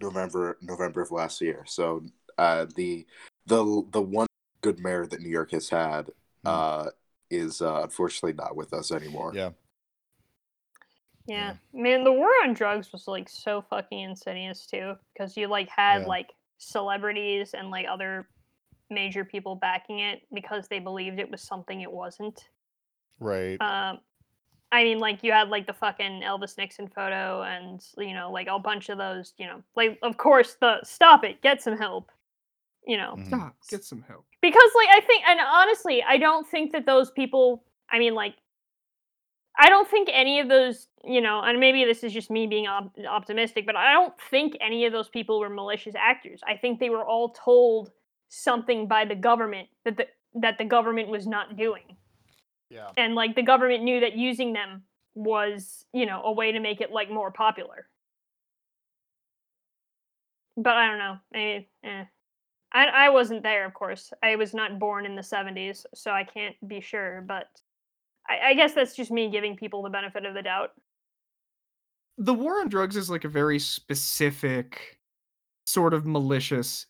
November 0.00 0.58
November 0.60 1.00
of 1.00 1.10
last 1.10 1.40
year. 1.40 1.64
So 1.66 2.04
uh 2.36 2.66
the 2.76 3.06
the 3.46 3.82
the 3.92 4.02
one 4.02 4.26
good 4.60 4.78
mayor 4.78 5.06
that 5.06 5.22
New 5.22 5.30
York 5.30 5.52
has 5.52 5.70
had 5.70 6.10
uh 6.44 6.90
is 7.30 7.62
uh, 7.62 7.82
unfortunately 7.82 8.34
not 8.34 8.54
with 8.56 8.72
us 8.72 8.92
anymore. 8.92 9.32
Yeah. 9.34 9.50
Yeah, 11.26 11.54
man, 11.72 12.04
the 12.04 12.12
war 12.12 12.30
on 12.44 12.54
drugs 12.54 12.92
was 12.92 13.08
like 13.08 13.28
so 13.28 13.62
fucking 13.62 13.98
insidious 14.00 14.66
too, 14.66 14.94
because 15.12 15.36
you 15.36 15.48
like 15.48 15.68
had 15.68 16.02
Yeah. 16.02 16.06
like 16.06 16.32
celebrities 16.58 17.52
and 17.54 17.70
like 17.70 17.86
other 17.88 18.28
major 18.90 19.24
people 19.24 19.56
backing 19.56 19.98
it 19.98 20.22
because 20.32 20.68
they 20.68 20.78
believed 20.78 21.18
it 21.18 21.30
was 21.30 21.42
something 21.42 21.80
it 21.80 21.90
wasn't. 21.90 22.48
Right. 23.18 23.60
Um, 23.60 23.98
I 24.72 24.84
mean, 24.84 24.98
like 24.98 25.22
you 25.24 25.32
had 25.32 25.48
like 25.48 25.66
the 25.66 25.72
fucking 25.72 26.22
Elvis 26.22 26.56
Nixon 26.58 26.86
photo, 26.88 27.42
and 27.42 27.84
you 27.98 28.14
know, 28.14 28.30
like 28.30 28.46
a 28.48 28.58
bunch 28.58 28.88
of 28.88 28.98
those, 28.98 29.32
you 29.38 29.46
know, 29.46 29.62
like 29.74 29.98
of 30.02 30.16
course 30.18 30.56
the 30.60 30.78
stop 30.84 31.24
it, 31.24 31.40
get 31.42 31.62
some 31.62 31.76
help, 31.76 32.10
you 32.86 32.96
know, 32.96 33.14
Mhm. 33.16 33.26
Stop. 33.26 33.56
Get 33.68 33.84
some 33.84 34.02
help. 34.02 34.24
because 34.42 34.70
like 34.76 34.88
I 34.92 35.00
think, 35.00 35.24
and 35.26 35.40
honestly, 35.40 36.02
I 36.02 36.18
don't 36.18 36.46
think 36.46 36.72
that 36.72 36.86
those 36.86 37.10
people. 37.10 37.64
I 37.90 37.98
mean, 38.00 38.14
like, 38.14 38.34
I 39.58 39.68
don't 39.70 39.88
think 39.88 40.08
any 40.12 40.40
of 40.40 40.48
those, 40.48 40.88
you 41.04 41.20
know, 41.20 41.40
and 41.40 41.58
maybe 41.58 41.84
this 41.84 42.04
is 42.04 42.12
just 42.12 42.30
me 42.30 42.46
being 42.46 42.66
op- 42.66 42.94
optimistic, 43.08 43.64
but 43.66 43.76
I 43.76 43.92
don't 43.92 44.12
think 44.30 44.56
any 44.60 44.84
of 44.84 44.92
those 44.92 45.08
people 45.08 45.40
were 45.40 45.48
malicious 45.48 45.94
actors. 45.96 46.40
I 46.46 46.56
think 46.56 46.78
they 46.78 46.90
were 46.90 47.04
all 47.04 47.30
told 47.30 47.90
something 48.28 48.86
by 48.86 49.04
the 49.04 49.14
government 49.14 49.68
that 49.84 49.96
the 49.96 50.06
that 50.34 50.58
the 50.58 50.64
government 50.64 51.08
was 51.08 51.26
not 51.26 51.56
doing, 51.56 51.96
Yeah. 52.68 52.90
and 52.98 53.14
like 53.14 53.34
the 53.34 53.42
government 53.42 53.82
knew 53.84 54.00
that 54.00 54.14
using 54.16 54.52
them 54.52 54.82
was, 55.14 55.86
you 55.94 56.04
know, 56.04 56.20
a 56.24 56.32
way 56.32 56.52
to 56.52 56.60
make 56.60 56.82
it 56.82 56.90
like 56.92 57.08
more 57.10 57.30
popular. 57.30 57.88
But 60.58 60.74
I 60.76 60.86
don't 60.88 60.98
know. 60.98 61.18
Eh, 61.34 61.60
eh. 61.84 62.04
I 62.72 62.86
I 62.86 63.08
wasn't 63.10 63.42
there, 63.42 63.64
of 63.64 63.72
course. 63.74 64.12
I 64.22 64.36
was 64.36 64.52
not 64.54 64.78
born 64.78 65.06
in 65.06 65.14
the 65.16 65.22
'70s, 65.22 65.86
so 65.94 66.10
I 66.10 66.24
can't 66.24 66.56
be 66.68 66.80
sure. 66.80 67.22
But 67.26 67.48
I, 68.28 68.50
I 68.50 68.54
guess 68.54 68.72
that's 68.74 68.94
just 68.96 69.10
me 69.10 69.30
giving 69.30 69.56
people 69.56 69.82
the 69.82 69.90
benefit 69.90 70.24
of 70.24 70.34
the 70.34 70.42
doubt. 70.42 70.70
The 72.18 72.34
war 72.34 72.60
on 72.60 72.68
drugs 72.68 72.96
is 72.96 73.10
like 73.10 73.24
a 73.24 73.28
very 73.28 73.58
specific 73.58 74.98
sort 75.66 75.92
of 75.94 76.06
malicious 76.06 76.86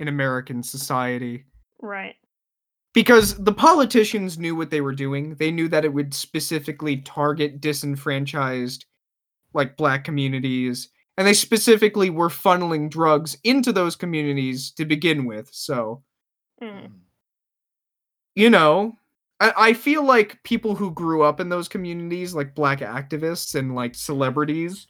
in 0.00 0.08
American 0.08 0.62
society. 0.62 1.44
Right. 1.80 2.14
because 2.94 3.34
the 3.42 3.52
politicians 3.52 4.38
knew 4.38 4.54
what 4.54 4.70
they 4.70 4.80
were 4.80 4.94
doing. 4.94 5.34
They 5.34 5.50
knew 5.50 5.66
that 5.68 5.84
it 5.84 5.92
would 5.92 6.14
specifically 6.14 6.98
target 6.98 7.60
disenfranchised, 7.60 8.84
like 9.54 9.76
black 9.76 10.04
communities, 10.04 10.88
and 11.18 11.26
they 11.26 11.34
specifically 11.34 12.08
were 12.10 12.28
funneling 12.28 12.88
drugs 12.90 13.36
into 13.44 13.72
those 13.72 13.96
communities 13.96 14.70
to 14.72 14.84
begin 14.84 15.24
with. 15.26 15.48
So, 15.52 16.02
Mm. 16.62 16.92
you 18.36 18.48
know, 18.50 18.96
I, 19.42 19.52
I 19.68 19.72
feel 19.74 20.04
like 20.04 20.42
people 20.44 20.74
who 20.74 20.90
grew 20.92 21.22
up 21.22 21.40
in 21.40 21.48
those 21.48 21.68
communities, 21.68 22.34
like 22.34 22.54
black 22.54 22.78
activists 22.80 23.54
and 23.56 23.74
like 23.74 23.94
celebrities, 23.94 24.86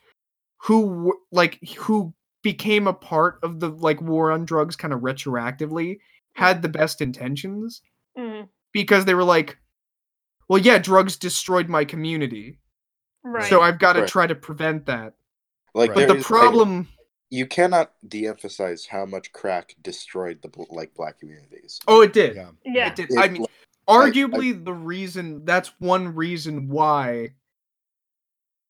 who 0.58 1.14
like 1.32 1.58
who 1.78 2.12
became 2.42 2.86
a 2.86 2.92
part 2.92 3.38
of 3.42 3.60
the 3.60 3.70
like 3.70 4.00
war 4.02 4.30
on 4.30 4.44
drugs 4.44 4.76
kind 4.76 4.92
of 4.92 5.00
retroactively, 5.00 5.98
had 6.34 6.62
the 6.62 6.68
best 6.68 7.00
intentions 7.00 7.82
Mm. 8.18 8.46
because 8.72 9.06
they 9.06 9.14
were 9.14 9.24
like, 9.24 9.56
well, 10.48 10.58
yeah, 10.60 10.76
drugs 10.76 11.16
destroyed 11.16 11.70
my 11.70 11.82
community, 11.82 12.58
Right. 13.24 13.48
so 13.48 13.62
I've 13.62 13.78
got 13.78 13.94
to 13.94 14.00
Right. 14.00 14.08
try 14.08 14.26
to 14.26 14.34
prevent 14.34 14.84
that. 14.84 15.14
Like 15.74 15.90
Right. 15.96 16.06
But 16.06 16.12
the 16.12 16.18
is- 16.20 16.26
problem, 16.26 16.88
you 17.30 17.46
cannot 17.46 17.92
de-emphasize 18.06 18.84
how 18.84 19.06
much 19.06 19.32
crack 19.32 19.74
destroyed 19.80 20.42
the 20.42 20.50
like 20.68 20.92
black 20.94 21.18
communities. 21.20 21.80
oh, 21.88 22.02
it 22.02 22.12
did. 22.12 22.36
Yeah. 22.36 22.50
yeah. 22.66 22.88
It 22.88 22.96
did. 22.96 23.10
It- 23.12 23.18
I 23.18 23.28
mean, 23.28 23.46
like, 23.88 23.98
I- 23.98 24.10
arguably, 24.10 24.64
the 24.64 24.72
reason 24.74 25.44
that's 25.44 25.72
one 25.78 26.14
reason 26.14 26.68
why 26.68 27.34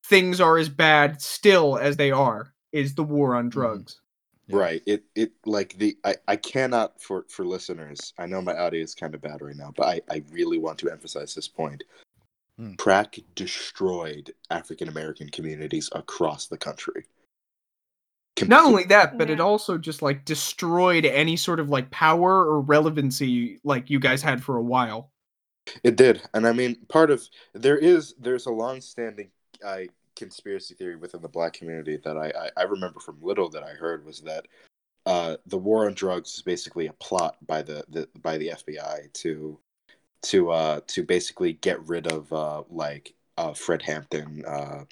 things 0.04 0.40
are 0.40 0.58
as 0.58 0.68
bad 0.68 1.22
still 1.22 1.78
as 1.78 1.96
they 1.96 2.10
are 2.10 2.52
is 2.72 2.94
the 2.94 3.04
war 3.04 3.34
on 3.34 3.48
drugs. 3.48 4.00
Right. 4.48 4.82
It 4.86 5.04
it 5.14 5.32
like 5.46 5.78
the 5.78 5.96
I, 6.04 6.16
I 6.28 6.36
cannot 6.36 7.00
for 7.00 7.24
for 7.28 7.44
listeners. 7.44 8.12
I 8.18 8.26
know 8.26 8.42
my 8.42 8.56
audio 8.56 8.82
is 8.82 8.94
kind 8.94 9.14
of 9.14 9.22
bad 9.22 9.40
right 9.40 9.56
now, 9.56 9.72
but 9.74 9.86
I 9.86 10.00
I 10.10 10.22
really 10.30 10.58
want 10.58 10.78
to 10.80 10.90
emphasize 10.90 11.34
this 11.34 11.48
point. 11.48 11.84
Hmm. 12.58 12.74
Crack 12.74 13.18
destroyed 13.34 14.34
African 14.50 14.88
American 14.88 15.28
communities 15.30 15.88
across 15.92 16.46
the 16.46 16.58
country. 16.58 17.06
Not 18.48 18.64
only 18.64 18.84
that, 18.84 19.18
but 19.18 19.30
it 19.30 19.40
also 19.40 19.78
just 19.78 20.02
like 20.02 20.24
destroyed 20.24 21.04
any 21.04 21.36
sort 21.36 21.60
of 21.60 21.68
like 21.68 21.90
power 21.90 22.44
or 22.44 22.60
relevancy 22.60 23.60
like 23.64 23.90
you 23.90 24.00
guys 24.00 24.22
had 24.22 24.42
for 24.42 24.56
a 24.56 24.62
while. 24.62 25.10
It 25.84 25.96
did, 25.96 26.22
and 26.34 26.46
I 26.46 26.52
mean, 26.52 26.76
part 26.88 27.10
of 27.10 27.22
there 27.52 27.78
is 27.78 28.14
there's 28.18 28.46
a 28.46 28.50
long-standing 28.50 29.30
uh, 29.64 29.82
conspiracy 30.16 30.74
theory 30.74 30.96
within 30.96 31.22
the 31.22 31.28
black 31.28 31.52
community 31.52 31.98
that 32.04 32.16
I, 32.16 32.32
I 32.36 32.50
I 32.56 32.62
remember 32.64 33.00
from 33.00 33.18
little 33.22 33.48
that 33.50 33.62
I 33.62 33.70
heard 33.70 34.04
was 34.04 34.20
that 34.22 34.46
uh, 35.06 35.36
the 35.46 35.58
war 35.58 35.86
on 35.86 35.94
drugs 35.94 36.34
is 36.34 36.42
basically 36.42 36.86
a 36.86 36.92
plot 36.94 37.36
by 37.46 37.62
the, 37.62 37.84
the 37.88 38.08
by 38.22 38.38
the 38.38 38.48
FBI 38.48 39.12
to 39.14 39.58
to 40.22 40.50
uh 40.50 40.80
to 40.86 41.02
basically 41.02 41.54
get 41.54 41.84
rid 41.88 42.06
of 42.06 42.32
uh 42.32 42.62
like 42.70 43.14
uh 43.38 43.52
Fred 43.52 43.82
Hampton 43.82 44.44
uh 44.46 44.84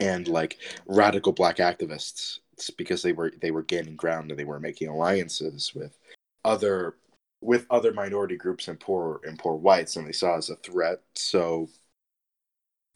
and 0.00 0.26
like 0.26 0.58
radical 0.86 1.32
black 1.32 1.56
activists 1.56 2.38
It's 2.58 2.70
because 2.70 3.02
they 3.02 3.12
were 3.12 3.32
they 3.40 3.52
were 3.52 3.62
gaining 3.62 3.94
ground 3.94 4.30
and 4.30 4.38
they 4.38 4.44
were 4.44 4.58
making 4.58 4.88
alliances 4.88 5.72
with 5.76 5.96
other 6.44 6.96
with 7.40 7.66
other 7.70 7.92
minority 7.92 8.36
groups 8.36 8.66
and 8.66 8.80
poor 8.80 9.20
and 9.24 9.38
poor 9.38 9.54
whites, 9.54 9.94
and 9.94 10.06
they 10.06 10.12
saw 10.12 10.36
as 10.36 10.50
a 10.50 10.56
threat. 10.56 11.00
So 11.14 11.68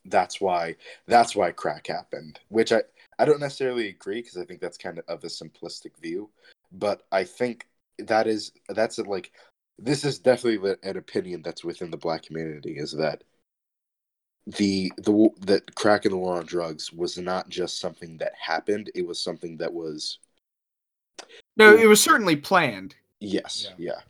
that's 0.05 0.41
why 0.41 0.75
that's 1.07 1.37
why 1.37 1.53
crack 1.53 1.87
happened. 1.87 2.41
Which 2.49 2.73
I 2.73 2.83
I 3.21 3.25
don't 3.25 3.39
necessarily 3.39 3.89
agree 3.89 4.21
because 4.21 4.37
I 4.37 4.45
think 4.45 4.61
that's 4.61 4.79
kind 4.79 4.99
of 4.99 5.05
of 5.07 5.23
a 5.23 5.29
simplistic 5.29 5.97
view, 6.01 6.29
but 6.73 7.05
I 7.13 7.23
think 7.23 7.69
that 8.01 8.27
is 8.27 8.51
that's 8.69 8.99
like 8.99 9.31
this 9.79 10.05
is 10.05 10.19
definitely 10.19 10.77
an 10.83 10.97
opinion 10.97 11.43
that's 11.43 11.63
within 11.65 11.93
the 11.93 11.97
black 11.97 12.25
community 12.25 12.73
is 12.79 12.91
that 12.93 13.23
the 14.47 14.93
the 14.99 15.31
that 15.41 15.75
crack 15.75 16.05
and 16.05 16.13
the 16.13 16.19
war 16.19 16.37
on 16.39 16.47
drugs 16.47 16.93
was 16.93 17.17
not 17.19 17.49
just 17.49 17.79
something 17.81 18.17
that 18.19 18.33
happened; 18.39 18.91
it 18.95 19.07
was 19.07 19.21
something 19.23 19.57
that 19.59 19.73
was 19.73 20.19
No, 21.57 21.77
it 21.77 21.87
was 21.87 22.03
certainly 22.03 22.37
planned. 22.37 22.95
yes, 23.21 23.69
Yeah. 23.79 23.93
yeah. 23.95 24.01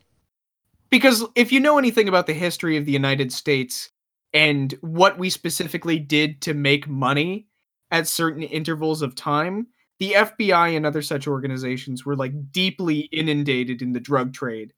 Because 0.89 1.25
if 1.35 1.51
you 1.51 1.59
know 1.59 1.77
anything 1.79 2.07
about 2.07 2.27
the 2.27 2.33
history 2.33 2.77
of 2.77 2.85
the 2.85 2.91
United 2.91 3.31
States 3.33 3.89
and 4.33 4.73
what 4.81 5.17
we 5.17 5.29
specifically 5.29 5.97
did 5.99 6.41
to 6.43 6.53
make 6.53 6.87
money 6.87 7.47
at 7.91 8.07
certain 8.07 8.43
intervals 8.43 9.01
of 9.01 9.15
time, 9.15 9.67
the 9.99 10.13
FBI 10.13 10.75
and 10.75 10.85
other 10.85 11.01
such 11.01 11.27
organizations 11.27 12.05
were 12.05 12.15
like 12.15 12.51
deeply 12.51 13.01
inundated 13.11 13.81
in 13.81 13.91
the 13.91 13.99
drug 13.99 14.33
trade. 14.33 14.73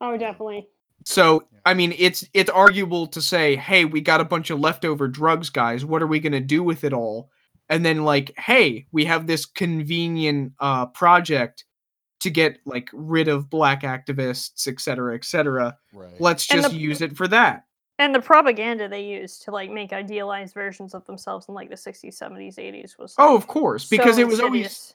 Oh, 0.00 0.16
definitely. 0.16 0.68
So, 1.04 1.44
I 1.64 1.74
mean, 1.74 1.94
it's 1.98 2.24
it's 2.34 2.50
arguable 2.50 3.06
to 3.08 3.22
say, 3.22 3.56
"Hey, 3.56 3.84
we 3.84 4.00
got 4.00 4.20
a 4.20 4.24
bunch 4.24 4.50
of 4.50 4.60
leftover 4.60 5.08
drugs, 5.08 5.50
guys. 5.50 5.84
What 5.84 6.02
are 6.02 6.06
we 6.06 6.20
going 6.20 6.32
to 6.32 6.40
do 6.40 6.62
with 6.62 6.84
it 6.84 6.92
all?" 6.92 7.30
And 7.68 7.84
then 7.84 8.04
like, 8.04 8.36
"Hey, 8.38 8.86
we 8.92 9.04
have 9.04 9.26
this 9.26 9.44
convenient 9.46 10.52
uh 10.60 10.86
project 10.86 11.64
to 12.20 12.30
get 12.30 12.58
like 12.64 12.88
rid 12.92 13.28
of 13.28 13.50
black 13.50 13.82
activists, 13.82 14.68
et 14.68 14.80
cetera, 14.80 15.14
et 15.14 15.24
cetera. 15.24 15.76
Right. 15.92 16.20
Let's 16.20 16.46
just 16.46 16.70
the- 16.70 16.76
use 16.76 17.00
it 17.00 17.16
for 17.16 17.28
that." 17.28 17.64
And 17.98 18.14
the 18.14 18.20
propaganda 18.20 18.88
they 18.88 19.04
used 19.04 19.42
to 19.42 19.52
like 19.52 19.70
make 19.70 19.92
idealized 19.92 20.54
versions 20.54 20.94
of 20.94 21.04
themselves 21.06 21.46
in 21.48 21.54
like 21.54 21.68
the 21.68 21.76
60s, 21.76 22.18
70s, 22.18 22.56
80s 22.56 22.98
was 22.98 23.14
Oh, 23.18 23.36
of 23.36 23.46
course, 23.46 23.88
because 23.88 24.16
so 24.16 24.22
it 24.22 24.26
was 24.26 24.40
always 24.40 24.94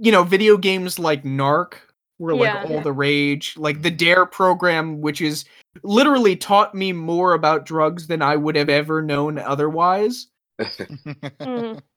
you 0.00 0.12
know, 0.12 0.24
video 0.24 0.56
games 0.56 0.98
like 0.98 1.24
Narc 1.24 1.74
were 2.18 2.34
like 2.34 2.52
Yeah. 2.52 2.64
all 2.68 2.80
the 2.80 2.92
rage. 2.92 3.56
Like 3.56 3.82
the 3.82 3.90
DARE 3.90 4.26
program, 4.26 5.00
which 5.00 5.20
is 5.20 5.44
literally 5.82 6.36
taught 6.36 6.74
me 6.74 6.92
more 6.92 7.34
about 7.34 7.66
drugs 7.66 8.06
than 8.06 8.22
I 8.22 8.36
would 8.36 8.56
have 8.56 8.68
ever 8.68 9.02
known 9.02 9.38
otherwise. 9.38 10.28
Mhm. 10.60 11.80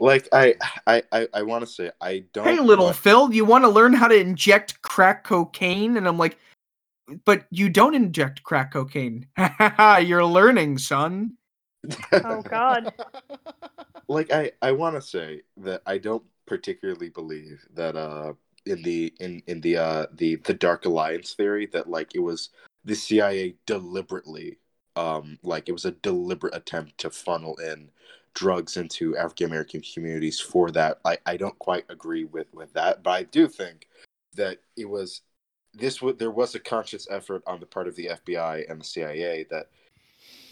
Like 0.00 0.28
I 0.32 0.54
I 0.86 1.02
I, 1.10 1.28
I 1.34 1.42
want 1.42 1.62
to 1.62 1.66
say 1.66 1.90
I 2.00 2.24
don't. 2.32 2.46
Hey, 2.46 2.60
little 2.60 2.84
want- 2.86 2.96
Phil, 2.96 3.32
you 3.32 3.44
want 3.44 3.64
to 3.64 3.68
learn 3.68 3.92
how 3.92 4.06
to 4.06 4.14
inject 4.16 4.80
crack 4.82 5.24
cocaine? 5.24 5.96
And 5.96 6.06
I'm 6.06 6.16
like, 6.18 6.38
but 7.24 7.46
you 7.50 7.68
don't 7.68 7.96
inject 7.96 8.44
crack 8.44 8.72
cocaine. 8.72 9.26
You're 10.00 10.24
learning, 10.24 10.78
son. 10.78 11.32
Oh 12.12 12.42
God. 12.42 12.92
like 14.08 14.30
I 14.32 14.52
I 14.62 14.70
want 14.70 14.94
to 14.94 15.02
say 15.02 15.42
that 15.56 15.82
I 15.84 15.98
don't 15.98 16.22
particularly 16.48 17.08
believe 17.10 17.64
that 17.74 17.96
uh 17.96 18.32
in 18.66 18.82
the 18.82 19.12
in 19.20 19.42
in 19.46 19.60
the 19.60 19.76
uh 19.76 20.06
the 20.12 20.36
the 20.36 20.54
Dark 20.54 20.84
Alliance 20.84 21.34
theory 21.34 21.66
that 21.66 21.88
like 21.88 22.14
it 22.14 22.20
was 22.20 22.50
the 22.84 22.94
CIA 22.94 23.54
deliberately 23.66 24.58
um 24.96 25.38
like 25.42 25.68
it 25.68 25.72
was 25.72 25.84
a 25.84 25.92
deliberate 25.92 26.54
attempt 26.54 26.98
to 26.98 27.10
funnel 27.10 27.56
in 27.56 27.90
drugs 28.34 28.76
into 28.76 29.16
African 29.16 29.46
American 29.46 29.80
communities 29.80 30.38
for 30.40 30.70
that. 30.70 31.00
I 31.04 31.18
I 31.26 31.36
don't 31.36 31.58
quite 31.58 31.84
agree 31.88 32.24
with 32.24 32.52
with 32.54 32.72
that, 32.74 33.02
but 33.02 33.10
I 33.10 33.22
do 33.24 33.48
think 33.48 33.88
that 34.34 34.58
it 34.76 34.88
was 34.88 35.22
this 35.74 36.00
would 36.00 36.18
there 36.18 36.30
was 36.30 36.54
a 36.54 36.60
conscious 36.60 37.06
effort 37.10 37.42
on 37.46 37.60
the 37.60 37.66
part 37.66 37.88
of 37.88 37.96
the 37.96 38.10
FBI 38.26 38.70
and 38.70 38.80
the 38.80 38.84
CIA 38.84 39.46
that 39.50 39.68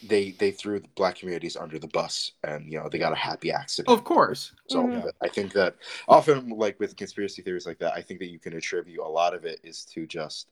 they 0.03 0.33
they 0.33 0.51
threw 0.51 0.81
the 0.81 0.89
black 0.95 1.17
communities 1.17 1.57
under 1.57 1.79
the 1.79 1.89
bus 1.89 2.33
and 2.45 2.71
you 2.71 2.79
know 2.79 2.89
they 2.89 2.99
got 2.99 3.13
a 3.13 3.17
happy 3.17 3.51
accident 3.51 3.99
Of 3.99 4.05
course. 4.05 4.53
so 4.69 4.83
Mhm. 4.87 5.11
i 5.23 5.29
think 5.29 5.53
that 5.53 5.77
often 6.09 6.51
like 6.51 6.79
with 6.81 6.97
conspiracy 6.97 7.43
theories 7.43 7.67
like 7.67 7.79
that 7.79 7.95
i 7.95 8.03
think 8.03 8.21
that 8.21 8.27
you 8.31 8.39
can 8.39 8.55
attribute 8.55 8.99
a 8.99 9.09
lot 9.09 9.35
of 9.35 9.45
it 9.45 9.61
is 9.65 9.85
to 9.87 10.07
just 10.07 10.51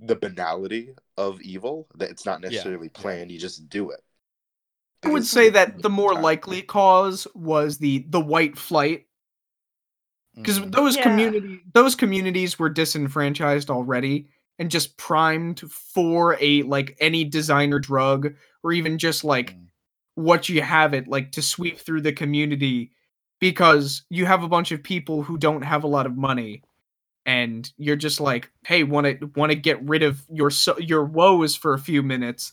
the 0.00 0.14
banality 0.16 0.94
of 1.16 1.40
evil 1.40 1.86
that 1.96 2.10
it's 2.10 2.24
not 2.24 2.40
necessarily 2.40 2.88
yeah. 2.88 3.02
planned 3.02 3.30
you 3.30 3.38
just 3.38 3.68
do 3.68 3.90
it 3.90 4.00
I 5.04 5.08
would 5.10 5.24
say 5.26 5.48
that 5.50 5.82
the 5.82 5.90
more 5.90 6.12
time. 6.14 6.22
likely 6.22 6.62
cause 6.62 7.26
was 7.34 7.78
the 7.78 8.04
the 8.08 8.20
white 8.20 8.56
flight 8.58 9.06
because 10.42 10.60
Mhm. 10.60 10.70
those 10.70 10.96
Yeah. 10.96 11.02
community 11.02 11.60
those 11.74 11.94
communities 11.94 12.58
were 12.58 12.68
disenfranchised 12.68 13.70
already 13.70 14.28
and 14.58 14.70
just 14.70 14.96
primed 14.96 15.60
for 15.70 16.36
a 16.40 16.62
like 16.62 16.96
any 17.00 17.24
designer 17.24 17.78
drug 17.78 18.34
or 18.62 18.72
even 18.72 18.98
just 18.98 19.24
like 19.24 19.54
Mm. 19.54 19.64
what 20.16 20.48
you 20.48 20.62
have 20.62 20.94
it 20.94 21.08
like 21.08 21.32
to 21.32 21.42
sweep 21.42 21.78
through 21.78 22.00
the 22.02 22.12
community 22.12 22.92
because 23.40 24.02
you 24.10 24.26
have 24.26 24.42
a 24.42 24.48
bunch 24.48 24.72
of 24.72 24.82
people 24.82 25.22
who 25.22 25.38
don't 25.38 25.62
have 25.62 25.84
a 25.84 25.88
lot 25.88 26.06
of 26.06 26.16
money 26.16 26.62
and 27.26 27.72
you're 27.78 27.96
just 27.96 28.20
like 28.20 28.50
hey 28.66 28.82
want 28.84 29.06
to 29.20 29.26
want 29.36 29.50
to 29.52 29.56
get 29.56 29.82
rid 29.88 30.02
of 30.02 30.22
your 30.30 30.50
so- 30.50 30.78
your 30.78 31.04
woes 31.04 31.54
for 31.56 31.74
a 31.74 31.78
few 31.78 32.02
minutes 32.02 32.52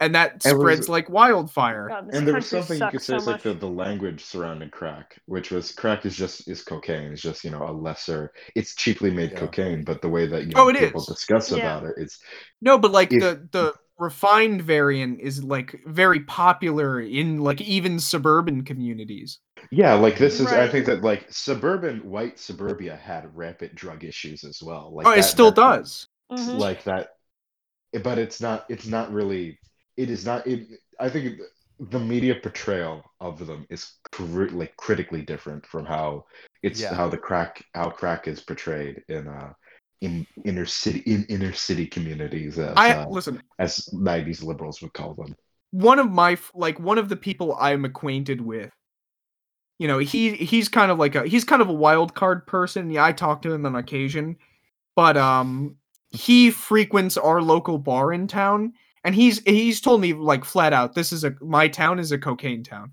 and 0.00 0.14
that 0.14 0.44
And 0.44 0.58
was- 0.58 0.62
spreads 0.62 0.88
like 0.88 1.08
wildfire 1.08 1.88
God, 1.88 2.10
and 2.12 2.26
there 2.26 2.34
was 2.34 2.46
something 2.46 2.78
you 2.80 2.88
could 2.90 3.00
say 3.00 3.14
so 3.14 3.16
is 3.16 3.26
like 3.26 3.42
the, 3.42 3.54
the 3.54 3.66
language 3.68 4.24
surrounding 4.24 4.70
crack 4.70 5.18
which 5.26 5.50
was 5.50 5.72
crack 5.72 6.04
is 6.04 6.14
just 6.16 6.48
is 6.48 6.62
cocaine 6.62 7.12
it's 7.12 7.22
just 7.22 7.44
you 7.44 7.50
know 7.50 7.62
a 7.68 7.72
lesser 7.72 8.32
it's 8.54 8.74
cheaply 8.74 9.10
made 9.10 9.32
Yeah. 9.32 9.38
cocaine 9.40 9.84
but 9.84 10.02
the 10.02 10.08
way 10.08 10.26
that 10.26 10.44
you 10.46 10.52
Oh, 10.54 10.64
know 10.64 10.68
it 10.68 10.78
people 10.78 11.00
is. 11.00 11.06
discuss 11.06 11.50
Yeah. 11.50 11.58
about 11.58 11.84
it 11.84 11.94
it's 11.96 12.18
No, 12.60 12.78
but 12.78 12.90
like 12.92 13.12
If- 13.12 13.20
the 13.22 13.48
the 13.52 13.72
refined 13.98 14.60
variant 14.60 15.20
is 15.20 15.42
like 15.42 15.80
very 15.86 16.20
popular 16.20 17.00
in 17.00 17.40
like 17.40 17.62
even 17.62 17.98
suburban 17.98 18.62
communities. 18.62 19.38
yeah 19.70 19.94
like 19.94 20.18
this 20.18 20.38
is 20.38 20.48
i 20.48 20.68
think 20.68 20.84
that 20.84 21.00
like 21.02 21.24
suburban 21.30 22.00
white 22.10 22.38
suburbia 22.38 22.94
had 22.94 23.34
rampant 23.34 23.74
drug 23.74 24.04
issues 24.04 24.44
as 24.44 24.62
well 24.62 24.92
like 24.94 25.06
oh, 25.06 25.12
it 25.12 25.16
that- 25.16 25.22
still 25.22 25.50
that- 25.50 25.78
does. 25.78 26.06
Mhm. 26.30 26.58
like 26.58 26.84
that 26.84 27.08
but 28.04 28.18
it's 28.18 28.38
not 28.42 28.66
it's 28.68 28.86
not 28.86 29.10
really 29.12 29.58
it 29.96 30.10
is 30.10 30.24
not 30.24 30.46
it 30.46 30.66
i 31.00 31.08
think 31.08 31.40
the 31.78 31.98
media 31.98 32.34
portrayal 32.42 33.02
of 33.20 33.46
them 33.46 33.66
is 33.70 33.92
cri- 34.12 34.48
like 34.50 34.74
critically 34.76 35.22
different 35.22 35.66
from 35.66 35.84
how 35.84 36.24
it's 36.62 36.80
Yeah. 36.80 36.94
how 36.94 37.08
the 37.08 37.18
crack 37.18 37.64
how 37.74 37.90
crack 37.90 38.28
is 38.28 38.40
portrayed 38.40 39.02
in 39.08 39.28
uh 39.28 39.52
in 40.00 40.26
inner 40.44 40.66
city 40.66 41.00
in 41.00 41.24
inner 41.28 41.52
city 41.52 41.86
communities 41.86 42.58
as 42.58 42.76
I 42.76 42.90
uh, 42.90 43.06
listen. 43.08 43.42
as 43.58 43.88
90s 43.92 44.42
liberals 44.42 44.80
would 44.82 44.92
call 44.92 45.14
them 45.14 45.34
One 45.70 45.98
of 45.98 46.10
my 46.10 46.38
like 46.54 46.80
one 46.80 46.98
of 46.98 47.08
the 47.08 47.16
people 47.16 47.56
I'm 47.60 47.84
acquainted 47.84 48.40
with. 48.40 48.72
You 49.78 49.88
know, 49.88 49.98
he 49.98 50.32
he's 50.34 50.68
kind 50.68 50.90
of 50.90 50.98
like 50.98 51.14
a 51.14 51.26
he's 51.26 51.44
kind 51.44 51.60
of 51.60 51.68
a 51.68 51.72
wild 51.74 52.14
card 52.14 52.46
person. 52.46 52.90
Yeah, 52.90 53.04
I 53.04 53.12
talk 53.12 53.42
to 53.42 53.52
him 53.52 53.66
on 53.66 53.76
occasion, 53.76 54.36
but 54.96 55.16
um, 55.16 55.76
he 56.10 56.50
frequents 56.50 57.16
our 57.16 57.42
local 57.42 57.78
bar 57.78 58.12
in 58.12 58.26
town, 58.26 58.74
and 59.06 59.14
he's 59.14 59.40
he's 59.44 59.80
told 59.80 60.02
me 60.02 60.12
like 60.12 60.44
flat 60.44 60.74
out, 60.74 60.94
this 60.94 61.12
is 61.12 61.24
a 61.24 61.34
my 61.40 61.68
town 61.68 61.98
is 61.98 62.12
a 62.12 62.18
cocaine 62.18 62.62
town. 62.62 62.92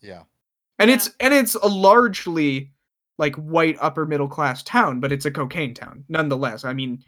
Yeah. 0.00 0.22
and 0.80 0.90
Yeah. 0.90 0.96
it's 0.96 1.10
and 1.20 1.32
it's 1.32 1.54
a 1.54 1.66
largely 1.68 2.72
like 3.18 3.36
white 3.36 3.76
upper 3.80 4.04
middle 4.06 4.28
class 4.28 4.62
town 4.62 4.98
but 5.00 5.10
it's 5.12 5.24
a 5.24 5.30
cocaine 5.30 5.72
town 5.72 6.04
nonetheless 6.08 6.64
i 6.66 6.72
mean 6.74 7.02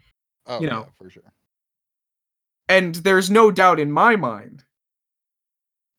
Oh, 0.47 0.59
You 0.59 0.65
yeah, 0.67 0.73
know. 0.73 0.87
for 0.97 1.07
sure. 1.09 1.31
and 2.67 2.95
there's 2.95 3.29
no 3.29 3.51
doubt 3.51 3.79
in 3.79 3.91
my 3.91 4.15
mind 4.15 4.63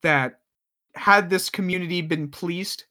that 0.03 0.39
had 0.95 1.29
this 1.29 1.49
community 1.49 2.01
been 2.01 2.27
policed 2.29 2.85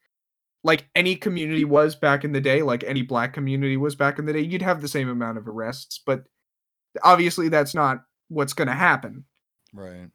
like 0.64 0.86
any 0.94 1.14
community 1.16 1.64
was 1.66 1.94
back 1.94 2.24
in 2.24 2.32
the 2.32 2.40
day 2.40 2.62
like 2.62 2.82
any 2.84 3.02
black 3.02 3.34
community 3.34 3.76
was 3.76 3.94
back 3.94 4.18
in 4.18 4.24
the 4.24 4.32
day 4.32 4.40
you'd 4.40 4.62
have 4.62 4.80
the 4.80 4.88
same 4.88 5.08
amount 5.10 5.36
of 5.36 5.46
arrests 5.46 6.00
but 6.06 6.24
obviously 7.04 7.48
that's 7.50 7.74
not 7.74 8.04
what's 8.28 8.54
going 8.54 8.68
to 8.68 8.74
happen 8.74 9.24
Right. 9.72 10.08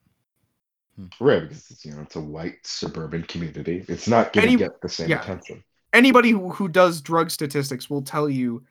right 1.19 1.41
because 1.41 1.71
it's, 1.71 1.85
you 1.85 1.93
know 1.93 2.01
it's 2.01 2.15
a 2.15 2.21
white 2.21 2.57
suburban 2.63 3.23
community 3.23 3.85
it's 3.87 4.07
not 4.07 4.33
going 4.33 4.49
to 4.49 4.57
get 4.57 4.81
the 4.81 4.89
same 4.89 5.09
yeah. 5.09 5.21
attention 5.21 5.63
anybody 5.93 6.31
who, 6.31 6.49
who 6.49 6.67
does 6.67 7.01
drug 7.01 7.31
statistics 7.31 7.89
will 7.89 8.01
tell 8.01 8.29
you 8.29 8.63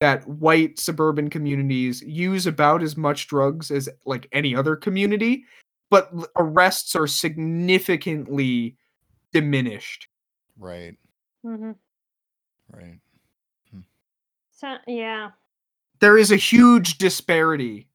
that 0.00 0.26
white 0.26 0.78
suburban 0.78 1.28
communities 1.28 2.00
use 2.02 2.46
about 2.46 2.82
as 2.82 2.96
much 2.96 3.28
drugs 3.28 3.70
as 3.70 3.88
like 4.06 4.28
any 4.32 4.54
other 4.54 4.76
community 4.76 5.44
but 5.90 6.10
arrests 6.36 6.94
are 6.94 7.06
significantly 7.06 8.76
diminished 9.32 10.08
Right. 10.60 10.96
Mhm. 11.44 11.74
Right. 12.70 13.00
So, 14.52 14.76
yeah. 14.86 15.30
there 16.00 16.18
is 16.18 16.30
a 16.30 16.36
huge 16.36 16.98
disparity 16.98 17.88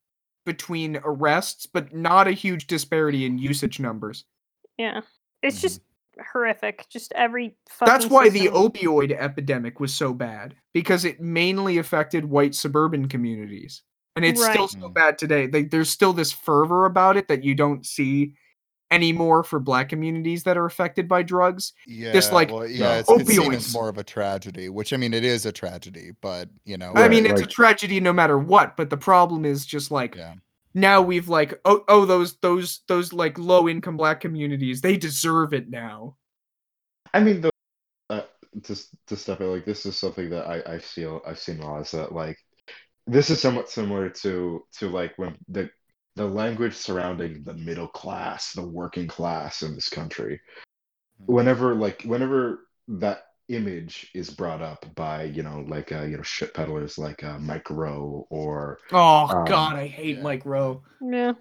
between 0.46 1.00
arrests 1.04 1.66
but 1.66 1.94
not 1.94 2.28
a 2.28 2.32
huge 2.32 2.68
disparity 2.68 3.26
in 3.26 3.38
usage 3.38 3.80
numbers 3.80 4.26
Yeah. 4.78 5.02
It's 5.42 5.62
just 5.62 5.82
mm-hmm. 5.82 6.24
horrific. 6.32 6.88
Just 6.90 7.12
every 7.14 7.56
fucking 7.70 7.92
That's 7.92 8.08
why 8.08 8.30
the 8.30 8.48
opioid 8.48 9.16
epidemic 9.18 9.80
was 9.80 9.94
so 9.94 10.14
bad 10.14 10.56
because 10.74 11.06
it 11.06 11.22
mainly 11.22 11.78
affected 11.78 12.26
white 12.26 12.56
suburban 12.56 13.08
communities. 13.08 13.84
And 14.16 14.24
it's 14.24 14.44
still 14.44 14.70
so 14.70 14.88
bad 14.88 15.18
today. 15.18 15.48
Like, 15.48 15.72
there's 15.72 15.90
still 15.90 16.14
this 16.14 16.32
fervor 16.32 16.86
about 16.86 17.18
it 17.18 17.28
that 17.28 17.44
you 17.44 17.54
don't 17.54 17.86
see 17.86 18.34
anymore 18.92 19.44
for 19.44 19.60
black 19.60 19.90
communities 19.90 20.44
that 20.44 20.58
are 20.58 20.66
affected 20.66 21.08
by 21.08 21.24
drugs. 21.24 21.74
Yeah, 21.88 22.14
Just 22.14 22.32
like 22.32 22.56
well, 22.56 22.66
yeah, 22.68 22.98
it's, 22.98 23.14
it's 23.14 23.30
seen 23.32 23.54
as 23.54 23.68
more 23.70 23.90
of 23.90 23.98
a 23.98 24.04
tragedy, 24.04 24.70
which 24.70 24.92
I 24.92 24.98
mean, 24.98 25.14
it 25.14 25.24
is 25.24 25.46
a 25.46 25.52
tragedy, 25.52 26.12
but 26.20 26.50
you 26.64 26.78
know, 26.78 26.96
I 26.96 27.08
Right, 27.08 27.10
mean, 27.10 27.26
it's 27.26 27.42
a 27.42 27.46
tragedy 27.46 28.00
no 28.00 28.14
matter 28.14 28.38
what, 28.38 28.78
but 28.78 28.90
the 28.90 28.98
problem 28.98 29.44
is 29.46 29.66
just 29.66 29.92
like 29.92 30.18
yeah, 30.18 30.36
now 30.74 31.02
we've 31.02 31.28
like 31.30 31.60
oh 31.66 31.84
oh 31.88 32.06
those 32.06 32.38
those 32.38 32.82
those 32.88 33.12
like 33.14 33.38
low 33.38 33.68
income 33.68 33.98
black 33.98 34.22
communities, 34.22 34.82
they 34.82 34.98
deserve 34.98 35.54
it 35.54 35.70
now. 35.70 36.16
I 37.14 37.24
mean, 37.24 37.42
the, 37.42 37.52
uh, 38.10 38.24
to 38.64 38.76
to 39.08 39.18
step 39.18 39.42
in, 39.42 39.52
like 39.52 39.66
this 39.66 39.86
is 39.86 39.98
something 39.98 40.30
that 40.32 40.48
I 40.48 40.76
I 40.76 40.80
feel 40.80 41.22
I've 41.28 41.40
seen 41.40 41.60
a 41.62 41.66
lot 41.68 41.82
is 41.84 41.92
that 41.92 42.14
like 42.14 42.38
this 43.08 43.30
is 43.32 43.42
somewhat 43.42 43.70
similar 43.70 44.10
to 44.12 44.66
to 44.80 44.90
like 44.90 45.18
when 45.18 45.38
the 45.50 45.70
the 46.16 46.26
language 46.26 46.74
surrounding 46.76 47.44
the 47.44 47.54
middle 47.54 47.88
class, 47.88 48.54
the 48.54 48.66
working 48.66 49.08
class 49.08 49.62
in 49.64 49.76
this 49.76 49.90
country. 49.90 50.40
Whenever 51.26 51.76
like 51.76 52.04
whenever 52.04 52.68
that 52.88 53.24
image 53.50 54.10
is 54.14 54.30
brought 54.30 54.62
up 54.62 54.86
by 54.96 55.24
you 55.24 55.44
know 55.44 55.64
like 55.68 55.92
uh, 55.92 56.02
you 56.04 56.18
know 56.18 56.24
shit 56.24 56.54
peddlers 56.54 56.98
like 56.98 57.24
uh, 57.24 57.38
Mike 57.40 57.70
Rowe 57.70 58.26
or 58.30 58.80
Oh 58.92 59.28
Um, 59.30 59.46
god, 59.46 59.76
I 59.76 59.88
hate 59.88 60.18
yeah. 60.18 60.24
Mike 60.24 60.46
Rowe. 60.46 60.84
Yeah. 61.02 61.34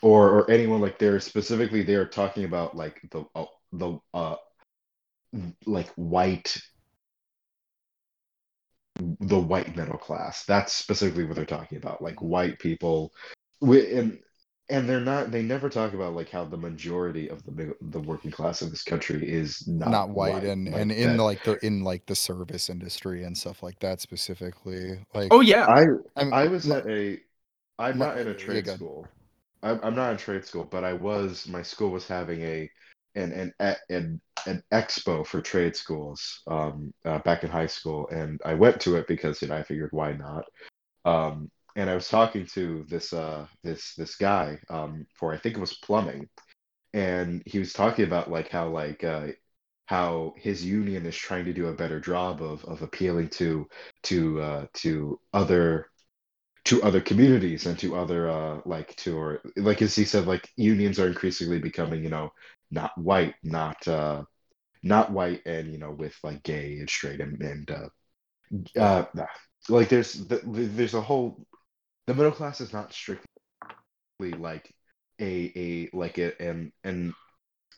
or 0.00 0.30
or 0.30 0.50
anyone 0.50 0.80
like 0.80 0.98
they're 0.98 1.20
specifically 1.20 1.82
they're 1.82 2.06
talking 2.08 2.44
about 2.44 2.76
like 2.76 3.00
the 3.10 3.24
uh, 3.34 3.44
the 3.72 3.98
uh 4.14 4.36
like 5.66 5.88
white 5.94 6.56
the 9.20 9.38
white 9.38 9.74
middle 9.76 9.96
class 9.98 10.44
that's 10.44 10.72
specifically 10.74 11.24
what 11.24 11.36
they're 11.36 11.44
talking 11.46 11.78
about 11.78 12.02
like 12.02 12.20
white 12.20 12.58
people 12.58 13.12
wi- 13.62 13.98
and 13.98 14.18
and 14.68 14.88
they're 14.88 15.00
not 15.00 15.30
they 15.30 15.42
never 15.42 15.68
talk 15.68 15.92
about 15.92 16.14
like 16.14 16.30
how 16.30 16.44
the 16.44 16.56
majority 16.56 17.28
of 17.28 17.44
the 17.44 17.52
mid- 17.52 17.74
the 17.80 18.00
working 18.00 18.30
class 18.30 18.62
of 18.62 18.70
this 18.70 18.82
country 18.82 19.28
is 19.28 19.66
not, 19.66 19.90
not, 19.90 20.10
white, 20.10 20.44
and 20.44 20.66
like 20.66 20.80
and 20.80 20.92
in 20.92 21.16
like 21.16 21.42
the 21.44 21.64
in 21.64 21.82
like 21.84 22.06
the 22.06 22.14
service 22.14 22.68
industry 22.68 23.24
and 23.24 23.36
stuff 23.36 23.62
like 23.62 23.78
that 23.80 24.00
specifically. 24.00 25.04
Like, 25.14 25.28
Oh 25.32 25.40
yeah. 25.40 25.66
I 25.66 25.84
I, 26.16 26.24
mean, 26.24 26.32
I 26.32 26.46
was 26.46 26.66
my- 26.66 26.78
at 26.78 26.86
a. 26.86 27.18
I'm 27.78 27.98
my- 27.98 28.06
not 28.06 28.18
in 28.18 28.28
a 28.28 28.34
trade 28.34 28.66
school. 28.66 29.06
I'm, 29.62 29.78
I'm 29.82 29.94
not 29.94 30.10
in 30.12 30.16
trade 30.18 30.44
school, 30.44 30.64
but 30.64 30.84
I 30.84 30.92
was. 30.92 31.46
My 31.48 31.62
school 31.62 31.90
was 31.90 32.06
having 32.06 32.42
a 32.42 32.70
an 33.14 33.52
an 33.58 33.76
an, 33.90 34.20
an 34.46 34.62
expo 34.72 35.26
for 35.26 35.40
trade 35.40 35.76
schools 35.76 36.42
um, 36.46 36.92
uh, 37.04 37.18
back 37.20 37.44
in 37.44 37.50
high 37.50 37.66
school, 37.66 38.08
and 38.08 38.40
I 38.44 38.54
went 38.54 38.80
to 38.82 38.96
it 38.96 39.06
because 39.06 39.42
you 39.42 39.48
know 39.48 39.56
I 39.56 39.62
figured 39.62 39.90
why 39.92 40.12
not. 40.12 40.44
Um, 41.04 41.50
and 41.76 41.90
I 41.90 41.94
was 41.94 42.08
talking 42.08 42.46
to 42.54 42.84
this 42.88 43.12
uh 43.12 43.46
this 43.62 43.94
this 43.96 44.16
guy 44.16 44.58
um, 44.70 45.06
for 45.14 45.32
I 45.32 45.38
think 45.38 45.56
it 45.56 45.60
was 45.60 45.78
plumbing, 45.78 46.28
and 46.94 47.42
he 47.46 47.58
was 47.60 47.72
talking 47.72 48.04
about 48.06 48.30
like 48.30 48.48
how 48.50 48.68
like 48.68 49.04
uh, 49.04 49.28
how 49.86 50.34
his 50.38 50.64
union 50.64 51.06
is 51.06 51.16
trying 51.16 51.46
to 51.46 51.54
do 51.54 51.68
a 51.68 51.74
better 51.74 52.00
job 52.00 52.42
of 52.42 52.64
of 52.66 52.82
appealing 52.82 53.28
to 53.30 53.68
to 54.04 54.40
uh, 54.42 54.66
to 54.74 55.20
other 55.34 55.88
to 56.64 56.82
other 56.82 57.00
communities 57.00 57.66
and 57.66 57.78
to 57.78 57.96
other 57.96 58.30
uh 58.30 58.60
like 58.64 58.94
to 58.96 59.16
or 59.18 59.40
like 59.56 59.82
as 59.82 59.94
he 59.96 60.04
said 60.04 60.26
like 60.26 60.48
unions 60.56 60.98
are 61.00 61.08
increasingly 61.08 61.58
becoming 61.58 62.04
you 62.04 62.10
know 62.10 62.30
not 62.70 62.96
white 62.96 63.34
not 63.42 63.86
uh 63.88 64.22
not 64.82 65.12
white 65.12 65.42
and 65.46 65.72
you 65.72 65.78
know 65.78 65.92
with 65.92 66.16
like 66.24 66.42
gay 66.44 66.78
and 66.78 66.90
straight 66.90 67.20
and 67.20 67.40
and 67.42 67.70
uh 67.70 67.88
uh 68.80 69.04
like 69.68 69.88
there's 69.88 70.14
the, 70.14 70.40
there's 70.46 70.94
a 70.94 71.00
whole 71.00 71.46
the 72.06 72.14
middle 72.14 72.32
class 72.32 72.60
is 72.60 72.72
not 72.72 72.92
strictly 72.92 73.26
like 74.20 74.72
a 75.20 75.52
a 75.56 75.90
like 75.96 76.18
a 76.18 76.40
and 76.42 76.72
and 76.84 77.14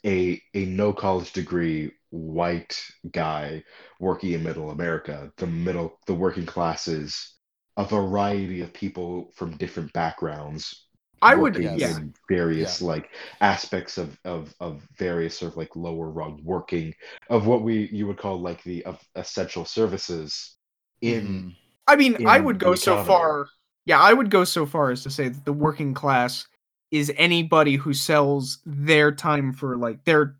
a 0.06 0.40
a 0.54 0.66
no 0.66 0.92
college 0.92 1.32
degree 1.32 1.92
white 2.10 2.80
guy 3.12 3.62
working 4.00 4.32
in 4.32 4.42
middle 4.42 4.70
America. 4.70 5.32
The 5.38 5.46
middle 5.48 5.98
the 6.06 6.14
working 6.14 6.46
class 6.46 6.88
is 6.88 7.34
a 7.76 7.84
variety 7.84 8.62
of 8.62 8.72
people 8.74 9.32
from 9.36 9.56
different 9.58 9.92
backgrounds. 9.92 10.88
I 11.22 11.34
would 11.34 11.56
working 11.56 11.76
Yes. 11.76 12.00
in 12.00 12.14
various 12.30 12.82
like 12.82 13.10
aspects 13.40 13.98
of, 13.98 14.18
of 14.24 14.54
of 14.60 14.86
various 14.98 15.38
sort 15.38 15.52
of 15.52 15.58
like 15.58 15.76
lower 15.76 16.10
rung 16.10 16.40
working 16.44 16.94
of 17.30 17.46
what 17.46 17.62
we 17.62 17.88
you 17.92 18.06
would 18.08 18.18
call 18.18 18.40
like 18.40 18.62
the 18.64 18.84
of 18.86 19.00
essential 19.16 19.64
services 19.64 20.56
in 21.02 21.44
Mhm. 21.44 21.56
I 21.86 21.96
mean, 21.96 22.18
I 22.24 22.40
would 22.40 22.58
the 22.62 22.72
go 22.72 22.74
so 22.74 22.96
far. 22.96 23.46
Yeah, 23.86 24.00
I 24.00 24.12
would 24.12 24.30
go 24.30 24.44
so 24.44 24.66
far 24.66 24.90
as 24.90 25.02
to 25.02 25.10
say 25.10 25.28
that 25.28 25.44
the 25.44 25.52
working 25.52 25.94
class 25.94 26.46
is 26.90 27.12
anybody 27.16 27.76
who 27.76 27.92
sells 27.92 28.58
their 28.64 29.12
time 29.12 29.52
for 29.52 29.76
like 29.76 30.04
their 30.04 30.36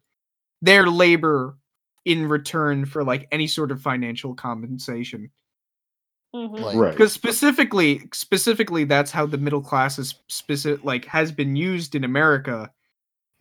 their 0.63 0.87
labor 0.89 1.59
in 2.05 2.29
return 2.29 2.87
for 2.87 3.05
like 3.05 3.29
any 3.33 3.47
sort 3.47 3.71
of 3.71 3.83
financial 3.83 4.35
compensation. 4.35 5.31
Mhm. 6.35 6.61
Like, 6.61 6.77
right 6.77 6.91
Because 6.91 7.13
specifically, 7.13 8.09
specifically, 8.13 8.85
that's 8.85 9.11
how 9.11 9.27
the 9.27 9.39
middle 9.39 9.61
class 9.63 9.99
is 9.99 10.15
specific 10.29 10.85
like 10.85 11.05
has 11.07 11.31
been 11.33 11.55
used 11.57 11.95
in 11.95 12.05
America. 12.05 12.71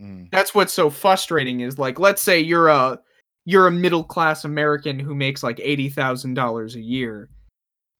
mm, 0.01 0.30
That's 0.31 0.53
what's 0.55 0.73
so 0.73 0.89
frustrating 0.89 1.61
is 1.61 1.77
like, 1.80 1.99
let's 1.99 2.21
say 2.21 2.39
you're 2.39 2.67
a 2.69 2.99
you're 3.45 3.67
a 3.67 3.71
middle 3.71 4.03
class 4.03 4.45
American 4.45 4.99
who 4.99 5.15
makes 5.15 5.43
like 5.43 5.59
eighty 5.61 5.89
thousand 5.89 6.35
dollars 6.35 6.75
a 6.75 6.81
year. 6.81 7.30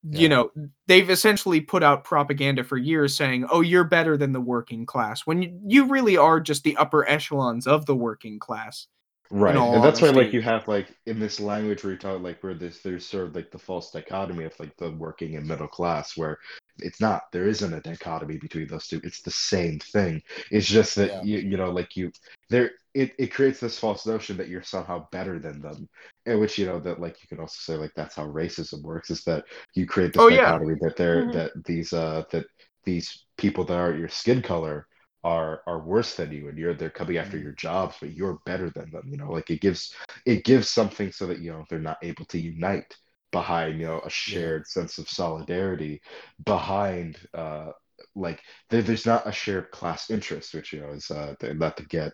Yeah. 0.05 0.19
You 0.19 0.30
know, 0.30 0.51
they've 0.88 1.09
essentially 1.09 1.61
put 1.61 1.81
out 1.81 2.03
propaganda 2.03 2.63
for 2.63 2.77
years 2.77 3.15
saying, 3.15 3.45
"Oh, 3.49 3.61
you're 3.61 3.85
better 3.85 4.17
than 4.17 4.34
the 4.34 4.41
working 4.41 4.85
class," 4.85 5.25
when 5.25 5.41
you, 5.41 5.57
you 5.65 5.85
really 5.85 6.17
are 6.17 6.41
just 6.41 6.63
the 6.63 6.75
upper 6.75 7.07
echelons 7.07 7.67
of 7.67 7.85
the 7.85 7.95
working 7.95 8.38
class. 8.38 8.88
Right, 9.31 9.55
and 9.55 9.84
that's 9.84 10.01
why 10.01 10.09
like 10.09 10.34
you 10.34 10.41
have 10.41 10.67
like 10.67 10.93
in 11.07 11.19
this 11.19 11.39
language 11.39 11.84
where 11.84 11.93
you 11.93 11.97
talk 11.97 12.21
like 12.21 12.43
where 12.43 12.53
this 12.53 12.81
there's 12.81 13.05
sort 13.05 13.27
of 13.27 13.35
like 13.35 13.49
the 13.49 13.57
false 13.57 13.89
dichotomy 13.89 14.43
of 14.43 14.53
like 14.59 14.75
the 14.77 14.91
working 14.91 15.38
and 15.38 15.47
middle 15.47 15.67
class 15.67 16.15
where 16.15 16.38
it's 16.80 17.01
not 17.01 17.31
there 17.31 17.47
isn't 17.47 17.73
a 17.73 17.80
dichotomy 17.80 18.38
between 18.38 18.67
those 18.67 18.88
two 18.88 19.01
it's 19.03 19.21
the 19.21 19.31
same 19.31 19.80
thing 19.80 20.21
it's 20.51 20.67
just 20.67 20.95
that 20.95 21.09
Yeah. 21.09 21.21
you 21.23 21.49
you 21.49 21.57
know 21.57 21.71
like 21.71 21.95
you 21.95 22.11
there 22.49 22.71
it, 22.94 23.14
it 23.18 23.34
creates 23.34 23.60
this 23.60 23.80
false 23.80 24.06
notion 24.06 24.38
that 24.38 24.49
you're 24.49 24.64
somehow 24.64 25.07
better 25.11 25.40
than 25.40 25.61
them 25.61 25.88
and 26.26 26.40
which 26.40 26.57
you 26.57 26.65
know 26.65 26.80
that 26.80 26.99
like 26.99 27.22
you 27.22 27.28
could 27.28 27.40
also 27.40 27.57
say 27.60 27.76
like 27.78 27.91
that's 27.95 28.15
how 28.15 28.26
racism 28.28 28.82
works 28.84 29.10
is 29.10 29.24
that 29.24 29.45
you 29.76 29.86
create 29.86 30.14
this 30.14 30.22
Oh, 30.22 30.28
yeah. 30.30 30.60
that 30.82 30.94
they're 30.98 31.24
Mhm. 31.24 31.32
that 31.32 31.52
these 31.65 31.94
uh 31.94 32.24
that 32.32 32.45
these 32.84 33.26
people 33.38 33.64
that 33.65 33.80
are 33.80 33.95
your 33.95 34.10
skin 34.10 34.41
color 34.41 34.88
are 35.24 35.61
are 35.68 35.80
worse 35.80 36.15
than 36.15 36.32
you 36.32 36.49
and 36.49 36.57
you're 36.57 36.74
they're 36.74 36.90
coming 36.90 37.18
after 37.18 37.38
Mhm. 37.38 37.44
your 37.44 37.53
jobs 37.53 37.95
but 37.99 38.11
you're 38.14 38.40
better 38.45 38.70
than 38.70 38.90
them 38.91 39.03
you 39.07 39.18
know 39.18 39.32
like 39.32 39.49
it 39.49 39.61
gives 39.61 39.94
it 40.26 40.44
gives 40.44 40.70
something 40.70 41.11
so 41.11 41.26
that 41.28 41.40
you 41.40 41.52
know 41.52 41.64
they're 41.70 41.80
not 41.80 41.98
able 42.03 42.26
to 42.26 42.40
unite 42.40 42.95
behind 43.32 43.80
you 43.80 43.86
know 43.88 44.02
a 44.02 44.10
shared 44.10 44.68
sense 44.68 44.98
of 44.98 45.10
solidarity 45.10 46.02
behind 46.45 47.18
uh 47.34 47.72
like 48.15 48.41
there, 48.70 48.82
there's 48.82 49.06
not 49.06 49.28
a 49.28 49.32
shared 49.32 49.72
class 49.72 50.10
interest 50.10 50.53
which 50.53 50.74
you 50.74 50.82
know 50.82 50.90
is 50.91 51.10
uh 51.10 51.34
not 51.56 51.78
to 51.78 51.86
get 51.86 52.11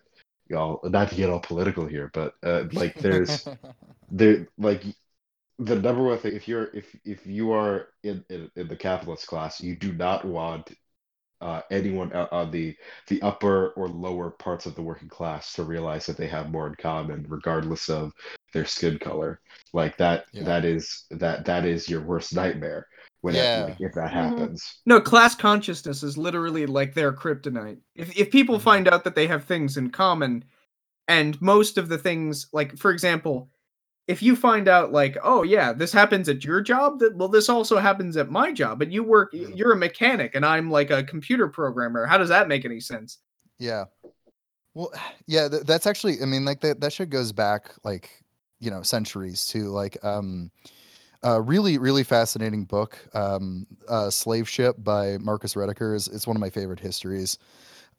y'all 0.50 0.80
not 0.84 1.10
to 1.10 1.16
get 1.16 1.30
all 1.30 1.40
political 1.40 1.86
here 1.86 2.10
but 2.14 2.34
uh 2.44 2.64
like 2.72 3.00
there's 3.00 3.48
there 4.10 4.48
like 4.58 4.84
the 5.58 5.76
number 5.76 6.02
one 6.02 6.18
thing 6.18 6.34
if 6.34 6.48
you're 6.48 6.70
if 6.74 6.94
if 7.04 7.26
you 7.26 7.52
are 7.52 7.88
in 8.02 8.24
in, 8.30 8.50
in 8.56 8.68
the 8.68 8.76
capitalist 8.76 9.26
class 9.26 9.60
you 9.60 9.76
do 9.76 9.92
not 9.92 10.24
want 10.24 10.70
uh, 11.40 11.62
anyone 11.70 12.12
on 12.12 12.50
the 12.50 12.76
the 13.08 13.20
upper 13.22 13.70
or 13.70 13.88
lower 13.88 14.30
parts 14.30 14.66
of 14.66 14.74
the 14.74 14.82
working 14.82 15.08
class 15.08 15.54
to 15.54 15.64
realize 15.64 16.06
that 16.06 16.16
they 16.18 16.26
have 16.26 16.50
more 16.50 16.66
in 16.66 16.74
common 16.76 17.24
regardless 17.28 17.88
of 17.88 18.12
their 18.52 18.66
skin 18.66 18.98
color 18.98 19.40
like 19.72 19.96
that 19.96 20.26
Yeah. 20.32 20.44
that 20.44 20.64
is 20.66 21.06
that 21.10 21.44
that 21.46 21.64
is 21.64 21.88
your 21.88 22.02
worst 22.02 22.34
nightmare 22.34 22.86
when 23.22 23.34
it- 23.34 23.38
Yeah. 23.38 23.64
like, 23.68 23.80
if 23.80 23.92
that 23.94 24.10
Mhm. 24.10 24.14
happens 24.14 24.80
No, 24.86 25.00
class 25.00 25.34
consciousness 25.34 26.02
is 26.02 26.16
literally 26.16 26.66
like 26.66 26.94
their 26.94 27.12
kryptonite. 27.12 27.78
If 27.94 28.16
if 28.16 28.30
people 28.30 28.58
Mhm. 28.58 28.62
find 28.62 28.88
out 28.88 29.04
that 29.04 29.14
they 29.14 29.26
have 29.26 29.44
things 29.44 29.76
in 29.76 29.90
common, 29.90 30.44
and 31.08 31.40
most 31.42 31.76
of 31.78 31.88
the 31.88 31.98
things, 31.98 32.46
like 32.52 32.76
for 32.78 32.90
example, 32.90 33.50
if 34.08 34.22
you 34.22 34.34
find 34.34 34.66
out 34.68 34.90
like, 34.92 35.16
oh 35.22 35.42
yeah, 35.44 35.72
this 35.72 35.92
happens 35.92 36.28
at 36.28 36.44
your 36.44 36.60
job, 36.60 36.98
that 37.00 37.14
well, 37.14 37.28
this 37.28 37.48
also 37.48 37.78
happens 37.78 38.16
at 38.16 38.30
my 38.30 38.52
job, 38.52 38.78
but 38.78 38.90
you 38.90 39.04
work, 39.04 39.32
Mhm. 39.32 39.56
you're 39.56 39.72
a 39.72 39.76
mechanic, 39.76 40.34
and 40.34 40.44
I'm 40.44 40.70
like 40.70 40.90
a 40.90 41.04
computer 41.04 41.46
programmer. 41.48 42.06
How 42.06 42.18
does 42.18 42.28
that 42.30 42.48
make 42.48 42.64
any 42.64 42.80
sense? 42.80 43.18
Yeah. 43.58 43.84
Well, 44.74 44.92
yeah, 45.26 45.48
th- 45.48 45.64
that's 45.64 45.86
actually 45.86 46.22
I 46.22 46.26
mean 46.26 46.44
like 46.44 46.60
that 46.62 46.80
that 46.80 46.92
shit 46.92 47.10
goes 47.10 47.32
back 47.32 47.70
like, 47.84 48.10
you 48.60 48.70
know, 48.70 48.82
centuries 48.82 49.46
to 49.48 49.68
like 49.68 50.02
um 50.04 50.50
a 51.22 51.40
really 51.40 51.78
really 51.78 52.02
fascinating 52.04 52.64
book 52.64 52.98
um 53.14 53.66
uh 53.88 54.08
Slave 54.10 54.48
Ship 54.48 54.74
by 54.78 55.18
Marcus 55.18 55.54
Rediker 55.54 55.94
is 55.94 56.08
it's 56.08 56.26
one 56.26 56.36
of 56.36 56.40
my 56.40 56.50
favorite 56.50 56.80
histories. 56.80 57.38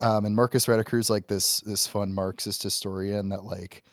Um 0.01 0.25
and 0.25 0.35
Marcus 0.35 0.65
Rediker 0.65 0.99
is 0.99 1.09
like 1.09 1.27
this 1.27 1.59
this 1.61 1.85
fun 1.87 2.13
Marxist 2.13 2.63
historian 2.63 3.29
that 3.29 3.43
like 3.43 3.83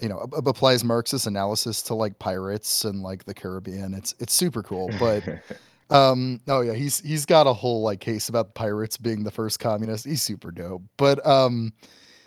you 0.00 0.08
know 0.08 0.20
ab- 0.36 0.48
applies 0.48 0.82
Marxist 0.84 1.26
analysis 1.28 1.82
to 1.84 1.94
like 1.94 2.18
pirates 2.18 2.84
and 2.84 3.02
like 3.02 3.24
the 3.24 3.34
Caribbean. 3.34 3.94
It's 3.94 4.14
it's 4.18 4.34
super 4.34 4.62
cool, 4.62 4.90
but 4.98 5.22
um 5.90 6.40
oh 6.48 6.62
yeah 6.62 6.72
he's 6.74 6.98
he's 7.00 7.26
got 7.26 7.46
a 7.46 7.52
whole 7.52 7.82
like 7.82 8.00
case 8.00 8.28
about 8.28 8.54
pirates 8.54 8.96
being 8.96 9.22
the 9.24 9.30
first 9.30 9.60
communist. 9.60 10.04
He's 10.06 10.22
super 10.22 10.50
dope, 10.50 10.82
but 10.96 11.24
um 11.26 11.72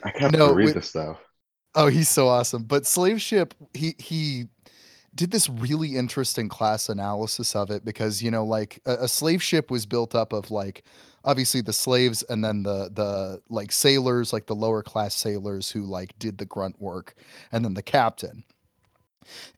I 0.03 0.11
can't 0.11 0.31
No, 0.33 0.53
read 0.53 0.65
with- 0.65 0.75
this 0.75 0.91
though. 0.91 1.17
Oh, 1.75 1.87
he's 1.87 2.07
so 2.09 2.27
awesome. 2.29 2.63
But 2.63 2.85
slave 2.85 3.21
ship, 3.21 3.53
he 3.73 3.95
he 3.99 4.45
did 5.15 5.31
this 5.31 5.49
really 5.49 5.95
interesting 5.95 6.49
class 6.49 6.89
analysis 6.89 7.55
of 7.55 7.71
it 7.71 7.85
because 7.85 8.21
you 8.21 8.29
know, 8.29 8.45
like 8.45 8.79
a, 8.85 8.93
a 9.03 9.07
slave 9.07 9.41
ship 9.41 9.71
was 9.71 9.85
built 9.85 10.13
up 10.13 10.33
of 10.33 10.51
like 10.51 10.83
obviously 11.23 11.61
the 11.61 11.73
slaves 11.73 12.23
and 12.23 12.43
then 12.43 12.63
the 12.63 12.89
the 12.93 13.41
like 13.49 13.71
sailors, 13.71 14.33
like 14.33 14.45
the 14.45 14.55
lower 14.55 14.83
class 14.83 15.15
sailors 15.15 15.71
who 15.71 15.83
like 15.83 16.17
did 16.19 16.37
the 16.37 16.45
grunt 16.45 16.79
work, 16.81 17.15
and 17.51 17.63
then 17.63 17.73
the 17.73 17.81
captain. 17.81 18.43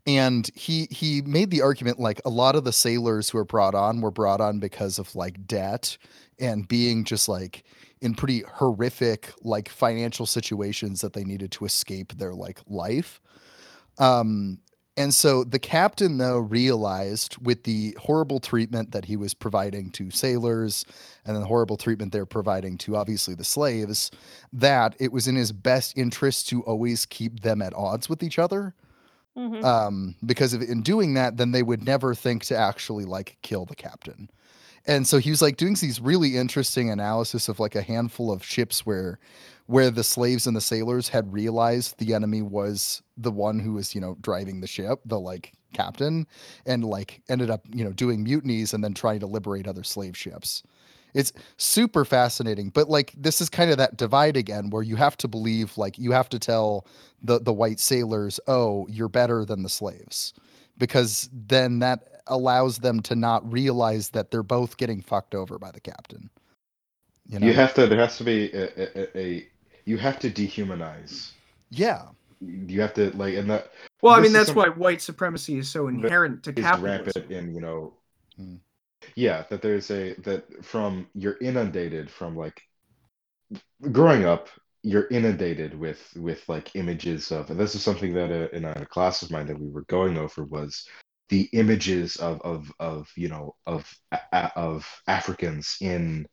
And 0.06 0.50
he 0.56 0.88
he 0.92 1.22
made 1.24 1.50
the 1.50 1.62
argument 1.62 2.00
like 2.00 2.22
a 2.24 2.30
lot 2.30 2.56
of 2.56 2.64
the 2.64 2.72
sailors 2.72 3.30
who 3.30 3.38
were 3.38 3.46
brought 3.46 3.76
on 3.76 4.00
were 4.00 4.12
brought 4.12 4.40
on 4.40 4.60
because 4.60 5.00
of 5.00 5.14
like 5.16 5.46
debt 5.46 5.98
and 6.40 6.68
being 6.68 7.04
just 7.04 7.28
like 7.28 7.64
in 8.00 8.14
pretty 8.14 8.44
horrific 8.48 9.34
like 9.42 9.68
financial 9.70 10.26
situations 10.26 11.02
that 11.02 11.14
they 11.14 11.24
needed 11.24 11.52
to 11.52 11.66
escape 11.66 12.14
their 12.14 12.34
like 12.34 12.60
life 12.68 13.20
um 13.98 14.60
and 14.98 15.14
so 15.14 15.44
the 15.44 15.60
captain 15.60 16.18
though 16.18 16.40
realized 16.40 17.38
with 17.38 17.64
the 17.64 17.96
horrible 18.00 18.40
treatment 18.40 18.92
that 18.92 19.06
he 19.06 19.16
was 19.16 19.34
providing 19.34 19.92
to 19.92 20.12
sailors 20.12 20.84
and 21.26 21.36
the 21.38 21.46
horrible 21.46 21.78
treatment 21.78 22.12
they're 22.12 22.26
providing 22.26 22.78
to 22.80 22.96
obviously 22.98 23.36
the 23.36 23.44
slaves 23.46 24.12
that 24.52 24.96
it 25.00 25.12
was 25.14 25.28
in 25.28 25.36
his 25.36 25.52
best 25.54 25.98
interest 25.98 26.50
to 26.50 26.62
always 26.64 27.06
keep 27.06 27.42
them 27.42 27.62
at 27.62 27.74
odds 27.76 28.10
with 28.10 28.24
each 28.24 28.40
other 28.40 28.74
Mhm. 29.38 29.64
um, 29.64 30.16
because 30.26 30.56
if, 30.56 30.64
in 30.68 30.82
doing 30.82 31.14
that, 31.14 31.38
then 31.38 31.52
they 31.52 31.62
would 31.62 31.84
never 31.86 32.16
think 32.16 32.44
to 32.46 32.58
actually 32.58 33.06
like 33.06 33.38
kill 33.44 33.66
the 33.66 33.76
captain. 33.76 34.32
And 34.88 35.06
so 35.06 35.20
he 35.20 35.30
was 35.30 35.44
like 35.44 35.58
doing 35.58 35.76
these 35.76 36.00
really 36.02 36.38
interesting 36.38 36.90
analysis 36.90 37.48
of 37.48 37.60
like 37.60 37.76
a 37.76 37.84
handful 37.84 38.32
of 38.32 38.44
ships 38.44 38.84
where 38.84 39.20
where 39.68 39.92
the 39.92 40.04
slaves 40.04 40.48
and 40.48 40.56
the 40.56 40.62
sailors 40.62 41.10
had 41.10 41.32
realized 41.32 41.98
the 41.98 42.14
enemy 42.14 42.42
was 42.42 43.02
the 43.18 43.32
one 43.32 43.60
who 43.60 43.74
was, 43.74 43.94
you 43.94 44.02
know, 44.02 44.18
driving 44.22 44.62
the 44.62 44.68
ship, 44.68 45.00
the 45.06 45.20
like 45.20 45.54
captain, 45.74 46.26
and 46.66 46.84
like 46.84 47.22
ended 47.30 47.50
up, 47.50 47.62
you 47.74 47.84
know, 47.84 47.92
doing 47.92 48.24
mutinies 48.24 48.74
and 48.74 48.84
then 48.84 48.94
trying 48.94 49.20
to 49.20 49.28
liberate 49.28 49.68
other 49.68 49.84
slave 49.84 50.18
ships. 50.18 50.64
It's 51.14 51.34
super 51.58 52.06
fascinating, 52.06 52.70
but 52.70 52.90
like 52.90 53.14
this 53.18 53.42
is 53.42 53.50
kind 53.50 53.72
of 53.72 53.78
that 53.78 53.98
divide 53.98 54.38
again 54.38 54.70
where 54.70 54.84
you 54.84 54.96
have 54.96 55.18
to 55.18 55.28
believe 55.28 55.78
like 55.78 55.98
you 55.98 56.12
have 56.12 56.30
to 56.30 56.40
tell 56.40 56.86
the 57.22 57.40
the 57.40 57.54
white 57.54 57.80
sailors, 57.80 58.40
"Oh, 58.48 58.88
you're 58.90 59.10
better 59.10 59.44
than 59.44 59.64
the 59.64 59.70
slaves." 59.70 60.34
Because 60.78 61.30
then 61.34 61.80
that 61.80 62.22
allows 62.28 62.80
them 62.80 63.00
to 63.02 63.16
not 63.16 63.52
realize 63.52 64.10
that 64.10 64.32
they're 64.32 64.44
both 64.44 64.78
getting 64.78 65.02
fucked 65.02 65.34
over 65.34 65.58
by 65.58 65.72
the 65.72 65.80
captain. 65.80 66.30
You 67.28 67.40
know? 67.40 67.48
You 67.48 67.54
have 67.54 67.74
to. 67.76 67.88
There 67.88 68.00
has 68.00 68.18
to 68.18 68.24
be 68.24 68.52
a, 68.54 68.70
a, 68.78 69.18
a. 69.18 69.48
You 69.88 69.98
have 69.98 70.20
to 70.20 70.30
dehumanize. 70.30 71.32
yeah. 71.70 72.08
You 72.42 72.82
have 72.82 72.94
to 72.96 73.10
like, 73.18 73.36
and 73.36 73.50
that 73.50 73.72
Well, 74.02 74.14
I 74.14 74.20
mean 74.20 74.34
that's 74.34 74.54
why 74.54 74.68
white 74.68 75.02
supremacy 75.02 75.58
is 75.58 75.70
so 75.70 75.88
inherent 75.88 76.44
to 76.44 76.50
is 76.52 76.58
capitalism. 76.58 77.06
rampant 77.06 77.32
in 77.32 77.56
you 77.56 77.62
know. 77.62 77.94
Hmm. 78.36 78.56
Yeah, 79.16 79.46
that 79.50 79.62
there's 79.62 79.90
a 79.90 80.14
that 80.26 80.64
from 80.64 81.08
you're 81.16 81.38
inundated 81.42 82.12
from 82.12 82.36
like 82.36 82.62
growing 83.92 84.26
up. 84.26 84.50
You're 84.84 85.08
inundated 85.08 85.74
with 85.80 86.02
with 86.16 86.48
like 86.48 86.76
images 86.76 87.32
of, 87.32 87.50
and 87.50 87.60
this 87.60 87.74
is 87.74 87.82
something 87.82 88.14
that 88.14 88.30
uh, 88.30 88.50
in 88.56 88.66
a 88.66 88.86
class 88.86 89.24
of 89.24 89.32
mine 89.32 89.48
that 89.48 89.60
we 89.60 89.70
were 89.70 89.86
going 89.88 90.18
over 90.18 90.44
was 90.44 90.86
the 91.30 91.50
images 91.54 92.18
of 92.18 92.40
of 92.42 92.72
of 92.80 93.10
you 93.16 93.30
know 93.30 93.56
of 93.66 93.92
of 94.56 94.86
Africans 95.08 95.78
in 95.82 96.28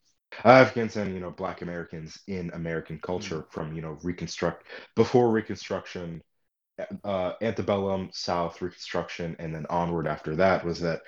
Africans 0.44 0.97
and 0.97 1.15
you 1.15 1.20
know 1.20 1.31
Black 1.31 1.62
Americans 1.62 2.19
in 2.27 2.51
American 2.55 2.98
culture 3.01 3.47
from 3.51 3.74
you 3.74 3.82
know 3.82 3.98
Reconstruct 4.02 4.66
before 4.97 5.31
Reconstruction, 5.31 6.23
uh, 7.05 7.32
antebellum, 7.43 8.11
South 8.12 8.61
Reconstruction, 8.62 9.36
and 9.39 9.55
then 9.55 9.66
onward 9.70 10.06
after 10.06 10.36
that 10.36 10.65
was 10.65 10.81
that 10.81 11.02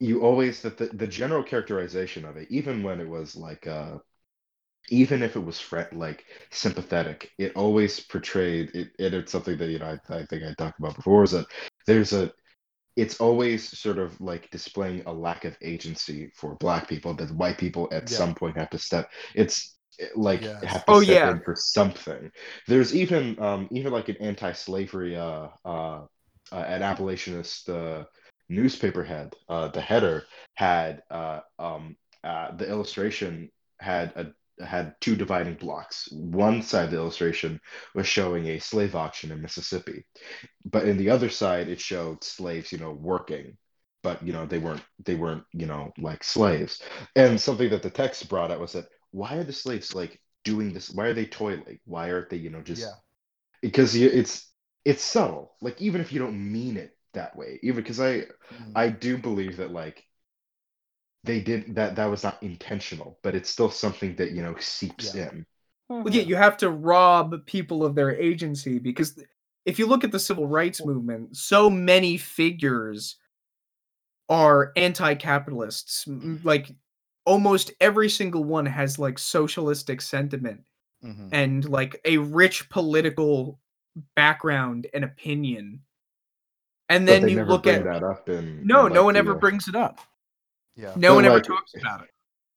you 0.00 0.22
always 0.22 0.62
that 0.62 0.78
the, 0.78 0.86
the 0.86 1.06
general 1.06 1.42
characterization 1.42 2.24
of 2.24 2.36
it, 2.36 2.48
even 2.50 2.82
when 2.82 3.00
it 3.00 3.08
was 3.08 3.36
like 3.36 3.66
uh 3.66 3.98
even 4.90 5.22
if 5.22 5.36
it 5.36 5.44
was 5.44 5.60
fret 5.60 5.92
like 5.94 6.24
sympathetic, 6.50 7.30
it 7.38 7.52
always 7.56 8.00
portrayed 8.00 8.70
it, 8.74 8.90
it 8.98 9.14
it's 9.14 9.32
something 9.32 9.58
that 9.58 9.70
you 9.70 9.78
know 9.78 9.98
I, 10.10 10.14
I 10.14 10.24
think 10.26 10.42
I 10.44 10.54
talked 10.56 10.78
about 10.78 10.96
before 10.96 11.24
is 11.24 11.32
that 11.32 11.46
there's 11.86 12.12
a 12.12 12.32
it's 12.96 13.20
always 13.20 13.78
sort 13.78 13.98
of 13.98 14.20
like 14.20 14.50
displaying 14.50 15.02
a 15.06 15.12
lack 15.12 15.44
of 15.44 15.56
agency 15.62 16.30
for 16.34 16.56
black 16.56 16.88
people 16.88 17.14
that 17.14 17.30
white 17.32 17.58
people 17.58 17.88
at 17.92 18.08
Yeah. 18.10 18.16
some 18.16 18.34
point 18.34 18.56
have 18.56 18.70
to 18.70 18.78
step 18.78 19.10
it's 19.34 19.76
like 20.14 20.42
Yes. 20.42 20.62
have 20.62 20.84
to 20.86 20.94
Oh, 20.94 21.00
step 21.02 21.18
yeah. 21.18 21.30
in 21.30 21.40
for 21.44 21.54
something 21.56 22.30
there's 22.66 22.94
even 22.94 23.38
um 23.42 23.68
even 23.70 23.92
like 23.92 24.08
an 24.08 24.16
anti-slavery 24.20 25.16
uh 25.16 25.48
uh, 25.64 26.00
uh 26.52 26.64
an 26.68 26.82
abolitionist 26.82 27.68
uh 27.68 28.04
newspaper 28.48 29.04
head 29.04 29.34
uh 29.48 29.68
the 29.68 29.80
header 29.80 30.24
had 30.54 31.02
uh 31.10 31.40
um 31.58 31.96
uh 32.24 32.54
the 32.56 32.68
illustration 32.68 33.50
had 33.80 34.12
a 34.16 34.26
had 34.64 34.94
two 35.00 35.16
dividing 35.16 35.54
blocks. 35.54 36.08
One 36.12 36.62
side 36.62 36.86
of 36.86 36.90
the 36.90 36.96
illustration 36.98 37.60
was 37.94 38.06
showing 38.06 38.46
a 38.48 38.58
slave 38.58 38.94
auction 38.94 39.30
in 39.32 39.42
mississippi 39.42 40.04
but 40.64 40.86
in 40.86 40.96
the 40.96 41.10
other 41.10 41.28
side 41.28 41.68
it 41.68 41.80
showed 41.80 42.22
slaves 42.24 42.72
you 42.72 42.78
know 42.78 42.92
working 42.92 43.56
but 44.02 44.22
you 44.26 44.32
know 44.32 44.46
they 44.46 44.58
weren't 44.58 44.82
they 45.04 45.14
weren't 45.14 45.44
you 45.52 45.66
know 45.66 45.92
like 45.98 46.22
slaves. 46.24 46.80
And 47.16 47.40
something 47.40 47.70
that 47.70 47.82
the 47.82 47.90
text 47.90 48.28
brought 48.28 48.50
up 48.50 48.60
was 48.60 48.72
that 48.72 48.86
why 49.10 49.36
are 49.36 49.44
the 49.44 49.52
slaves 49.52 49.94
like 49.94 50.20
doing 50.44 50.72
this? 50.72 50.90
Why 50.90 51.06
are 51.06 51.14
they 51.14 51.26
toiling? 51.26 51.80
Why 51.84 52.12
aren't 52.12 52.30
they 52.30 52.36
you 52.36 52.50
know 52.50 52.62
just 52.62 52.82
Yeah. 52.82 52.94
because 53.62 53.94
it's 53.96 54.50
it's 54.84 55.02
subtle. 55.02 55.56
Like 55.60 55.80
even 55.82 56.00
if 56.00 56.12
you 56.12 56.20
don't 56.20 56.52
mean 56.52 56.76
it 56.76 56.96
that 57.14 57.36
way 57.36 57.58
even 57.62 57.76
because 57.82 58.00
i 58.00 58.24
Mm. 58.52 58.72
i 58.76 58.88
do 58.88 59.18
believe 59.18 59.58
that 59.58 59.72
like 59.72 60.04
they 61.24 61.40
did 61.40 61.74
that 61.74 61.96
that 61.96 62.06
was 62.06 62.22
not 62.22 62.42
intentional 62.42 63.18
but 63.22 63.34
it's 63.34 63.50
still 63.50 63.70
something 63.70 64.14
that 64.16 64.32
you 64.32 64.42
know 64.42 64.54
seeps 64.58 65.14
Yeah. 65.14 65.30
in 65.30 65.46
Well, 65.88 66.04
Mhm. 66.04 66.14
yeah, 66.14 66.22
you 66.22 66.36
have 66.36 66.56
to 66.58 66.70
rob 66.70 67.46
people 67.46 67.84
of 67.84 67.94
their 67.94 68.14
agency 68.14 68.78
because 68.78 69.18
if 69.64 69.78
you 69.78 69.86
look 69.86 70.04
at 70.04 70.12
the 70.12 70.18
civil 70.20 70.46
rights 70.46 70.84
movement, 70.84 71.36
so 71.36 71.70
many 71.70 72.18
figures 72.18 73.16
are 74.28 74.72
anti-capitalists. 74.76 76.06
Like 76.44 76.74
almost 77.24 77.72
every 77.80 78.08
single 78.10 78.44
one 78.44 78.66
has 78.66 78.98
like 78.98 79.18
socialistic 79.18 80.00
sentiment 80.00 80.62
Mhm. 81.02 81.28
and 81.32 81.68
like 81.68 82.00
a 82.04 82.18
rich 82.18 82.68
political 82.68 83.58
background 84.14 84.86
and 84.92 85.04
opinion. 85.04 85.80
And 86.90 87.06
then 87.06 87.28
you 87.28 87.36
look 87.38 87.48
look 87.48 87.66
at 87.66 87.84
that 87.84 88.02
up 88.02 88.28
in 88.28 88.66
no, 88.66 88.86
in, 88.86 88.92
no 88.92 89.04
one 89.04 89.16
ever 89.16 89.32
uh, 89.32 89.38
brings 89.38 89.68
it 89.68 89.74
up. 89.74 90.00
Yeah. 90.78 90.94
No 90.96 91.10
But, 91.10 91.14
one 91.16 91.24
ever 91.26 91.40
talks 91.40 91.74
about 91.74 92.02
it. 92.02 92.08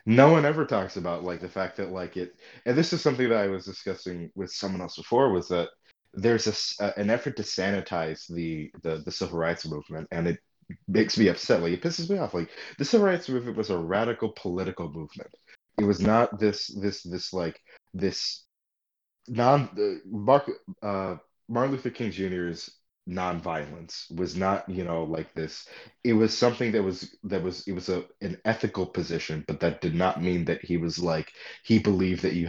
no 0.05 0.31
one 0.31 0.45
ever 0.45 0.65
talks 0.65 0.97
about 0.97 1.23
like 1.23 1.41
the 1.41 1.49
fact 1.49 1.77
that 1.77 1.91
like 1.91 2.17
it 2.17 2.33
and 2.65 2.77
this 2.77 2.93
is 2.93 3.01
something 3.01 3.29
that 3.29 3.37
i 3.37 3.47
was 3.47 3.65
discussing 3.65 4.31
with 4.35 4.51
someone 4.51 4.81
else 4.81 4.95
before 4.95 5.31
was 5.31 5.47
that 5.49 5.69
there's 6.13 6.47
a 6.47 6.51
s- 6.51 6.75
uh, 6.79 6.91
an 6.97 7.09
effort 7.09 7.35
to 7.37 7.43
sanitize 7.43 8.21
the, 8.33 8.71
the 8.83 9.01
the 9.05 9.11
civil 9.11 9.37
rights 9.37 9.65
movement 9.67 10.07
and 10.11 10.27
it 10.27 10.39
makes 10.87 11.17
me 11.17 11.27
upset 11.27 11.61
like 11.61 11.73
it 11.73 11.81
pisses 11.83 12.09
me 12.09 12.17
off 12.17 12.33
like 12.33 12.49
the 12.79 12.85
civil 12.85 13.05
rights 13.07 13.29
movement 13.29 13.57
was 13.57 13.69
a 13.69 13.77
radical 13.77 14.33
political 14.35 14.87
movement 14.91 15.29
it 15.77 15.83
was 15.83 15.99
not 16.01 16.39
this 16.39 16.67
this 16.81 17.03
this 17.03 17.31
like 17.33 17.59
this 17.93 18.45
non 19.27 19.69
uh, 19.77 19.99
mark 20.09 20.49
uh 20.81 21.15
martin 21.47 21.71
luther 21.73 21.89
king 21.91 22.11
jr's 22.11 22.71
nonviolence 23.09 24.11
was 24.15 24.35
not 24.35 24.67
you 24.69 24.83
know 24.83 25.03
like 25.03 25.33
this 25.33 25.67
it 26.03 26.13
was 26.13 26.37
something 26.37 26.71
that 26.71 26.83
was 26.83 27.15
that 27.23 27.41
was 27.41 27.67
it 27.67 27.73
was 27.73 27.89
a 27.89 28.05
an 28.21 28.37
ethical 28.45 28.85
position 28.85 29.43
but 29.47 29.59
that 29.59 29.81
did 29.81 29.95
not 29.95 30.21
mean 30.21 30.45
that 30.45 30.63
he 30.63 30.77
was 30.77 30.99
like 30.99 31.31
he 31.63 31.79
believed 31.79 32.21
that 32.21 32.33
you 32.33 32.47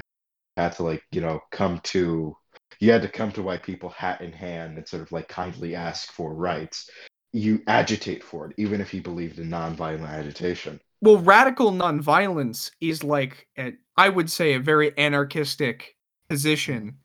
had 0.57 0.73
to 0.73 0.83
like 0.83 1.03
you 1.13 1.21
know 1.21 1.41
come 1.53 1.81
to 1.81 2.37
you 2.81 2.93
had 2.93 3.03
to 3.03 3.09
come 3.09 3.33
to 3.33 3.43
white 3.43 3.63
people 3.63 3.89
hat 3.91 4.21
in 4.21 4.33
hand 4.33 4.77
and 4.79 4.87
sort 4.89 5.03
of 5.03 5.13
like 5.13 5.29
kindly 5.29 5.75
ask 5.75 6.13
for 6.13 6.35
rights 6.35 6.91
you 7.33 7.63
agitate 7.67 8.23
for 8.23 8.47
it 8.49 8.55
even 8.59 8.81
if 8.81 8.91
he 8.91 9.01
believed 9.01 9.39
in 9.39 9.49
nonviolent 9.49 10.09
agitation 10.09 10.81
Well, 11.03 11.19
radical 11.19 11.71
nonviolence 11.73 12.71
is 12.81 13.05
like 13.05 13.47
a, 13.59 13.75
I 13.97 14.09
would 14.09 14.31
say 14.31 14.55
a 14.55 14.61
very 14.61 14.97
anarchistic 14.97 15.97
position. 16.29 16.99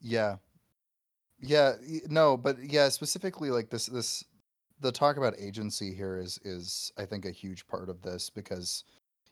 Yeah. 0.00 0.36
Yeah, 1.46 1.74
y- 1.80 2.00
no, 2.08 2.36
but 2.36 2.58
yeah, 2.62 2.88
specifically 2.88 3.50
like 3.50 3.70
this 3.70 3.86
this 3.86 4.24
the 4.80 4.92
talk 4.92 5.16
about 5.16 5.38
agency 5.38 5.94
here 5.94 6.16
is 6.18 6.38
is 6.44 6.92
I 6.96 7.06
think 7.06 7.24
a 7.24 7.30
huge 7.30 7.66
part 7.66 7.88
of 7.90 8.02
this 8.02 8.30
because 8.30 8.84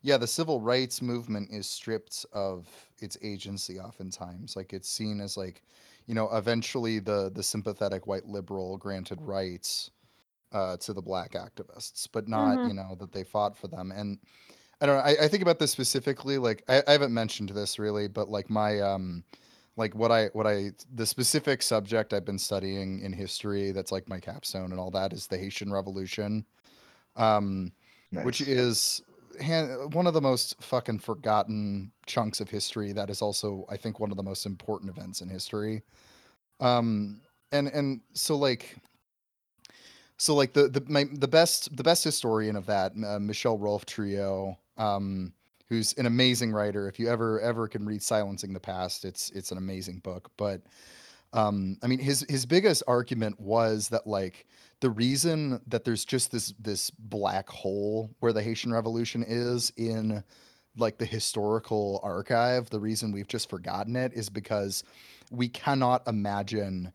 yeah, 0.03 0.17
the 0.19 0.27
civil 0.27 0.61
rights 0.61 1.01
movement 1.01 1.51
is 1.53 1.69
stripped 1.69 2.27
of 2.33 2.69
its 3.01 3.17
agency 3.23 3.79
oftentimes. 3.79 4.57
Like 4.57 4.73
it's 4.73 4.89
seen 4.91 5.21
as 5.21 5.37
like, 5.37 5.63
you 6.07 6.15
know, 6.15 6.35
eventually 6.37 6.99
the 6.99 7.31
the 7.33 7.43
sympathetic 7.43 8.07
white 8.07 8.27
liberal 8.27 8.77
granted 8.79 9.21
rights 9.23 9.91
uh, 10.53 10.77
to 10.79 10.93
the 10.93 11.03
black 11.03 11.33
activists, 11.33 12.09
but 12.13 12.29
not 12.29 12.65
Mhm. 12.65 12.67
you 12.67 12.75
know 12.75 12.97
that 13.01 13.13
they 13.13 13.25
fought 13.25 13.57
for 13.57 13.69
them. 13.69 13.93
And 13.93 14.21
I 14.81 14.87
don't 14.87 14.97
know. 14.97 15.03
I, 15.03 15.25
I 15.25 15.29
think 15.29 15.43
about 15.43 15.59
this 15.59 15.71
specifically. 15.73 16.39
Like 16.39 16.65
I, 16.69 16.83
I 16.87 16.93
haven't 16.93 17.15
mentioned 17.15 17.51
this 17.51 17.79
really, 17.79 18.09
but 18.09 18.29
like 18.29 18.51
my 18.51 18.81
um, 18.81 19.25
like 19.77 19.95
what 19.95 20.13
I 20.13 20.27
what 20.33 20.47
I 20.47 20.73
the 20.95 21.07
specific 21.07 21.63
subject 21.63 22.13
I've 22.13 22.25
been 22.25 22.39
studying 22.39 23.01
in 23.01 23.13
history 23.13 23.73
that's 23.73 23.93
like 23.93 24.09
my 24.09 24.21
capstone 24.21 24.71
and 24.71 24.81
all 24.81 24.91
that 24.91 25.13
is 25.13 25.27
the 25.27 25.39
Haitian 25.39 25.73
Revolution. 25.73 26.45
Um, 27.17 27.73
which 28.25 28.41
is 28.41 29.03
one 29.93 30.07
of 30.07 30.15
the 30.15 30.21
most 30.21 30.63
fucking 30.63 30.99
forgotten 30.99 31.91
chunks 32.07 32.41
of 32.41 32.51
history 32.51 32.93
that 32.93 33.09
is 33.09 33.23
also 33.23 33.65
i 33.71 33.77
think 33.77 33.99
one 33.99 34.11
of 34.11 34.17
the 34.17 34.23
most 34.23 34.45
important 34.45 34.91
events 34.91 35.21
in 35.21 35.29
history 35.29 35.83
um 36.61 37.21
and 37.51 37.69
and 37.69 38.01
so 38.13 38.37
like 38.37 38.77
so 40.17 40.35
like 40.35 40.53
the 40.53 40.69
the 40.69 40.83
my, 40.89 41.05
the 41.15 41.29
best 41.29 41.75
the 41.77 41.83
best 41.83 42.05
historian 42.05 42.57
of 42.57 42.67
that 42.67 42.93
uh, 43.05 43.19
Michel-Rolph 43.19 43.87
Trouillot 43.87 44.57
um 44.77 45.33
who's 45.73 45.93
an 45.95 46.07
amazing 46.07 46.53
writer. 46.53 46.89
If 46.89 46.99
you 46.99 47.09
ever 47.09 47.41
ever 47.41 47.69
can 47.69 47.87
read 47.87 48.03
silencing 48.03 48.53
the 48.53 48.61
past 48.61 49.05
it's 49.05 49.31
it's 49.31 49.53
an 49.53 49.59
amazing 49.59 49.99
book. 50.01 50.31
But 50.37 50.63
um 51.35 51.79
i 51.83 51.87
mean 51.87 51.99
his 51.99 52.27
his 52.29 52.45
biggest 52.45 52.83
argument 52.87 53.41
was 53.41 53.89
that 53.89 54.07
like 54.07 54.47
the 54.81 54.91
reason 54.91 55.63
that 55.67 55.83
there's 55.83 56.05
just 56.05 56.31
this 56.31 56.53
this 56.59 56.91
black 56.91 57.49
hole 57.49 58.11
where 58.21 58.35
the 58.35 58.43
haitian 58.43 58.71
revolution 58.71 59.25
is 59.27 59.73
in 59.79 60.23
like 60.77 60.99
the 60.99 61.07
historical 61.07 62.01
archive 62.03 62.69
the 62.69 62.79
reason 62.79 63.13
we've 63.13 63.29
just 63.29 63.49
forgotten 63.49 63.97
it 63.97 64.13
is 64.13 64.29
because 64.29 64.85
we 65.31 65.49
cannot 65.49 66.07
imagine 66.07 66.93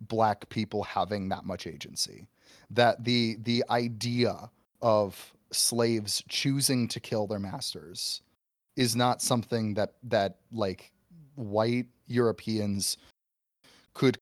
black 0.00 0.48
people 0.48 0.82
having 0.82 1.28
that 1.30 1.44
much 1.44 1.66
agency. 1.66 2.26
That 2.70 3.04
the 3.04 3.36
the 3.42 3.64
idea 3.70 4.50
of 4.80 5.32
slaves 5.54 6.22
choosing 6.28 6.88
to 6.88 7.00
kill 7.00 7.26
their 7.26 7.38
masters 7.38 8.22
is 8.76 8.96
not 8.96 9.20
something 9.22 9.74
that 9.74 9.94
that 10.02 10.38
like 10.50 10.92
white 11.34 11.86
europeans 12.06 12.96
could 13.94 14.18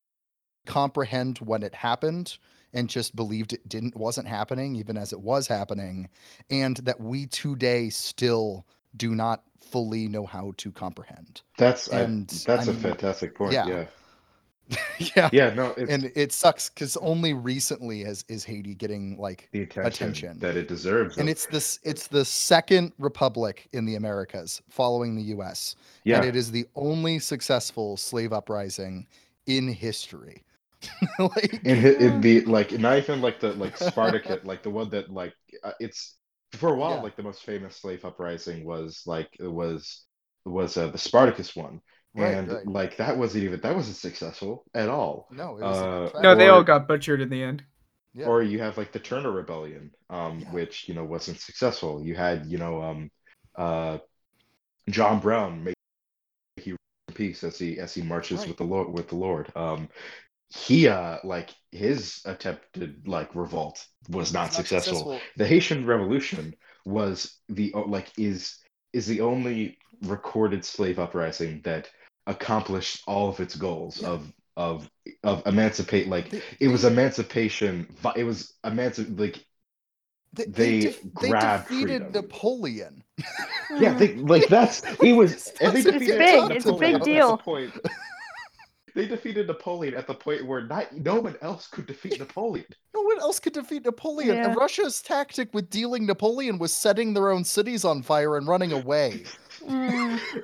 comprehend 0.66 1.39
when 1.39 1.62
it 1.62 1.74
happened 1.74 2.39
and 2.73 2.89
just 2.89 3.16
believed 3.16 3.52
it 3.52 3.69
didn't 3.69 3.97
wasn't 3.97 4.27
happening 4.27 4.77
even 4.77 4.97
as 4.97 5.12
it 5.12 5.20
was 5.20 5.47
happening 5.47 6.09
and 6.51 6.77
that 6.78 7.01
we 7.01 7.27
today 7.27 7.89
still 7.90 8.66
do 8.97 9.15
not 9.15 9.43
fully 9.61 10.09
know 10.09 10.27
how 10.27 10.52
to 10.57 10.70
comprehend 10.73 11.43
That's 11.59 11.93
I- 11.93 12.01
and, 12.02 12.28
that's 12.28 12.66
I 12.69 12.70
a 12.70 12.74
mean, 12.74 12.82
fantastic 12.82 13.35
point. 13.35 13.52
yeah. 13.52 13.66
Yeah, 13.66 13.85
yeah 15.16 15.30
yeah. 15.32 15.51
No, 15.55 15.74
it's 15.76 15.90
and 15.90 16.12
it 16.14 16.32
sucks 16.32 16.68
because 16.70 16.97
only 16.98 17.32
recently 17.34 18.05
has 18.05 18.24
is 18.28 18.44
haiti 18.44 18.74
getting 18.74 19.16
like 19.18 19.51
the 19.52 19.62
attention, 19.62 19.86
attention. 19.86 20.38
that 20.40 20.56
it 20.56 20.68
deserves. 20.68 21.18
and 21.18 21.28
of- 21.28 21.28
it's 21.28 21.47
this 21.47 21.80
it's 21.82 22.06
the 22.06 22.24
second 22.24 22.92
republic 22.98 23.68
in 23.72 23.84
the 23.84 23.97
americas 23.97 24.62
following 24.70 25.16
the 25.16 25.22
us 25.24 25.74
yeah, 26.05 26.16
and 26.16 26.24
it 26.24 26.36
is 26.36 26.51
the 26.51 26.66
only 26.76 27.18
successful 27.18 27.97
slave 27.97 28.32
uprising 28.32 29.06
in 29.47 29.68
history 29.68 30.42
like 31.18 31.60
and 31.64 31.84
it, 31.84 32.01
it 32.01 32.22
the 32.22 32.40
like 32.42 32.72
not 32.72 32.98
even 32.98 33.20
like 33.20 33.40
the 33.40 33.52
like 33.55 33.76
Spartacus, 33.76 34.44
like 34.44 34.62
the 34.62 34.70
one 34.70 34.88
that 34.90 35.10
like 35.10 35.34
uh, 35.62 35.72
it's 35.80 36.16
for 36.52 36.70
a 36.70 36.76
while 36.76 36.97
Yeah. 36.97 37.02
like 37.02 37.16
the 37.16 37.22
most 37.22 37.44
famous 37.44 37.76
slave 37.76 38.05
uprising 38.05 38.64
was 38.64 39.02
like 39.06 39.28
it 39.38 39.47
was 39.51 40.05
was 40.47 40.76
uh, 40.76 40.88
the 40.88 40.98
Spartacus 40.98 41.55
one, 41.55 41.80
Right, 42.14 42.34
and 42.34 42.48
right. 42.50 42.66
like 42.66 42.96
that 42.96 43.16
wasn't 43.16 43.44
even 43.44 43.60
that 43.60 43.74
wasn't 43.74 43.96
successful 43.96 44.64
at 44.74 44.88
all. 44.88 45.28
no 45.30 45.56
it 45.58 45.62
was 45.62 46.12
Uh. 46.14 46.20
No, 46.20 46.34
they 46.34 46.48
all 46.48 46.64
got 46.64 46.88
butchered 46.88 47.20
in 47.20 47.30
the 47.30 47.42
end. 47.42 47.62
Yeah. 48.14 48.26
Or 48.26 48.42
you 48.42 48.58
have 48.58 48.76
like 48.76 48.90
the 48.90 48.98
Turner 48.98 49.30
Rebellion, 49.30 49.92
um, 50.08 50.40
Yeah. 50.40 50.50
which 50.52 50.88
you 50.88 50.94
know 50.94 51.04
wasn't 51.04 51.38
successful. 51.38 52.04
You 52.04 52.16
had 52.16 52.46
you 52.46 52.58
know 52.58 52.82
um, 52.82 53.10
uh, 53.54 53.98
John 54.88 55.20
Brown 55.20 55.62
may 55.62 55.74
he 56.56 56.72
rest 56.72 56.78
in 57.08 57.14
peace 57.14 57.44
as 57.44 57.58
he 57.58 57.78
as 57.78 57.94
he 57.94 58.02
marches 58.02 58.40
Right. 58.40 58.48
with 58.48 58.56
the 58.56 58.64
Lord 58.64 58.92
with 58.92 59.08
the 59.08 59.16
Lord. 59.16 59.52
Um, 59.54 59.88
he 60.48 60.88
uh 60.88 61.18
like 61.22 61.50
his 61.70 62.20
attempted 62.24 63.06
like 63.06 63.36
revolt 63.36 63.86
was 64.08 64.32
not, 64.32 64.48
It's 64.48 64.56
successful. 64.56 65.20
The 65.36 65.46
Haitian 65.46 65.86
Revolution 65.86 66.56
was 66.84 67.38
the 67.48 67.72
like 67.86 68.10
is 68.18 68.58
is 68.92 69.06
the 69.06 69.20
only 69.20 69.78
recorded 70.02 70.64
slave 70.64 70.98
uprising 70.98 71.60
that 71.62 71.88
accomplished 72.26 73.02
all 73.06 73.28
of 73.28 73.40
its 73.40 73.56
goals 73.56 74.01
Yeah. 74.02 74.09
of 74.09 74.32
of 74.56 74.90
of 75.24 75.47
emancipate 75.47 76.09
like 76.09 76.30
They- 76.30 76.42
it 76.60 76.68
was 76.68 76.82
they- 76.82 76.88
emancipation 76.88 77.86
it 78.16 78.24
was 78.24 78.55
emancipate 78.64 79.18
like 79.18 79.44
they, 80.32 80.44
they 80.44 80.80
def- 80.80 81.01
they 81.20 81.28
grabbed 81.30 81.68
defeated 81.68 82.02
freedom. 82.02 82.12
napoleon 82.12 83.05
yeah 83.78 83.94
they 83.94 84.09
mm-hmm. 84.09 84.26
like 84.26 84.47
that's 84.48 84.84
he 85.01 85.12
was 85.12 85.51
and 85.60 85.72
they 85.74 85.80
It's 85.80 85.90
defeated 85.90 86.18
big, 86.18 86.51
it's 86.52 86.66
a 86.66 86.72
big 86.72 87.02
deal. 87.02 87.36
point- 87.38 87.72
they 88.94 89.06
defeated 89.06 89.47
Napoleon 89.47 89.94
at 89.94 90.09
the 90.09 90.14
point 90.14 90.44
where 90.44 90.62
not 90.66 90.92
no 90.97 91.20
one 91.20 91.36
else 91.42 91.68
could 91.68 91.86
defeat 91.86 92.18
Napoleon. 92.18 92.66
no 92.94 93.02
one 93.02 93.20
else 93.20 93.38
could 93.38 93.52
defeat 93.52 93.84
napoleon 93.84 94.34
Yeah. 94.36 94.47
and 94.48 94.56
russia's 94.56 95.01
tactic 95.01 95.55
with 95.55 95.70
dealing 95.70 96.06
napoleon 96.06 96.59
was 96.59 96.72
setting 96.76 97.14
their 97.14 97.30
own 97.30 97.44
cities 97.44 97.84
on 97.84 98.02
fire 98.02 98.36
and 98.36 98.47
running 98.48 98.72
away 98.72 99.22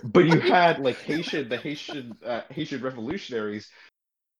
But 0.05 0.27
you 0.27 0.41
had 0.41 0.81
like 0.81 0.99
Haitian, 0.99 1.49
the 1.49 1.57
Haitian 1.57 2.17
uh, 2.25 2.43
Haitian 2.51 2.83
revolutionaries, 2.83 3.69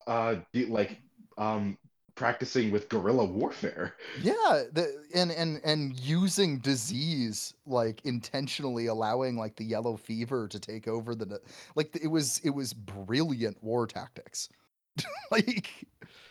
uh, 0.07 0.37
like 0.69 0.99
um 1.39 1.79
practicing 2.15 2.71
with 2.71 2.89
guerrilla 2.89 3.25
warfare. 3.25 3.95
Yeah, 4.23 4.65
the, 4.73 5.05
and 5.15 5.31
and 5.31 5.61
and 5.65 5.99
using 5.99 6.59
disease 6.59 7.55
like 7.67 8.01
intentionally 8.05 8.87
allowing 8.87 9.37
like 9.37 9.57
the 9.57 9.65
yellow 9.65 9.97
fever 9.97 10.49
to 10.49 10.59
take 10.59 10.89
over 10.89 11.15
the 11.15 11.41
like 11.75 11.97
it 12.01 12.09
was 12.09 12.41
it 12.43 12.51
was 12.51 12.73
brilliant 12.73 13.63
war 13.63 13.87
tactics. 13.87 14.49
like 15.31 15.69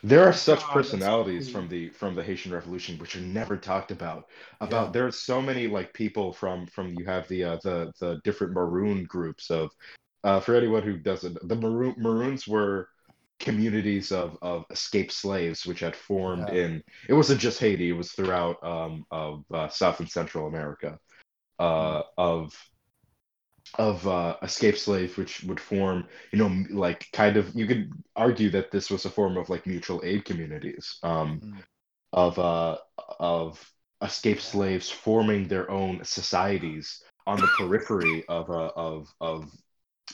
There 0.05 0.23
are 0.23 0.33
such 0.33 0.63
personalities 0.65 1.49
from 1.49 1.67
the 1.67 1.89
from 1.89 2.13
the 2.13 2.23
Haitian 2.23 2.53
Revolution 2.53 2.99
which 2.99 3.15
are 3.15 3.21
never 3.21 3.57
talked 3.57 3.89
about. 3.89 4.25
About 4.61 4.87
Yeah. 4.87 4.91
there 4.91 5.07
are 5.07 5.11
so 5.11 5.41
many 5.41 5.65
like 5.67 5.93
people 5.93 6.31
from 6.31 6.67
from 6.67 6.93
you 6.93 7.05
have 7.05 7.27
the 7.27 7.43
uh, 7.43 7.57
the 7.63 7.91
the 7.99 8.21
different 8.23 8.53
maroon 8.53 9.05
groups 9.05 9.49
of 9.49 9.71
uh, 10.23 10.39
for 10.39 10.55
anyone 10.55 10.83
who 10.83 10.97
doesn't 10.99 11.37
the 11.47 11.55
maroon 11.55 11.95
maroons 11.97 12.47
were 12.47 12.87
communities 13.39 14.11
of 14.11 14.37
of 14.43 14.65
escaped 14.69 15.11
slaves 15.11 15.65
which 15.65 15.79
had 15.79 15.95
formed 15.95 16.49
Yeah. 16.49 16.55
in 16.55 16.83
it 17.09 17.13
wasn't 17.13 17.41
just 17.41 17.59
Haiti 17.59 17.89
it 17.89 17.93
was 17.93 18.11
throughout 18.11 18.63
um 18.63 19.05
of 19.09 19.43
uh, 19.51 19.69
South 19.69 19.99
and 20.01 20.09
Central 20.09 20.47
America 20.47 20.99
uh 21.59 22.03
of 22.17 22.53
of 23.77 24.07
uh, 24.07 24.37
escaped 24.41 24.79
slaves, 24.79 25.17
which 25.17 25.43
would 25.43 25.59
form, 25.59 26.07
you 26.31 26.39
know, 26.39 26.65
like 26.71 27.07
kind 27.13 27.37
of, 27.37 27.53
you 27.55 27.67
could 27.67 27.91
argue 28.15 28.49
that 28.51 28.71
this 28.71 28.89
was 28.89 29.05
a 29.05 29.09
form 29.09 29.37
of 29.37 29.49
like 29.49 29.67
mutual 29.67 30.01
aid 30.03 30.25
communities, 30.25 30.97
um, 31.03 31.43
Mm. 31.43 31.63
of 32.13 32.39
uh, 32.39 32.77
of 33.19 33.71
escaped 34.01 34.41
slaves 34.41 34.89
forming 34.89 35.47
their 35.47 35.69
own 35.71 36.03
societies 36.03 37.03
on 37.27 37.41
the 37.41 37.47
periphery 37.49 38.25
of 38.27 38.49
uh, 38.49 38.71
of 38.75 39.13
of 39.21 39.51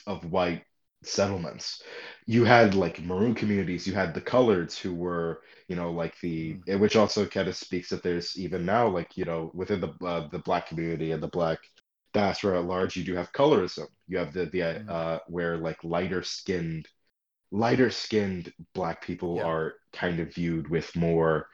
of 0.07 0.25
white 0.31 0.63
settlements. 1.03 1.81
You 2.27 2.45
had 2.45 2.75
like 2.75 3.01
maroon 3.01 3.33
communities. 3.35 3.87
You 3.87 3.93
had 3.93 4.13
the 4.13 4.21
coloreds 4.21 4.77
who 4.77 4.93
were, 4.93 5.41
you 5.67 5.75
know, 5.75 5.91
like 5.91 6.19
the 6.21 6.59
eh, 6.67 6.75
which 6.75 6.95
also 6.95 7.25
kind 7.25 7.47
of 7.47 7.55
speaks 7.55 7.89
that 7.89 8.03
there's 8.03 8.37
even 8.37 8.65
now 8.65 8.87
like 8.87 9.17
you 9.17 9.25
know 9.25 9.51
within 9.53 9.81
the 9.81 9.89
uh, 10.05 10.27
the 10.29 10.39
black 10.39 10.67
community 10.67 11.11
and 11.11 11.21
the 11.23 11.27
black 11.27 11.59
diaspora 12.13 12.59
at 12.59 12.65
large, 12.65 12.95
you 12.97 13.03
do 13.03 13.15
have 13.15 13.31
colorism. 13.33 13.87
You 14.07 14.17
have 14.19 14.33
the 14.33 14.45
the 14.47 14.63
Mhm. 14.73 14.91
uh, 14.91 15.19
where 15.27 15.57
like 15.57 15.83
lighter 15.83 16.23
skinned 16.23 16.87
lighter 17.51 17.91
skinned 17.91 18.53
black 18.73 19.03
people 19.03 19.39
Yeah. 19.39 19.43
are 19.43 19.75
kind 19.93 20.19
of 20.19 20.33
viewed 20.33 20.69
with 20.69 20.95
more 20.95 21.47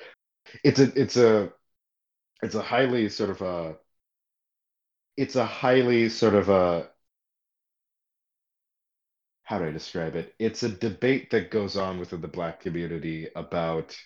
it's 0.63 0.79
a 0.79 1.01
it's 1.01 1.17
a 1.17 1.51
it's 2.43 2.55
a 2.55 2.61
highly 2.61 3.09
sort 3.09 3.29
of 3.31 3.41
a 3.41 3.77
it's 5.17 5.35
a 5.35 5.45
highly 5.45 6.09
sort 6.09 6.34
of 6.35 6.49
a 6.49 6.89
how 9.43 9.57
do 9.59 9.65
I 9.65 9.71
describe 9.71 10.15
it? 10.15 10.35
It's 10.39 10.63
a 10.63 10.69
debate 10.69 11.31
that 11.31 11.51
goes 11.51 11.77
on 11.77 11.99
within 11.99 12.21
the 12.21 12.27
black 12.27 12.59
community 12.59 13.27
about 13.35 13.97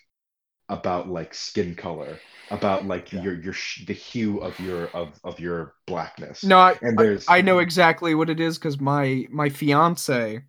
about 0.72 1.10
like 1.10 1.34
skin 1.34 1.76
color, 1.76 2.18
about 2.50 2.86
like 2.86 3.12
Yeah. 3.12 3.22
your 3.22 3.34
your 3.36 3.54
sh- 3.54 3.86
the 3.86 3.94
hue 3.94 4.40
of 4.40 4.60
your 4.60 4.88
of 4.88 5.20
of 5.24 5.40
your 5.40 5.76
blackness. 5.86 6.44
No, 6.44 6.58
I, 6.58 6.78
and 6.82 7.00
I- 7.00 7.04
there's 7.04 7.26
I 7.28 7.42
know 7.42 7.60
exactly 7.60 8.16
what 8.16 8.30
it 8.30 8.40
is 8.40 8.58
because 8.58 8.80
my 8.80 9.28
my 9.30 9.50
fiance, 9.50 10.42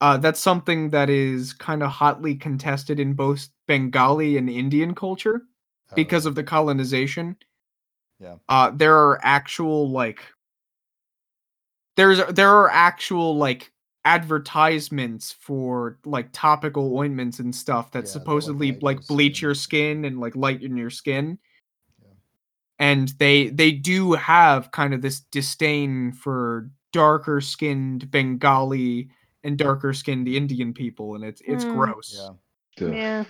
uh, 0.00 0.16
that's 0.18 0.40
something 0.40 0.90
that 0.90 1.10
is 1.10 1.52
kind 1.54 1.82
of 1.82 1.90
hotly 1.90 2.36
contested 2.36 3.00
in 3.00 3.14
both 3.14 3.48
Bengali 3.66 4.36
and 4.36 4.48
Indian 4.50 4.94
culture 4.94 5.42
oh, 5.90 5.94
because 5.96 6.26
of 6.26 6.34
the 6.34 6.44
colonization. 6.44 7.36
Yeah. 8.20 8.36
Uh, 8.48 8.70
there 8.70 8.96
are 8.96 9.18
actual 9.22 9.90
like 9.90 10.20
there's 11.96 12.24
there 12.34 12.50
are 12.50 12.70
actual 12.70 13.36
like 13.36 13.72
advertisements 14.04 15.32
for 15.32 15.98
like 16.04 16.28
topical 16.32 16.96
ointments 16.96 17.38
and 17.38 17.54
stuff 17.54 17.90
that 17.92 18.00
Yeah, 18.00 18.02
that, 18.02 18.06
like, 18.08 18.12
supposedly 18.12 18.72
like 18.80 19.06
bleach 19.06 19.36
skin. 19.38 19.46
your 19.46 19.54
skin 19.54 20.04
and 20.04 20.20
like 20.20 20.36
lighten 20.36 20.76
your 20.76 20.90
skin. 20.90 21.38
Yeah. 22.02 22.10
And 22.78 23.08
they 23.18 23.48
they 23.48 23.72
do 23.72 24.12
have 24.12 24.70
kind 24.72 24.94
of 24.94 25.02
this 25.02 25.20
disdain 25.20 26.12
for 26.12 26.70
darker 26.92 27.40
skinned 27.40 28.10
Bengali 28.10 29.08
and 29.42 29.58
darker 29.58 29.92
skinned 29.92 30.28
Indian 30.28 30.72
people, 30.74 31.14
and 31.14 31.24
it's 31.24 31.42
it's 31.46 31.64
Mm. 31.64 31.72
gross. 31.72 32.14
Yeah. 32.78 32.86
Yeah. 32.92 33.24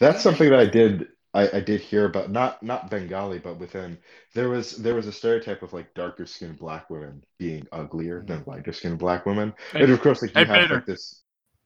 That's 0.00 0.22
something 0.22 0.50
that 0.50 0.58
I 0.58 0.66
did 0.66 1.06
I, 1.34 1.48
I 1.56 1.60
did 1.60 1.80
hear 1.80 2.04
about 2.04 2.30
not 2.30 2.62
not 2.62 2.90
Bengali, 2.90 3.38
but 3.38 3.58
within 3.58 3.98
there 4.34 4.48
was 4.48 4.76
there 4.76 4.94
was 4.94 5.06
a 5.06 5.12
stereotype 5.12 5.62
of 5.62 5.72
like 5.72 5.94
darker 5.94 6.26
skinned 6.26 6.58
black 6.58 6.90
women 6.90 7.24
being 7.38 7.66
uglier 7.72 8.22
than 8.26 8.40
mm. 8.40 8.46
lighter 8.46 8.72
skinned 8.72 8.98
black 8.98 9.24
women. 9.24 9.54
Hey- 9.72 9.84
and 9.84 9.92
of 9.92 10.00
course 10.02 10.22
like 10.22 10.34
you 10.34 10.44
hey, 10.44 10.52
have 10.52 10.62
Peter. 10.62 10.74
like 10.76 10.86
this 10.86 11.22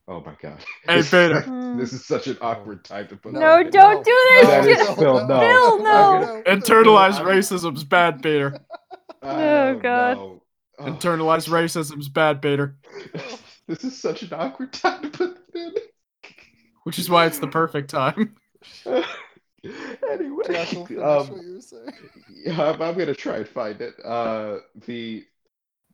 oh 0.09 0.21
my 0.21 0.35
god. 0.41 0.59
Hey, 0.87 0.97
This- 0.97 1.11
Peter. 1.11 1.75
This 1.77 1.93
is 1.93 2.07
such 2.07 2.27
an 2.27 2.39
awkward 2.41 2.85
time 2.85 3.09
to 3.09 3.17
put 3.17 3.33
No, 3.33 3.41
No, 3.41 3.57
that 3.59 3.67
in. 3.67 3.71
don't 3.73 4.05
do 4.05 4.11
this. 4.31 4.47
That 4.47 4.67
is 4.67 4.79
Ju- 4.89 4.95
Phil, 4.95 5.27
no. 5.27 5.41
Phil, 5.41 5.83
no. 5.83 6.43
Internalized 6.47 7.21
racism's 7.21 7.85
bad, 7.85 8.23
Peter. 8.23 8.59
Oh, 9.23 9.75
God. 9.75 10.17
no. 10.17 10.43
Oh. 10.79 10.85
Internalized 10.85 11.49
racism's 11.49 12.09
bad, 12.09 12.41
Peter. 12.41 12.77
This 13.67 13.83
is 13.83 14.01
such 14.01 14.23
an 14.23 14.33
awkward 14.33 14.73
time 14.73 15.03
to 15.03 15.11
put 15.11 15.53
that 15.53 15.59
in. 15.61 15.75
Which 16.85 16.99
is 17.01 17.11
why 17.11 17.27
it's 17.27 17.41
the 17.41 17.49
perfect 17.49 17.91
time. 17.91 18.37
anyway, 20.13 20.59
um, 21.03 21.31
what 21.31 21.43
you 21.43 21.55
were 21.55 21.61
saying. 21.61 21.93
yeah, 22.29 22.71
I'm, 22.73 22.83
I'm 22.83 22.97
gonna 22.99 23.15
try 23.15 23.39
and 23.39 23.49
find 23.49 23.81
it. 23.81 23.95
Uh, 24.05 24.59
the 24.87 25.25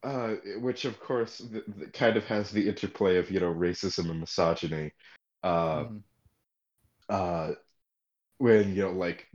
uh, 0.03 0.35
which 0.61 0.85
of 0.87 1.01
course 1.01 1.39
th- 1.39 1.65
th- 1.79 1.93
kind 1.93 2.17
of 2.17 2.25
has 2.27 2.51
the 2.51 2.69
interplay 2.69 3.19
of 3.19 3.31
you 3.31 3.41
know 3.41 3.55
racism 3.55 4.11
and 4.11 4.21
misogyny. 4.21 4.93
Uh, 5.43 5.85
Mhm. 5.85 6.05
uh, 7.09 7.53
when 8.39 8.75
you 8.77 8.83
know 8.85 8.93
like 8.93 9.29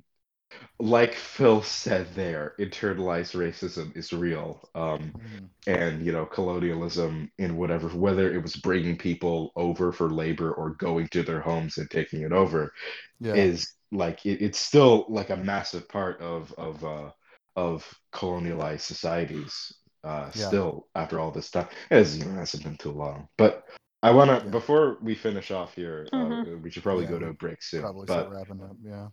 like 0.79 1.15
Phil 1.15 1.63
said 1.63 2.07
there, 2.15 2.55
internalized 2.59 3.35
racism 3.35 3.95
is 3.97 4.13
real. 4.13 4.69
Um, 4.75 5.13
Mhm. 5.13 5.49
and 5.67 6.05
you 6.05 6.11
know 6.13 6.25
colonialism 6.25 7.31
in 7.39 7.57
whatever 7.57 7.89
whether 7.89 8.33
it 8.33 8.41
was 8.43 8.55
bringing 8.57 8.97
people 8.97 9.51
over 9.55 9.91
for 9.93 10.09
labor 10.11 10.53
or 10.53 10.71
going 10.71 11.07
to 11.09 11.23
their 11.23 11.41
homes 11.41 11.77
and 11.77 11.89
taking 11.91 12.21
it 12.23 12.33
over 12.33 12.73
Yeah. 13.19 13.47
is 13.47 13.73
like 13.91 14.25
it, 14.25 14.41
it's 14.41 14.59
still 14.59 15.05
like 15.09 15.29
a 15.29 15.37
massive 15.37 15.87
part 15.89 16.19
of 16.21 16.53
of 16.57 16.83
uh 16.83 17.11
of 17.55 17.87
colonialized 18.13 18.81
societies 18.81 19.73
uh 20.03 20.29
Yeah. 20.33 20.47
still 20.47 20.87
after 20.95 21.19
all 21.19 21.31
this 21.31 21.49
time 21.51 21.67
as 21.91 22.17
you 22.17 22.25
know 22.25 22.31
it 22.33 22.35
hasn't 22.35 22.63
been 22.63 22.77
too 22.77 22.91
long 22.91 23.27
but 23.37 23.63
i 24.03 24.11
want 24.11 24.29
to 24.29 24.45
Yeah. 24.45 24.51
before 24.51 24.97
we 25.01 25.15
finish 25.15 25.51
off 25.51 25.73
here 25.75 26.07
uh, 26.13 26.17
Mhm. 26.17 26.61
we 26.61 26.69
should 26.69 26.83
probably 26.83 27.05
Yeah, 27.05 27.11
go 27.11 27.19
to 27.19 27.27
a 27.27 27.33
break 27.33 27.61
soon 27.63 27.81
Probably 27.81 28.05
but 28.05 28.21
start 28.23 28.33
wrapping 28.33 28.61
up. 28.61 28.77
Yeah. 28.83 29.07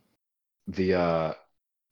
the 0.68 0.94
uh 0.94 1.32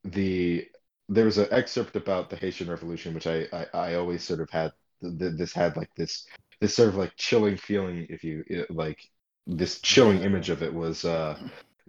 the 0.04 0.66
there 1.08 1.24
was 1.26 1.38
an 1.38 1.48
excerpt 1.52 1.96
about 1.96 2.30
the 2.30 2.36
Haitian 2.36 2.70
Revolution, 2.70 3.14
which 3.14 3.26
I 3.26 3.46
I, 3.52 3.66
I 3.74 3.94
always 3.96 4.24
sort 4.24 4.40
of 4.40 4.50
had 4.50 4.72
th- 5.02 5.18
th- 5.18 5.34
this 5.36 5.52
had 5.52 5.76
like 5.76 5.90
this 5.96 6.26
this 6.60 6.74
sort 6.74 6.88
of 6.90 6.96
like 6.96 7.12
chilling 7.16 7.56
feeling 7.56 8.06
if 8.10 8.24
you 8.24 8.44
it, 8.48 8.70
like 8.70 9.00
this 9.46 9.80
chilling 9.80 10.22
image 10.22 10.50
of 10.50 10.62
it 10.62 10.72
was 10.74 11.04
uh 11.04 11.38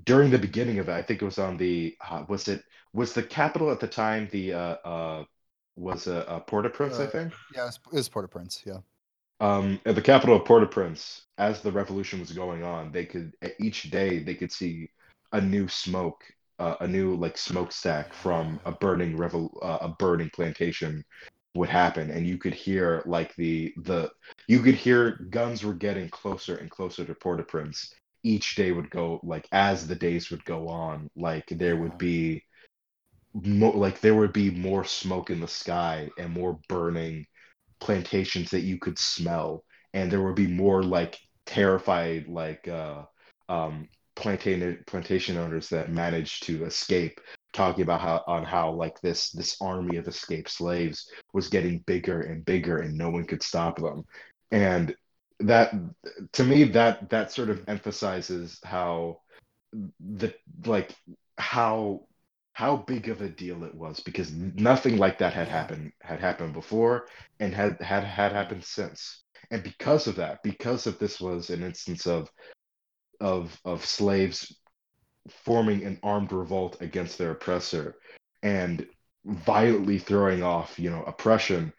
during 0.06 0.32
the 0.32 0.40
beginning 0.40 0.80
of 0.80 0.90
it. 0.90 0.94
I 0.94 1.02
think 1.02 1.22
it 1.22 1.26
was 1.26 1.40
on 1.40 1.58
the 1.58 1.96
uh, 2.10 2.26
was 2.28 2.48
it 2.48 2.64
was 2.94 3.14
the 3.14 3.24
capital 3.24 3.72
at 3.72 3.80
the 3.80 3.88
time 3.88 4.28
the 4.32 4.54
uh 4.54 4.76
uh 4.86 5.24
was 5.76 6.08
a 6.08 6.30
uh, 6.30 6.40
Port-au-Prince 6.40 7.00
I 7.00 7.06
Uh, 7.06 7.08
think. 7.08 7.34
Yeah. 7.56 7.68
It's, 7.68 7.80
it's 7.92 8.10
Port-au-Prince. 8.10 8.64
Yeah. 8.66 8.80
Um, 9.40 9.80
at 9.86 9.96
the 9.96 10.02
capital 10.02 10.36
of 10.36 10.46
Port-au-Prince, 10.46 11.24
as 11.38 11.62
the 11.62 11.72
revolution 11.72 12.20
was 12.20 12.32
going 12.32 12.64
on, 12.64 12.92
they 12.92 13.06
could 13.06 13.34
each 13.60 13.90
day 13.92 14.20
they 14.20 14.36
could 14.36 14.52
see 14.52 14.90
a 15.32 15.42
new 15.42 15.68
smoke, 15.68 16.24
uh, 16.60 16.76
a 16.82 16.88
new 16.88 17.16
like 17.16 17.38
smokestack 17.38 18.14
from 18.14 18.60
a 18.66 18.72
burning 18.72 19.18
revol 19.18 19.50
uh, 19.64 19.80
a 19.82 19.90
burning 19.90 20.30
plantation 20.30 21.04
would 21.56 21.70
happen, 21.70 22.10
and 22.12 22.26
you 22.28 22.38
could 22.38 22.54
hear 22.54 23.02
like 23.06 23.36
the 23.36 23.74
the 23.84 24.12
you 24.48 24.60
could 24.62 24.76
hear 24.76 25.28
guns 25.30 25.64
were 25.64 25.74
getting 25.74 26.10
closer 26.10 26.58
and 26.58 26.70
closer 26.70 27.04
to 27.04 27.16
Port-au-Prince. 27.16 27.94
Each 28.24 28.56
day 28.56 28.72
would 28.72 28.90
go 28.90 29.20
like 29.24 29.48
as 29.52 29.88
the 29.88 29.96
days 29.96 30.32
would 30.32 30.46
go 30.46 30.68
on, 30.70 31.10
like 31.16 31.46
there 31.50 31.76
would 31.78 31.98
be 31.98 32.44
mo- 33.34 33.78
like 33.78 34.00
there 34.02 34.16
would 34.16 34.34
be 34.34 34.50
more 34.52 34.84
smoke 34.86 35.30
in 35.30 35.40
the 35.40 35.48
sky 35.48 36.10
and 36.18 36.32
more 36.32 36.60
burning 36.70 37.26
plantations 37.82 38.52
that 38.52 38.62
you 38.62 38.80
could 38.80 39.00
smell. 39.00 39.64
And 39.94 40.12
there 40.12 40.24
would 40.24 40.36
be 40.36 40.48
more 40.48 40.84
like 40.84 41.20
terrified 41.46 42.28
like 42.28 42.68
uh 42.68 43.04
um 43.50 43.88
plantation 44.16 44.84
plantation 44.88 45.38
owners 45.38 45.70
that 45.70 45.92
managed 45.92 46.44
to 46.44 46.66
escape 46.66 47.20
talking 47.54 47.84
about 47.84 48.02
how 48.02 48.24
on 48.28 48.44
how 48.46 48.72
like 48.72 49.00
this 49.02 49.32
this 49.32 49.58
army 49.62 49.98
of 49.98 50.08
escaped 50.08 50.50
slaves 50.50 51.10
was 51.34 51.50
getting 51.50 51.80
bigger 51.88 52.22
and 52.22 52.46
bigger 52.46 52.80
and 52.80 52.98
no 52.98 53.10
one 53.10 53.26
could 53.26 53.44
stop 53.44 53.78
them. 53.80 54.04
And 54.52 54.96
that 55.48 55.74
to 56.34 56.44
me 56.44 56.64
that 56.64 57.10
that 57.10 57.32
sort 57.32 57.50
of 57.50 57.64
emphasizes 57.68 58.60
how 58.64 59.20
the 60.00 60.34
like 60.66 60.96
how 61.38 62.06
how 62.54 62.78
big 62.78 63.10
of 63.10 63.22
a 63.22 63.30
deal 63.30 63.64
it 63.64 63.74
was 63.74 64.00
because 64.00 64.32
nothing 64.32 64.98
like 64.98 65.18
that 65.18 65.34
had 65.34 65.48
happened 65.48 65.92
had 66.02 66.20
happened 66.20 66.54
before 66.54 67.08
and 67.40 67.54
had 67.54 67.82
had 67.82 68.04
had 68.04 68.32
happened 68.32 68.64
since. 68.64 69.24
And 69.52 69.64
because 69.64 70.08
of 70.08 70.16
that 70.16 70.42
because 70.44 70.88
of 70.88 71.00
this 71.00 71.20
was 71.20 71.50
an 71.50 71.64
instance 71.64 72.08
of 72.08 72.30
of 73.20 73.60
of 73.66 73.86
slaves 73.86 74.56
forming 75.30 75.84
an 75.84 76.00
armed 76.04 76.32
revolt 76.32 76.78
against 76.82 77.18
their 77.18 77.32
oppressor 77.32 77.96
and 78.44 78.88
violently 79.26 79.98
throwing 79.98 80.44
off 80.44 80.78
you 80.78 80.90
know 80.90 81.04
oppression 81.04 81.74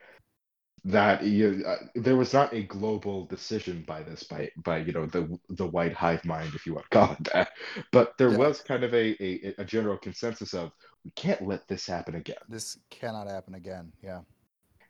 that 0.85 1.24
you, 1.24 1.65
uh, 1.66 1.77
there 1.94 2.16
was 2.16 2.32
not 2.35 2.52
a 2.52 2.62
global 2.62 3.27
decision 3.27 3.82
by 3.86 4.02
this 4.02 4.24
by 4.24 4.51
by 4.65 4.78
you 4.78 4.93
know 4.93 5.06
the 5.06 5.39
the 5.51 5.66
white 5.66 5.94
hive 5.94 6.24
mind 6.24 6.55
if 6.55 6.66
you 6.66 6.74
want 6.74 6.86
to 6.90 6.98
call 6.98 7.12
it 7.12 7.24
that 7.32 7.51
but 7.93 8.12
there 8.19 8.31
Yeah. 8.31 8.39
was 8.39 8.61
kind 8.61 8.85
of 8.85 8.93
a, 8.94 9.16
a 9.24 9.55
a 9.59 9.65
general 9.65 9.97
consensus 9.97 10.52
of 10.55 10.73
we 11.05 11.11
can't 11.12 11.47
let 11.47 11.66
this 11.69 11.86
happen 11.86 12.15
again 12.16 12.36
This 12.48 12.78
cannot 12.90 13.27
happen 13.28 13.55
again. 13.55 13.93
Yeah. 14.02 14.23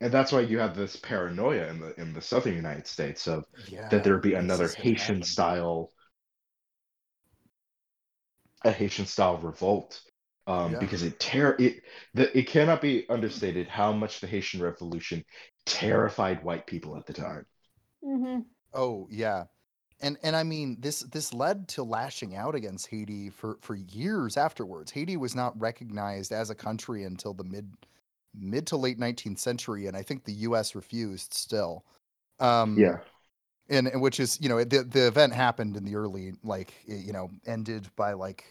and 0.01 0.11
that's 0.13 0.31
why 0.31 0.41
you 0.41 0.59
have 0.59 0.75
this 0.75 0.95
paranoia 0.97 1.67
in 1.67 1.79
the 1.79 1.99
in 1.99 2.13
the 2.13 2.21
southern 2.21 2.55
united 2.55 2.87
states 2.87 3.27
of 3.27 3.45
Yeah. 3.67 3.89
that 3.89 4.03
there 4.03 4.13
would 4.13 4.21
be 4.21 4.33
another 4.33 4.69
haitian 4.69 5.23
style 5.23 5.91
a 8.63 8.71
haitian 8.71 9.05
style 9.05 9.37
revolt 9.37 10.01
um, 10.47 10.75
Yeah. 10.75 10.77
because 10.77 11.03
it 11.03 11.19
tear 11.19 11.55
it 11.59 11.81
the, 12.13 12.35
it 12.37 12.47
cannot 12.47 12.81
be 12.81 13.07
understated 13.09 13.67
how 13.67 13.91
much 13.91 14.19
the 14.19 14.27
haitian 14.27 14.61
revolution 14.61 15.23
terrified 15.65 16.43
white 16.43 16.65
people 16.67 16.95
at 16.97 17.05
the 17.05 17.13
time 17.13 17.45
hmm 18.03 18.39
Oh 18.73 19.07
yeah. 19.09 19.45
And 20.01 20.17
and 20.23 20.35
I 20.35 20.43
mean 20.43 20.77
this 20.81 20.99
this 21.01 21.33
led 21.33 21.67
to 21.69 21.83
lashing 21.83 22.35
out 22.35 22.55
against 22.55 22.87
Haiti 22.87 23.29
for 23.29 23.57
for 23.61 23.75
years 23.75 24.37
afterwards. 24.37 24.91
Haiti 24.91 25.17
was 25.17 25.35
not 25.35 25.59
recognized 25.59 26.31
as 26.33 26.49
a 26.49 26.55
country 26.55 27.03
until 27.05 27.33
the 27.33 27.45
mid 27.45 27.71
mid 28.35 28.67
to 28.67 28.77
late 28.77 28.99
19th 28.99 29.39
century 29.39 29.87
and 29.87 29.95
I 29.95 30.03
think 30.03 30.25
the 30.25 30.33
US 30.33 30.75
refused 30.75 31.33
still. 31.33 31.85
Um 32.39 32.77
yeah 32.79 32.99
and, 33.69 33.87
and 33.87 34.01
which 34.01 34.19
is 34.19 34.39
you 34.41 34.49
know 34.49 34.63
the 34.63 34.83
the 34.83 35.07
event 35.07 35.33
happened 35.33 35.77
in 35.77 35.85
the 35.85 35.95
early 35.95 36.33
like 36.43 36.73
it, 36.87 37.05
you 37.05 37.13
know 37.13 37.31
ended 37.47 37.89
by 37.95 38.13
like 38.13 38.45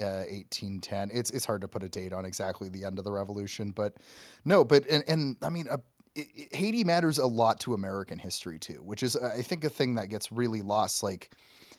uh 0.00 0.24
1810 0.30 1.10
it's 1.12 1.30
it's 1.30 1.44
hard 1.46 1.62
to 1.62 1.68
put 1.68 1.82
a 1.82 1.88
date 1.88 2.12
on 2.12 2.24
exactly 2.26 2.68
the 2.68 2.84
end 2.84 2.98
of 2.98 3.04
the 3.04 3.12
revolution 3.12 3.70
but 3.70 3.96
no 4.44 4.64
but 4.64 4.86
and, 4.88 5.04
and 5.08 5.36
i 5.42 5.48
mean 5.48 5.66
uh, 5.70 5.78
it, 6.16 6.28
it- 6.34 6.54
haiti 6.56 6.84
matters 6.84 7.18
a 7.18 7.26
lot 7.26 7.60
to 7.60 7.74
american 7.74 8.18
history 8.18 8.58
too 8.58 8.82
which 8.82 9.02
is 9.02 9.16
i 9.16 9.42
think 9.42 9.64
a 9.64 9.70
thing 9.70 9.94
that 9.94 10.08
gets 10.08 10.32
really 10.32 10.62
lost 10.62 11.02
like 11.02 11.34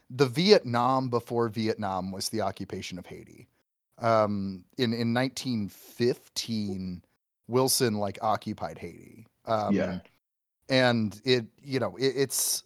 the 0.10 0.28
vietnam 0.28 1.10
before 1.10 1.50
vietnam 1.50 2.12
was 2.12 2.30
the 2.30 2.42
occupation 2.42 2.98
of 3.00 3.06
haiti. 3.06 3.50
Um 4.00 4.66
in 4.78 4.94
in 4.94 5.14
1915 5.14 7.04
wilson 7.48 7.96
like 7.96 8.20
occupied 8.22 8.78
haiti. 8.78 9.28
Um 9.46 9.76
Yeah. 9.76 10.02
and 10.70 11.22
it 11.26 11.46
you 11.64 11.80
know 11.80 11.96
it, 11.98 12.14
it's 12.16 12.64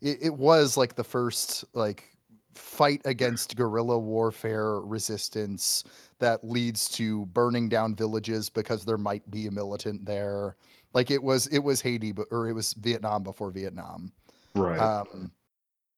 it, 0.00 0.18
it 0.22 0.34
was 0.34 0.76
like 0.76 0.94
the 0.96 1.04
first 1.04 1.64
like 1.74 2.16
fight 2.54 3.00
against 3.04 3.56
guerrilla 3.56 3.98
warfare 3.98 4.80
resistance 4.80 5.84
that 6.18 6.44
leads 6.44 6.88
to 6.90 7.26
burning 7.26 7.68
down 7.68 7.94
villages 7.94 8.50
because 8.50 8.84
there 8.84 8.98
might 8.98 9.28
be 9.30 9.46
a 9.46 9.50
militant 9.50 10.04
there 10.04 10.56
like 10.94 11.10
it 11.10 11.22
was 11.22 11.46
it 11.48 11.60
was 11.60 11.80
haiti 11.80 12.12
but 12.12 12.26
or 12.30 12.48
it 12.48 12.52
was 12.52 12.72
vietnam 12.74 13.22
before 13.22 13.50
vietnam 13.50 14.12
right 14.54 14.80
um 14.80 15.30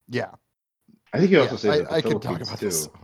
yeah 0.08 0.30
i 1.12 1.18
think 1.18 1.30
you 1.30 1.40
also 1.40 1.54
yeah, 1.54 1.58
say 1.58 1.68
that 1.78 1.88
the 1.88 1.94
I, 1.94 1.98
I 1.98 2.02
could 2.02 2.22
talk 2.22 2.40
about 2.40 2.58
too 2.58 2.66
this 2.66 2.88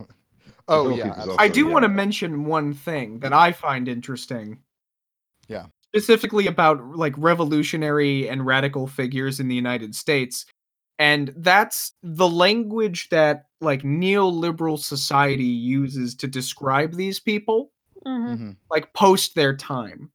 Oh 0.67 0.89
yeah, 0.95 1.05
is 1.05 1.17
absolutely. 1.17 1.45
I 1.45 1.47
do 1.49 1.65
yeah. 1.65 1.73
want 1.73 1.83
to 1.83 1.89
mention 1.89 2.45
one 2.45 2.73
thing 2.73 3.19
that 3.19 3.33
I 3.33 3.51
find 3.51 3.87
interesting. 3.87 4.59
Yeah. 5.47 5.65
Specifically 5.93 6.47
about 6.47 6.95
like 6.95 7.13
revolutionary 7.17 8.29
and 8.29 8.45
radical 8.45 8.87
figures 8.87 9.39
in 9.39 9.47
the 9.47 9.55
United 9.55 9.93
States. 9.93 10.45
And 10.97 11.33
that's 11.37 11.93
the 12.03 12.27
language 12.27 13.09
that 13.09 13.47
like 13.59 13.81
neoliberal 13.81 14.79
society 14.79 15.43
uses 15.43 16.15
to 16.15 16.27
describe 16.27 16.93
these 16.93 17.19
people, 17.19 17.71
Mhm, 18.05 18.37
Mhm. 18.37 18.55
like 18.69 18.93
post 18.93 19.35
their 19.35 19.55
time. 19.55 20.11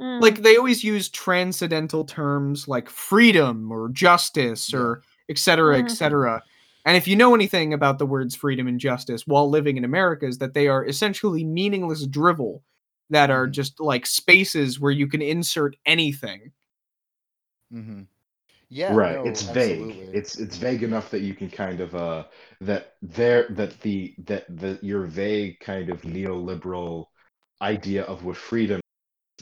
Mm. 0.00 0.20
Like 0.20 0.42
they 0.42 0.56
always 0.56 0.82
use 0.84 1.08
transcendental 1.08 2.04
terms 2.04 2.68
like 2.68 2.88
freedom 2.90 3.70
or 3.72 3.88
justice 3.90 4.72
or 4.74 5.02
et 5.28 5.38
cetera, 5.38 5.78
et 5.78 5.90
Mhm. 5.90 5.90
cetera. 5.90 6.42
And 6.84 6.96
if 6.96 7.08
you 7.08 7.16
know 7.16 7.34
anything 7.34 7.72
about 7.74 7.98
the 7.98 8.06
words 8.06 8.34
freedom 8.36 8.68
and 8.68 8.80
justice 8.80 9.26
while 9.26 9.50
living 9.50 9.76
in 9.76 9.84
America, 9.84 10.26
is 10.26 10.38
that 10.38 10.54
they 10.54 10.68
are 10.68 10.86
essentially 10.86 11.44
meaningless 11.44 12.06
drivel 12.06 12.62
that 13.10 13.30
are 13.30 13.46
Mhm. 13.46 13.52
just 13.52 13.80
like 13.80 14.06
spaces 14.06 14.80
where 14.80 14.92
you 14.92 15.06
can 15.08 15.22
insert 15.22 15.76
anything. 15.86 16.52
Mm-hmm. 17.72 18.02
Yeah, 18.70 18.98
right 18.98 19.20
no, 19.20 19.24
it's 19.24 19.42
vague 19.42 20.08
it's 20.12 20.38
it's 20.38 20.56
vague 20.56 20.82
enough 20.82 21.10
that 21.10 21.22
you 21.22 21.34
can 21.34 21.50
kind 21.50 21.80
of 21.80 21.94
uh 21.96 22.24
that 22.60 22.96
there 23.02 23.46
that 23.50 23.80
the 23.82 24.14
that 24.18 24.44
the 24.48 24.78
your 24.82 25.04
vague 25.06 25.60
kind 25.60 25.90
of 25.90 26.02
neoliberal 26.02 27.06
idea 27.62 28.04
of 28.04 28.24
what 28.24 28.36
freedom 28.36 28.78
is 28.78 28.82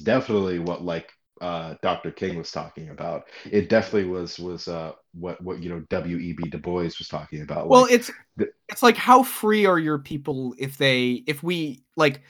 definitely 0.03 0.59
what 0.59 0.83
like 0.83 1.11
uh 1.41 1.75
dr 1.83 2.11
king 2.13 2.39
was 2.39 2.51
talking 2.51 2.91
about 2.91 3.25
it 3.51 3.69
definitely 3.69 4.09
was 4.09 4.39
was 4.39 4.69
uh 4.69 4.93
what 5.13 5.41
what 5.43 5.63
you 5.63 5.69
know 5.69 5.81
w.e.b 5.91 6.51
du 6.51 6.59
bois 6.59 6.83
was 6.83 7.09
talking 7.09 7.43
about 7.43 7.69
well, 7.69 7.83
like, 7.83 7.93
it's 7.93 8.11
the- 8.37 8.53
it's 8.69 8.83
like 8.83 8.97
how 8.97 9.23
free 9.23 9.67
are 9.67 9.79
your 9.79 9.99
people 9.99 10.55
if 10.59 10.79
they 10.79 11.23
if 11.27 11.43
we 11.43 11.83
like 11.97 12.23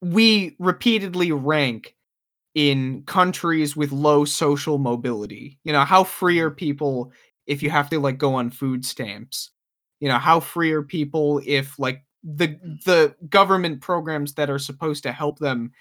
we 0.00 0.56
repeatedly 0.58 1.32
rank 1.32 1.94
in 2.54 3.02
countries 3.06 3.76
with 3.76 3.92
low 3.92 4.24
social 4.24 4.78
mobility. 4.78 5.58
You 5.64 5.72
know, 5.72 5.84
how 5.84 6.04
free 6.04 6.38
are 6.40 6.50
people 6.50 7.12
if 7.46 7.62
you 7.62 7.70
have 7.70 7.90
to 7.90 7.98
like 7.98 8.18
go 8.18 8.34
on 8.34 8.50
food 8.50 8.84
stamps? 8.84 9.50
You 10.00 10.08
know, 10.08 10.18
how 10.18 10.40
free 10.40 10.72
are 10.72 10.82
people 10.82 11.40
if 11.44 11.78
like 11.78 12.04
the 12.22 12.58
the 12.84 13.14
government 13.28 13.80
programs 13.80 14.34
that 14.34 14.50
are 14.50 14.58
supposed 14.58 15.02
to 15.02 15.12
help 15.12 15.38
them 15.38 15.72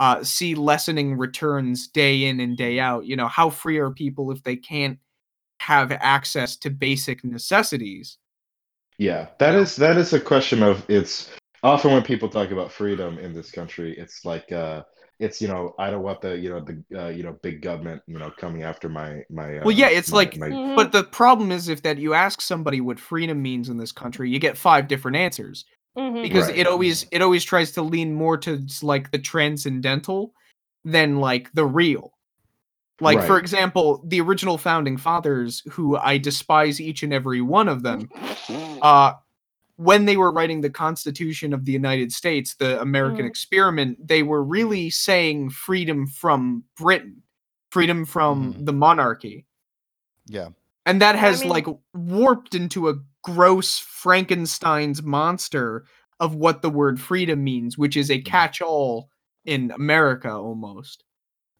uh, 0.00 0.24
see 0.24 0.54
lessening 0.56 1.16
returns 1.16 1.86
day 1.86 2.24
in 2.24 2.40
and 2.40 2.56
day 2.56 2.80
out? 2.80 3.04
You 3.06 3.14
know, 3.16 3.28
how 3.28 3.50
free 3.50 3.78
are 3.78 3.90
people 3.90 4.32
if 4.32 4.42
they 4.42 4.56
can't 4.56 4.98
have 5.60 5.92
access 5.92 6.56
to 6.56 6.70
basic 6.70 7.22
necessities? 7.22 8.18
Yeah, 8.98 9.28
that 9.38 9.54
is 9.54 9.76
that 9.76 9.96
is 9.96 10.12
a 10.12 10.20
question 10.20 10.62
of 10.62 10.84
it's 10.88 11.30
often 11.62 11.92
when 11.92 12.02
people 12.02 12.28
talk 12.28 12.50
about 12.50 12.72
freedom 12.72 13.18
in 13.18 13.32
this 13.32 13.50
country, 13.50 13.94
it's 13.96 14.24
like 14.24 14.50
uh 14.52 14.82
it's 15.18 15.40
you 15.40 15.48
know 15.48 15.74
I 15.78 15.90
don't 15.90 16.02
want 16.02 16.20
the 16.22 16.36
you 16.36 16.48
know 16.50 16.60
the 16.60 16.98
uh, 16.98 17.08
you 17.08 17.22
know 17.22 17.36
big 17.42 17.60
government 17.62 18.02
you 18.06 18.18
know 18.18 18.30
coming 18.30 18.62
after 18.62 18.88
my 18.88 19.22
my 19.30 19.58
uh, 19.58 19.64
Well, 19.64 19.72
yeah, 19.76 19.88
it's 19.88 20.10
my- 20.10 20.16
like- 20.16 20.36
my- 20.38 20.48
Mhm. 20.50 20.76
But 20.76 20.92
the 20.92 21.04
problem 21.04 21.52
is 21.52 21.68
if 21.68 21.82
that 21.82 21.98
you 21.98 22.14
ask 22.14 22.40
somebody 22.40 22.80
what 22.80 22.98
freedom 22.98 23.40
means 23.42 23.68
in 23.68 23.76
this 23.76 23.92
country, 23.92 24.30
you 24.30 24.38
get 24.38 24.56
five 24.56 24.88
different 24.88 25.16
answers. 25.18 25.66
Mhm. 26.00 26.22
because 26.22 26.46
Right. 26.46 26.58
it 26.58 26.66
always 26.66 27.06
it 27.12 27.20
always 27.22 27.44
tries 27.44 27.72
to 27.72 27.82
lean 27.82 28.14
more 28.14 28.36
to 28.38 28.66
like 28.82 29.10
the 29.10 29.18
transcendental 29.18 30.34
than 30.84 31.16
like 31.20 31.52
the 31.52 31.64
real 31.66 32.12
like 33.02 33.22
for 33.22 33.38
example 33.38 34.02
the 34.06 34.20
original 34.20 34.58
founding 34.58 34.96
fathers 34.96 35.62
who 35.70 35.96
i 35.98 36.16
despise 36.18 36.80
each 36.80 37.02
and 37.02 37.12
every 37.12 37.40
one 37.40 37.68
of 37.68 37.82
them 37.82 38.08
uh 38.82 39.12
when 39.76 40.04
they 40.04 40.16
were 40.18 40.30
writing 40.32 40.60
the 40.60 40.68
constitution 40.70 41.52
of 41.54 41.64
the 41.64 41.72
united 41.72 42.12
states 42.12 42.54
the 42.54 42.80
american 42.80 43.24
Mhm. 43.24 43.28
experiment 43.28 44.06
they 44.06 44.22
were 44.22 44.42
really 44.42 44.90
saying 44.90 45.50
freedom 45.50 46.06
from 46.06 46.64
britain 46.78 47.22
freedom 47.70 48.04
from 48.04 48.54
Mhm. 48.54 48.66
the 48.66 48.72
monarchy 48.72 49.46
Yeah. 50.26 50.48
and 50.86 51.00
that 51.02 51.14
I 51.14 51.18
has 51.18 51.40
mean- 51.40 51.50
like 51.50 51.66
warped 51.94 52.54
into 52.54 52.88
a 52.90 52.94
gross 53.22 53.78
frankenstein's 53.78 55.02
monster 55.02 55.84
of 56.20 56.34
what 56.34 56.62
the 56.62 56.70
word 56.70 57.00
freedom 57.00 57.42
means 57.44 57.78
which 57.78 57.96
is 57.96 58.10
a 58.10 58.20
catch-all 58.22 59.10
in 59.44 59.70
america 59.72 60.30
almost 60.32 61.04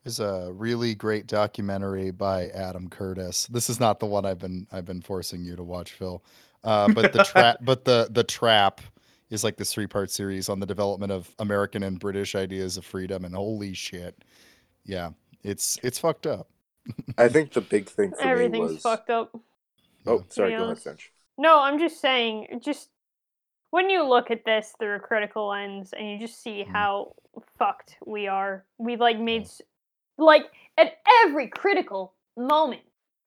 There's 0.04 0.20
a 0.20 0.50
really 0.52 0.94
great 0.94 1.26
documentary 1.26 2.10
by 2.10 2.48
Adam 2.48 2.88
Curtis. 2.88 3.46
This 3.48 3.68
is 3.68 3.78
not 3.80 4.00
the 4.00 4.06
one 4.06 4.24
I've 4.24 4.38
been 4.38 4.66
I've 4.72 4.86
been 4.86 5.02
forcing 5.02 5.44
you 5.44 5.56
to 5.56 5.62
watch, 5.62 5.92
Phil. 5.92 6.24
Uh, 6.64 6.88
but 6.88 7.12
the 7.12 7.20
trap, 7.20 7.58
but 7.62 7.84
the 7.84 8.08
the 8.10 8.24
trap 8.24 8.80
is 9.30 9.44
like 9.44 9.56
this 9.56 9.72
three 9.72 9.86
part 9.86 10.10
series 10.10 10.48
on 10.48 10.58
the 10.60 10.66
development 10.66 11.12
of 11.12 11.34
American 11.38 11.82
and 11.82 12.00
British 12.00 12.34
ideas 12.34 12.76
of 12.78 12.84
freedom. 12.86 13.24
And 13.24 13.34
holy 13.34 13.74
shit, 13.74 14.16
yeah, 14.84 15.10
it's 15.42 15.78
it's 15.82 15.98
fucked 15.98 16.26
up. 16.26 16.48
I 17.18 17.28
think 17.28 17.52
the 17.52 17.60
big 17.60 17.88
thing 17.88 18.14
for 18.14 18.30
me 18.30 18.50
Everything's 18.50 18.72
was. 18.72 18.82
fucked 18.82 19.10
up. 19.10 19.34
Oh, 20.06 20.24
sorry. 20.28 20.52
be 20.52 20.56
Go 20.56 20.64
ahead, 20.64 20.76
honest. 20.76 20.84
Finch. 20.84 21.12
No, 21.40 21.58
I'm 21.58 21.78
just 21.78 22.02
saying, 22.02 22.60
just 22.62 22.90
when 23.70 23.88
you 23.88 24.06
look 24.06 24.30
at 24.30 24.44
this 24.44 24.74
through 24.78 24.96
a 24.96 25.00
critical 25.00 25.48
lens 25.48 25.94
and 25.96 26.06
you 26.06 26.18
just 26.18 26.42
see 26.42 26.62
Mhm. 26.64 26.70
how 26.70 27.14
fucked 27.58 27.96
we 28.04 28.28
are, 28.28 28.66
we 28.76 28.96
like 28.96 29.18
made, 29.18 29.48
like, 30.18 30.50
at 30.76 30.98
every 31.24 31.48
critical 31.48 32.12
moment, 32.36 32.82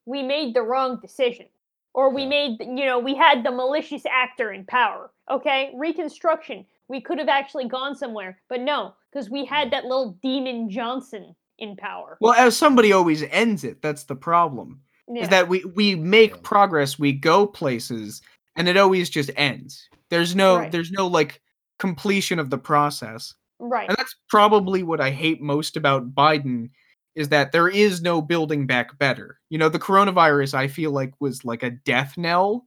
we 0.06 0.22
made 0.22 0.53
the 0.53 0.61
wrong 0.61 0.99
decision. 0.99 1.48
Or 1.95 2.10
we 2.11 2.27
made, 2.27 2.60
you 2.60 2.85
know, 2.85 2.99
we 2.99 3.15
had 3.15 3.44
the 3.44 3.52
malicious 3.52 4.06
actor 4.06 4.52
in 4.52 4.64
power. 4.65 5.11
Okay? 5.31 5.72
Reconstruction. 5.73 6.68
We 6.88 7.02
could 7.02 7.18
have 7.18 7.30
actually 7.30 7.68
gone 7.68 7.95
somewhere, 7.95 8.40
but 8.48 8.61
no, 8.61 8.94
because 9.11 9.31
we 9.31 9.44
had 9.45 9.72
that 9.72 9.85
little 9.85 10.11
demon 10.22 10.69
Johnson 10.69 11.35
in 11.57 11.76
power. 11.77 12.18
well 12.19 12.34
as 12.34 12.56
somebody 12.57 12.91
always 12.91 13.22
ends 13.23 13.64
it 13.64 13.80
that's 13.81 14.03
the 14.06 14.15
problem 14.15 14.81
Yeah. 15.07 15.23
is 15.23 15.30
that 15.30 15.49
we 15.49 15.63
we 15.75 15.95
make 15.95 16.31
Yeah. 16.31 16.38
progress 16.43 16.97
we 16.99 17.11
go 17.13 17.45
places 17.47 18.21
and 18.55 18.67
it 18.69 18.77
always 18.77 19.09
just 19.09 19.31
ends 19.35 19.88
there's 20.09 20.35
no 20.35 20.57
Right. 20.57 20.71
there's 20.71 20.91
no 20.91 21.07
like 21.07 21.41
completion 21.80 22.39
of 22.39 22.49
the 22.49 22.57
process 22.57 23.34
right. 23.59 23.89
and 23.89 23.97
that's 23.97 24.15
probably 24.30 24.84
what 24.84 25.01
i 25.01 25.09
hate 25.11 25.41
most 25.41 25.75
about 25.75 26.13
biden 26.15 26.69
is 27.15 27.30
that 27.30 27.51
there 27.51 27.67
is 27.67 28.01
no 28.01 28.21
building 28.21 28.65
back 28.65 28.97
better 28.97 29.39
you 29.49 29.57
know 29.57 29.69
the 29.69 29.80
coronavirus 29.80 30.53
i 30.53 30.67
feel 30.67 30.91
like 30.91 31.13
was 31.19 31.43
like 31.43 31.63
a 31.63 31.71
death 31.71 32.17
knell 32.17 32.65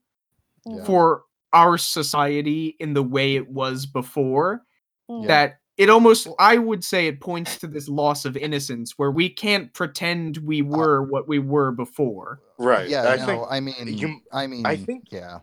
Yeah. 0.66 0.84
for 0.84 1.22
our 1.52 1.78
society 1.78 2.76
in 2.80 2.92
the 2.92 3.02
way 3.02 3.36
it 3.36 3.48
was 3.48 3.86
before 3.86 4.62
Mm. 5.10 5.26
that 5.28 5.60
it 5.76 5.90
almost 5.90 6.28
i 6.38 6.56
would 6.56 6.82
say 6.84 7.06
it 7.06 7.20
points 7.20 7.58
to 7.58 7.66
this 7.66 7.88
loss 7.88 8.24
of 8.24 8.36
innocence 8.36 8.98
where 8.98 9.10
we 9.10 9.28
can't 9.28 9.72
pretend 9.74 10.38
we 10.38 10.62
were 10.62 11.02
what 11.02 11.28
we 11.28 11.38
were 11.38 11.72
before 11.72 12.40
Right. 12.58 12.88
Yeah, 12.88 13.02
I 13.02 13.16
no, 13.16 13.26
think. 13.26 13.42
I 13.50 13.60
mean, 13.60 13.74
you- 13.98 14.22
I 14.32 14.46
mean, 14.46 14.64
I 14.64 14.76
think- 14.76 15.12
yeah. 15.12 15.40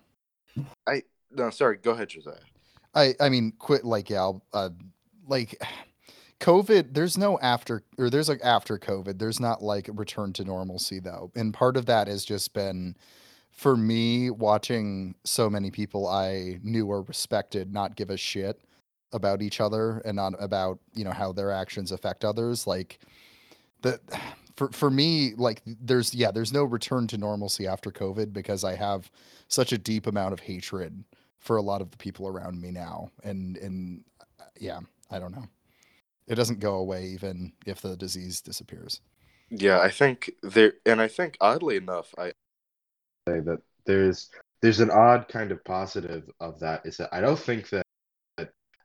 I 0.88 1.04
no, 1.30 1.52
sorry. 1.52 1.78
Go 1.78 1.92
ahead, 1.92 2.10
Josiah. 2.10 2.34
I 2.96 3.14
I 3.20 3.30
mean, 3.30 3.54
quit 3.60 3.86
like 3.86 4.10
yeah, 4.10 4.22
I'll, 4.22 4.44
uh, 4.52 4.70
like 5.28 5.62
COVID. 6.40 6.94
There's 6.94 7.18
no 7.18 7.38
after 7.40 7.84
or 8.00 8.10
there's 8.10 8.30
like 8.30 8.42
after 8.44 8.80
COVID. 8.80 9.20
There's 9.20 9.40
not 9.40 9.62
like 9.62 9.88
a 9.90 9.92
return 9.94 10.34
to 10.34 10.44
normalcy 10.44 11.00
though, 11.00 11.32
and 11.36 11.54
part 11.54 11.78
of 11.78 11.86
that 11.86 12.08
has 12.08 12.26
just 12.26 12.54
been 12.54 12.96
for 13.52 13.78
me 13.78 14.32
watching 14.32 15.14
so 15.24 15.50
many 15.52 15.70
people 15.70 16.08
I 16.08 16.60
knew 16.64 16.88
or 16.88 17.04
respected 17.04 17.72
not 17.72 17.96
give 17.96 18.10
a 18.10 18.18
shit 18.18 18.60
about 19.14 19.42
each 19.42 19.62
other 19.62 20.00
and 20.06 20.16
not 20.18 20.34
about 20.40 20.80
you 20.94 21.04
know 21.04 21.12
how 21.12 21.32
their 21.32 21.52
actions 21.52 21.92
affect 21.92 22.26
others. 22.26 22.68
Like 22.68 23.00
the 23.82 24.00
for 24.56 24.70
for 24.72 24.90
me 24.92 25.34
like 25.38 25.62
there's 25.66 26.14
yeah 26.14 26.32
there's 26.32 26.54
no 26.54 26.64
return 26.64 27.08
to 27.08 27.18
normalcy 27.18 27.68
after 27.68 27.92
COVID 27.92 28.34
because 28.34 28.64
I 28.64 28.76
have 28.76 29.10
such 29.48 29.72
a 29.74 29.78
deep 29.78 30.08
amount 30.08 30.34
of 30.34 30.42
hatred 30.42 31.04
for 31.40 31.58
a 31.58 31.62
lot 31.62 31.82
of 31.82 31.92
the 31.92 31.98
people 31.98 32.28
around 32.28 32.62
me 32.62 32.72
now 32.72 33.10
and 33.24 33.58
and 33.58 34.04
uh, 34.40 34.46
yeah 34.60 34.80
i 35.12 35.20
don't 35.20 35.34
know 35.36 35.46
it 36.28 36.36
doesn't 36.36 36.60
go 36.60 36.76
away 36.76 37.06
even 37.06 37.52
if 37.66 37.82
the 37.82 37.98
disease 37.98 38.42
disappears 38.42 39.02
Yeah, 39.50 39.80
I 39.80 39.90
think 39.90 40.32
there, 40.42 40.74
and 40.86 41.02
I 41.02 41.08
think 41.08 41.38
oddly 41.40 41.78
enough, 41.78 42.14
I 42.18 42.34
say 43.28 43.40
that 43.42 43.62
there's 43.86 44.30
there's 44.62 44.80
an 44.80 44.90
odd 44.92 45.28
kind 45.28 45.52
of 45.52 45.64
positive 45.64 46.30
of 46.40 46.60
that 46.60 46.86
is 46.86 46.98
that 46.98 47.10
I 47.14 47.22
don't 47.22 47.40
think 47.40 47.70
that 47.70 47.83
that- 47.83 47.83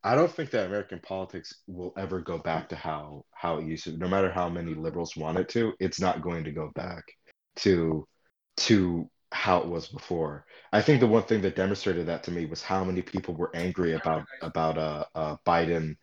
I 0.04 0.14
don't 0.14 0.30
think 0.30 0.50
that 0.50 0.66
American 0.66 1.00
politics 1.00 1.62
will 1.66 1.92
ever 1.96 2.20
go 2.20 2.38
back 2.38 2.68
to 2.70 2.76
how 2.76 3.24
how 3.32 3.58
it 3.58 3.66
used 3.66 3.84
to. 3.84 3.96
No 3.96 4.08
matter 4.08 4.30
how 4.30 4.48
many 4.48 4.74
liberals 4.74 5.16
want 5.16 5.38
it 5.38 5.48
to, 5.50 5.74
it's 5.80 6.00
not 6.00 6.22
going 6.22 6.44
to 6.44 6.52
go 6.52 6.70
back 6.74 7.04
to 7.56 8.06
to 8.58 9.08
how 9.32 9.58
it 9.58 9.68
was 9.68 9.88
before. 9.88 10.46
I 10.72 10.80
think 10.82 11.00
the 11.00 11.06
one 11.06 11.24
thing 11.24 11.42
that 11.42 11.56
demonstrated 11.56 12.06
that 12.06 12.22
to 12.24 12.30
me 12.30 12.46
was 12.46 12.62
how 12.62 12.84
many 12.84 13.02
people 13.02 13.34
were 13.34 13.54
angry 13.54 13.94
about 13.94 14.24
about 14.42 14.78
uh, 14.78 15.04
uh 15.14 15.36
Biden 15.46 15.96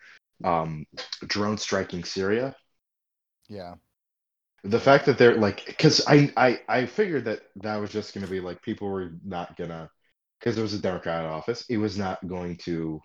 um 0.44 0.86
drone 1.28 1.58
striking 1.58 2.04
Syria 2.04 2.56
yeah 3.50 3.76
the 4.64 4.80
fact 4.80 5.06
that 5.06 5.18
they're 5.18 5.36
like 5.38 5.66
because 5.66 6.06
I, 6.08 6.32
I 6.36 6.60
i 6.68 6.86
figured 6.86 7.26
that 7.26 7.42
that 7.58 7.78
was 7.78 7.92
just 7.92 8.14
going 8.14 8.26
to 8.26 8.32
be 8.32 8.40
like 8.40 8.62
people 8.62 8.90
were 8.90 9.14
not 9.24 9.56
gonna 9.58 9.90
because 10.40 10.58
it 10.58 10.62
was 10.62 10.74
a 10.74 10.80
democrat 10.80 11.26
office 11.26 11.66
it 11.70 11.78
was 11.78 11.98
not 11.98 12.26
going 12.28 12.58
to 12.58 13.00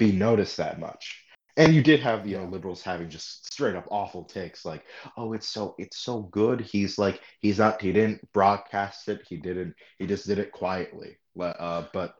be 0.00 0.12
noticed 0.12 0.58
that 0.58 0.80
much. 0.80 1.24
And 1.58 1.74
you 1.74 1.82
did 1.82 2.00
have 2.00 2.26
you 2.26 2.38
know 2.38 2.46
liberals 2.46 2.82
having 2.82 3.10
just 3.10 3.52
straight 3.52 3.76
up 3.76 3.86
awful 3.92 4.24
takes 4.24 4.64
like, 4.66 4.84
oh, 5.18 5.34
it's 5.34 5.48
so 5.50 5.76
it's 5.78 5.98
so 5.98 6.22
good. 6.22 6.62
He's 6.62 6.98
like 6.98 7.22
he's 7.40 7.58
not 7.60 7.82
he 7.82 7.92
didn't 7.92 8.22
broadcast 8.32 9.08
it. 9.08 9.22
He 9.28 9.38
didn't 9.38 9.74
he 9.98 10.06
just 10.08 10.26
did 10.28 10.40
it 10.40 10.52
quietly. 10.52 11.18
Uh, 11.40 11.86
but 11.94 12.14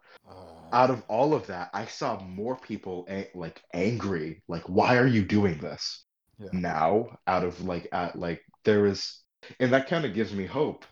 out 0.73 0.91
of 0.91 1.03
all 1.09 1.35
of 1.35 1.47
that, 1.49 1.71
I 1.75 1.87
saw 1.87 2.21
more 2.21 2.57
people 2.57 3.07
a- 3.11 3.31
like 3.35 3.63
angry. 3.75 4.43
Like, 4.49 4.65
why 4.69 4.99
are 4.99 5.07
you 5.07 5.25
doing 5.25 5.59
this 5.59 6.05
Yeah. 6.39 6.49
now? 6.53 7.19
Out 7.27 7.45
of 7.45 7.61
like, 7.63 7.89
at 7.93 8.17
like 8.17 8.43
there 8.65 8.87
is, 8.87 9.21
and 9.61 9.73
that 9.73 9.89
kind 9.89 10.05
of 10.05 10.15
gives 10.15 10.33
me 10.35 10.47
hope 10.47 10.85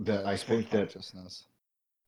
that 0.00 0.26
Yeah, 0.26 0.32
I 0.32 0.36
think 0.38 0.70
that 0.70 0.90
consciousness. 0.90 1.46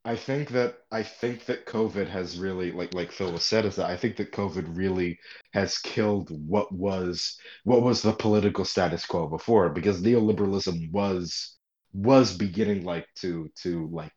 I 0.05 0.17
think 0.17 0.51
that 0.51 0.77
I 0.93 1.03
think 1.03 1.47
that 1.47 1.67
COVID 1.67 2.09
has 2.09 2.39
really 2.39 2.73
like 2.73 2.93
like 2.95 3.11
Phil 3.13 3.33
was 3.33 3.45
said 3.45 3.65
is 3.65 3.77
that 3.77 3.89
I 3.91 3.97
think 3.97 4.17
that 4.17 4.33
COVID 4.33 4.77
really 4.77 5.19
has 5.53 5.79
killed 5.79 6.29
what 6.31 6.71
was 6.73 7.39
what 7.65 7.83
was 7.83 8.03
the 8.03 8.13
political 8.13 8.65
status 8.67 9.07
quo 9.07 9.27
before 9.29 9.71
because 9.71 10.03
neoliberalism 10.03 10.91
was 10.93 11.57
was 11.95 12.37
beginning 12.37 12.85
like 12.85 13.07
to 13.17 13.51
to 13.63 13.89
like 13.93 14.13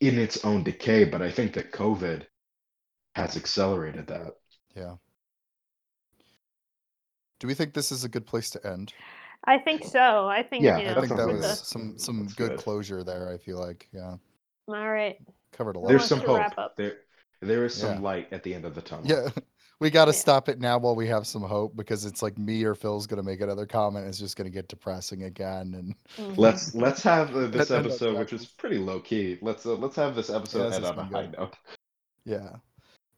in 0.00 0.18
its 0.18 0.44
own 0.44 0.62
decay 0.62 1.04
but 1.04 1.20
I 1.22 1.30
think 1.32 1.54
that 1.54 1.72
COVID 1.72 2.26
has 3.16 3.36
accelerated 3.36 4.08
that. 4.08 4.34
Yeah. 4.76 4.96
Do 7.38 7.46
we 7.46 7.54
think 7.54 7.74
this 7.74 7.92
is 7.92 8.02
a 8.02 8.08
good 8.08 8.26
place 8.26 8.50
to 8.50 8.66
end? 8.66 8.92
I 9.44 9.58
think 9.58 9.84
so. 9.84 10.26
I 10.28 10.42
think 10.42 10.64
Yeah, 10.64 10.78
you 10.78 10.84
I 10.86 10.94
know, 10.94 10.98
I 10.98 11.00
think 11.00 11.16
that 11.16 11.28
uh, 11.28 11.32
was 11.32 11.42
the- 11.42 11.56
some 11.56 11.98
some 11.98 12.26
good 12.36 12.36
good. 12.36 12.58
closure 12.58 13.04
there. 13.04 13.28
I 13.32 13.38
feel 13.38 13.58
like 13.58 13.88
yeah, 13.92 14.16
all 14.68 14.90
right. 14.90 15.16
covered 15.52 15.76
a 15.76 15.78
lot. 15.78 15.88
There's 15.88 16.04
some 16.04 16.20
hope. 16.20 16.52
There 16.76 16.94
there 17.40 17.64
is 17.64 17.74
some 17.74 17.94
Yeah. 17.96 18.00
light 18.00 18.32
at 18.32 18.42
the 18.42 18.54
end 18.54 18.64
of 18.64 18.74
the 18.74 18.80
tunnel. 18.80 19.04
Yeah, 19.06 19.28
we 19.80 19.90
got 19.90 20.06
to 20.06 20.12
Yeah. 20.12 20.18
stop 20.18 20.48
it 20.48 20.58
now 20.60 20.78
while 20.78 20.94
we 20.96 21.06
have 21.08 21.26
some 21.26 21.42
hope 21.42 21.76
because 21.76 22.04
it's 22.06 22.22
like 22.22 22.38
me 22.38 22.64
or 22.64 22.74
Phil's 22.74 23.06
gonna 23.06 23.22
make 23.22 23.40
another 23.40 23.66
comment. 23.66 24.06
It's 24.06 24.18
just 24.18 24.36
gonna 24.36 24.50
get 24.50 24.68
depressing 24.68 25.24
again. 25.24 25.74
And 25.74 25.94
Mhm. 26.16 26.38
Let's 26.38 26.74
let's 26.74 27.02
have 27.02 27.34
uh, 27.36 27.46
this 27.48 27.68
That- 27.68 27.82
that- 27.82 27.86
episode, 27.86 28.14
that- 28.14 28.18
which 28.20 28.32
is 28.32 28.46
pretty 28.46 28.78
low 28.78 29.00
key. 29.00 29.38
Let's 29.42 29.66
uh, 29.66 29.74
let's 29.74 29.96
have 29.96 30.14
this 30.14 30.30
episode 30.30 30.68
this 30.70 30.76
end 30.76 30.86
on 30.86 30.98
a 30.98 31.04
high 31.04 31.26
good. 31.26 31.36
note. 31.38 31.56
yeah, 32.24 32.56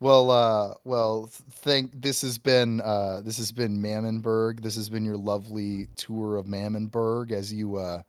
well, 0.00 0.30
uh, 0.30 0.74
well, 0.84 1.30
thank. 1.62 1.90
This 1.94 2.20
has 2.22 2.36
been 2.38 2.80
uh, 2.80 3.20
this 3.24 3.38
has 3.38 3.52
been 3.52 3.80
Mammonburg. 3.80 4.60
This 4.60 4.74
has 4.74 4.88
been 4.90 5.04
your 5.04 5.16
lovely 5.16 5.86
tour 5.96 6.36
of 6.36 6.46
Mammonburg 6.46 7.30
as 7.32 7.52
you 7.52 7.76
uh, 7.76 8.02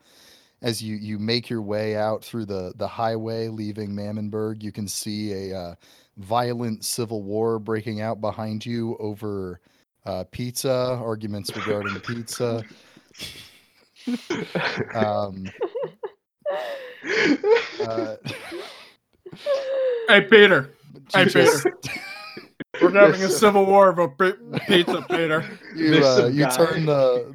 as 0.62 0.82
you 0.82 0.96
you 0.96 1.20
make 1.20 1.50
your 1.50 1.62
way 1.62 1.96
out 1.96 2.24
through 2.24 2.46
the 2.46 2.74
the 2.78 2.88
highway 2.88 3.48
leaving 3.48 3.92
Mammonburg. 3.92 4.64
You 4.64 4.72
can 4.72 4.88
see 4.88 5.52
a 5.52 5.58
uh, 5.58 5.76
violent 6.18 6.84
civil 6.84 7.22
war 7.24 7.60
breaking 7.60 8.02
out 8.02 8.22
behind 8.22 8.66
you 8.66 8.98
over 9.00 9.60
uh, 10.06 10.24
pizza 10.32 11.00
arguments 11.02 11.56
regarding 11.56 12.00
pizza. 12.02 12.66
Um, 14.96 15.52
uh, 17.82 18.16
Hey, 20.08 20.22
Peter. 20.22 20.74
Hey, 21.14 21.26
Jesus. 21.26 21.66
We're 22.82 22.92
having 22.92 23.22
a 23.22 23.30
civil 23.30 23.66
war 23.66 23.90
over 23.90 24.08
pi- 24.08 24.34
pizza, 24.68 25.02
Peter. 25.10 25.46
you 25.76 26.04
uh, 26.04 26.30
you 26.34 26.46
turn 26.48 26.86
the 26.86 27.34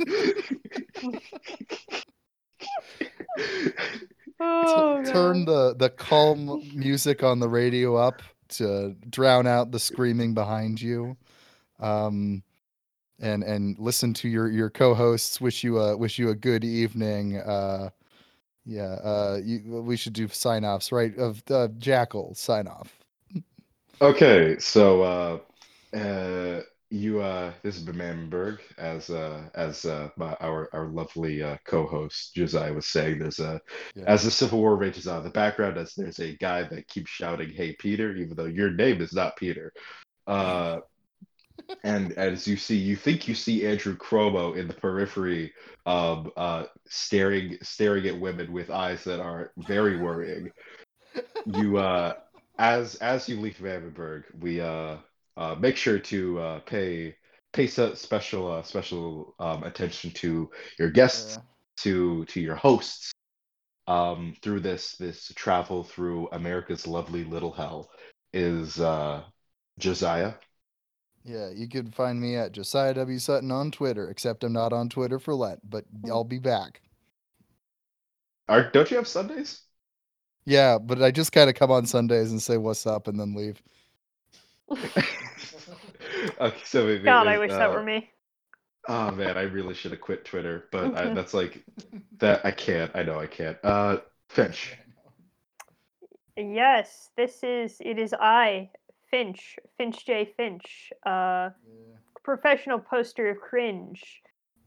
Oh, 4.42 5.04
turn 5.04 5.44
the 5.44 5.74
the 5.76 5.90
calm 5.90 6.62
music 6.74 7.22
on 7.22 7.40
the 7.40 7.48
radio 7.48 7.96
up 7.96 8.22
to 8.48 8.96
drown 9.10 9.46
out 9.46 9.70
the 9.70 9.78
screaming 9.78 10.32
behind 10.32 10.80
you. 10.80 11.16
Um 11.78 12.42
and 13.20 13.42
and 13.42 13.78
listen 13.78 14.14
to 14.14 14.28
your 14.28 14.48
your 14.48 14.70
co-hosts 14.70 15.42
wish 15.42 15.62
you 15.62 15.78
a 15.78 15.94
wish 15.94 16.18
you 16.18 16.30
a 16.30 16.34
good 16.34 16.64
evening. 16.64 17.36
Uh 17.36 17.90
yeah 18.64 18.94
uh 19.04 19.38
you, 19.44 19.82
we 19.82 19.96
should 19.96 20.14
do 20.14 20.26
sign 20.28 20.64
offs 20.64 20.90
right? 20.90 21.14
Of 21.18 21.42
uh, 21.50 21.68
jackal 21.76 22.34
sign 22.34 22.66
off. 22.66 22.98
Okay, 24.02 24.56
so 24.58 25.02
uh, 25.02 25.96
uh, 25.96 26.62
you 26.90 27.20
uh, 27.20 27.52
this 27.62 27.76
is 27.78 27.84
Mammonburg 27.84 28.58
as 28.78 29.10
uh, 29.10 29.48
as 29.54 29.84
uh, 29.84 30.08
my, 30.16 30.34
our 30.40 30.68
our 30.72 30.88
lovely 30.88 31.42
uh, 31.42 31.56
co-host 31.66 32.34
Josiah 32.34 32.72
was 32.74 32.86
saying. 32.86 33.18
There's 33.20 33.40
a 33.40 33.60
Yeah. 33.94 34.06
as 34.06 34.24
the 34.24 34.30
civil 34.30 34.60
war 34.60 34.76
rages 34.76 35.06
on 35.06 35.18
in 35.18 35.24
the 35.24 35.30
background, 35.30 35.78
as 35.78 35.94
there's 35.94 36.18
a 36.20 36.36
guy 36.36 36.64
that 36.64 36.88
keeps 36.88 37.10
shouting, 37.10 37.50
"Hey 37.50 37.76
Peter," 37.78 38.14
even 38.16 38.36
though 38.36 38.46
your 38.46 38.70
name 38.70 39.00
is 39.00 39.12
not 39.14 39.36
Peter. 39.36 39.72
Uh, 40.26 40.78
and 41.84 42.12
as 42.14 42.46
you 42.46 42.56
see, 42.56 42.76
you 42.76 42.96
think 42.96 43.28
you 43.28 43.34
see 43.34 43.66
Andrew 43.66 43.96
Cuomo 43.96 44.56
in 44.56 44.68
the 44.68 44.74
periphery, 44.74 45.52
um, 45.86 46.30
uh, 46.36 46.64
staring 46.88 47.56
staring 47.62 48.06
at 48.06 48.18
women 48.20 48.52
with 48.52 48.70
eyes 48.70 49.04
that 49.04 49.20
are 49.20 49.52
very 49.58 49.96
worrying. 49.98 50.50
You 51.44 51.78
uh, 51.78 52.14
as 52.58 52.96
as 52.96 53.28
you 53.28 53.40
leave 53.40 53.58
Mammonburg, 53.60 54.24
we 54.38 54.60
uh, 54.60 54.96
uh, 55.40 55.56
make 55.58 55.76
sure 55.76 55.98
to 55.98 56.38
uh, 56.38 56.58
pay 56.60 57.16
pay 57.52 57.66
se- 57.66 57.96
special 57.96 58.52
uh, 58.52 58.62
special 58.62 59.34
um, 59.40 59.64
attention 59.64 60.10
to 60.12 60.50
your 60.78 60.90
guests, 60.90 61.36
Yeah. 61.36 61.42
to 61.78 62.24
to 62.26 62.40
your 62.40 62.56
hosts, 62.56 63.10
um, 63.88 64.36
through 64.42 64.60
this 64.60 64.96
this 64.96 65.32
travel 65.34 65.82
through 65.82 66.28
America's 66.32 66.86
lovely 66.86 67.24
little 67.24 67.52
hell. 67.52 67.90
Is 68.32 68.78
uh, 68.78 69.24
Josiah? 69.78 70.34
Yeah, 71.24 71.50
you 71.50 71.68
can 71.68 71.90
find 71.90 72.20
me 72.20 72.36
at 72.36 72.52
Josiah 72.52 72.94
W. 72.94 73.18
Sutton 73.18 73.50
on 73.50 73.70
Twitter, 73.70 74.08
except 74.08 74.44
I'm 74.44 74.52
not 74.52 74.72
on 74.72 74.88
Twitter 74.88 75.18
for 75.18 75.34
Lent, 75.34 75.60
but 75.68 75.84
I'll 76.08 76.24
be 76.24 76.38
back. 76.38 76.80
Are 78.48 78.70
don't 78.70 78.90
you 78.90 78.96
have 78.96 79.08
Sundays? 79.08 79.62
Yeah, 80.44 80.78
but 80.78 81.02
I 81.02 81.10
just 81.10 81.32
kind 81.32 81.50
of 81.50 81.56
come 81.56 81.70
on 81.70 81.86
Sundays 81.86 82.30
and 82.30 82.40
say 82.42 82.56
what's 82.56 82.86
up 82.86 83.06
and 83.08 83.18
then 83.18 83.34
leave. 83.34 83.62
okay, 86.40 86.60
so 86.64 86.86
maybe 86.86 87.04
God, 87.04 87.26
I 87.26 87.34
it- 87.34 87.40
wish 87.40 87.50
that 87.50 87.70
uh, 87.70 87.72
were 87.72 87.82
me. 87.82 88.10
Oh 88.88 89.10
man, 89.10 89.36
I 89.36 89.42
really 89.42 89.74
should 89.74 89.90
have 89.90 90.00
quit 90.00 90.24
Twitter, 90.24 90.64
but 90.72 90.96
I, 90.96 91.12
that's 91.12 91.34
like 91.34 91.62
that. 92.18 92.44
I 92.44 92.50
can't. 92.50 92.90
I 92.94 93.02
know 93.02 93.20
I 93.20 93.26
can't. 93.26 93.58
Uh, 93.62 93.98
Finch. 94.28 94.74
Yes, 96.36 97.10
this 97.16 97.42
is 97.42 97.76
it 97.80 97.98
is 97.98 98.14
I, 98.18 98.70
Finch, 99.10 99.58
Finch 99.76 100.06
J. 100.06 100.32
Finch, 100.36 100.92
uh, 101.04 101.50
professional 102.22 102.78
poster 102.78 103.28
of 103.28 103.40
cringe. 103.40 104.22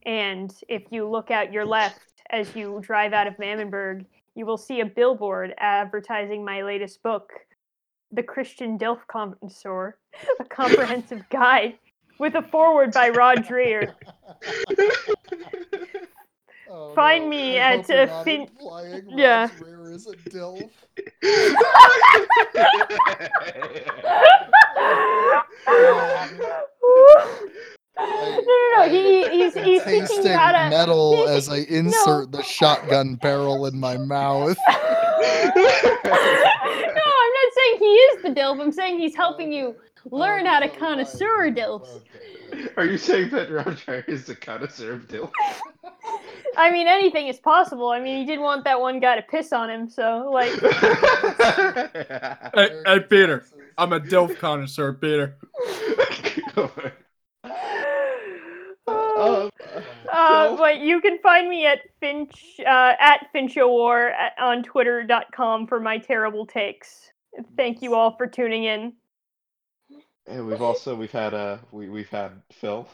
And 0.06 0.54
if 0.68 0.84
you 0.92 1.10
look 1.10 1.32
out 1.32 1.54
your 1.54 1.66
left 1.66 2.24
as 2.30 2.56
you 2.56 2.80
drive 2.82 3.14
out 3.14 3.28
of 3.28 3.38
Mammonburg, 3.38 4.06
you 4.36 4.46
will 4.46 4.58
see 4.58 4.82
a 4.82 4.86
billboard 4.86 5.54
advertising 5.58 6.44
my 6.44 6.62
latest 6.62 7.02
book, 7.04 7.32
The 8.14 8.24
Christian 8.24 8.78
Dilf 8.78 9.00
Connoisseur, 9.08 9.98
a 10.40 10.46
comprehensive 10.46 11.28
guide, 11.30 11.76
with 12.20 12.36
a 12.36 12.44
foreword 12.44 12.94
by 12.94 13.10
Rod 13.10 13.40
Dreher. 13.40 13.94
Oh, 16.70 16.94
Find 16.94 17.24
no, 17.26 17.30
me 17.32 17.60
I 17.60 17.74
at, 17.78 17.90
uh, 17.90 18.24
Fin- 18.24 18.48
Yeah. 19.10 19.48
Dreher 19.60 19.94
is 19.94 20.08
a 20.08 20.16
dilf. 20.30 20.70
no, 27.98 27.98
no, 27.98 28.78
no. 28.78 28.90
He, 28.90 29.28
he's, 29.30 29.54
he's 29.54 29.84
tasting 29.84 30.18
teaching 30.24 30.32
how 30.34 30.52
to. 30.52 30.70
metal 30.70 31.28
as 31.28 31.50
I 31.50 31.60
insert 31.70 32.32
the 32.32 32.44
shotgun 32.44 33.16
barrel 33.16 33.66
in 33.66 33.80
my 33.80 33.98
mouth. 34.14 34.58
no, 34.68 34.74
saying 37.64 37.80
he 37.80 37.86
is 37.86 38.24
the 38.24 38.30
dilf. 38.30 38.62
I'm 38.62 38.72
saying 38.72 39.00
he's 39.00 39.16
helping 39.16 39.52
you 39.52 39.76
learn 40.06 40.46
how 40.46 40.60
to 40.60 40.70
connoisseur 40.70 41.52
dilfs. 41.52 42.02
Are 42.78 42.86
you 42.86 42.98
saying 42.98 43.30
that 43.32 43.52
Roger 43.52 44.04
is 44.08 44.30
a 44.30 44.36
connoisseur 44.36 44.94
of 44.94 45.08
dill? 45.08 45.32
I 46.58 46.72
mean, 46.72 46.88
anything 46.88 47.28
is 47.28 47.40
possible. 47.40 47.90
I 47.90 48.00
mean, 48.00 48.20
he 48.20 48.26
didn't 48.26 48.44
want 48.44 48.64
that 48.66 48.80
one 48.80 49.00
guy 49.00 49.16
to 49.16 49.24
piss 49.24 49.52
on 49.52 49.70
him, 49.70 49.90
so 49.90 50.30
like. 50.32 50.52
Hey, 52.54 52.82
hey, 52.86 53.00
Peter. 53.00 53.44
I'm 53.78 53.94
a 53.94 54.00
DILF 54.00 54.38
connoisseur, 54.38 54.94
Peter. 54.94 55.36
Um, 58.86 59.50
Uh, 60.14 60.56
but 60.58 60.80
you 60.80 61.02
can 61.02 61.18
find 61.20 61.50
me 61.50 61.66
at 61.66 61.80
Finch 62.00 62.60
uh, 62.60 62.94
at 63.00 63.28
FinchOwar 63.34 64.12
at, 64.12 64.34
on 64.40 64.62
Twitter.com 64.62 65.66
for 65.66 65.80
my 65.80 65.98
terrible 65.98 66.46
takes. 66.46 67.13
Thank 67.58 67.82
you 67.82 67.96
all 67.96 68.16
for 68.18 68.28
tuning 68.28 68.64
in. 68.66 68.94
and 70.28 70.48
we've 70.48 70.62
also 70.62 70.96
we've 70.96 71.12
had 71.12 71.34
uh 71.34 71.58
we 71.72 71.90
we've 71.90 72.10
had 72.10 72.32
Phil. 72.52 72.88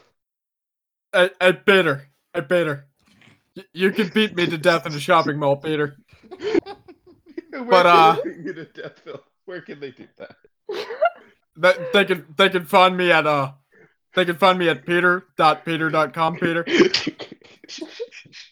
Hey, 1.12 1.30
hey 1.40 1.52
Peter. 1.52 2.08
Hey, 2.34 2.42
Peter. 2.42 2.86
Y- 3.56 3.64
you 3.72 3.90
can 3.92 4.08
beat 4.08 4.34
me 4.34 4.46
to 4.46 4.56
death 4.58 4.86
in 4.86 4.94
a 4.94 5.00
shopping 5.00 5.38
mall, 5.38 5.56
Peter. 5.56 5.96
Where 7.50 7.64
But, 7.68 7.82
can 7.82 7.86
uh, 7.86 8.16
they 8.16 8.30
beat 8.30 8.38
you 8.46 8.52
to 8.54 8.64
death, 8.64 8.98
Phil? 9.04 9.22
Where 9.44 9.60
can 9.60 9.80
they 9.80 9.90
do 9.90 10.06
that? 10.18 10.36
that 11.56 11.92
they 11.92 12.04
can 12.04 12.26
they 12.36 12.48
can 12.48 12.64
find 12.64 12.96
me 12.96 13.10
at 13.10 13.26
uh 13.26 13.52
they 14.14 14.24
can 14.24 14.36
find 14.36 14.56
me 14.58 14.68
at 14.68 14.86
peter.peter.com 14.86 16.36
peter 16.36 16.64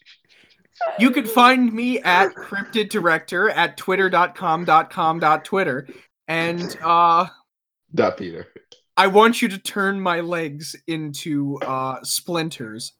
you 0.99 1.11
can 1.11 1.27
find 1.27 1.73
me 1.73 2.01
at 2.01 2.35
cryptid 2.35 2.91
director 2.91 3.49
at 3.51 3.77
twitter.com.com.twitter 3.77 5.89
and 6.29 6.77
uh 6.83 7.27
Not 7.93 8.17
Peter. 8.17 8.47
i 8.97 9.07
want 9.07 9.41
you 9.43 9.49
to 9.49 9.59
turn 9.59 10.01
my 10.01 10.21
legs 10.21 10.75
into 10.87 11.59
uh 11.63 11.99
splinters 12.03 12.93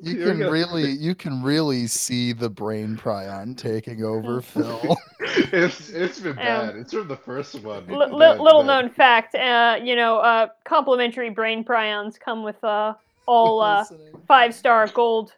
You 0.00 0.24
can 0.24 0.38
really, 0.38 0.92
you 0.92 1.14
can 1.14 1.42
really 1.42 1.86
see 1.88 2.32
the 2.32 2.48
brain 2.48 2.96
prion 2.96 3.54
taking 3.56 4.04
over 4.04 4.40
Phil. 4.52 4.96
it's 5.20 5.90
it's 5.90 6.20
been 6.20 6.36
Yeah. 6.38 6.66
bad. 6.66 6.76
It's 6.76 6.92
from 6.94 7.08
the 7.08 7.16
first 7.16 7.60
one. 7.62 7.86
Li- 7.88 7.98
that- 7.98 8.40
little 8.40 8.62
that- 8.62 8.66
known 8.82 8.88
fact, 8.90 9.34
uh, 9.34 9.78
you 9.82 9.94
know, 9.96 10.18
uh, 10.18 10.46
complimentary 10.64 11.30
brain 11.30 11.64
prions 11.64 12.18
come 12.18 12.42
with 12.44 12.62
uh, 12.64 12.94
all 13.26 13.60
uh, 13.60 13.84
five 14.26 14.54
star 14.54 14.86
gold 14.88 15.32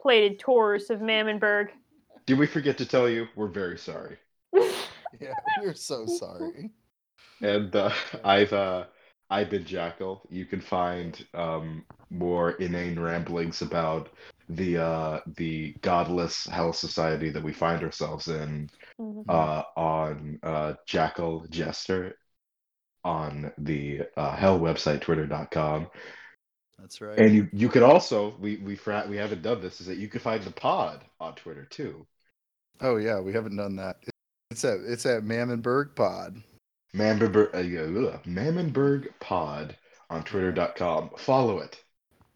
plated 0.00 0.38
tours 0.38 0.90
of 0.90 1.00
Mammonburg. 1.00 1.68
Did 2.26 2.38
we 2.38 2.46
forget 2.46 2.76
to 2.78 2.86
tell 2.86 3.08
you? 3.08 3.26
We're 3.36 3.48
very 3.48 3.78
sorry. 3.78 4.16
Yeah, 5.20 5.32
we're 5.62 5.72
so 5.72 6.04
sorry. 6.04 6.70
And 7.40 7.74
uh, 7.74 7.90
I've 8.22 8.52
uh, 8.52 8.84
I've 9.30 9.48
been 9.48 9.64
Jackal. 9.64 10.20
You 10.28 10.44
can 10.44 10.60
find 10.60 11.24
um, 11.32 11.86
more 12.10 12.52
inane 12.52 13.00
ramblings 13.00 13.62
about 13.62 14.10
the 14.50 14.76
uh, 14.76 15.20
the 15.36 15.72
godless 15.80 16.46
hell 16.46 16.74
society 16.74 17.30
that 17.30 17.42
we 17.42 17.54
find 17.54 17.82
ourselves 17.82 18.28
in 18.28 18.68
Mhm. 19.00 19.24
uh, 19.28 19.62
on 19.76 20.38
uh, 20.42 20.74
Jackal 20.86 21.46
Jester 21.48 22.16
on 23.02 23.50
the 23.58 24.02
uh, 24.16 24.36
hell 24.36 24.60
website 24.60 25.00
twitter.com 25.00 25.86
That's 26.78 27.00
right. 27.00 27.18
and 27.18 27.34
you 27.34 27.48
you 27.52 27.68
could 27.68 27.82
also 27.82 28.34
we 28.38 28.56
we 28.56 28.76
fra- 28.76 29.06
we 29.08 29.16
haven't 29.16 29.42
done 29.42 29.60
this 29.60 29.80
is 29.80 29.86
that 29.88 29.98
you 29.98 30.08
could 30.08 30.22
find 30.22 30.42
the 30.42 30.50
pod 30.50 31.04
on 31.20 31.34
twitter 31.34 31.64
too 31.64 32.06
oh 32.80 32.96
yeah, 32.96 33.20
we 33.20 33.32
haven't 33.32 33.56
done 33.56 33.76
that. 33.76 33.96
It's 34.50 34.64
at 34.64 34.78
it's 34.86 35.06
at 35.06 35.24
Mammonburg 35.24 35.94
Pod. 35.94 36.42
Mammonburg, 36.94 37.54
uh, 37.54 37.58
yeah, 37.58 37.80
ugh, 37.82 38.20
Mammonburg 38.24 39.08
Pod 39.20 39.76
on 40.10 40.22
Twitter.com. 40.24 41.10
Follow 41.18 41.58
it. 41.58 41.82